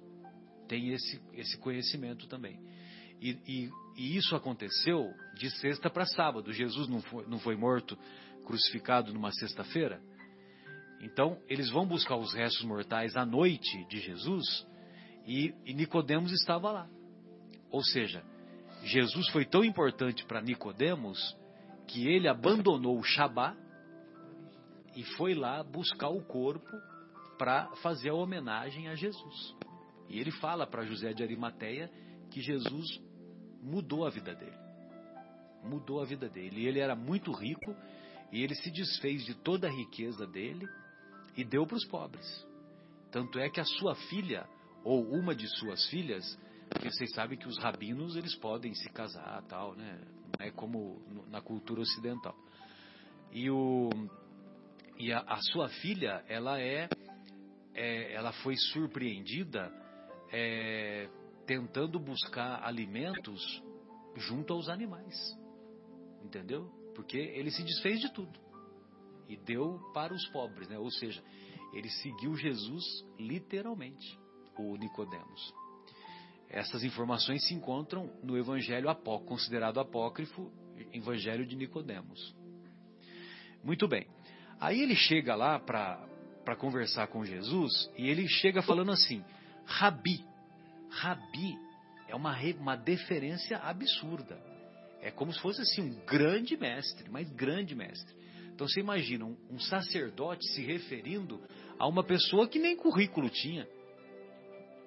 Tem 0.68 0.90
esse, 0.90 1.22
esse 1.34 1.58
conhecimento 1.58 2.28
também. 2.28 2.60
E, 3.22 3.38
e, 3.48 3.70
e 3.98 4.18
isso 4.18 4.36
aconteceu 4.36 5.14
de 5.36 5.50
sexta 5.60 5.90
para 5.90 6.06
sábado. 6.06 6.52
Jesus 6.52 6.88
não 6.88 7.02
foi, 7.02 7.26
não 7.28 7.40
foi 7.40 7.56
morto, 7.56 7.98
crucificado 8.46 9.14
numa 9.14 9.32
sexta-feira. 9.32 10.02
Então, 11.02 11.40
eles 11.48 11.70
vão 11.70 11.86
buscar 11.86 12.16
os 12.16 12.34
restos 12.34 12.64
mortais 12.64 13.16
à 13.16 13.26
noite 13.26 13.86
de 13.86 14.00
Jesus 14.00 14.66
e, 15.26 15.54
e 15.66 15.74
Nicodemos 15.74 16.32
estava 16.32 16.72
lá. 16.72 16.90
Ou 17.70 17.84
seja, 17.84 18.24
Jesus 18.84 19.30
foi 19.30 19.46
tão 19.46 19.64
importante 19.64 20.26
para 20.26 20.42
Nicodemos 20.42 21.20
que 21.88 22.08
ele 22.08 22.28
abandonou 22.28 22.98
o 22.98 23.04
Shabá 23.04 23.56
e 24.96 25.04
foi 25.04 25.34
lá 25.34 25.64
buscar 25.64 26.10
o 26.10 26.24
corpo 26.24 26.72
para 27.38 27.68
fazer 27.78 28.10
a 28.10 28.14
homenagem 28.14 28.88
a 28.88 28.96
Jesus. 28.96 29.56
E 30.10 30.20
ele 30.20 30.32
fala 30.32 30.68
para 30.68 30.86
José 30.86 31.14
de 31.14 31.24
Arimateia 31.24 31.92
que 32.30 32.42
Jesus 32.42 32.86
mudou 33.62 34.06
a 34.06 34.10
vida 34.10 34.34
dele. 34.36 34.58
Mudou 35.64 36.02
a 36.02 36.06
vida 36.06 36.30
dele. 36.30 36.62
E 36.62 36.68
ele 36.68 36.80
era 36.80 36.96
muito 36.96 37.32
rico 37.32 37.76
e 38.32 38.44
ele 38.44 38.56
se 38.56 38.72
desfez 38.72 39.26
de 39.26 39.34
toda 39.34 39.68
a 39.68 39.72
riqueza 39.72 40.26
dele 40.28 40.68
e 41.36 41.44
deu 41.44 41.66
para 41.66 41.78
os 41.78 41.86
pobres. 41.86 42.46
Tanto 43.12 43.40
é 43.40 43.50
que 43.50 43.60
a 43.60 43.66
sua 43.66 43.96
filha, 43.96 44.48
ou 44.84 45.04
uma 45.12 45.34
de 45.34 45.48
suas 45.58 45.88
filhas, 45.90 46.38
porque 46.70 46.90
vocês 46.90 47.14
sabem 47.14 47.38
que 47.38 47.48
os 47.48 47.58
rabinos 47.58 48.16
eles 48.16 48.36
podem 48.36 48.74
se 48.74 48.90
casar 48.90 49.42
tal, 49.44 49.74
né? 49.76 50.02
Não 50.38 50.46
é 50.46 50.52
como 50.52 51.02
na 51.30 51.42
cultura 51.42 51.82
ocidental. 51.82 52.36
E, 53.32 53.50
o, 53.50 53.90
e 54.98 55.12
a, 55.12 55.20
a 55.20 55.38
sua 55.52 55.70
filha, 55.70 56.24
ela 56.28 56.60
é, 56.60 56.90
é, 57.76 58.14
ela 58.14 58.32
foi 58.32 58.56
surpreendida 58.56 59.72
é, 60.32 61.10
tentando 61.46 62.00
buscar 62.00 62.64
alimentos 62.64 63.64
junto 64.16 64.54
aos 64.54 64.70
animais. 64.70 65.16
Entendeu? 66.24 66.72
Porque 66.96 67.18
ele 67.18 67.52
se 67.52 67.64
desfez 67.64 68.00
de 68.00 68.12
tudo 68.12 68.40
e 69.28 69.36
deu 69.36 69.80
para 69.94 70.14
os 70.14 70.26
pobres, 70.30 70.68
né? 70.68 70.80
Ou 70.80 70.90
seja, 70.90 71.22
ele 71.74 71.90
seguiu 71.90 72.36
Jesus 72.36 72.84
literalmente, 73.20 74.18
o 74.58 74.76
Nicodemos. 74.78 75.54
Essas 76.50 76.84
informações 76.84 77.46
se 77.48 77.54
encontram 77.54 78.10
no 78.24 78.38
Evangelho 78.38 78.90
apó, 78.90 79.20
considerado 79.20 79.80
apócrifo, 79.80 80.52
Evangelho 80.94 81.46
de 81.46 81.56
Nicodemos. 81.56 82.36
Muito 83.64 83.88
bem. 83.88 84.08
Aí 84.60 84.80
ele 84.82 84.96
chega 84.96 85.36
lá 85.36 85.60
para 85.60 86.08
conversar 86.54 87.08
com 87.08 87.24
Jesus 87.24 87.90
e 87.98 88.10
ele 88.10 88.28
chega 88.28 88.62
falando 88.62 88.92
assim: 88.92 89.24
Rabi. 89.66 90.26
Rabi 90.90 91.58
é 92.08 92.16
uma, 92.16 92.38
uma 92.60 92.76
deferência 92.76 93.58
absurda. 93.58 94.38
É 95.02 95.12
como 95.12 95.32
se 95.32 95.40
fosse 95.40 95.62
assim 95.62 95.82
um 95.82 96.06
grande 96.06 96.58
mestre, 96.58 97.10
mas 97.10 97.30
grande 97.32 97.74
mestre. 97.76 98.14
Então 98.54 98.68
você 98.68 98.80
imagina 98.80 99.26
um, 99.26 99.38
um 99.52 99.60
sacerdote 99.60 100.46
se 100.54 100.62
referindo 100.62 101.42
a 101.78 101.88
uma 101.88 102.04
pessoa 102.04 102.48
que 102.48 102.60
nem 102.60 102.76
currículo 102.76 103.30
tinha. 103.30 103.68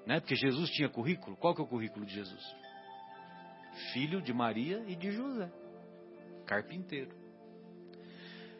Né? 0.07 0.21
Porque 0.21 0.35
Jesus 0.35 0.71
tinha 0.71 0.89
currículo. 0.89 1.37
Qual 1.37 1.55
que 1.55 1.61
é 1.61 1.65
o 1.65 1.69
currículo 1.69 2.07
de 2.07 2.15
Jesus? 2.15 2.43
Filho 3.93 4.23
de 4.23 4.33
Maria 4.33 4.83
e 4.89 4.97
de 4.97 5.13
José. 5.13 5.53
Carpinteiro. 6.47 7.15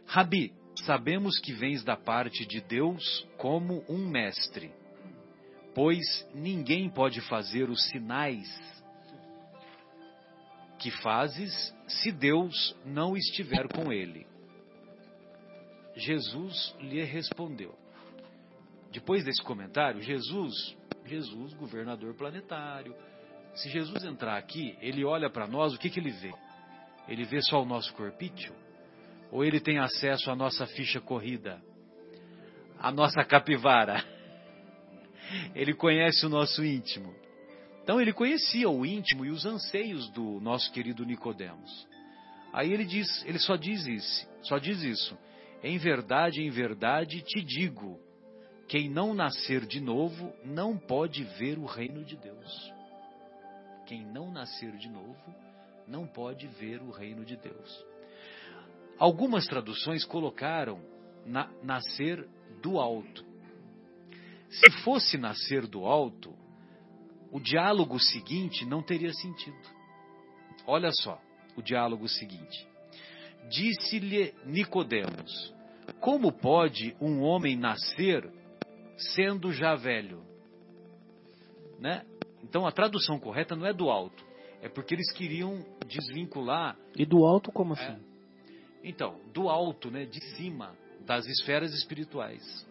Rabi, 0.07 0.53
sabemos 0.85 1.39
que 1.39 1.53
vens 1.53 1.85
da 1.85 1.97
parte 1.97 2.47
de 2.47 2.61
Deus 2.61 3.27
como 3.37 3.85
um 3.89 4.09
mestre, 4.09 4.71
pois 5.75 6.05
ninguém 6.35 6.89
pode 6.89 7.21
fazer 7.23 7.69
os 7.71 7.89
sinais 7.89 8.49
que 10.79 10.91
fazes 10.91 11.75
se 11.87 12.13
Deus 12.13 12.77
não 12.85 13.17
estiver 13.17 13.67
com 13.69 13.93
ele. 13.93 14.27
Jesus 15.97 16.75
lhe 16.81 17.03
respondeu. 17.03 17.77
Depois 18.93 19.25
desse 19.25 19.43
comentário, 19.43 20.01
Jesus, 20.01 20.77
Jesus, 21.05 21.53
governador 21.55 22.15
planetário, 22.15 22.95
se 23.55 23.69
Jesus 23.71 24.05
entrar 24.05 24.39
aqui, 24.39 24.77
ele 24.81 25.05
olha 25.05 25.29
para 25.29 25.47
nós, 25.47 25.75
o 25.75 25.79
que, 25.79 25.91
que 25.91 25.99
ele 25.99 26.13
vê? 26.13 26.33
Ele 27.09 27.25
vê 27.25 27.43
só 27.43 27.63
o 27.63 27.67
nosso 27.67 27.93
corpício? 27.95 28.55
Ou 29.31 29.45
ele 29.45 29.61
tem 29.61 29.79
acesso 29.79 30.31
à 30.31 30.37
nossa 30.37 30.67
ficha 30.67 31.01
corrida? 31.01 31.63
À 32.79 32.91
nossa 32.91 33.25
capivara? 33.25 34.05
Ele 35.55 35.75
conhece 35.75 36.25
o 36.25 36.29
nosso 36.31 36.65
íntimo. 36.65 37.15
Então 37.83 38.01
ele 38.01 38.13
conhecia 38.13 38.69
o 38.69 38.85
íntimo 38.85 39.25
e 39.25 39.31
os 39.31 39.47
anseios 39.47 40.11
do 40.11 40.41
nosso 40.41 40.71
querido 40.73 41.05
Nicodemos. 41.05 41.89
Aí 42.53 42.73
ele 42.73 42.85
diz, 42.85 43.25
ele 43.25 43.39
só 43.39 43.57
diz 43.57 43.87
isso, 43.87 44.29
só 44.43 44.59
diz 44.59 44.83
isso. 44.83 45.17
Em 45.63 45.79
verdade, 45.79 46.43
em 46.43 46.51
verdade 46.51 47.23
te 47.23 47.43
digo, 47.43 47.99
quem 48.69 48.91
não 48.91 49.15
nascer 49.15 49.65
de 49.67 49.81
novo 49.81 50.33
não 50.45 50.77
pode 50.77 51.25
ver 51.39 51.59
o 51.59 51.65
reino 51.65 52.05
de 52.05 52.17
Deus. 52.17 52.73
Quem 53.87 54.05
não 54.05 54.31
nascer 54.31 54.77
de 54.77 54.89
novo 54.89 55.35
não 55.87 56.07
pode 56.07 56.47
ver 56.47 56.83
o 56.83 56.91
reino 56.91 57.25
de 57.25 57.37
Deus. 57.37 57.87
Algumas 58.99 59.47
traduções 59.47 60.05
colocaram 60.05 60.81
na, 61.25 61.51
nascer 61.63 62.27
do 62.61 62.79
alto. 62.79 63.25
Se 64.51 64.71
fosse 64.83 65.17
nascer 65.17 65.67
do 65.67 65.85
alto, 65.85 66.35
o 67.31 67.39
diálogo 67.39 67.99
seguinte 68.01 68.65
não 68.65 68.83
teria 68.83 69.13
sentido. 69.13 69.57
Olha 70.67 70.91
só 70.93 71.21
o 71.57 71.63
diálogo 71.63 72.09
seguinte. 72.09 72.67
Disse-lhe 73.49 74.35
Nicodemos: 74.45 75.55
Como 76.01 76.33
pode 76.33 76.97
um 77.01 77.21
homem 77.21 77.57
nascer 77.57 78.29
sendo 79.15 79.53
já 79.53 79.75
velho? 79.75 80.23
Né? 81.79 82.05
Então 82.43 82.67
a 82.67 82.73
tradução 82.73 83.19
correta 83.19 83.55
não 83.55 83.67
é 83.67 83.73
do 83.73 83.91
alto, 83.91 84.25
é 84.61 84.69
porque 84.69 84.95
eles 84.95 85.13
queriam 85.13 85.65
desvincular. 85.87 86.77
E 86.97 87.07
do 87.07 87.25
alto 87.25 87.53
como 87.53 87.75
assim? 87.75 88.08
Então, 88.83 89.21
do 89.33 89.49
alto, 89.49 89.91
né, 89.91 90.05
de 90.05 90.21
cima 90.37 90.75
das 91.05 91.27
esferas 91.27 91.73
espirituais. 91.75 92.67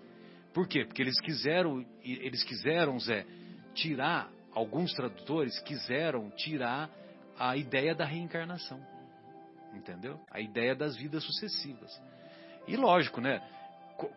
Por 0.53 0.67
quê? 0.67 0.85
Porque 0.85 1.01
eles 1.01 1.19
quiseram, 1.19 1.85
eles 2.03 2.43
quiseram, 2.43 2.99
Zé, 2.99 3.25
tirar, 3.73 4.31
alguns 4.53 4.93
tradutores 4.93 5.59
quiseram 5.61 6.29
tirar 6.31 6.89
a 7.37 7.55
ideia 7.55 7.93
da 7.93 8.05
reencarnação 8.05 8.81
entendeu? 9.77 10.19
A 10.29 10.39
ideia 10.41 10.75
das 10.75 10.95
vidas 10.97 11.23
sucessivas. 11.23 11.91
E 12.67 12.75
lógico, 12.75 13.21
né? 13.21 13.41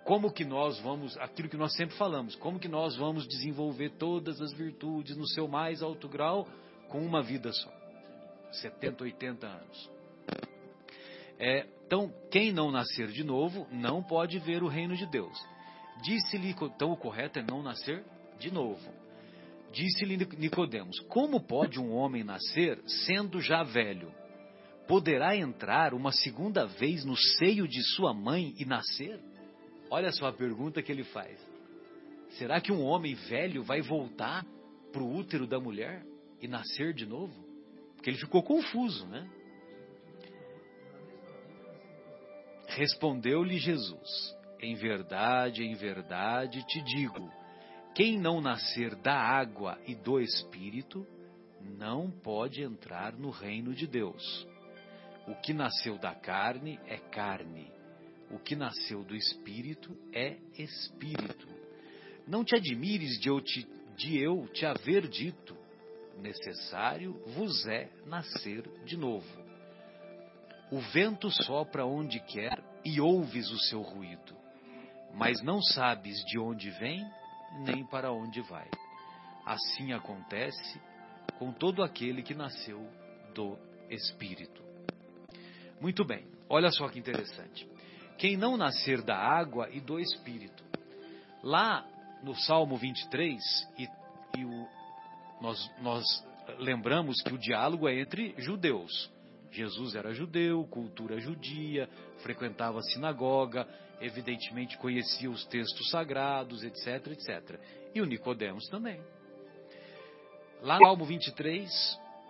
Como 0.04 0.30
que 0.30 0.44
nós 0.44 0.78
vamos, 0.80 1.16
aquilo 1.18 1.48
que 1.48 1.56
nós 1.56 1.74
sempre 1.74 1.96
falamos, 1.96 2.34
como 2.36 2.58
que 2.58 2.68
nós 2.68 2.96
vamos 2.96 3.26
desenvolver 3.26 3.90
todas 3.90 4.40
as 4.40 4.52
virtudes 4.52 5.16
no 5.16 5.26
seu 5.28 5.48
mais 5.48 5.82
alto 5.82 6.06
grau 6.06 6.46
com 6.88 7.00
uma 7.00 7.22
vida 7.22 7.50
só? 7.52 7.72
70, 8.52 9.04
80 9.04 9.46
anos. 9.46 9.90
É, 11.40 11.66
então, 11.86 12.12
quem 12.30 12.52
não 12.52 12.70
nascer 12.70 13.08
de 13.08 13.24
novo 13.24 13.66
não 13.72 14.02
pode 14.02 14.38
ver 14.38 14.62
o 14.62 14.68
reino 14.68 14.94
de 14.94 15.06
Deus. 15.06 15.36
Disse-lhe, 16.02 16.50
então 16.50 16.92
o 16.92 16.96
correto 16.96 17.40
é 17.40 17.42
não 17.42 17.62
nascer 17.62 18.04
de 18.38 18.52
novo. 18.52 18.92
Disse-lhe 19.72 20.16
Nicodemos: 20.16 21.00
Como 21.08 21.40
pode 21.40 21.80
um 21.80 21.92
homem 21.92 22.22
nascer 22.22 22.80
sendo 22.86 23.40
já 23.40 23.62
velho? 23.62 24.12
poderá 24.90 25.36
entrar 25.36 25.94
uma 25.94 26.10
segunda 26.10 26.66
vez 26.66 27.04
no 27.04 27.16
seio 27.16 27.68
de 27.68 27.80
sua 27.94 28.12
mãe 28.12 28.52
e 28.58 28.64
nascer? 28.64 29.20
Olha 29.88 30.10
só 30.10 30.26
a 30.26 30.32
pergunta 30.32 30.82
que 30.82 30.90
ele 30.90 31.04
faz. 31.04 31.38
Será 32.30 32.60
que 32.60 32.72
um 32.72 32.82
homem 32.82 33.14
velho 33.14 33.62
vai 33.62 33.80
voltar 33.80 34.44
para 34.90 35.00
o 35.00 35.14
útero 35.14 35.46
da 35.46 35.60
mulher 35.60 36.04
e 36.42 36.48
nascer 36.48 36.92
de 36.92 37.06
novo? 37.06 37.32
Porque 37.94 38.10
ele 38.10 38.18
ficou 38.18 38.42
confuso, 38.42 39.06
né? 39.06 39.30
Respondeu-lhe 42.76 43.58
Jesus: 43.58 44.36
Em 44.60 44.74
verdade, 44.74 45.64
em 45.64 45.74
verdade 45.74 46.64
te 46.66 46.80
digo: 46.82 47.30
quem 47.94 48.18
não 48.18 48.40
nascer 48.40 48.94
da 48.96 49.14
água 49.14 49.78
e 49.86 49.94
do 49.94 50.20
espírito 50.20 51.04
não 51.60 52.10
pode 52.10 52.62
entrar 52.62 53.12
no 53.12 53.30
reino 53.30 53.74
de 53.74 53.86
Deus. 53.86 54.46
O 55.26 55.34
que 55.34 55.52
nasceu 55.52 55.98
da 55.98 56.14
carne 56.14 56.78
é 56.86 56.96
carne, 56.96 57.70
o 58.30 58.38
que 58.38 58.54
nasceu 58.54 59.02
do 59.02 59.16
espírito 59.16 59.96
é 60.12 60.36
espírito. 60.56 61.48
Não 62.26 62.44
te 62.44 62.54
admires 62.54 63.18
de 63.18 63.28
eu 63.28 63.40
te, 63.40 63.66
de 63.96 64.16
eu 64.18 64.46
te 64.52 64.64
haver 64.64 65.08
dito, 65.08 65.56
necessário 66.18 67.14
vos 67.34 67.66
é 67.66 67.90
nascer 68.06 68.62
de 68.84 68.96
novo. 68.96 69.39
O 70.70 70.78
vento 70.78 71.30
sopra 71.30 71.84
onde 71.84 72.20
quer 72.20 72.62
e 72.84 73.00
ouves 73.00 73.50
o 73.50 73.58
seu 73.58 73.82
ruído, 73.82 74.36
mas 75.12 75.42
não 75.42 75.60
sabes 75.60 76.24
de 76.26 76.38
onde 76.38 76.70
vem 76.70 77.04
nem 77.66 77.84
para 77.84 78.12
onde 78.12 78.40
vai. 78.42 78.68
Assim 79.44 79.92
acontece 79.92 80.80
com 81.38 81.52
todo 81.52 81.82
aquele 81.82 82.22
que 82.22 82.34
nasceu 82.34 82.86
do 83.34 83.58
Espírito. 83.88 84.62
Muito 85.80 86.04
bem, 86.04 86.26
olha 86.48 86.70
só 86.70 86.88
que 86.88 86.98
interessante. 86.98 87.68
Quem 88.16 88.36
não 88.36 88.56
nascer 88.56 89.02
da 89.02 89.16
água 89.16 89.68
e 89.70 89.80
do 89.80 89.98
Espírito. 89.98 90.62
Lá 91.42 91.84
no 92.22 92.34
Salmo 92.36 92.76
23, 92.76 93.42
e, 93.78 93.88
e 94.38 94.44
o, 94.44 94.68
nós, 95.40 95.70
nós 95.80 96.04
lembramos 96.58 97.20
que 97.22 97.32
o 97.32 97.38
diálogo 97.38 97.88
é 97.88 97.98
entre 97.98 98.34
judeus. 98.38 99.10
Jesus 99.50 99.94
era 99.94 100.12
judeu, 100.12 100.64
cultura 100.68 101.18
judia, 101.18 101.88
frequentava 102.22 102.78
a 102.78 102.82
sinagoga, 102.82 103.66
evidentemente 104.00 104.78
conhecia 104.78 105.30
os 105.30 105.44
textos 105.46 105.90
sagrados, 105.90 106.62
etc, 106.62 107.08
etc. 107.08 107.60
E 107.94 108.00
o 108.00 108.06
Nicodemos 108.06 108.68
também. 108.68 109.00
Lá 110.62 110.78
no 110.78 110.84
Salmo 110.84 111.04
23, 111.04 111.70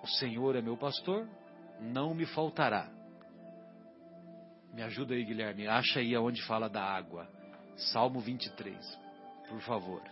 o 0.03 0.07
Senhor 0.07 0.57
é 0.57 0.63
meu 0.63 0.77
pastor, 0.77 1.29
não 1.81 2.15
me 2.15 2.27
faltará. 2.27 2.89
Me 4.73 4.83
ajuda 4.83 5.15
aí, 5.15 5.25
Guilherme. 5.25 5.67
Acha 5.67 6.01
aí 6.01 6.15
aonde 6.15 6.41
fala 6.43 6.69
da 6.69 6.83
água. 6.83 7.29
Salmo 7.77 8.21
23, 8.21 8.77
por 9.49 9.61
favor. 9.63 10.03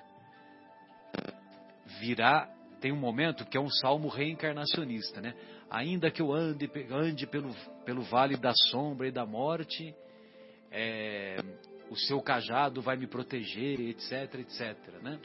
virá, 2.00 2.48
tem 2.80 2.92
um 2.92 2.96
momento 2.96 3.44
que 3.44 3.56
é 3.56 3.60
um 3.60 3.70
salmo 3.70 4.08
reencarnacionista, 4.08 5.20
né? 5.20 5.34
Ainda 5.70 6.10
que 6.10 6.22
eu 6.22 6.32
ande, 6.32 6.70
ande 6.90 7.26
pelo, 7.26 7.54
pelo 7.84 8.02
vale 8.02 8.36
da 8.36 8.52
sombra 8.70 9.08
e 9.08 9.12
da 9.12 9.26
morte, 9.26 9.94
é, 10.70 11.38
o 11.90 11.96
seu 11.96 12.20
cajado 12.20 12.80
vai 12.80 12.96
me 12.96 13.06
proteger, 13.06 13.80
etc, 13.80 14.34
etc, 14.40 15.02
né? 15.02 15.18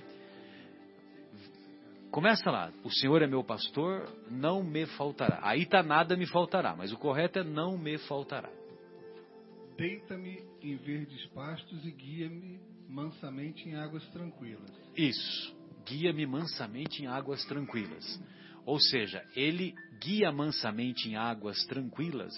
Começa 2.12 2.52
lá, 2.52 2.72
o 2.84 2.92
Senhor 2.92 3.24
é 3.24 3.28
meu 3.28 3.44
pastor, 3.44 4.08
não 4.30 4.64
me 4.64 4.86
faltará. 4.86 5.40
Aí 5.42 5.66
tá 5.66 5.82
nada 5.82 6.16
me 6.16 6.28
faltará, 6.28 6.76
mas 6.76 6.92
o 6.92 6.98
correto 6.98 7.40
é 7.40 7.44
não 7.44 7.76
me 7.76 7.98
faltará. 7.98 8.52
Deita-me 9.76 10.44
em 10.62 10.76
verdes 10.76 11.26
pastos 11.28 11.84
e 11.84 11.92
guia-me 11.92 12.60
mansamente 12.88 13.68
em 13.68 13.76
águas 13.76 14.06
tranquilas. 14.12 14.70
Isso, 14.96 15.53
guia-me 15.86 16.26
mansamente 16.26 17.04
em 17.04 17.08
águas 17.08 17.44
tranquilas. 17.46 18.22
Ou 18.66 18.80
seja, 18.80 19.24
ele 19.36 19.74
guia 20.00 20.32
mansamente 20.32 21.10
em 21.10 21.16
águas 21.16 21.66
tranquilas 21.66 22.34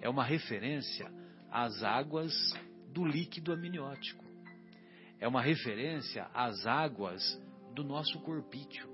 é 0.00 0.08
uma 0.08 0.24
referência 0.24 1.10
às 1.50 1.82
águas 1.82 2.32
do 2.92 3.04
líquido 3.04 3.52
amniótico. 3.52 4.24
É 5.18 5.28
uma 5.28 5.42
referência 5.42 6.26
às 6.32 6.66
águas 6.66 7.22
do 7.74 7.84
nosso 7.84 8.18
corpício. 8.20 8.88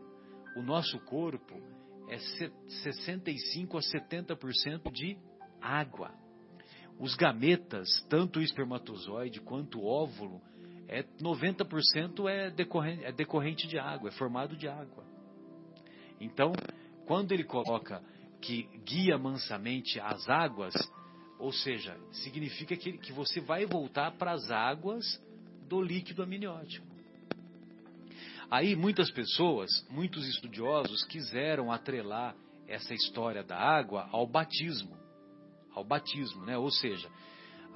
O 0.57 0.63
nosso 0.63 0.99
corpo 1.01 1.55
é 2.09 2.19
65 2.19 3.79
a 3.79 3.81
70% 3.81 4.91
de 4.91 5.17
água. 5.61 6.13
Os 6.99 7.15
gametas, 7.15 7.89
tanto 8.09 8.41
o 8.41 8.43
espermatozoide 8.43 9.41
quanto 9.41 9.79
o 9.79 9.87
óvulo, 9.87 10.41
é 10.89 11.03
90% 11.21 12.29
é 12.29 12.51
decorrente, 12.51 13.05
é 13.05 13.13
decorrente 13.13 13.67
de 13.67 13.79
água, 13.79 14.09
é 14.09 14.13
formado 14.13 14.57
de 14.57 14.69
água. 14.69 15.05
Então, 16.21 16.53
quando 17.07 17.33
ele 17.33 17.45
coloca 17.45 18.03
que 18.41 18.69
guia 18.85 19.19
mansamente 19.19 19.99
as 20.01 20.29
águas, 20.29 20.75
ou 21.39 21.53
seja, 21.53 21.97
significa 22.13 22.77
que, 22.77 22.99
que 22.99 23.13
você 23.13 23.41
vai 23.41 23.67
voltar 23.67 24.13
para 24.13 24.33
as 24.33 24.51
águas 24.51 25.05
do 25.69 25.81
líquido 25.81 26.23
amniótico. 26.23 26.87
Aí 28.51 28.77
muitas 28.77 29.11
pessoas, 29.11 29.71
muitos 29.91 30.27
estudiosos 30.29 31.05
quiseram 31.05 31.73
atrelar 31.73 32.37
essa 32.69 32.95
história 32.95 33.43
da 33.43 33.57
água 33.57 34.09
ao 34.13 34.27
batismo, 34.27 34.97
ao 35.75 35.85
batismo, 35.85 36.45
né? 36.45 36.57
Ou 36.57 36.71
seja, 36.71 37.11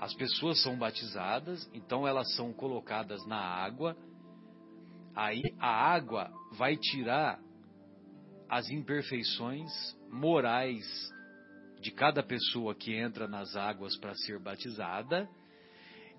as 0.01 0.15
pessoas 0.15 0.63
são 0.63 0.79
batizadas, 0.79 1.71
então 1.75 2.09
elas 2.09 2.35
são 2.35 2.55
colocadas 2.55 3.27
na 3.27 3.37
água, 3.37 3.95
aí 5.15 5.43
a 5.59 5.69
água 5.69 6.33
vai 6.53 6.75
tirar 6.75 7.39
as 8.49 8.71
imperfeições 8.71 9.71
morais 10.11 10.87
de 11.83 11.91
cada 11.91 12.23
pessoa 12.23 12.75
que 12.75 12.95
entra 12.95 13.29
nas 13.29 13.55
águas 13.55 13.95
para 13.99 14.15
ser 14.15 14.39
batizada, 14.39 15.29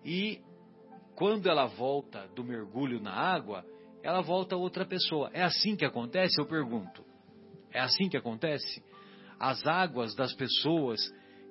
e 0.06 0.40
quando 1.16 1.49
ela 1.49 1.66
volta 1.66 2.28
do 2.36 2.44
mergulho 2.44 3.02
na 3.02 3.12
água, 3.12 3.66
ela 4.03 4.22
volta 4.22 4.56
outra 4.56 4.86
pessoa. 4.86 5.32
É 5.34 5.41
assim 5.41 5.76
que 5.76 5.86
acontece? 5.86 6.40
Eu 6.40 6.45
pergunto. 6.45 7.03
É 7.72 7.80
assim 7.80 8.10
que 8.10 8.18
acontece? 8.18 8.84
As 9.40 9.66
águas 9.66 10.14
das 10.14 10.36
pessoas 10.36 11.02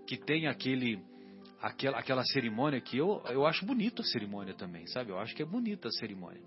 que 0.07 0.17
têm 0.17 0.47
aquele, 0.47 1.03
aquela, 1.61 1.99
aquela 1.99 2.25
cerimônia 2.25 2.81
que 2.81 2.97
eu, 2.97 3.23
eu 3.29 3.47
acho 3.47 3.65
bonita 3.67 4.03
a 4.03 4.05
cerimônia 4.05 4.55
também, 4.55 4.87
sabe? 4.87 5.11
Eu 5.11 5.19
acho 5.19 5.35
que 5.35 5.43
é 5.43 5.47
bonita 5.47 5.89
a 5.89 5.93
cerimônia. 5.93 6.41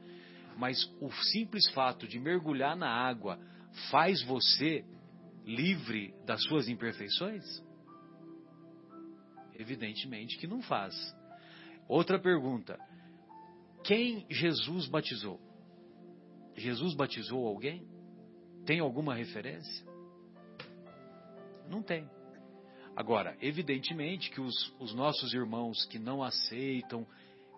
Mas 0.57 0.77
o 0.99 1.11
simples 1.11 1.69
fato 1.71 2.07
de 2.07 2.19
mergulhar 2.19 2.75
na 2.75 2.89
água 2.89 3.39
faz 3.89 4.21
você 4.23 4.85
livre 5.45 6.13
das 6.25 6.41
suas 6.43 6.67
imperfeições? 6.67 7.43
Evidentemente 9.55 10.37
que 10.37 10.47
não 10.47 10.61
faz. 10.61 10.95
Outra 11.87 12.19
pergunta: 12.19 12.77
quem 13.83 14.25
Jesus 14.29 14.87
batizou? 14.87 15.39
Jesus 16.55 16.95
batizou 16.95 17.47
alguém? 17.47 17.87
Tem 18.65 18.79
alguma 18.79 19.15
referência? 19.15 19.85
Não 21.67 21.81
tem. 21.81 22.09
Agora, 22.95 23.35
evidentemente 23.41 24.29
que 24.29 24.39
os, 24.39 24.73
os, 24.79 24.93
nossos 24.93 25.33
irmãos 25.33 25.85
que 25.85 25.97
não 25.97 26.21
aceitam, 26.21 27.07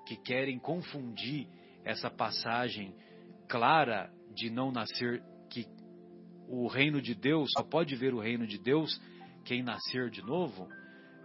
que 0.07 0.15
querem 0.15 0.57
confundir 0.57 1.47
essa 1.83 2.09
passagem 2.09 2.95
clara 3.47 4.11
de 4.33 4.49
não 4.49 4.71
nascer, 4.71 5.21
que 5.49 5.65
o 6.47 6.67
reino 6.67 7.01
de 7.01 7.13
Deus, 7.13 7.51
só 7.51 7.63
pode 7.63 7.95
ver 7.95 8.13
o 8.13 8.19
reino 8.19 8.47
de 8.47 8.57
Deus 8.57 8.99
quem 9.43 9.61
nascer 9.61 10.09
de 10.09 10.21
novo, 10.21 10.69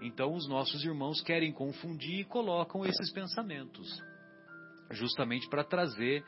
então 0.03 0.35
os 0.35 0.49
nossos 0.49 0.83
irmãos 0.85 1.21
querem 1.23 1.53
confundir 1.53 2.21
e 2.21 2.25
colocam 2.25 2.85
esses 2.85 3.13
pensamentos, 3.13 4.03
justamente 4.91 5.49
para 5.49 5.63
trazer 5.63 6.25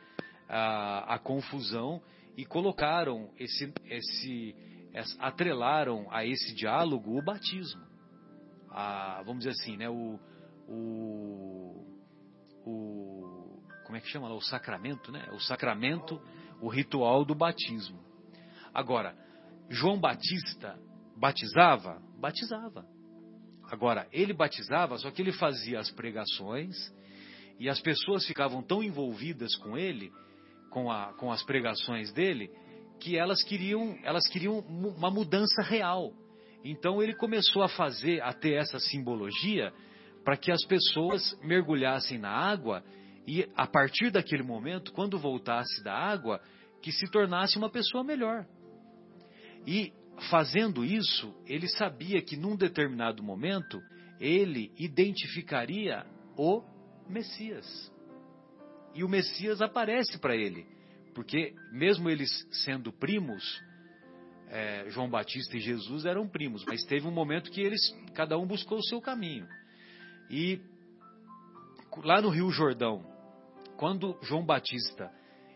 a, 0.48 1.14
a 1.14 1.18
confusão 1.18 2.02
e 2.36 2.44
colocaram 2.44 3.30
esse, 3.38 3.72
esse, 3.86 4.54
atrelaram 5.18 6.06
a 6.10 6.24
esse 6.24 6.54
diálogo 6.54 7.18
o 7.18 7.22
batismo. 7.22 7.82
A, 8.70 9.22
vamos 9.24 9.44
dizer 9.44 9.50
assim, 9.50 9.76
né, 9.76 9.88
o, 9.88 10.18
o, 10.68 11.86
o, 12.64 13.62
como 13.84 13.96
é 13.96 14.00
que 14.00 14.08
chama 14.08 14.28
lá? 14.28 14.34
O 14.34 14.40
sacramento, 14.40 15.10
né? 15.10 15.28
O 15.32 15.40
sacramento, 15.40 16.20
o 16.60 16.68
ritual 16.68 17.24
do 17.24 17.34
batismo. 17.34 18.02
Agora, 18.72 19.16
João 19.68 19.98
Batista 19.98 20.78
batizava? 21.16 22.02
Batizava. 22.18 22.86
Agora, 23.70 24.06
ele 24.12 24.32
batizava, 24.32 24.98
só 24.98 25.10
que 25.10 25.22
ele 25.22 25.32
fazia 25.32 25.78
as 25.78 25.90
pregações 25.90 26.76
e 27.58 27.68
as 27.68 27.80
pessoas 27.80 28.26
ficavam 28.26 28.62
tão 28.62 28.82
envolvidas 28.82 29.54
com 29.56 29.76
ele 29.76 30.12
com, 30.70 30.90
a, 30.90 31.12
com 31.14 31.30
as 31.30 31.42
pregações 31.42 32.12
dele 32.12 32.50
que 33.02 33.18
elas 33.18 33.42
queriam, 33.42 33.98
elas 34.04 34.28
queriam 34.28 34.60
uma 34.60 35.10
mudança 35.10 35.60
real. 35.60 36.12
Então 36.64 37.02
ele 37.02 37.14
começou 37.14 37.62
a 37.64 37.68
fazer, 37.68 38.22
a 38.22 38.32
ter 38.32 38.52
essa 38.52 38.78
simbologia 38.78 39.72
para 40.24 40.36
que 40.36 40.52
as 40.52 40.64
pessoas 40.64 41.36
mergulhassem 41.42 42.16
na 42.16 42.30
água 42.30 42.84
e 43.26 43.48
a 43.56 43.66
partir 43.66 44.12
daquele 44.12 44.44
momento, 44.44 44.92
quando 44.92 45.18
voltasse 45.18 45.82
da 45.82 45.92
água, 45.92 46.40
que 46.80 46.92
se 46.92 47.10
tornasse 47.10 47.58
uma 47.58 47.68
pessoa 47.68 48.04
melhor. 48.04 48.46
E 49.66 49.92
fazendo 50.30 50.84
isso, 50.84 51.34
ele 51.46 51.66
sabia 51.66 52.22
que 52.22 52.36
num 52.36 52.54
determinado 52.54 53.20
momento 53.20 53.80
ele 54.20 54.72
identificaria 54.78 56.06
o 56.36 56.62
Messias 57.08 57.92
e 58.94 59.02
o 59.02 59.08
Messias 59.08 59.60
aparece 59.60 60.18
para 60.20 60.36
ele. 60.36 60.66
Porque, 61.14 61.54
mesmo 61.70 62.08
eles 62.08 62.30
sendo 62.64 62.92
primos, 62.92 63.62
é, 64.48 64.88
João 64.88 65.08
Batista 65.08 65.56
e 65.56 65.60
Jesus 65.60 66.04
eram 66.04 66.28
primos, 66.28 66.64
mas 66.64 66.84
teve 66.84 67.06
um 67.06 67.12
momento 67.12 67.50
que 67.50 67.60
eles, 67.60 67.80
cada 68.14 68.38
um 68.38 68.46
buscou 68.46 68.78
o 68.78 68.84
seu 68.84 69.00
caminho. 69.00 69.46
E 70.30 70.60
lá 72.02 72.20
no 72.20 72.30
Rio 72.30 72.50
Jordão, 72.50 73.04
quando 73.76 74.18
João 74.22 74.44
Batista 74.44 75.10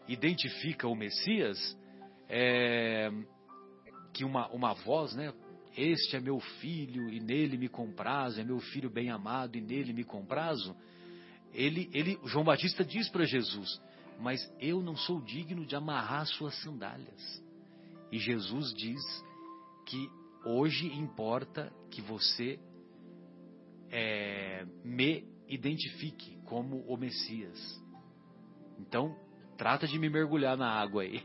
identifica 0.09 0.87
o 0.87 0.95
Messias, 0.95 1.59
é, 2.29 3.11
que 4.13 4.25
uma, 4.25 4.49
uma 4.49 4.75
voz, 4.75 5.15
né? 5.15 5.33
Este 5.77 6.17
é 6.17 6.21
meu 6.21 6.41
filho 6.41 7.11
e 7.11 7.21
nele 7.21 7.59
me 7.59 7.69
comprazo, 7.69 8.41
é 8.41 8.45
meu 8.45 8.59
filho 8.61 8.89
bem 8.89 9.11
amado 9.11 9.57
e 9.57 9.61
nele 9.61 9.93
me 9.93 10.05
comprazo 10.05 10.75
ele, 11.57 11.89
ele, 11.93 12.19
João 12.25 12.45
Batista 12.45 12.85
diz 12.85 13.09
para 13.09 13.25
Jesus: 13.25 13.81
Mas 14.19 14.41
eu 14.61 14.81
não 14.81 14.97
sou 14.97 15.21
digno 15.21 15.67
de 15.67 15.77
amarrar 15.77 16.27
suas 16.27 16.55
sandálias. 16.63 17.45
E 18.11 18.19
Jesus 18.19 18.73
diz 18.75 19.03
que 19.87 20.11
hoje 20.45 20.87
importa 20.95 21.73
que 21.91 22.01
você 22.01 22.59
é, 23.91 24.65
me 24.85 25.25
identifique 25.49 26.39
como 26.45 26.79
o 26.87 26.97
Messias. 26.97 27.59
Então, 28.79 29.17
trata 29.57 29.87
de 29.87 29.99
me 29.99 30.09
mergulhar 30.09 30.57
na 30.57 30.71
água 30.71 31.03
aí. 31.03 31.23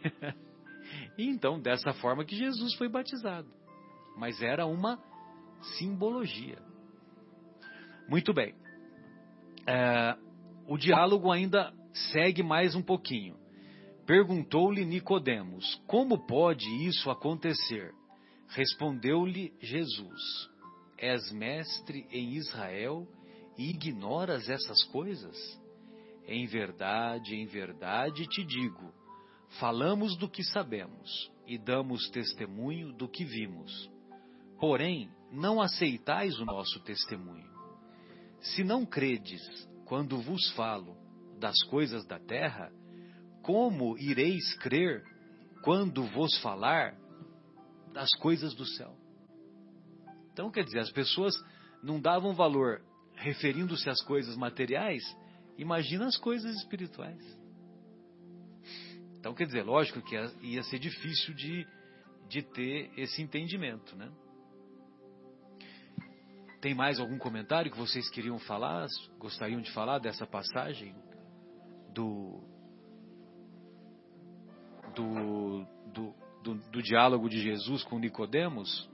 e 1.17 1.27
então, 1.27 1.59
dessa 1.59 1.93
forma 1.93 2.25
que 2.25 2.35
Jesus 2.35 2.73
foi 2.75 2.89
batizado. 2.89 3.49
Mas 4.17 4.41
era 4.41 4.65
uma 4.65 5.01
simbologia. 5.77 6.61
Muito 8.07 8.33
bem 8.33 8.55
é, 9.65 10.17
o 10.67 10.77
diálogo 10.77 11.31
ainda 11.31 11.73
segue 11.93 12.43
mais 12.43 12.75
um 12.75 12.81
pouquinho. 12.81 13.37
Perguntou-lhe 14.05 14.85
Nicodemos: 14.85 15.75
Como 15.87 16.25
pode 16.25 16.67
isso 16.85 17.09
acontecer? 17.09 17.93
Respondeu-lhe 18.49 19.53
Jesus: 19.61 20.49
És 20.97 21.31
mestre 21.31 22.05
em 22.11 22.33
Israel 22.33 23.07
e 23.57 23.69
ignoras 23.69 24.49
essas 24.49 24.83
coisas? 24.85 25.37
Em 26.27 26.45
verdade, 26.45 27.35
em 27.35 27.45
verdade 27.45 28.27
te 28.27 28.43
digo: 28.43 28.93
falamos 29.59 30.17
do 30.17 30.29
que 30.29 30.43
sabemos 30.43 31.31
e 31.47 31.57
damos 31.57 32.09
testemunho 32.09 32.93
do 32.93 33.07
que 33.07 33.23
vimos. 33.23 33.89
Porém, 34.59 35.09
não 35.31 35.61
aceitais 35.61 36.39
o 36.39 36.45
nosso 36.45 36.79
testemunho. 36.81 37.49
Se 38.39 38.63
não 38.63 38.85
credes 38.85 39.41
quando 39.85 40.21
vos 40.21 40.51
falo 40.51 41.00
das 41.41 41.61
coisas 41.63 42.05
da 42.05 42.19
terra, 42.19 42.71
como 43.41 43.97
ireis 43.97 44.53
crer 44.59 45.03
quando 45.63 46.03
vos 46.03 46.37
falar 46.39 46.95
das 47.91 48.13
coisas 48.19 48.53
do 48.53 48.65
céu? 48.65 48.95
Então, 50.31 50.51
quer 50.51 50.63
dizer, 50.63 50.79
as 50.79 50.91
pessoas 50.91 51.33
não 51.83 51.99
davam 51.99 52.33
valor 52.33 52.81
referindo-se 53.15 53.89
às 53.89 54.01
coisas 54.03 54.37
materiais, 54.37 55.03
imagina 55.57 56.05
as 56.05 56.15
coisas 56.15 56.55
espirituais. 56.57 57.21
Então, 59.19 59.33
quer 59.33 59.45
dizer, 59.45 59.63
lógico 59.63 60.01
que 60.01 60.15
ia 60.43 60.63
ser 60.63 60.79
difícil 60.79 61.33
de, 61.33 61.67
de 62.29 62.43
ter 62.43 62.91
esse 62.97 63.21
entendimento, 63.21 63.95
né? 63.95 64.11
Tem 66.61 66.75
mais 66.75 66.99
algum 66.99 67.17
comentário 67.17 67.71
que 67.71 67.77
vocês 67.77 68.07
queriam 68.11 68.37
falar, 68.37 68.87
gostariam 69.17 69.61
de 69.61 69.71
falar 69.71 69.97
dessa 69.97 70.27
passagem 70.27 70.95
do 71.93 72.41
do, 74.95 75.65
do, 75.93 76.13
do, 76.43 76.53
do 76.71 76.81
diálogo 76.81 77.29
de 77.29 77.39
Jesus 77.39 77.83
com 77.83 77.99
Nicodemos? 77.99 78.89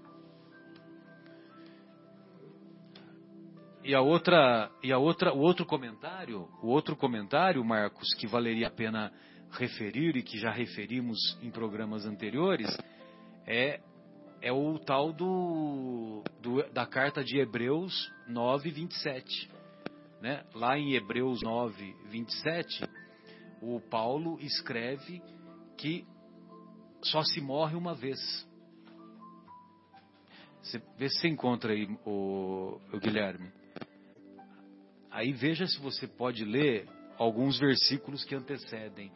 E 3.83 3.95
a 3.95 4.01
outra, 4.01 4.69
e 4.83 4.91
a 4.91 4.97
outra, 4.97 5.33
o 5.33 5.39
outro 5.39 5.65
comentário, 5.65 6.49
o 6.61 6.67
outro 6.67 6.95
comentário, 6.95 7.63
Marcos, 7.63 8.13
que 8.19 8.27
valeria 8.27 8.67
a 8.67 8.71
pena 8.71 9.13
referir 9.51 10.17
e 10.17 10.21
que 10.21 10.37
já 10.37 10.51
referimos 10.51 11.17
em 11.41 11.49
programas 11.49 12.05
anteriores, 12.05 12.67
é 13.45 13.79
é 14.39 14.51
o 14.51 14.77
tal 14.77 15.11
do, 15.11 16.23
do 16.41 16.61
da 16.71 16.85
carta 16.85 17.23
de 17.23 17.39
Hebreus 17.39 18.11
9, 18.27 18.69
27. 18.69 19.49
Né? 20.21 20.43
Lá 20.53 20.77
em 20.77 20.93
Hebreus 20.93 21.41
9, 21.41 21.95
27, 22.09 22.89
o 23.61 23.79
Paulo 23.79 24.39
escreve 24.39 25.21
que 25.77 26.05
só 27.01 27.21
se 27.23 27.39
morre 27.39 27.75
uma 27.75 27.93
vez. 27.93 28.19
Você, 30.61 30.81
vê 30.97 31.09
se 31.09 31.19
você 31.19 31.27
encontra 31.27 31.71
aí, 31.71 31.87
o, 32.05 32.79
o 32.91 32.99
Guilherme. 32.99 33.51
Aí 35.09 35.31
veja 35.31 35.65
se 35.65 35.79
você 35.79 36.07
pode 36.07 36.43
ler 36.43 36.87
alguns 37.17 37.59
versículos 37.59 38.23
que 38.23 38.35
antecedem. 38.35 39.11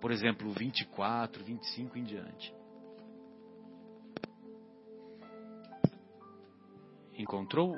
Por 0.00 0.10
exemplo, 0.10 0.50
24, 0.52 1.44
25 1.44 1.98
em 1.98 2.04
diante. 2.04 2.54
Encontrou? 7.14 7.76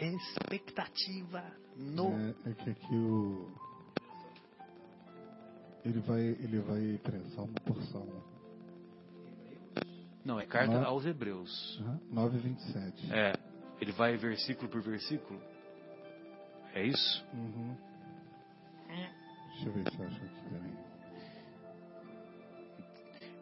Expectativa 0.00 1.44
no. 1.76 2.12
É, 2.12 2.50
é 2.50 2.54
que 2.54 2.70
aqui 2.70 2.94
o. 2.94 3.52
Ele 5.84 6.00
vai, 6.00 6.20
ele 6.20 6.58
vai 6.60 6.98
prensar 7.02 7.44
uma 7.44 7.60
porção. 7.60 8.06
Não, 10.24 10.38
é 10.38 10.46
carta 10.46 10.74
Nove- 10.74 10.86
aos 10.86 11.06
Hebreus. 11.06 11.78
Uhum. 11.80 11.98
9,27. 12.14 13.12
É, 13.12 13.32
ele 13.80 13.92
vai 13.92 14.16
versículo 14.16 14.68
por 14.68 14.82
versículo. 14.82 15.40
É 16.74 16.86
isso? 16.86 17.26
Uhum. 17.34 17.76
Deixa 19.52 19.68
eu 19.68 19.72
ver 19.72 19.90
se 19.90 19.98
eu 19.98 20.06
acho 20.06 20.16
aqui 20.24 20.50
também. 20.50 20.78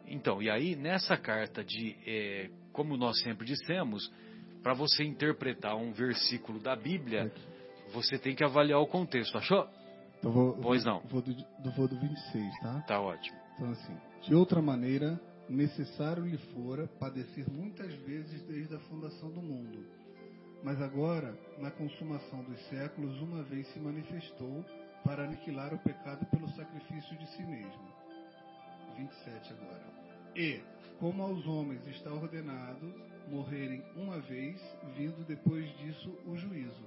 Então, 0.07 0.41
e 0.41 0.49
aí 0.49 0.75
nessa 0.75 1.15
carta 1.17 1.63
de, 1.63 1.95
é, 2.05 2.49
como 2.73 2.97
nós 2.97 3.21
sempre 3.21 3.45
dissemos, 3.45 4.11
para 4.61 4.73
você 4.73 5.03
interpretar 5.03 5.75
um 5.75 5.91
versículo 5.91 6.59
da 6.59 6.75
Bíblia, 6.75 7.31
você 7.93 8.17
tem 8.17 8.35
que 8.35 8.43
avaliar 8.43 8.79
o 8.79 8.87
contexto. 8.87 9.37
Achou? 9.37 9.67
Então 10.17 10.31
vou, 10.31 10.53
Pois 10.61 10.83
não. 10.83 11.01
Vou 11.01 11.21
do, 11.21 11.35
vou 11.75 11.87
do 11.87 11.99
26, 11.99 12.59
tá? 12.59 12.81
Tá 12.87 13.01
ótimo. 13.01 13.37
Então 13.55 13.71
assim, 13.71 13.97
de 14.21 14.35
outra 14.35 14.61
maneira, 14.61 15.19
necessário 15.47 16.25
lhe 16.25 16.37
fora 16.53 16.87
padecer 16.99 17.49
muitas 17.49 17.93
vezes 18.03 18.41
desde 18.43 18.75
a 18.75 18.79
fundação 18.79 19.31
do 19.31 19.41
mundo. 19.41 19.85
Mas 20.63 20.81
agora, 20.81 21.37
na 21.57 21.71
consumação 21.71 22.43
dos 22.43 22.59
séculos, 22.67 23.19
uma 23.21 23.43
vez 23.43 23.65
se 23.71 23.79
manifestou 23.79 24.65
para 25.05 25.23
aniquilar 25.23 25.73
o 25.73 25.79
pecado 25.79 26.25
pelo 26.25 26.49
sacrifício 26.49 27.17
de 27.17 27.27
si 27.31 27.43
mesmo. 27.43 27.89
27 28.97 29.53
agora. 29.53 29.83
E, 30.35 30.61
como 30.99 31.23
aos 31.23 31.47
homens 31.47 31.85
está 31.87 32.13
ordenado 32.13 32.93
morrerem 33.29 33.83
uma 33.95 34.19
vez, 34.19 34.59
vindo 34.95 35.25
depois 35.25 35.65
disso 35.77 36.09
o 36.25 36.35
juízo. 36.35 36.83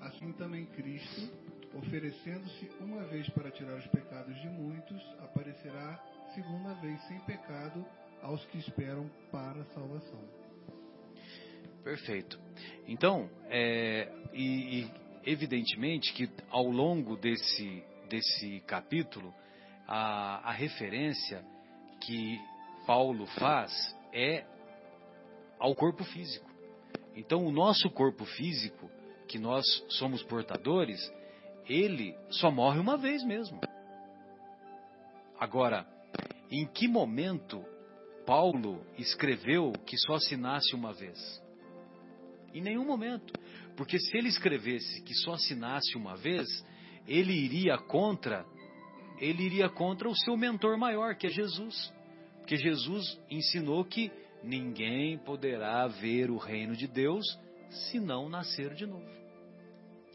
Assim 0.00 0.32
também 0.32 0.66
Cristo, 0.66 1.30
oferecendo-se 1.74 2.70
uma 2.80 3.04
vez 3.04 3.28
para 3.30 3.50
tirar 3.50 3.76
os 3.76 3.86
pecados 3.88 4.34
de 4.40 4.48
muitos, 4.48 5.02
aparecerá 5.20 6.02
segunda 6.34 6.74
vez 6.74 7.00
sem 7.08 7.18
pecado 7.20 7.84
aos 8.22 8.44
que 8.46 8.58
esperam 8.58 9.08
para 9.30 9.60
a 9.60 9.64
salvação. 9.66 10.20
Perfeito. 11.82 12.38
Então, 12.86 13.30
é, 13.48 14.12
e, 14.32 14.82
e 14.82 14.90
evidentemente 15.24 16.12
que 16.12 16.28
ao 16.50 16.68
longo 16.68 17.16
desse, 17.16 17.82
desse 18.08 18.60
capítulo, 18.66 19.34
a, 19.86 20.48
a 20.48 20.52
referência 20.52 21.44
que 22.00 22.38
Paulo 22.86 23.26
faz 23.38 23.72
é 24.12 24.44
ao 25.58 25.74
corpo 25.74 26.04
físico. 26.04 26.48
Então, 27.14 27.44
o 27.44 27.50
nosso 27.50 27.90
corpo 27.90 28.24
físico, 28.24 28.90
que 29.26 29.38
nós 29.38 29.64
somos 29.88 30.22
portadores, 30.22 31.00
ele 31.68 32.16
só 32.30 32.50
morre 32.50 32.78
uma 32.78 32.96
vez 32.96 33.24
mesmo. 33.24 33.60
Agora, 35.38 35.86
em 36.50 36.66
que 36.66 36.88
momento 36.88 37.64
Paulo 38.24 38.84
escreveu 38.96 39.72
que 39.86 39.96
só 39.98 40.18
se 40.18 40.36
nasce 40.36 40.74
uma 40.74 40.92
vez? 40.92 41.42
Em 42.54 42.60
nenhum 42.60 42.84
momento. 42.84 43.32
Porque 43.76 43.98
se 43.98 44.16
ele 44.16 44.28
escrevesse 44.28 45.02
que 45.02 45.14
só 45.14 45.36
se 45.36 45.54
nasce 45.54 45.96
uma 45.96 46.16
vez, 46.16 46.46
ele 47.06 47.32
iria 47.32 47.78
contra, 47.78 48.44
ele 49.18 49.44
iria 49.44 49.68
contra 49.68 50.08
o 50.08 50.16
seu 50.16 50.36
mentor 50.36 50.76
maior, 50.76 51.14
que 51.16 51.26
é 51.26 51.30
Jesus. 51.30 51.92
Porque 52.38 52.56
Jesus 52.56 53.20
ensinou 53.30 53.84
que 53.84 54.10
ninguém 54.42 55.18
poderá 55.18 55.86
ver 55.86 56.30
o 56.30 56.36
reino 56.36 56.76
de 56.76 56.86
Deus 56.86 57.24
se 57.70 57.98
não 58.00 58.28
nascer 58.28 58.74
de 58.74 58.86
novo. 58.86 59.08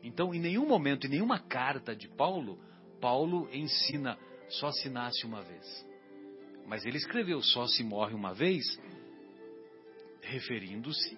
Então, 0.03 0.33
em 0.33 0.39
nenhum 0.39 0.67
momento, 0.67 1.07
em 1.07 1.09
nenhuma 1.09 1.39
carta 1.39 1.95
de 1.95 2.07
Paulo, 2.09 2.59
Paulo 2.99 3.49
ensina 3.53 4.17
só 4.49 4.71
se 4.71 4.89
nasce 4.89 5.25
uma 5.25 5.41
vez. 5.41 5.85
Mas 6.67 6.85
ele 6.85 6.97
escreveu 6.97 7.41
só 7.41 7.67
se 7.67 7.83
morre 7.83 8.13
uma 8.13 8.33
vez, 8.33 8.63
referindo-se, 10.21 11.17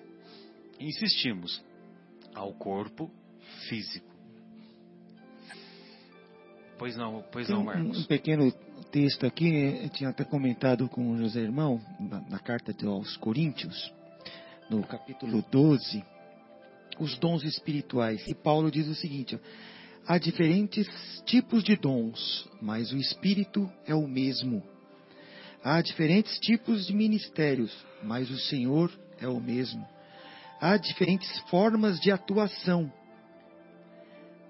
insistimos, 0.79 1.63
ao 2.33 2.53
corpo 2.53 3.11
físico. 3.67 4.14
Pois 6.77 6.95
não, 6.97 7.23
pois 7.31 7.47
Tem 7.47 7.55
não, 7.55 7.61
um, 7.61 7.65
Marcos. 7.65 7.99
um 7.99 8.03
pequeno 8.03 8.51
texto 8.91 9.25
aqui, 9.25 9.47
eu 9.83 9.89
tinha 9.89 10.09
até 10.09 10.23
comentado 10.23 10.87
com 10.89 11.11
o 11.11 11.17
José 11.17 11.41
Irmão, 11.41 11.81
na, 11.99 12.21
na 12.29 12.39
carta 12.39 12.73
de- 12.73 12.85
aos 12.85 13.15
Coríntios, 13.17 13.91
no 14.69 14.83
capítulo 14.85 15.43
12, 15.51 16.03
os 16.99 17.17
dons 17.17 17.43
espirituais. 17.43 18.25
E 18.27 18.33
Paulo 18.35 18.69
diz 18.69 18.87
o 18.87 18.95
seguinte: 18.95 19.35
ó, 19.35 19.39
há 20.07 20.17
diferentes 20.17 20.87
tipos 21.25 21.63
de 21.63 21.75
dons, 21.75 22.47
mas 22.61 22.91
o 22.91 22.97
Espírito 22.97 23.71
é 23.85 23.95
o 23.95 24.07
mesmo. 24.07 24.61
Há 25.63 25.81
diferentes 25.81 26.37
tipos 26.39 26.85
de 26.85 26.93
ministérios, 26.93 27.73
mas 28.03 28.29
o 28.29 28.37
Senhor 28.37 28.91
é 29.19 29.27
o 29.27 29.39
mesmo. 29.39 29.85
Há 30.61 30.77
diferentes 30.77 31.39
formas 31.49 31.99
de 31.99 32.11
atuação, 32.11 32.91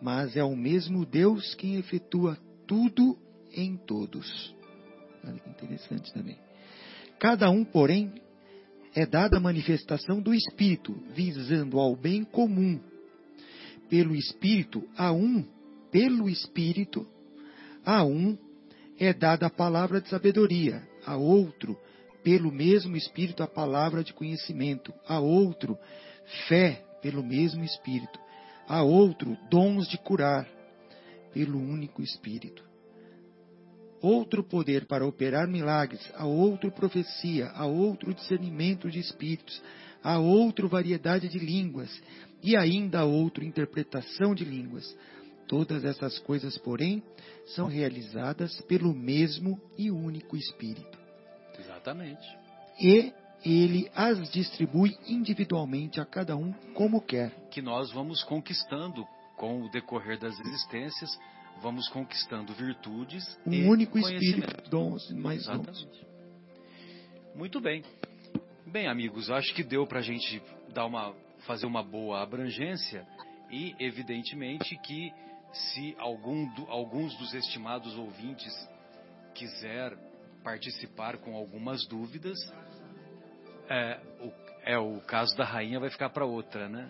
mas 0.02 0.36
é 0.36 0.44
o 0.44 0.56
mesmo 0.56 1.06
Deus 1.06 1.56
quem 1.56 1.76
efetua 1.76 2.38
tudo 2.68 3.18
em 3.54 3.78
todos. 3.78 4.54
Olha 5.24 5.40
que 5.40 5.50
interessante 5.50 6.14
também. 6.14 6.38
Cada 7.20 7.50
um, 7.50 7.64
porém, 7.64 8.14
é 8.94 9.06
dada 9.06 9.38
a 9.38 9.42
manifestação 9.42 10.22
do 10.22 10.34
Espírito, 10.34 10.96
visando 11.14 11.80
ao 11.80 11.96
bem 11.96 12.24
comum. 12.24 12.80
Pelo 13.90 14.16
Espírito, 14.16 14.84
a 14.98 15.12
um, 15.12 15.44
pelo 15.92 16.30
Espírito, 16.30 17.08
a 17.86 18.04
um 18.04 18.38
é 18.98 19.14
dada 19.14 19.48
a 19.48 19.50
palavra 19.50 20.00
de 20.00 20.10
sabedoria, 20.10 20.82
a 21.06 21.18
outro, 21.18 21.78
pelo 22.24 22.52
mesmo 22.52 22.96
Espírito, 22.96 23.44
a 23.44 23.48
palavra 23.48 24.04
de 24.04 24.14
conhecimento, 24.14 24.94
a 25.08 25.20
outro, 25.20 25.78
fé 26.48 26.84
pelo 27.02 27.24
mesmo 27.24 27.64
Espírito, 27.64 28.20
a 28.68 28.84
outro, 28.84 29.38
dons 29.50 29.88
de 29.88 29.98
curar, 29.98 30.48
pelo 31.34 31.60
único 31.60 32.02
Espírito. 32.02 32.64
outro 34.02 34.44
poder 34.44 34.86
para 34.86 35.06
operar 35.06 35.48
milagres, 35.48 36.02
a 36.16 36.26
outro 36.26 36.72
profecia, 36.72 37.50
a 37.50 37.66
outro 37.66 38.14
discernimento 38.14 38.90
de 38.90 39.00
espíritos, 39.00 39.62
a 40.04 40.20
outro 40.20 40.70
variedade 40.70 41.28
de 41.28 41.40
línguas 41.40 41.90
e 42.44 42.56
ainda 42.56 43.00
a 43.00 43.04
outro 43.04 43.44
interpretação 43.44 44.36
de 44.36 44.46
línguas. 44.46 44.96
Todas 45.48 45.84
essas 45.84 46.20
coisas, 46.20 46.58
porém, 46.60 47.04
são 47.48 47.68
realizadas 47.68 48.62
pelo 48.62 48.94
mesmo 48.94 49.60
e 49.78 49.90
único 49.90 50.38
Espírito. 50.38 51.00
Exatamente. 51.60 52.28
E 52.80 53.12
ele 53.46 53.90
as 53.96 54.30
distribui 54.32 54.98
individualmente 55.08 56.02
a 56.02 56.06
cada 56.06 56.36
um 56.36 56.52
como 56.74 57.00
quer. 57.02 57.32
Que 57.52 57.62
nós 57.62 57.92
vamos 57.92 58.24
conquistando 58.24 59.06
com 59.38 59.62
o 59.62 59.70
decorrer 59.70 60.18
das 60.20 60.40
existências, 60.40 61.10
vamos 61.62 61.88
conquistando 61.90 62.54
virtudes 62.54 63.24
Um 63.46 63.70
único. 63.70 64.00
Espírito, 64.00 64.70
dons 64.70 65.10
mais 65.12 65.46
dons. 65.46 65.58
Exatamente. 65.68 66.08
Muito 67.36 67.60
bem. 67.62 67.84
Bem, 68.66 68.88
amigos, 68.88 69.30
acho 69.30 69.54
que 69.54 69.64
deu 69.64 69.86
para 69.86 70.00
a 70.00 70.02
gente 70.02 70.42
dar 70.74 70.86
uma, 70.86 71.14
fazer 71.46 71.66
uma 71.66 71.84
boa 71.84 72.22
abrangência 72.24 73.06
e, 73.52 73.76
evidentemente, 73.80 74.76
que 74.78 75.14
se 75.54 75.96
algum 76.00 76.46
do- 76.56 76.66
alguns 76.70 77.16
dos 77.18 77.34
estimados 77.34 77.96
ouvintes 77.98 78.52
quiser 79.34 79.96
participar 80.44 81.18
com 81.18 81.36
algumas 81.36 81.86
dúvidas, 81.88 82.38
é 83.70 84.00
o, 84.22 84.34
é, 84.64 84.78
o 84.78 85.00
caso 85.02 85.36
da 85.38 85.46
rainha 85.46 85.80
vai 85.80 85.90
ficar 85.90 86.10
para 86.10 86.26
outra, 86.26 86.68
né? 86.68 86.90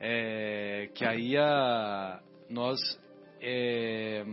É, 0.00 0.90
que 0.94 1.04
aí 1.04 1.36
a, 1.36 2.20
nós, 2.48 2.78
é, 3.40 4.24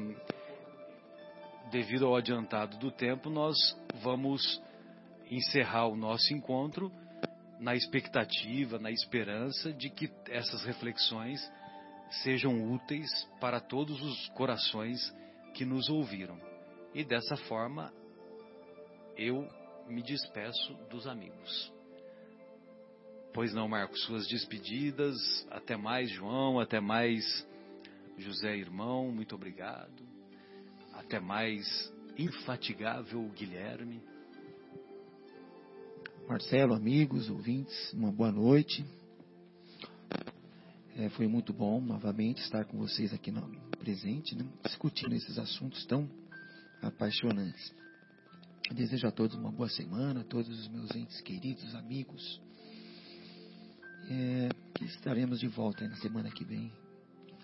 devido 1.72 2.06
ao 2.06 2.15
adiantado 2.15 2.77
do 2.77 2.91
tempo, 2.91 3.30
nós 3.30 3.56
vamos 4.02 4.61
encerrar 5.30 5.88
o 5.88 5.95
nosso 5.95 6.34
encontro 6.34 6.91
na 7.60 7.76
expectativa, 7.76 8.77
na 8.77 8.91
esperança 8.91 9.72
de 9.72 9.90
que 9.90 10.11
essas 10.30 10.64
reflexões 10.65 11.40
sejam 12.23 12.72
úteis 12.72 13.10
para 13.40 13.60
todos 13.60 14.02
os 14.02 14.27
corações 14.30 14.99
que 15.53 15.65
nos 15.65 15.90
ouviram. 15.90 16.38
E 16.94 17.03
dessa 17.03 17.38
forma, 17.38 17.91
eu 19.18 19.48
me 19.88 20.02
despeço 20.02 20.74
dos 20.90 21.08
amigos. 21.08 21.74
Pois 23.34 23.54
não, 23.54 23.68
Marcos, 23.68 24.04
suas 24.04 24.28
despedidas. 24.28 25.18
Até 25.50 25.76
mais, 25.76 26.10
João. 26.12 26.60
Até 26.60 26.80
mais, 26.80 27.24
José 28.18 28.56
Irmão. 28.56 29.12
Muito 29.12 29.34
obrigado. 29.36 30.04
Até 30.94 31.20
mais, 31.20 31.92
infatigável 32.18 33.28
Guilherme. 33.30 34.02
Marcelo, 36.28 36.74
amigos, 36.74 37.30
ouvintes, 37.30 37.92
uma 37.94 38.12
boa 38.12 38.32
noite. 38.32 38.86
É, 40.96 41.10
foi 41.10 41.28
muito 41.28 41.52
bom 41.52 41.82
novamente 41.82 42.40
estar 42.42 42.66
com 42.66 42.78
vocês 42.78 43.14
aqui 43.14 43.32
no 43.32 43.42
presente, 43.80 44.36
né, 44.36 44.46
discutindo 44.64 45.16
esses 45.16 45.38
assuntos 45.40 45.84
tão 45.86 46.08
apaixonantes. 46.82 47.74
Desejo 48.72 49.07
a 49.07 49.11
todos 49.11 49.35
uma 49.35 49.52
boa 49.52 49.69
semana, 49.69 50.22
a 50.22 50.23
todos 50.23 50.48
os 50.60 50.68
meus 50.69 50.90
entes 50.95 51.19
queridos, 51.22 51.76
amigos. 51.76 52.41
É, 54.10 54.49
que 54.73 54.85
estaremos 54.85 55.40
de 55.40 55.48
volta 55.48 55.84
aí 55.84 55.90
na 55.90 55.98
semana 55.98 56.31
que 56.31 56.44
vem, 56.44 56.72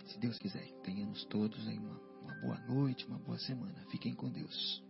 se 0.06 0.18
Deus 0.18 0.38
quiser. 0.40 0.66
Tenhamos 0.82 1.24
todos 1.26 1.68
aí 1.68 1.78
uma, 1.78 2.00
uma 2.24 2.36
boa 2.42 2.60
noite, 2.68 3.06
uma 3.06 3.20
boa 3.20 3.38
semana. 3.40 3.86
Fiquem 3.92 4.16
com 4.16 4.30
Deus. 4.30 4.84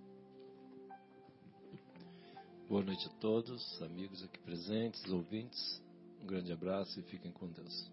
Boa 2.69 2.83
noite 2.83 3.07
a 3.07 3.09
todos, 3.19 3.81
amigos 3.81 4.23
aqui 4.23 4.39
presentes, 4.39 5.03
ouvintes. 5.11 5.81
Um 6.21 6.27
grande 6.27 6.53
abraço 6.53 6.99
e 6.99 7.03
fiquem 7.03 7.31
com 7.31 7.47
Deus. 7.47 7.91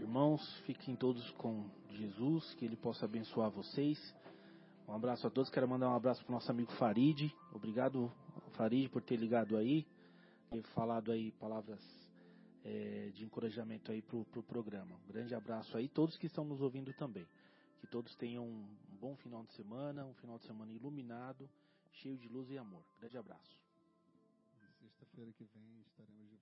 Irmãos, 0.00 0.42
fiquem 0.66 0.96
todos 0.96 1.30
com 1.32 1.64
Jesus, 1.92 2.54
que 2.54 2.64
Ele 2.64 2.76
possa 2.76 3.04
abençoar 3.04 3.50
vocês. 3.50 3.98
Um 4.88 4.94
abraço 4.94 5.26
a 5.26 5.30
todos. 5.30 5.50
Quero 5.50 5.68
mandar 5.68 5.90
um 5.90 5.94
abraço 5.94 6.24
para 6.24 6.30
o 6.30 6.34
nosso 6.34 6.50
amigo 6.50 6.72
Farid. 6.72 7.30
Obrigado, 7.52 8.10
Farid, 8.56 8.88
por 8.88 9.02
ter 9.02 9.16
ligado 9.16 9.54
aí 9.54 9.86
e 10.50 10.62
falado 10.74 11.12
aí 11.12 11.30
palavras 11.32 11.78
eh, 12.64 13.10
de 13.12 13.22
encorajamento 13.22 13.92
aí 13.92 14.00
para 14.00 14.16
o 14.16 14.24
pro 14.24 14.42
programa. 14.42 14.96
Um 15.04 15.12
grande 15.12 15.34
abraço 15.34 15.76
aí, 15.76 15.90
todos 15.90 16.16
que 16.16 16.24
estão 16.24 16.42
nos 16.42 16.62
ouvindo 16.62 16.90
também. 16.94 17.28
Que 17.80 17.86
todos 17.86 18.16
tenham 18.16 18.46
um 18.46 18.66
bom 18.98 19.14
final 19.16 19.44
de 19.44 19.52
semana, 19.52 20.06
um 20.06 20.14
final 20.14 20.38
de 20.38 20.46
semana 20.46 20.72
iluminado, 20.72 21.50
cheio 21.92 22.16
de 22.16 22.26
luz 22.26 22.50
e 22.50 22.56
amor. 22.56 22.82
Grande 22.98 23.18
abraço. 23.18 23.60
Sexta-feira 24.80 25.30
que 25.32 25.44
vem 25.44 25.82
estaremos 25.82 26.30
de. 26.30 26.37